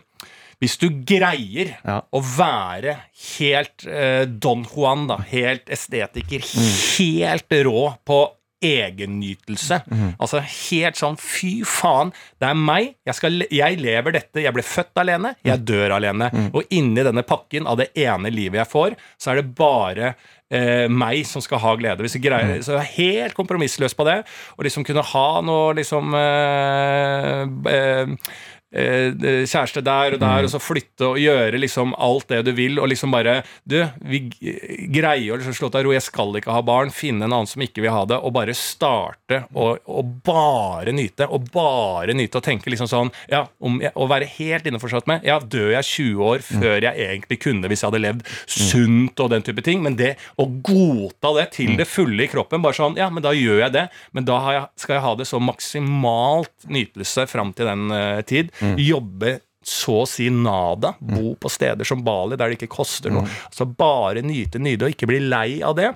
hvis 0.61 0.77
du 0.81 0.89
greier 1.09 1.75
Ja. 1.85 2.01
å 2.13 2.21
være 2.21 2.97
helt 3.39 3.87
eh, 3.89 4.27
Don 4.27 4.67
Juan, 4.69 5.07
da, 5.09 5.17
helt 5.31 5.71
estetiker, 5.73 6.45
helt 6.99 7.57
rå 7.65 7.87
på 8.05 8.21
egennytelse. 8.61 9.79
Altså 10.21 10.43
helt 10.45 10.99
sånn 11.01 11.15
fy 11.17 11.63
faen, 11.65 12.11
det 12.37 12.51
er 12.51 12.59
meg. 12.61 12.91
Jeg, 13.09 13.17
skal, 13.17 13.39
jeg 13.49 13.79
lever 13.81 14.13
dette. 14.19 14.43
Jeg 14.45 14.53
ble 14.53 14.65
født 14.67 15.01
alene, 15.01 15.31
jeg 15.49 15.63
dør 15.65 15.95
alene. 15.97 16.29
Og 16.53 16.69
inni 16.77 17.01
denne 17.07 17.25
pakken 17.25 17.65
av 17.71 17.81
det 17.81 17.89
ene 18.05 18.29
livet 18.29 18.61
jeg 18.61 18.69
får, 18.69 18.99
så 19.17 19.33
er 19.33 19.41
det 19.41 19.55
bare 19.57 20.13
eh, 20.53 20.87
meg 20.93 21.23
som 21.29 21.41
skal 21.41 21.63
ha 21.65 21.73
glede. 21.81 22.05
Hvis 22.05 22.19
jeg 22.19 22.27
greier, 22.29 22.61
Så 22.61 22.77
jeg 22.77 22.85
er 22.85 22.95
helt 22.99 23.39
kompromissløs 23.39 23.97
på 23.97 24.05
det. 24.11 24.19
Og 24.59 24.69
liksom 24.69 24.85
kunne 24.85 25.07
ha 25.09 25.27
noe 25.41 25.73
liksom 25.81 26.13
eh, 26.21 27.45
eh, 27.73 28.17
kjæreste 28.71 29.83
der 29.83 30.15
og 30.15 30.21
der, 30.23 30.47
og 30.47 30.51
så 30.53 30.61
flytte 30.63 31.09
og 31.09 31.19
gjøre 31.19 31.59
liksom 31.59 31.95
alt 31.99 32.29
det 32.31 32.45
du 32.47 32.53
vil, 32.55 32.79
og 32.79 32.89
liksom 32.93 33.11
bare 33.11 33.41
Du, 33.67 33.81
vi 34.07 34.21
greier 34.95 35.35
å 35.35 35.39
liksom 35.41 35.55
slå 35.57 35.71
til 35.73 35.87
ro, 35.87 35.95
jeg 35.95 36.05
skal 36.07 36.37
ikke 36.39 36.55
ha 36.55 36.63
barn, 36.63 36.93
finne 36.95 37.27
en 37.27 37.33
annen 37.33 37.51
som 37.51 37.63
ikke 37.63 37.83
vil 37.83 37.93
ha 37.95 38.05
det, 38.09 38.19
og 38.21 38.35
bare 38.37 38.55
starte 38.57 39.43
og, 39.55 39.81
og 39.91 40.13
bare 40.27 40.95
nyte. 40.95 41.27
Og 41.31 41.51
bare 41.53 42.15
nyte 42.17 42.39
og 42.39 42.47
tenke 42.47 42.71
liksom 42.71 42.89
sånn 42.91 43.11
Ja, 43.31 43.45
om 43.59 43.81
jeg, 43.83 43.93
å 43.99 44.07
være 44.11 44.29
helt 44.39 44.67
innforstått 44.71 45.09
med 45.11 45.27
Ja, 45.27 45.39
dør 45.41 45.73
jeg 45.75 45.89
20 45.91 46.25
år 46.31 46.45
før 46.47 46.87
jeg 46.87 47.07
egentlig 47.09 47.41
kunne 47.43 47.71
hvis 47.71 47.83
jeg 47.83 47.91
hadde 47.91 48.03
levd 48.03 48.25
sunt 48.51 49.21
og 49.23 49.31
den 49.35 49.45
type 49.47 49.63
ting, 49.67 49.83
men 49.83 49.97
det 49.99 50.15
å 50.41 50.47
godta 50.47 51.35
det 51.39 51.47
til 51.59 51.75
det 51.79 51.89
fulle 51.91 52.25
i 52.27 52.31
kroppen, 52.31 52.63
bare 52.63 52.79
sånn 52.79 52.99
Ja, 53.01 53.11
men 53.11 53.25
da 53.25 53.35
gjør 53.37 53.65
jeg 53.65 53.75
det, 53.77 53.87
men 54.17 54.27
da 54.29 54.39
har 54.45 54.57
jeg, 54.57 54.67
skal 54.85 54.97
jeg 54.97 55.05
ha 55.07 55.15
det 55.19 55.29
så 55.31 55.41
maksimalt 55.43 56.69
nytelse 56.71 57.27
fram 57.31 57.53
til 57.57 57.69
den 57.71 57.91
eh, 57.95 58.23
tid. 58.61 58.83
Jobbe 58.87 59.39
så 59.65 59.99
å 60.03 60.09
si 60.09 60.31
nada. 60.33 60.95
Bo 61.01 61.35
på 61.37 61.51
steder 61.53 61.85
som 61.89 62.01
Bali, 62.05 62.37
der 62.41 62.49
det 62.53 62.57
ikke 62.61 62.71
koster 62.79 63.13
noe. 63.13 63.27
Altså 63.51 63.67
Bare 63.69 64.23
nyte, 64.25 64.61
nyte, 64.63 64.87
og 64.89 64.95
ikke 64.95 65.09
bli 65.11 65.19
lei 65.29 65.61
av 65.67 65.75
det. 65.77 65.91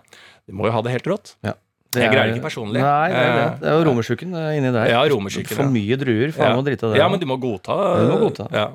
Du 0.47 0.53
må 0.59 0.67
jo 0.69 0.75
ha 0.77 0.83
det 0.85 0.93
helt 0.99 1.07
rått. 1.09 1.37
Ja. 1.45 1.55
Det 1.95 2.03
Jeg 2.03 2.09
er- 2.11 2.13
greier 2.13 2.27
det 2.33 2.37
ikke 2.41 2.49
personlig. 2.51 2.81
Nei, 2.83 3.09
det 3.09 3.17
er, 3.23 3.35
det. 3.39 3.45
Eh, 3.47 3.59
det 3.63 3.69
er 3.71 3.77
jo 3.79 3.85
romersjuken 3.89 4.35
eh, 4.35 4.57
inni 4.59 4.73
der. 4.75 4.89
Ja, 4.91 5.05
romersjuken, 5.09 5.55
For 5.57 5.71
mye 5.71 5.97
druer. 5.97 6.33
Faen, 6.35 6.57
må 6.59 6.65
drite 6.67 6.89
i 6.89 6.93
det. 6.93 6.99
ja, 6.99 7.07
men 7.09 7.21
du 7.23 7.27
må 7.31 7.37
godta. 7.41 7.77
Du 8.03 8.11
må 8.11 8.19
godta. 8.25 8.49
Ja. 8.53 8.67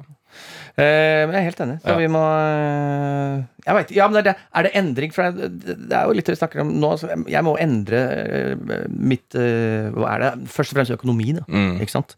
Eh, 0.79 1.25
men 1.27 1.33
jeg 1.35 1.41
er 1.41 1.47
helt 1.49 1.59
enig. 1.65 1.77
Så 1.83 1.89
Ja. 1.91 1.97
vi 1.99 2.07
må 2.07 2.21
eh, 2.23 3.43
Jeg 3.67 3.75
veit 3.75 3.91
ja, 3.91 4.07
men 4.07 4.17
er, 4.21 4.23
det. 4.29 4.35
er 4.55 4.63
det 4.63 4.71
endring? 4.79 5.11
For 5.13 5.31
det, 5.35 5.49
det 5.89 5.91
er 5.99 6.05
jo 6.07 6.13
litt 6.15 6.25
det 6.25 6.35
vi 6.37 6.39
snakker 6.39 6.61
om 6.63 6.71
nå. 6.79 6.93
Så 6.97 7.09
jeg 7.27 7.43
må 7.43 7.57
endre 7.59 8.55
mitt 8.89 9.35
Hva 9.35 10.15
er 10.15 10.19
det? 10.23 10.31
Først 10.49 10.71
og 10.73 10.79
fremst 10.79 10.95
økonomi, 10.95 11.33
da. 11.37 11.43
Mm. 11.51 11.75
Ikke 11.83 11.91
sant? 11.97 12.15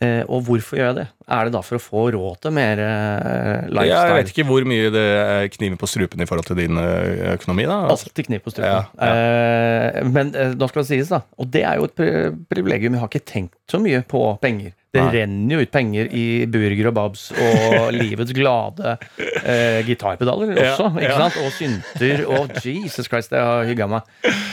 Eh, 0.00 0.22
og 0.32 0.46
hvorfor 0.46 0.78
gjør 0.78 0.86
jeg 0.86 0.96
det? 0.96 1.06
Er 1.28 1.44
det 1.44 1.52
da 1.52 1.60
for 1.60 1.76
å 1.76 1.82
få 1.84 2.02
råd 2.14 2.38
til 2.40 2.54
mer 2.56 2.80
eh, 2.80 3.66
lifestyle? 3.68 3.90
Jeg 3.90 4.14
vet 4.16 4.30
ikke 4.32 4.46
hvor 4.48 4.64
mye 4.70 4.88
det 4.94 5.02
er 5.20 5.48
kniver 5.52 5.76
på 5.82 5.88
strupen 5.92 6.24
i 6.24 6.28
forhold 6.30 6.48
til 6.48 6.56
din 6.56 6.80
økonomi. 6.80 7.66
da. 7.68 7.76
Alltid 7.92 8.30
kniv 8.30 8.40
på 8.46 8.54
strupen. 8.54 8.70
Ja, 8.72 9.10
Eh, 9.10 10.00
men 10.08 10.32
eh, 10.34 10.54
nå 10.56 10.68
skal 10.70 10.82
det 10.82 10.88
sies, 10.88 11.12
da. 11.12 11.20
Og 11.36 11.50
det 11.52 11.64
er 11.68 11.76
jo 11.76 11.88
et 11.90 12.00
privilegium. 12.48 12.96
Jeg 12.96 13.02
har 13.04 13.12
ikke 13.12 13.26
tenkt 13.28 13.58
så 13.68 13.80
mye 13.82 14.00
på 14.08 14.24
penger. 14.40 14.72
Det 14.90 14.98
Nei. 15.04 15.10
renner 15.20 15.54
jo 15.54 15.62
ut 15.62 15.70
penger 15.70 16.08
i 16.18 16.22
burger 16.50 16.88
og 16.90 16.94
babs 16.96 17.28
og 17.30 17.92
livets 17.94 18.32
glade 18.34 18.96
eh, 19.44 19.84
gitarpedaler 19.86 20.50
Ja, 20.58 20.72
også. 20.74 20.88
ikke 20.98 21.12
ja. 21.12 21.18
sant? 21.20 21.36
Og 21.44 21.52
synter 21.54 22.24
og 22.26 22.56
Jesus 22.66 23.06
Christ, 23.06 23.30
jeg 23.36 23.44
har 23.46 23.62
hygga 23.68 23.86
meg. 23.92 24.08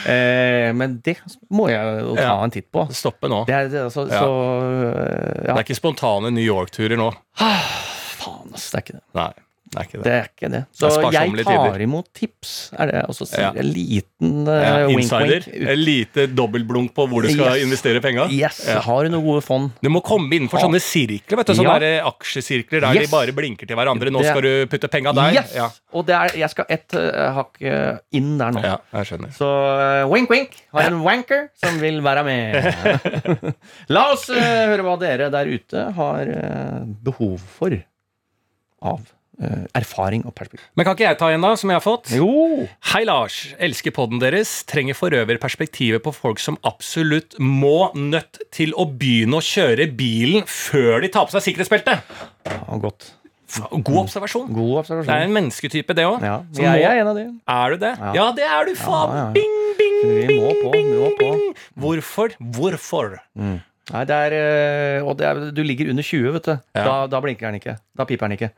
Eh, 0.05 0.69
men 0.77 0.99
det 1.01 1.15
må 1.49 1.71
jeg 1.73 2.03
jo 2.03 2.13
ta 2.19 2.27
Ja. 2.27 2.35
en 2.45 2.53
titt 2.53 2.69
på. 2.69 2.85
Stoppe 2.93 3.31
nå. 3.33 3.41
Det 3.49 3.55
er, 3.57 3.71
det, 3.73 3.81
altså. 3.89 4.05
Så 4.11 4.29
eh, 4.29 5.41
Det 5.47 5.55
er 5.55 5.63
ikke 5.65 5.79
spontane 5.81 6.29
New 6.37 6.45
York-turer 6.45 7.01
nå. 7.01 7.09
Faen, 7.37 8.53
ass. 8.53 8.69
Det 8.69 8.77
er 8.77 8.85
ikke 8.85 8.97
det. 8.99 9.03
Nei, 9.17 9.31
det 9.67 9.77
er 9.79 9.83
ikke 9.87 9.97
det. 9.97 10.03
Det 10.07 10.13
er 10.15 10.27
ikke 10.31 10.49
det. 10.53 10.59
Så 10.71 10.87
det 10.87 11.11
jeg 11.13 11.31
tar 11.45 11.57
tider. 11.67 11.81
imot 11.83 12.05
tips, 12.15 12.51
er 12.79 12.85
det. 12.91 13.01
Og 13.09 13.15
så 13.17 13.25
sier 13.27 13.41
Ja. 13.41 13.49
en 13.59 13.67
liten 13.75 14.47
uh, 14.47 14.53
Ja, 14.63 14.85
wink, 14.87 15.01
insider. 15.01 15.41
wink. 15.43 15.67
Et 15.73 15.77
lite 15.77 16.25
dobbeltblunk 16.33 16.93
på 16.95 17.07
hvor 17.11 17.21
du 17.23 17.29
skal 17.33 17.57
Yes. 17.57 17.65
investere 17.67 18.01
penga. 18.01 18.27
Yes, 18.31 18.61
Ja. 18.67 18.79
har 18.85 19.03
du 19.03 19.09
noen 19.09 19.25
gode 19.25 19.41
fond? 19.43 19.71
Du 19.83 19.89
må 19.89 20.01
komme 20.01 20.31
innenfor 20.31 20.59
sånne 20.63 20.79
sirkler. 20.79 21.37
vet 21.41 21.47
du, 21.47 21.53
Sånne 21.53 21.79
der 21.83 22.01
aksjesirkler 22.07 22.81
der 22.81 22.93
Yes. 22.95 23.09
de 23.09 23.11
bare 23.11 23.31
blinker 23.35 23.67
til 23.67 23.75
hverandre. 23.75 24.09
Nå 24.09 24.23
skal 24.23 24.41
du 24.41 24.65
putte 24.67 24.87
penga 24.89 25.13
der. 25.13 25.33
Yes! 25.41 25.53
Ja. 25.55 25.69
Og 25.93 26.05
det 26.07 26.15
er, 26.15 26.37
jeg 26.37 26.49
skal 26.49 26.65
ett 26.69 26.93
uh, 26.95 27.33
hakk 27.33 27.61
eh, 27.61 27.97
inn 28.13 28.37
der 28.37 28.51
nå. 28.51 28.61
ja, 28.63 28.77
jeg 28.93 29.05
skjønner. 29.11 29.31
Så 29.35 29.47
eh, 30.03 30.07
wink, 30.11 30.29
wink. 30.29 30.55
Har 30.73 30.83
en 30.91 31.01
wanker 31.03 31.49
som 31.59 31.77
vil 31.79 31.99
være 32.01 32.23
med. 32.23 33.53
La 33.89 34.11
oss 34.13 34.29
uh, 34.29 34.35
høre 34.39 34.83
hva 34.87 34.95
dere 34.99 35.29
der 35.33 35.45
ute 35.51 35.91
har 35.97 36.21
eh, 36.31 36.81
behov 37.03 37.39
for 37.59 37.75
av 38.81 38.99
eh, 39.01 39.13
erfaring 39.37 40.23
og 40.25 40.33
perspektiv. 40.37 40.65
Men 40.75 40.87
kan 40.87 40.95
ikke 40.97 41.05
jeg 41.05 41.19
ta 41.19 41.29
en, 41.33 41.43
da, 41.45 41.51
som 41.59 41.69
jeg 41.69 41.77
har 41.77 41.83
fått? 41.85 42.09
Jo! 42.17 42.65
Hei, 42.91 43.03
Lars. 43.05 43.39
Elsker 43.61 43.93
podden 43.93 44.21
deres. 44.21 44.63
Trenger 44.69 44.97
for 44.97 45.13
øvrig 45.13 45.37
perspektivet 45.43 46.03
på 46.05 46.13
folk 46.15 46.41
som 46.41 46.57
absolutt 46.67 47.37
må 47.39 47.91
nødt 47.93 48.41
til 48.55 48.73
å 48.73 48.87
begynne 48.89 49.37
å 49.37 49.45
kjøre 49.45 49.89
bilen 49.97 50.47
før 50.49 51.05
de 51.05 51.11
tar 51.13 51.29
på 51.29 51.37
seg 51.37 51.51
sikkerhetsbeltet. 51.51 52.17
Ja, 52.49 52.81
godt. 52.81 53.11
God 53.71 54.01
observasjon. 54.03 54.49
God 54.51 54.89
Det 54.89 55.07
er 55.07 55.23
en 55.23 55.31
mennesketype, 55.35 55.95
det 55.95 56.03
òg. 56.03 56.19
Ja, 56.25 56.41
jeg, 56.57 56.81
jeg 56.81 56.89
er 56.89 56.99
en 57.05 57.13
av 57.13 57.15
de. 57.15 57.23
Er 57.53 57.71
du 57.71 57.79
det? 57.85 57.93
Ja. 57.95 58.11
Ja, 58.17 58.25
det 58.35 58.43
er 58.43 58.67
du, 58.67 58.73
faen! 58.75 59.15
Ja. 59.15 59.25
Bing, 59.37 59.55
bing, 59.79 59.97
bing, 60.27 60.43
på, 60.65 60.73
bing, 60.73 60.91
bing. 61.21 61.43
Hvorfor? 61.79 62.35
Hvorfor? 62.57 63.19
Nei, 63.37 64.03
det 64.03 64.15
er, 64.19 64.33
eh, 64.35 65.05
og 65.07 65.15
det 65.15 65.29
er, 65.29 65.45
du 65.55 65.61
ligger 65.63 65.93
under 65.93 66.03
20, 66.03 66.33
vet 66.35 66.49
du. 66.49 66.55
Da, 66.75 66.95
da 67.07 67.21
blinker 67.23 67.47
den 67.47 67.61
ikke. 67.61 67.77
Da 67.95 68.03
piper 68.09 68.27
den 68.27 68.35
ikke. 68.35 68.51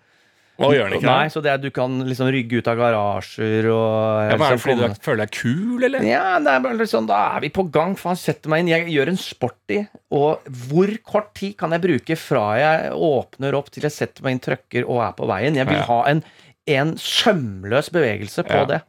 Hva 0.59 0.69
gjør 0.75 0.89
den 0.91 0.97
ikke 0.99 1.07
Nei, 1.07 1.27
så 1.31 1.41
det 1.41 1.51
er, 1.53 1.57
du 1.63 1.69
kan 1.71 1.93
liksom 2.03 2.27
rygge 2.35 2.59
ut 2.59 2.67
av 2.67 2.75
garasjer 2.81 3.67
og 3.71 3.85
Ja, 4.29 4.35
men 4.37 4.43
er 4.45 4.55
det 4.57 4.61
fordi 4.63 4.75
du 4.79 4.83
er- 4.89 4.97
føler 5.05 5.21
deg 5.23 5.31
kul, 5.37 5.83
eller? 5.87 6.03
Ja, 6.03 6.25
det 6.43 6.51
er 6.51 6.59
bare 6.65 6.77
litt 6.81 6.91
sånn, 6.91 7.07
da 7.07 7.19
er 7.37 7.39
vi 7.45 7.49
på 7.55 7.63
gang. 7.71 7.95
Faen, 7.95 8.19
setter 8.19 8.49
meg 8.51 8.59
inn. 8.65 8.71
Jeg 8.73 8.87
gjør 8.91 9.07
en 9.13 9.17
sport 9.21 9.73
i. 9.75 9.79
Og 10.11 10.43
hvor 10.67 10.91
kort 11.07 11.33
tid 11.39 11.55
kan 11.57 11.71
jeg 11.71 11.81
bruke 11.87 12.17
fra 12.19 12.43
jeg 12.59 12.91
åpner 12.91 13.55
opp 13.55 13.71
til 13.71 13.83
jeg 13.87 13.95
setter 13.95 14.23
meg 14.27 14.35
inn, 14.37 14.43
trøkker 14.49 14.83
og 14.87 14.99
er 15.07 15.13
på 15.17 15.27
veien? 15.31 15.55
Jeg 15.55 15.67
vil 15.71 15.81
ha 15.87 15.99
en, 16.11 16.23
en 16.67 16.93
sømløs 16.99 17.89
bevegelse 17.95 18.43
på 18.45 18.59
Ja. 18.63 18.65
det. 18.65 18.81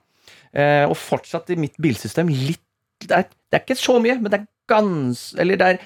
Eh, 0.52 0.84
og 0.90 0.96
fortsatt 0.98 1.48
i 1.54 1.56
mitt 1.56 1.76
bilsystem 1.78 2.26
litt 2.28 2.58
det 3.06 3.14
er, 3.16 3.22
det 3.50 3.56
er 3.60 3.62
ikke 3.64 3.78
så 3.80 3.94
mye, 4.02 4.18
men 4.20 4.30
det 4.30 4.40
er 4.42 4.46
gans... 4.68 5.34
Eller 5.38 5.56
det 5.56 5.66
er 5.66 5.78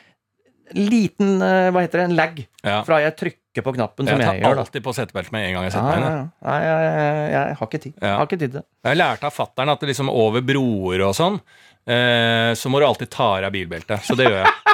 liten 0.73 1.43
eh, 1.43 1.71
Hva 1.75 1.83
heter 1.85 2.01
det? 2.01 2.05
En 2.11 2.17
lag 2.17 2.39
Ja. 2.65 2.79
fra 2.87 3.01
jeg 3.03 3.17
trykker 3.21 3.63
på 3.63 3.75
knappen, 3.77 4.07
som 4.09 4.19
Jeg 4.19 4.25
gjør. 4.27 4.35
jeg, 4.35 4.43
tar 4.43 4.59
alltid 4.65 4.83
på 4.87 4.95
setebeltet 4.97 5.33
med 5.33 5.49
en 5.49 5.55
gang 5.59 5.65
jeg 5.69 5.73
setter 5.75 5.91
meg 5.91 6.01
ja, 6.01 6.09
inn. 6.09 6.17
ja. 6.17 6.49
Nei, 6.49 6.61
jeg, 6.65 6.87
jeg, 6.89 7.33
jeg 7.35 7.57
har 7.61 7.69
ikke 7.69 7.83
tid. 7.85 7.95
Ja. 8.01 8.07
Jeg 8.09 8.17
har 8.17 8.27
ikke 8.31 8.39
tid 8.41 8.51
til 8.51 8.61
det. 8.61 8.65
Jeg 8.89 8.97
lærte 9.03 9.29
av 9.29 9.35
fattern 9.37 9.69
at 9.75 9.81
det 9.85 9.89
liksom 9.93 10.11
over 10.11 10.41
broer 10.43 11.05
og 11.09 11.15
sånn, 11.15 11.41
eh, 11.87 12.53
så 12.57 12.73
må 12.73 12.81
du 12.81 12.87
alltid 12.89 13.11
ta 13.13 13.29
av 13.37 13.43
deg 13.47 13.53
bilbeltet. 13.59 14.03
Så 14.09 14.17
det 14.19 14.31
gjør 14.31 14.41
jeg. 14.43 14.55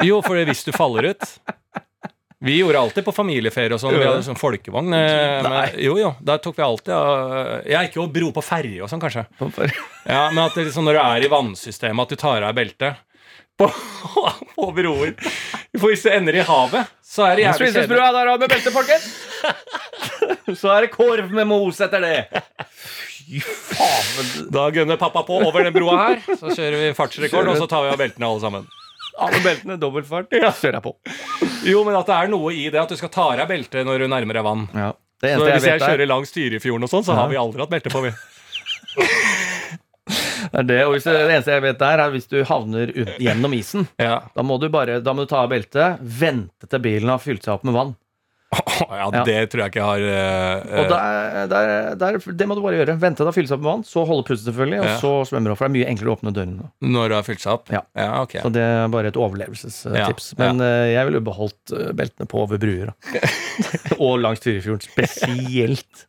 Jo, 0.00 0.22
for 0.24 0.38
hvis 0.48 0.62
du 0.64 0.70
faller 0.72 1.10
ut 1.12 1.24
Vi 2.40 2.54
gjorde 2.56 2.78
alltid 2.80 3.04
på 3.04 3.12
familieferie 3.12 3.74
og 3.76 3.80
sånn. 3.82 3.98
Vi 4.00 4.06
hadde 4.06 4.22
sånn 4.24 4.38
folkevogn. 4.40 4.94
eh, 4.96 5.42
Men, 5.44 5.74
jo, 5.76 5.98
jo. 6.00 6.14
Da 6.24 6.38
tok 6.40 6.56
vi 6.56 6.64
alltid 6.64 6.94
av 6.96 7.66
Ja, 7.68 7.82
ikke 7.84 8.00
jo 8.00 8.06
bro 8.08 8.30
på 8.32 8.40
ferje 8.46 8.80
og 8.80 8.88
sånn, 8.88 9.02
kanskje. 9.02 9.26
Ja, 10.08 10.30
Men 10.32 10.46
at 10.46 10.54
det 10.56 10.64
liksom, 10.70 10.88
når 10.88 10.96
du 10.96 11.00
er 11.02 11.26
i 11.26 11.28
vannsystemet, 11.28 12.00
at 12.00 12.08
du 12.08 12.16
tar 12.16 12.46
av 12.48 12.56
beltet 12.56 12.96
på, 13.60 13.68
på 14.56 14.68
broer. 14.76 15.12
For 15.76 15.92
hvis 15.92 16.02
du 16.06 16.10
ender 16.12 16.40
i 16.40 16.44
havet, 16.46 16.90
så 17.04 17.28
er 17.28 17.38
det 17.38 17.44
jævlig 17.46 17.68
kjedelig. 17.68 17.74
Svisesbrua 17.76 18.10
der 18.16 18.32
har 18.32 18.42
belte, 18.42 18.72
folkens! 18.74 19.06
Så 20.60 20.72
er 20.74 20.86
det 20.86 20.90
korv 20.94 21.30
med 21.34 21.48
mos 21.50 21.80
etter 21.84 22.02
det. 22.04 22.42
Fy 22.74 23.40
faen. 23.44 24.48
Da 24.52 24.68
gunner 24.74 24.98
pappa 25.00 25.22
på 25.26 25.38
over 25.46 25.66
den 25.66 25.74
broa 25.74 25.98
her. 26.02 26.22
Så 26.34 26.54
kjører 26.56 26.78
vi 26.80 26.92
fartsrekord, 26.98 27.50
og 27.52 27.60
så 27.60 27.68
tar 27.70 27.86
vi 27.86 27.92
av 27.92 28.00
beltene 28.00 28.28
alle 28.30 28.42
sammen. 28.42 28.68
Alle 29.20 29.40
beltene, 29.44 29.76
dobbeltfart. 29.80 30.32
Ja. 30.40 30.50
Kjører 30.56 30.80
jeg 30.80 30.84
på. 30.86 30.94
Jo, 31.68 31.84
men 31.86 31.98
at 31.98 32.08
det 32.08 32.16
er 32.16 32.32
noe 32.32 32.52
i 32.56 32.66
det 32.72 32.80
at 32.80 32.90
du 32.90 32.96
skal 32.98 33.12
ta 33.12 33.28
av 33.34 33.38
deg 33.42 33.50
beltet 33.50 33.86
når 33.86 34.04
du 34.04 34.10
nærmer 34.10 34.40
deg 34.40 34.46
vann. 34.46 34.66
Ja. 34.72 34.90
Det 35.20 35.34
Så 35.34 35.44
eneste 35.44 35.52
hvis 35.52 35.64
jeg 35.66 35.72
jeg 35.74 35.80
vet 35.80 35.84
er, 35.84 35.92
kjører 35.92 36.08
langs 36.08 36.30
Tyrifjorden 36.32 36.86
og 36.86 36.92
sånn, 36.94 37.04
så 37.04 37.16
har 37.18 37.28
vi 37.28 37.36
aldri 37.36 37.60
hatt 37.60 37.72
belte 37.74 37.92
på, 37.92 38.00
vi. 38.06 38.14
er 40.52 40.66
det, 40.66 40.78
og 40.86 40.94
hvis 40.94 41.06
det, 41.06 41.14
det 41.14 41.34
eneste 41.36 41.54
jeg 41.56 41.64
vet 41.64 41.82
er, 41.86 42.02
er 42.04 42.14
hvis 42.14 42.28
du 42.30 42.38
havner 42.48 42.92
gjennom 43.22 43.54
isen. 43.56 43.88
Ja. 44.00 44.20
Da 44.34 44.44
må 44.46 44.58
du 44.62 44.68
bare 44.72 45.00
da 45.04 45.14
må 45.14 45.26
du 45.26 45.32
ta 45.32 45.44
av 45.44 45.52
beltet, 45.52 46.00
vente 46.02 46.70
til 46.70 46.82
bilen 46.84 47.12
har 47.12 47.22
fylt 47.22 47.46
seg 47.46 47.58
opp 47.58 47.66
med 47.68 47.76
vann. 47.76 47.94
ja, 48.90 49.06
Ja. 49.14 49.22
det 49.24 49.36
tror 49.52 49.62
jeg 49.62 49.70
ikke 49.70 49.78
jeg 49.78 49.86
har 49.86 50.02
uh, 50.02 50.78
Og 50.80 50.88
der, 50.90 51.46
der, 51.50 51.68
der, 52.00 52.16
Det 52.34 52.48
må 52.50 52.56
du 52.58 52.62
bare 52.64 52.80
gjøre. 52.80 52.96
Vente 52.98 53.20
til 53.20 53.26
det 53.28 53.30
har 53.30 53.36
fylt 53.36 53.50
seg 53.50 53.58
opp 53.58 53.62
med 53.62 53.70
vann, 53.70 53.84
så 53.86 54.02
holde 54.08 54.24
pusten 54.26 54.48
selvfølgelig, 54.50 54.80
og 54.82 54.88
Ja. 54.88 54.96
så 54.98 55.12
svømmer 55.28 55.50
du 55.50 55.54
opp. 55.54 55.60
For 55.60 55.68
det 55.68 55.70
er 55.70 55.76
mye 55.78 55.90
enklere 55.92 56.10
å 56.10 56.16
åpne 56.18 56.32
dørene. 56.34 56.70
Når 56.82 57.12
det 57.12 57.18
har 57.20 57.26
fylt 57.28 57.44
seg 57.44 57.52
opp? 57.54 57.70
Ja. 57.70 57.82
ok. 58.24 58.34
Så 58.42 58.50
det 58.56 58.64
er 58.66 58.90
bare 58.90 59.12
et 59.12 59.18
overlevelsestips. 59.20 60.32
Ja, 60.34 60.40
Men 60.42 60.64
eh, 60.66 60.88
jeg 60.96 61.06
ville 61.10 61.22
beholdt 61.30 61.74
eh, 61.76 61.92
beltene 62.00 62.26
på 62.30 62.42
over 62.42 62.58
bruer. 62.62 62.90
og 64.02 64.18
langs 64.24 64.42
Tyrifjorden 64.42 64.82
spesielt. 64.82 66.04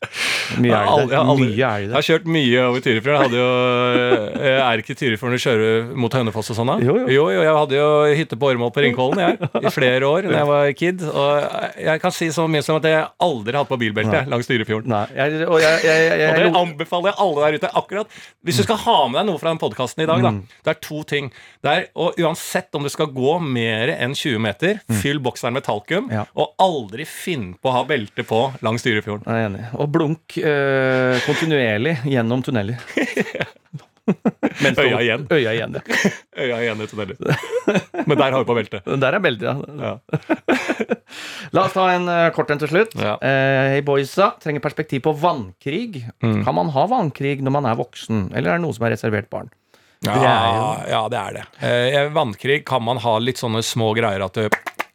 Mye 0.58 0.74
er 0.82 1.06
det. 1.12 1.22
har 1.22 1.38
Mye 1.38 1.54
er 1.54 1.86
Jeg 1.86 1.94
har 1.94 2.08
kjørt 2.10 2.26
mye 2.26 2.66
over 2.72 2.84
Tyrifjorden. 2.88 3.38
Jeg 3.38 3.38
jo, 3.38 4.58
er 4.66 4.82
ikke 4.84 4.98
Tyrifjorden 4.98 5.38
å 5.38 5.44
kjøre 5.46 5.70
mot 5.94 6.18
Hønefoss 6.18 6.52
og 6.56 6.58
sånn, 6.58 6.74
da? 6.74 6.80
Jo, 6.82 6.98
jo. 7.06 7.28
Jeg 7.46 7.54
hadde 7.54 7.78
jo 7.78 7.90
hytte 8.18 8.40
på 8.40 8.50
Åremål 8.50 8.74
på 8.74 8.86
Ringkollen 8.88 9.22
jeg, 9.28 9.52
i 9.62 9.74
flere 9.78 10.10
år 10.10 10.26
da 10.32 10.36
jeg 10.42 10.50
var 10.50 10.74
kid. 10.82 11.06
Og 11.12 11.78
jeg 11.86 12.02
kan 12.04 12.16
si 12.16 12.31
så 12.36 12.48
mye 12.50 12.64
som 12.66 12.78
at 12.80 12.86
jeg 12.90 13.06
aldri 13.20 13.54
har 13.56 13.64
hatt 13.64 13.70
på 13.72 13.78
bilbelte 13.82 14.24
langs 14.32 14.48
Dyrefjorden. 14.50 14.88
Nei, 14.92 15.06
jeg, 15.16 15.48
og 15.48 15.60
jeg, 15.62 15.82
jeg, 15.86 16.08
jeg, 16.20 16.30
Og 16.32 16.40
det 16.42 16.60
anbefaler 16.62 17.12
jeg 17.12 17.20
alle 17.26 17.46
der 17.46 17.58
ute. 17.62 17.72
akkurat 17.82 18.08
Hvis 18.44 18.58
du 18.58 18.64
skal 18.64 18.78
ha 18.86 18.98
med 19.08 19.20
deg 19.22 19.30
noe 19.32 19.42
fra 19.42 19.50
den 19.54 19.62
podkasten 19.62 20.04
i 20.04 20.10
dag, 20.10 20.22
da, 20.26 20.32
Mm. 20.32 20.42
det 20.64 20.72
er 20.76 20.80
to 20.82 21.04
ting. 21.04 21.32
Det 21.64 21.72
er, 21.72 21.86
og 21.96 22.16
Uansett 22.22 22.74
om 22.76 22.84
du 22.84 22.90
skal 22.90 23.08
gå 23.14 23.36
mer 23.42 23.92
enn 23.98 24.14
20 24.16 24.40
meter, 24.40 24.80
fyll 25.02 25.20
bokseren 25.20 25.54
med 25.54 25.64
talkum, 25.68 26.08
Mm. 26.10 26.12
Ja. 26.14 26.26
og 26.36 26.54
aldri 26.60 27.06
finn 27.06 27.54
på 27.62 27.70
å 27.70 27.76
ha 27.80 27.84
belte 27.84 28.24
på 28.24 28.42
langs 28.62 28.84
Dyrefjorden. 28.84 29.26
jeg 29.26 29.34
er 29.44 29.50
enig. 29.50 29.66
Og 29.80 29.92
blunk 29.92 30.38
øh, 30.38 31.20
kontinuerlig 31.26 31.98
gjennom 32.06 32.42
tunneler. 32.44 32.78
Øya 34.62 35.00
igjen. 35.02 35.26
Øya 35.32 35.54
igjen, 35.56 35.76
ja. 35.78 35.82
Øya 36.44 36.60
igjen 36.66 36.82
i 36.84 36.88
tunneler. 36.88 37.18
Men 38.08 38.18
der 38.18 38.32
har 38.32 38.38
vi 38.40 38.48
på 38.50 38.56
beltet. 38.58 38.86
Der 39.02 39.18
er 39.18 39.24
beltet, 39.24 39.48
ja. 39.48 39.56
Ja. 39.82 39.94
La 41.56 41.66
oss 41.68 41.74
ta 41.76 41.88
en 41.92 42.06
uh, 42.08 42.30
kort 42.36 42.52
en 42.54 42.62
til 42.62 42.70
slutt. 42.72 42.94
Ja. 43.00 43.16
Uh, 43.20 43.74
Hei, 43.76 43.82
boysa. 43.86 44.32
Trenger 44.42 44.64
perspektiv 44.64 45.04
på 45.08 45.14
vannkrig. 45.20 46.04
Mm. 46.24 46.44
Kan 46.48 46.56
man 46.58 46.72
ha 46.76 46.86
vannkrig 46.92 47.40
når 47.44 47.56
man 47.58 47.68
er 47.72 47.80
voksen, 47.80 48.30
eller 48.32 48.54
er 48.54 48.60
det 48.62 48.66
noe 48.66 48.78
som 48.78 48.88
er 48.88 48.96
reservert 48.96 49.30
barn? 49.34 49.50
Ja, 50.02 50.16
Det 50.18 50.30
er 50.32 50.46
jo- 50.56 50.90
ja, 50.96 51.02
det 51.14 51.20
er 51.22 51.34
det. 51.40 51.46
Uh, 51.62 52.14
vannkrig 52.16 52.62
kan 52.66 52.82
man 52.84 52.98
ha 53.04 53.18
litt 53.22 53.38
sånne 53.42 53.62
små 53.66 53.92
greier 53.98 54.24
at 54.26 54.34
du 54.40 54.48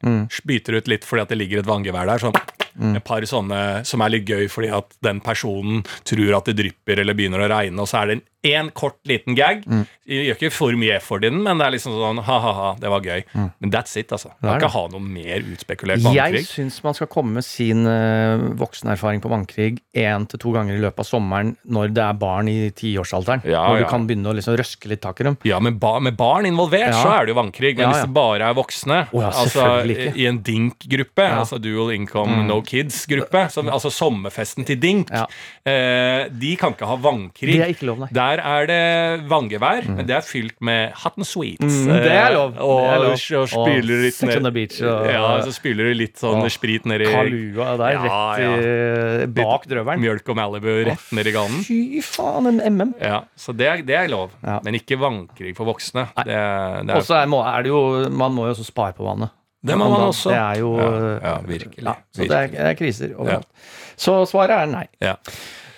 Mm. 0.06 0.26
spyter 0.30 0.74
ut 0.76 0.86
litt 0.92 1.04
fordi 1.08 1.22
at 1.22 1.28
det 1.32 1.38
ligger 1.38 1.58
et 1.62 1.66
vanngevær 1.66 2.06
der. 2.06 2.18
Sånn. 2.20 2.36
Et 2.94 3.02
par 3.02 3.24
sånne 3.26 3.80
som 3.88 4.02
er 4.04 4.10
litt 4.12 4.26
gøy 4.28 4.44
fordi 4.52 4.68
at 4.76 4.92
den 5.02 5.22
personen 5.24 5.80
tror 6.04 6.36
at 6.36 6.44
det 6.50 6.54
drypper 6.58 7.00
eller 7.00 7.14
begynner 7.16 7.40
å 7.40 7.48
regne, 7.48 7.80
og 7.80 7.88
så 7.88 8.02
er 8.02 8.06
det 8.10 8.16
en 8.18 8.22
kort, 8.74 8.99
liten 9.09 9.36
gag. 9.38 9.64
Mm. 9.66 9.84
Jeg 10.07 10.26
gjør 10.28 10.36
ikke 10.38 10.53
for 10.55 10.76
mye 10.78 10.99
i 11.01 11.18
den, 11.24 11.40
men 11.42 11.59
det 11.59 11.66
er 11.66 11.74
liksom 11.74 11.94
sånn 11.99 12.20
ha-ha-ha, 12.22 12.68
det 12.78 12.90
var 12.92 13.03
gøy. 13.03 13.24
Men 13.34 13.72
that's 13.74 13.97
it, 13.99 14.12
altså. 14.14 14.30
Man 14.40 14.55
kan 14.61 14.68
ikke 14.68 14.72
ha 14.76 14.84
noe 14.92 15.03
mer 15.03 15.42
utspekulert 15.53 16.05
Jeg 16.05 16.14
vannkrig. 16.14 16.44
syns 16.47 16.78
man 16.84 16.94
skal 16.94 17.09
komme 17.11 17.34
med 17.38 17.47
sin 17.47 17.86
eh, 17.90 18.44
voksenerfaring 18.61 19.22
på 19.24 19.32
vannkrig 19.32 19.80
én 19.97 20.26
til 20.30 20.38
to 20.42 20.53
ganger 20.55 20.76
i 20.78 20.82
løpet 20.84 21.03
av 21.03 21.09
sommeren 21.09 21.57
når 21.66 21.94
det 21.97 22.05
er 22.05 22.20
barn 22.20 22.51
i 22.53 22.70
tiårsalderen. 22.76 23.42
Ja, 23.49 23.64
når 23.66 23.80
ja. 23.80 23.84
du 23.84 23.90
kan 23.90 24.07
begynne 24.07 24.30
å 24.30 24.36
liksom 24.36 24.57
røske 24.61 24.90
litt 24.92 25.03
tak 25.03 25.20
i 25.22 25.28
dem. 25.28 25.38
Ja, 25.49 25.59
med, 25.64 25.80
ba 25.82 25.97
med 26.03 26.16
barn 26.18 26.47
involvert, 26.47 26.92
Ja. 26.94 27.03
så 27.03 27.12
er 27.16 27.26
det 27.26 27.34
jo 27.34 27.40
vannkrig. 27.40 27.74
Men 27.76 27.90
hvis 27.90 28.07
det 28.07 28.14
bare 28.14 28.51
er 28.51 28.57
voksne, 28.57 29.01
oh, 29.11 29.26
altså 29.26 29.66
i 29.86 30.26
en 30.30 30.38
DINK-gruppe. 30.47 31.26
Mm. 31.26 31.38
altså 31.40 31.59
Dual 31.62 31.92
Income 31.97 32.44
No 32.47 32.61
Kids-gruppe, 32.62 33.47
altså 33.51 33.90
sommerfesten 33.92 34.66
til 34.68 34.78
DINK, 34.80 35.11
Ja. 35.11 35.26
eh, 35.66 36.28
de 36.30 36.55
kan 36.57 36.74
ikke 36.74 36.86
ha 36.86 36.97
vannkrig. 36.97 37.57
Det 37.57 37.62
er 37.64 37.74
ikke 37.74 37.88
lov, 37.90 37.99
nei. 38.05 38.09
Der 38.12 38.36
er 38.39 38.66
det 38.68 39.28
vanngevær, 39.30 39.87
men 39.89 40.07
det 40.07 40.14
er 40.16 40.24
fylt 40.26 40.57
med 40.61 40.93
hot 41.03 41.14
and 41.16 41.26
sweets. 41.26 41.62
Mm, 41.87 41.93
det 42.03 42.12
er 42.12 42.34
lov. 42.34 42.55
Eh, 42.57 42.62
Og, 42.62 42.80
det 42.82 42.91
er 42.91 43.03
lov. 43.05 43.43
og 43.43 43.49
spyler 43.53 44.03
litt 44.05 44.22
on 44.47 44.53
beach 44.53 44.80
og 44.82 45.07
Ja, 45.11 45.22
så 45.47 45.53
spyler 45.55 45.84
du 45.91 45.95
litt 45.95 46.16
sånn 46.20 46.43
og, 46.43 46.51
sprit 46.51 46.84
nedi 46.84 47.07
Kalua 47.11 47.76
der, 47.80 47.93
Ja, 47.97 48.34
rett 48.37 49.24
i, 49.24 49.26
bak 49.37 49.66
drøvelen. 49.70 50.01
mjølk 50.05 50.28
og 50.28 50.37
Malibu 50.37 50.70
rett 50.91 51.09
nedi 51.12 51.32
ganen. 51.32 51.62
Fy 51.66 52.01
faen, 52.03 52.47
en 52.53 52.61
MM. 52.76 52.95
Ja, 53.01 53.22
så 53.37 53.55
det 53.57 53.66
er, 53.66 53.82
det 53.87 53.95
er 53.97 54.09
lov. 54.09 54.30
Ja. 54.43 54.61
Men 54.64 54.74
ikke 54.74 54.99
vannkrig 55.01 55.55
for 55.57 55.66
voksne. 55.66 56.09
Det, 56.16 56.26
det, 56.26 56.37
Og 56.91 57.01
er, 57.01 57.07
så 57.07 57.20
er, 57.22 57.26
må- 57.26 57.45
er 57.47 57.62
det 57.62 57.68
jo 57.72 58.09
Man 58.11 58.32
må 58.34 58.47
jo 58.49 58.55
også 58.55 58.64
spare 58.64 58.93
på 58.97 59.05
vannet. 59.05 59.30
det 59.66 59.74
må 59.76 59.89
man 59.91 60.09
også. 60.11 60.30
Det 60.30 60.39
er 60.39 60.59
jo 60.61 60.76
Ja, 60.78 61.18
ja, 61.22 61.37
virkelig. 61.47 61.82
Ja, 61.84 61.95
så 62.14 62.22
det 62.28 62.30
er, 62.55 62.68
er 62.70 62.74
kriser 62.74 63.11
Ja. 63.11 63.16
overalt. 63.18 63.47
Så 63.97 64.12
svaret 64.28 64.51
er 64.51 64.66
nei. 64.66 64.87
Ja. 65.01 65.14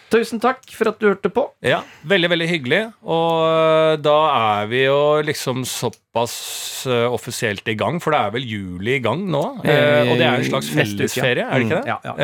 Tusen 0.09 0.41
takk 0.41 0.63
for 0.73 0.89
at 0.89 1.01
du 1.01 1.11
hørte 1.11 1.29
på. 1.33 1.45
Ja, 1.65 1.83
veldig, 2.09 2.31
veldig 2.33 2.49
hyggelig. 2.49 2.81
Og 3.05 3.45
øh, 3.45 3.95
da 4.01 4.19
er 4.33 4.71
vi 4.71 4.85
jo 4.87 5.01
liksom 5.25 5.65
såpass 5.69 6.08
øh, 6.27 7.13
offisielt 7.15 7.67
i 7.69 7.75
gang, 7.79 8.01
for 8.03 8.11
det 8.15 8.19
er 8.21 8.33
vel 8.35 8.47
juli 8.49 8.97
i 8.97 9.03
gang 9.05 9.23
nå. 9.31 9.43
Eh, 9.65 10.09
og 10.11 10.17
det 10.19 10.27
er 10.27 10.39
en 10.41 10.47
slags 10.49 10.71
Neste 10.75 10.81
fellesferie, 11.07 11.45
er 11.47 11.59
det 11.59 11.67
ikke 11.67 11.79
Mm, 11.79 11.85
det? 11.85 11.93
ja, 11.93 11.99
ja, 12.05 12.15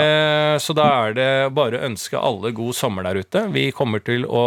Eh, 0.55 0.59
så 0.63 0.75
da 0.79 0.87
er 1.09 1.15
det 1.17 1.29
bare 1.55 1.79
å 1.81 1.85
ønske 1.89 2.19
alle 2.21 2.53
god 2.57 2.75
sommer 2.75 3.03
der 3.07 3.21
ute. 3.23 3.45
Vi 3.53 3.67
kommer 3.73 4.03
til 4.05 4.25
å 4.27 4.45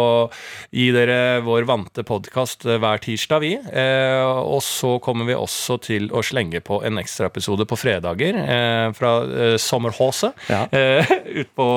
gi 0.74 0.90
dere 0.94 1.40
vår 1.44 1.66
vante 1.68 2.04
podkast 2.04 2.64
hver 2.68 2.98
tirsdag, 3.04 3.40
vi. 3.44 3.52
Eh, 3.56 4.24
og 4.24 4.62
så 4.64 4.96
kommer 5.04 5.24
vi 5.28 5.34
også 5.38 5.78
til 5.84 6.08
å 6.10 6.22
slenge 6.24 6.60
på 6.64 6.80
en 6.84 6.98
ekstraepisode 6.98 7.66
på 7.68 7.76
fredager 7.78 8.34
eh, 8.42 8.92
fra 8.96 9.12
eh, 9.24 9.56
Sommerhåse 9.60 10.32
Ja. 10.48 10.64
eh, 10.72 11.04
ut 11.42 11.52
på 11.56 11.68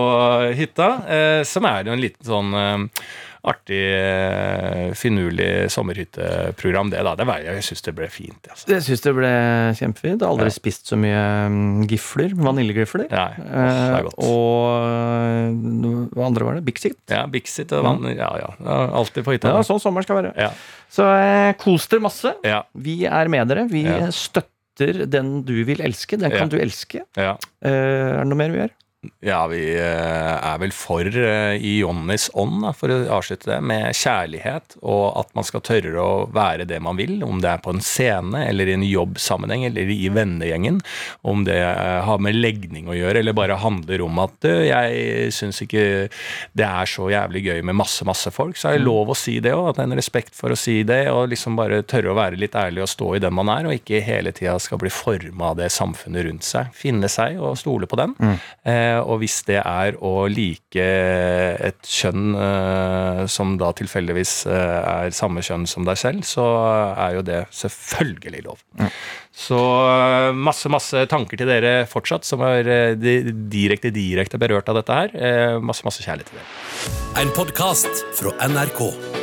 hytta, 0.58 0.90
eh, 1.08 1.44
som 1.48 1.66
er 1.70 1.84
jo 1.90 1.94
en 1.96 2.02
liten 2.04 2.26
sånn 2.26 2.54
eh, 2.56 3.04
artig, 3.44 3.80
eh, 3.98 4.92
finurlig 4.94 5.48
sommerhytteprogram, 5.74 6.92
det, 6.94 7.02
da. 7.08 7.16
Det 7.18 7.26
var, 7.26 7.40
jeg 7.46 7.64
syns 7.66 7.82
det 7.88 7.94
ble 7.98 8.08
fint. 8.14 8.50
Altså. 8.52 8.68
Jeg 8.70 8.84
syns 8.86 9.02
det 9.06 9.14
ble 9.18 9.32
kjempefint. 9.80 10.20
Jeg 10.20 10.28
har 10.28 10.34
aldri 10.36 10.50
Ja. 10.52 10.56
spist 10.58 10.92
så 10.92 10.98
mye 11.00 11.24
mm, 11.50 11.88
gifler. 11.90 12.36
Vaniljegifler. 12.38 13.08
Nei, 13.10 13.32
det 13.38 13.48
er 13.50 13.96
Eh, 13.98 14.04
godt. 14.06 14.20
og 14.22 14.68
eh, 14.86 16.06
hva 16.14 16.26
andre 16.28 16.46
var 16.46 16.60
det? 16.60 16.66
Bixit? 16.70 16.98
Ja, 17.10 17.26
Bixit 17.28 17.72
og 17.74 17.84
vann. 17.88 18.06
Ja, 18.16 18.30
ja. 18.38 18.52
alltid 19.02 19.26
på 19.26 19.34
hytta. 19.34 19.56
Ja, 19.56 19.64
sånn 19.66 19.82
sommeren 19.82 20.04
skal 20.06 20.22
være. 20.22 20.34
Ja. 20.38 20.52
Så 20.92 21.08
eh, 21.10 21.54
kos 21.58 21.88
dere 21.92 22.02
masse. 22.06 22.36
Ja, 22.46 22.64
Vi 22.78 23.06
er 23.06 23.28
med 23.32 23.48
dere. 23.50 23.66
Vi 23.72 23.86
støtter 24.12 25.06
den 25.10 25.42
du 25.48 25.64
vil 25.68 25.82
elske. 25.82 26.18
Den 26.20 26.32
kan 26.32 26.50
du 26.50 26.58
elske. 26.62 27.02
ja. 27.18 27.34
Eh, 27.64 27.70
er 27.72 28.22
det 28.24 28.28
noe 28.30 28.38
mer 28.40 28.54
vi 28.54 28.62
gjør? 28.64 28.72
Ja, 29.02 29.48
vi 29.50 29.64
eh, 29.74 30.36
er 30.46 30.60
vel 30.62 30.72
for 30.78 31.06
eh, 31.06 31.56
i 31.58 31.72
Johnnys 31.80 32.28
ånd, 32.38 32.62
for 32.78 32.94
å 32.94 32.98
avslutte 33.18 33.50
det, 33.50 33.56
med 33.66 33.96
kjærlighet, 33.98 34.76
og 34.86 35.16
at 35.18 35.32
man 35.38 35.46
skal 35.48 35.64
tørre 35.66 35.96
å 35.98 36.28
være 36.30 36.68
det 36.70 36.78
man 36.86 37.00
vil, 37.00 37.16
om 37.26 37.40
det 37.42 37.50
er 37.50 37.64
på 37.66 37.74
en 37.74 37.82
scene, 37.82 38.44
eller 38.46 38.70
i 38.70 38.76
en 38.78 38.86
jobbsammenheng, 38.86 39.66
eller 39.72 39.90
i 39.90 40.06
vennegjengen, 40.14 40.78
om 41.26 41.42
det 41.48 41.58
eh, 41.58 41.98
har 42.06 42.22
med 42.22 42.38
legning 42.38 42.92
å 42.92 42.98
gjøre, 42.98 43.24
eller 43.24 43.38
bare 43.38 43.58
handler 43.64 44.04
om 44.06 44.22
at 44.22 44.36
du, 44.46 44.52
jeg 44.68 45.34
syns 45.34 45.64
ikke 45.66 45.88
det 46.54 46.68
er 46.68 46.94
så 46.94 47.10
jævlig 47.10 47.42
gøy 47.48 47.64
med 47.72 47.80
masse, 47.82 48.06
masse 48.06 48.30
folk, 48.38 48.54
så 48.54 48.70
er 48.70 48.78
det 48.78 48.86
lov 48.86 49.16
å 49.16 49.18
si 49.18 49.40
det 49.42 49.56
òg, 49.58 49.72
at 49.72 49.82
det 49.82 49.86
er 49.88 49.92
en 49.96 50.02
respekt 50.02 50.38
for 50.38 50.54
å 50.54 50.60
si 50.60 50.78
det, 50.86 51.08
og 51.10 51.32
liksom 51.34 51.58
bare 51.58 51.82
tørre 51.90 52.14
å 52.14 52.20
være 52.22 52.38
litt 52.38 52.54
ærlig 52.54 52.86
og 52.86 52.94
stå 52.94 53.16
i 53.18 53.24
den 53.26 53.34
man 53.34 53.50
er, 53.50 53.66
og 53.66 53.82
ikke 53.82 54.06
hele 54.06 54.30
tida 54.38 54.60
skal 54.62 54.82
bli 54.86 54.94
forma 54.94 55.56
av 55.56 55.58
det 55.64 55.74
samfunnet 55.74 56.30
rundt 56.30 56.46
seg. 56.46 56.70
Finne 56.78 57.10
seg 57.10 57.42
og 57.42 57.58
stole 57.58 57.90
på 57.90 57.98
den. 57.98 58.14
Eh, 58.62 58.91
og 59.00 59.22
hvis 59.22 59.40
det 59.48 59.60
er 59.62 59.98
å 60.04 60.26
like 60.32 60.86
et 61.72 61.88
kjønn 61.88 62.36
eh, 62.36 63.22
som 63.32 63.56
da 63.62 63.72
tilfeldigvis 63.78 64.34
eh, 64.50 64.76
er 64.82 65.16
samme 65.16 65.44
kjønn 65.46 65.68
som 65.70 65.88
deg 65.88 66.00
selv, 66.02 66.26
så 66.28 66.46
er 66.92 67.18
jo 67.18 67.26
det 67.28 67.42
selvfølgelig 67.56 68.44
lov. 68.50 68.62
Så 69.32 69.62
eh, 69.62 70.30
masse, 70.36 70.72
masse 70.74 71.06
tanker 71.12 71.40
til 71.40 71.50
dere 71.50 71.88
fortsatt, 71.90 72.28
som 72.28 72.44
er 72.48 72.98
direkte, 72.98 73.94
direkte 73.96 74.42
berørt 74.42 74.70
av 74.72 74.82
dette 74.82 75.02
her. 75.02 75.18
Masse, 75.64 75.86
masse 75.88 76.04
kjærlighet 76.04 76.34
til 76.34 76.42
dere. 76.42 76.94
En 77.22 77.36
podkast 77.36 78.08
fra 78.20 78.36
NRK. 78.50 79.21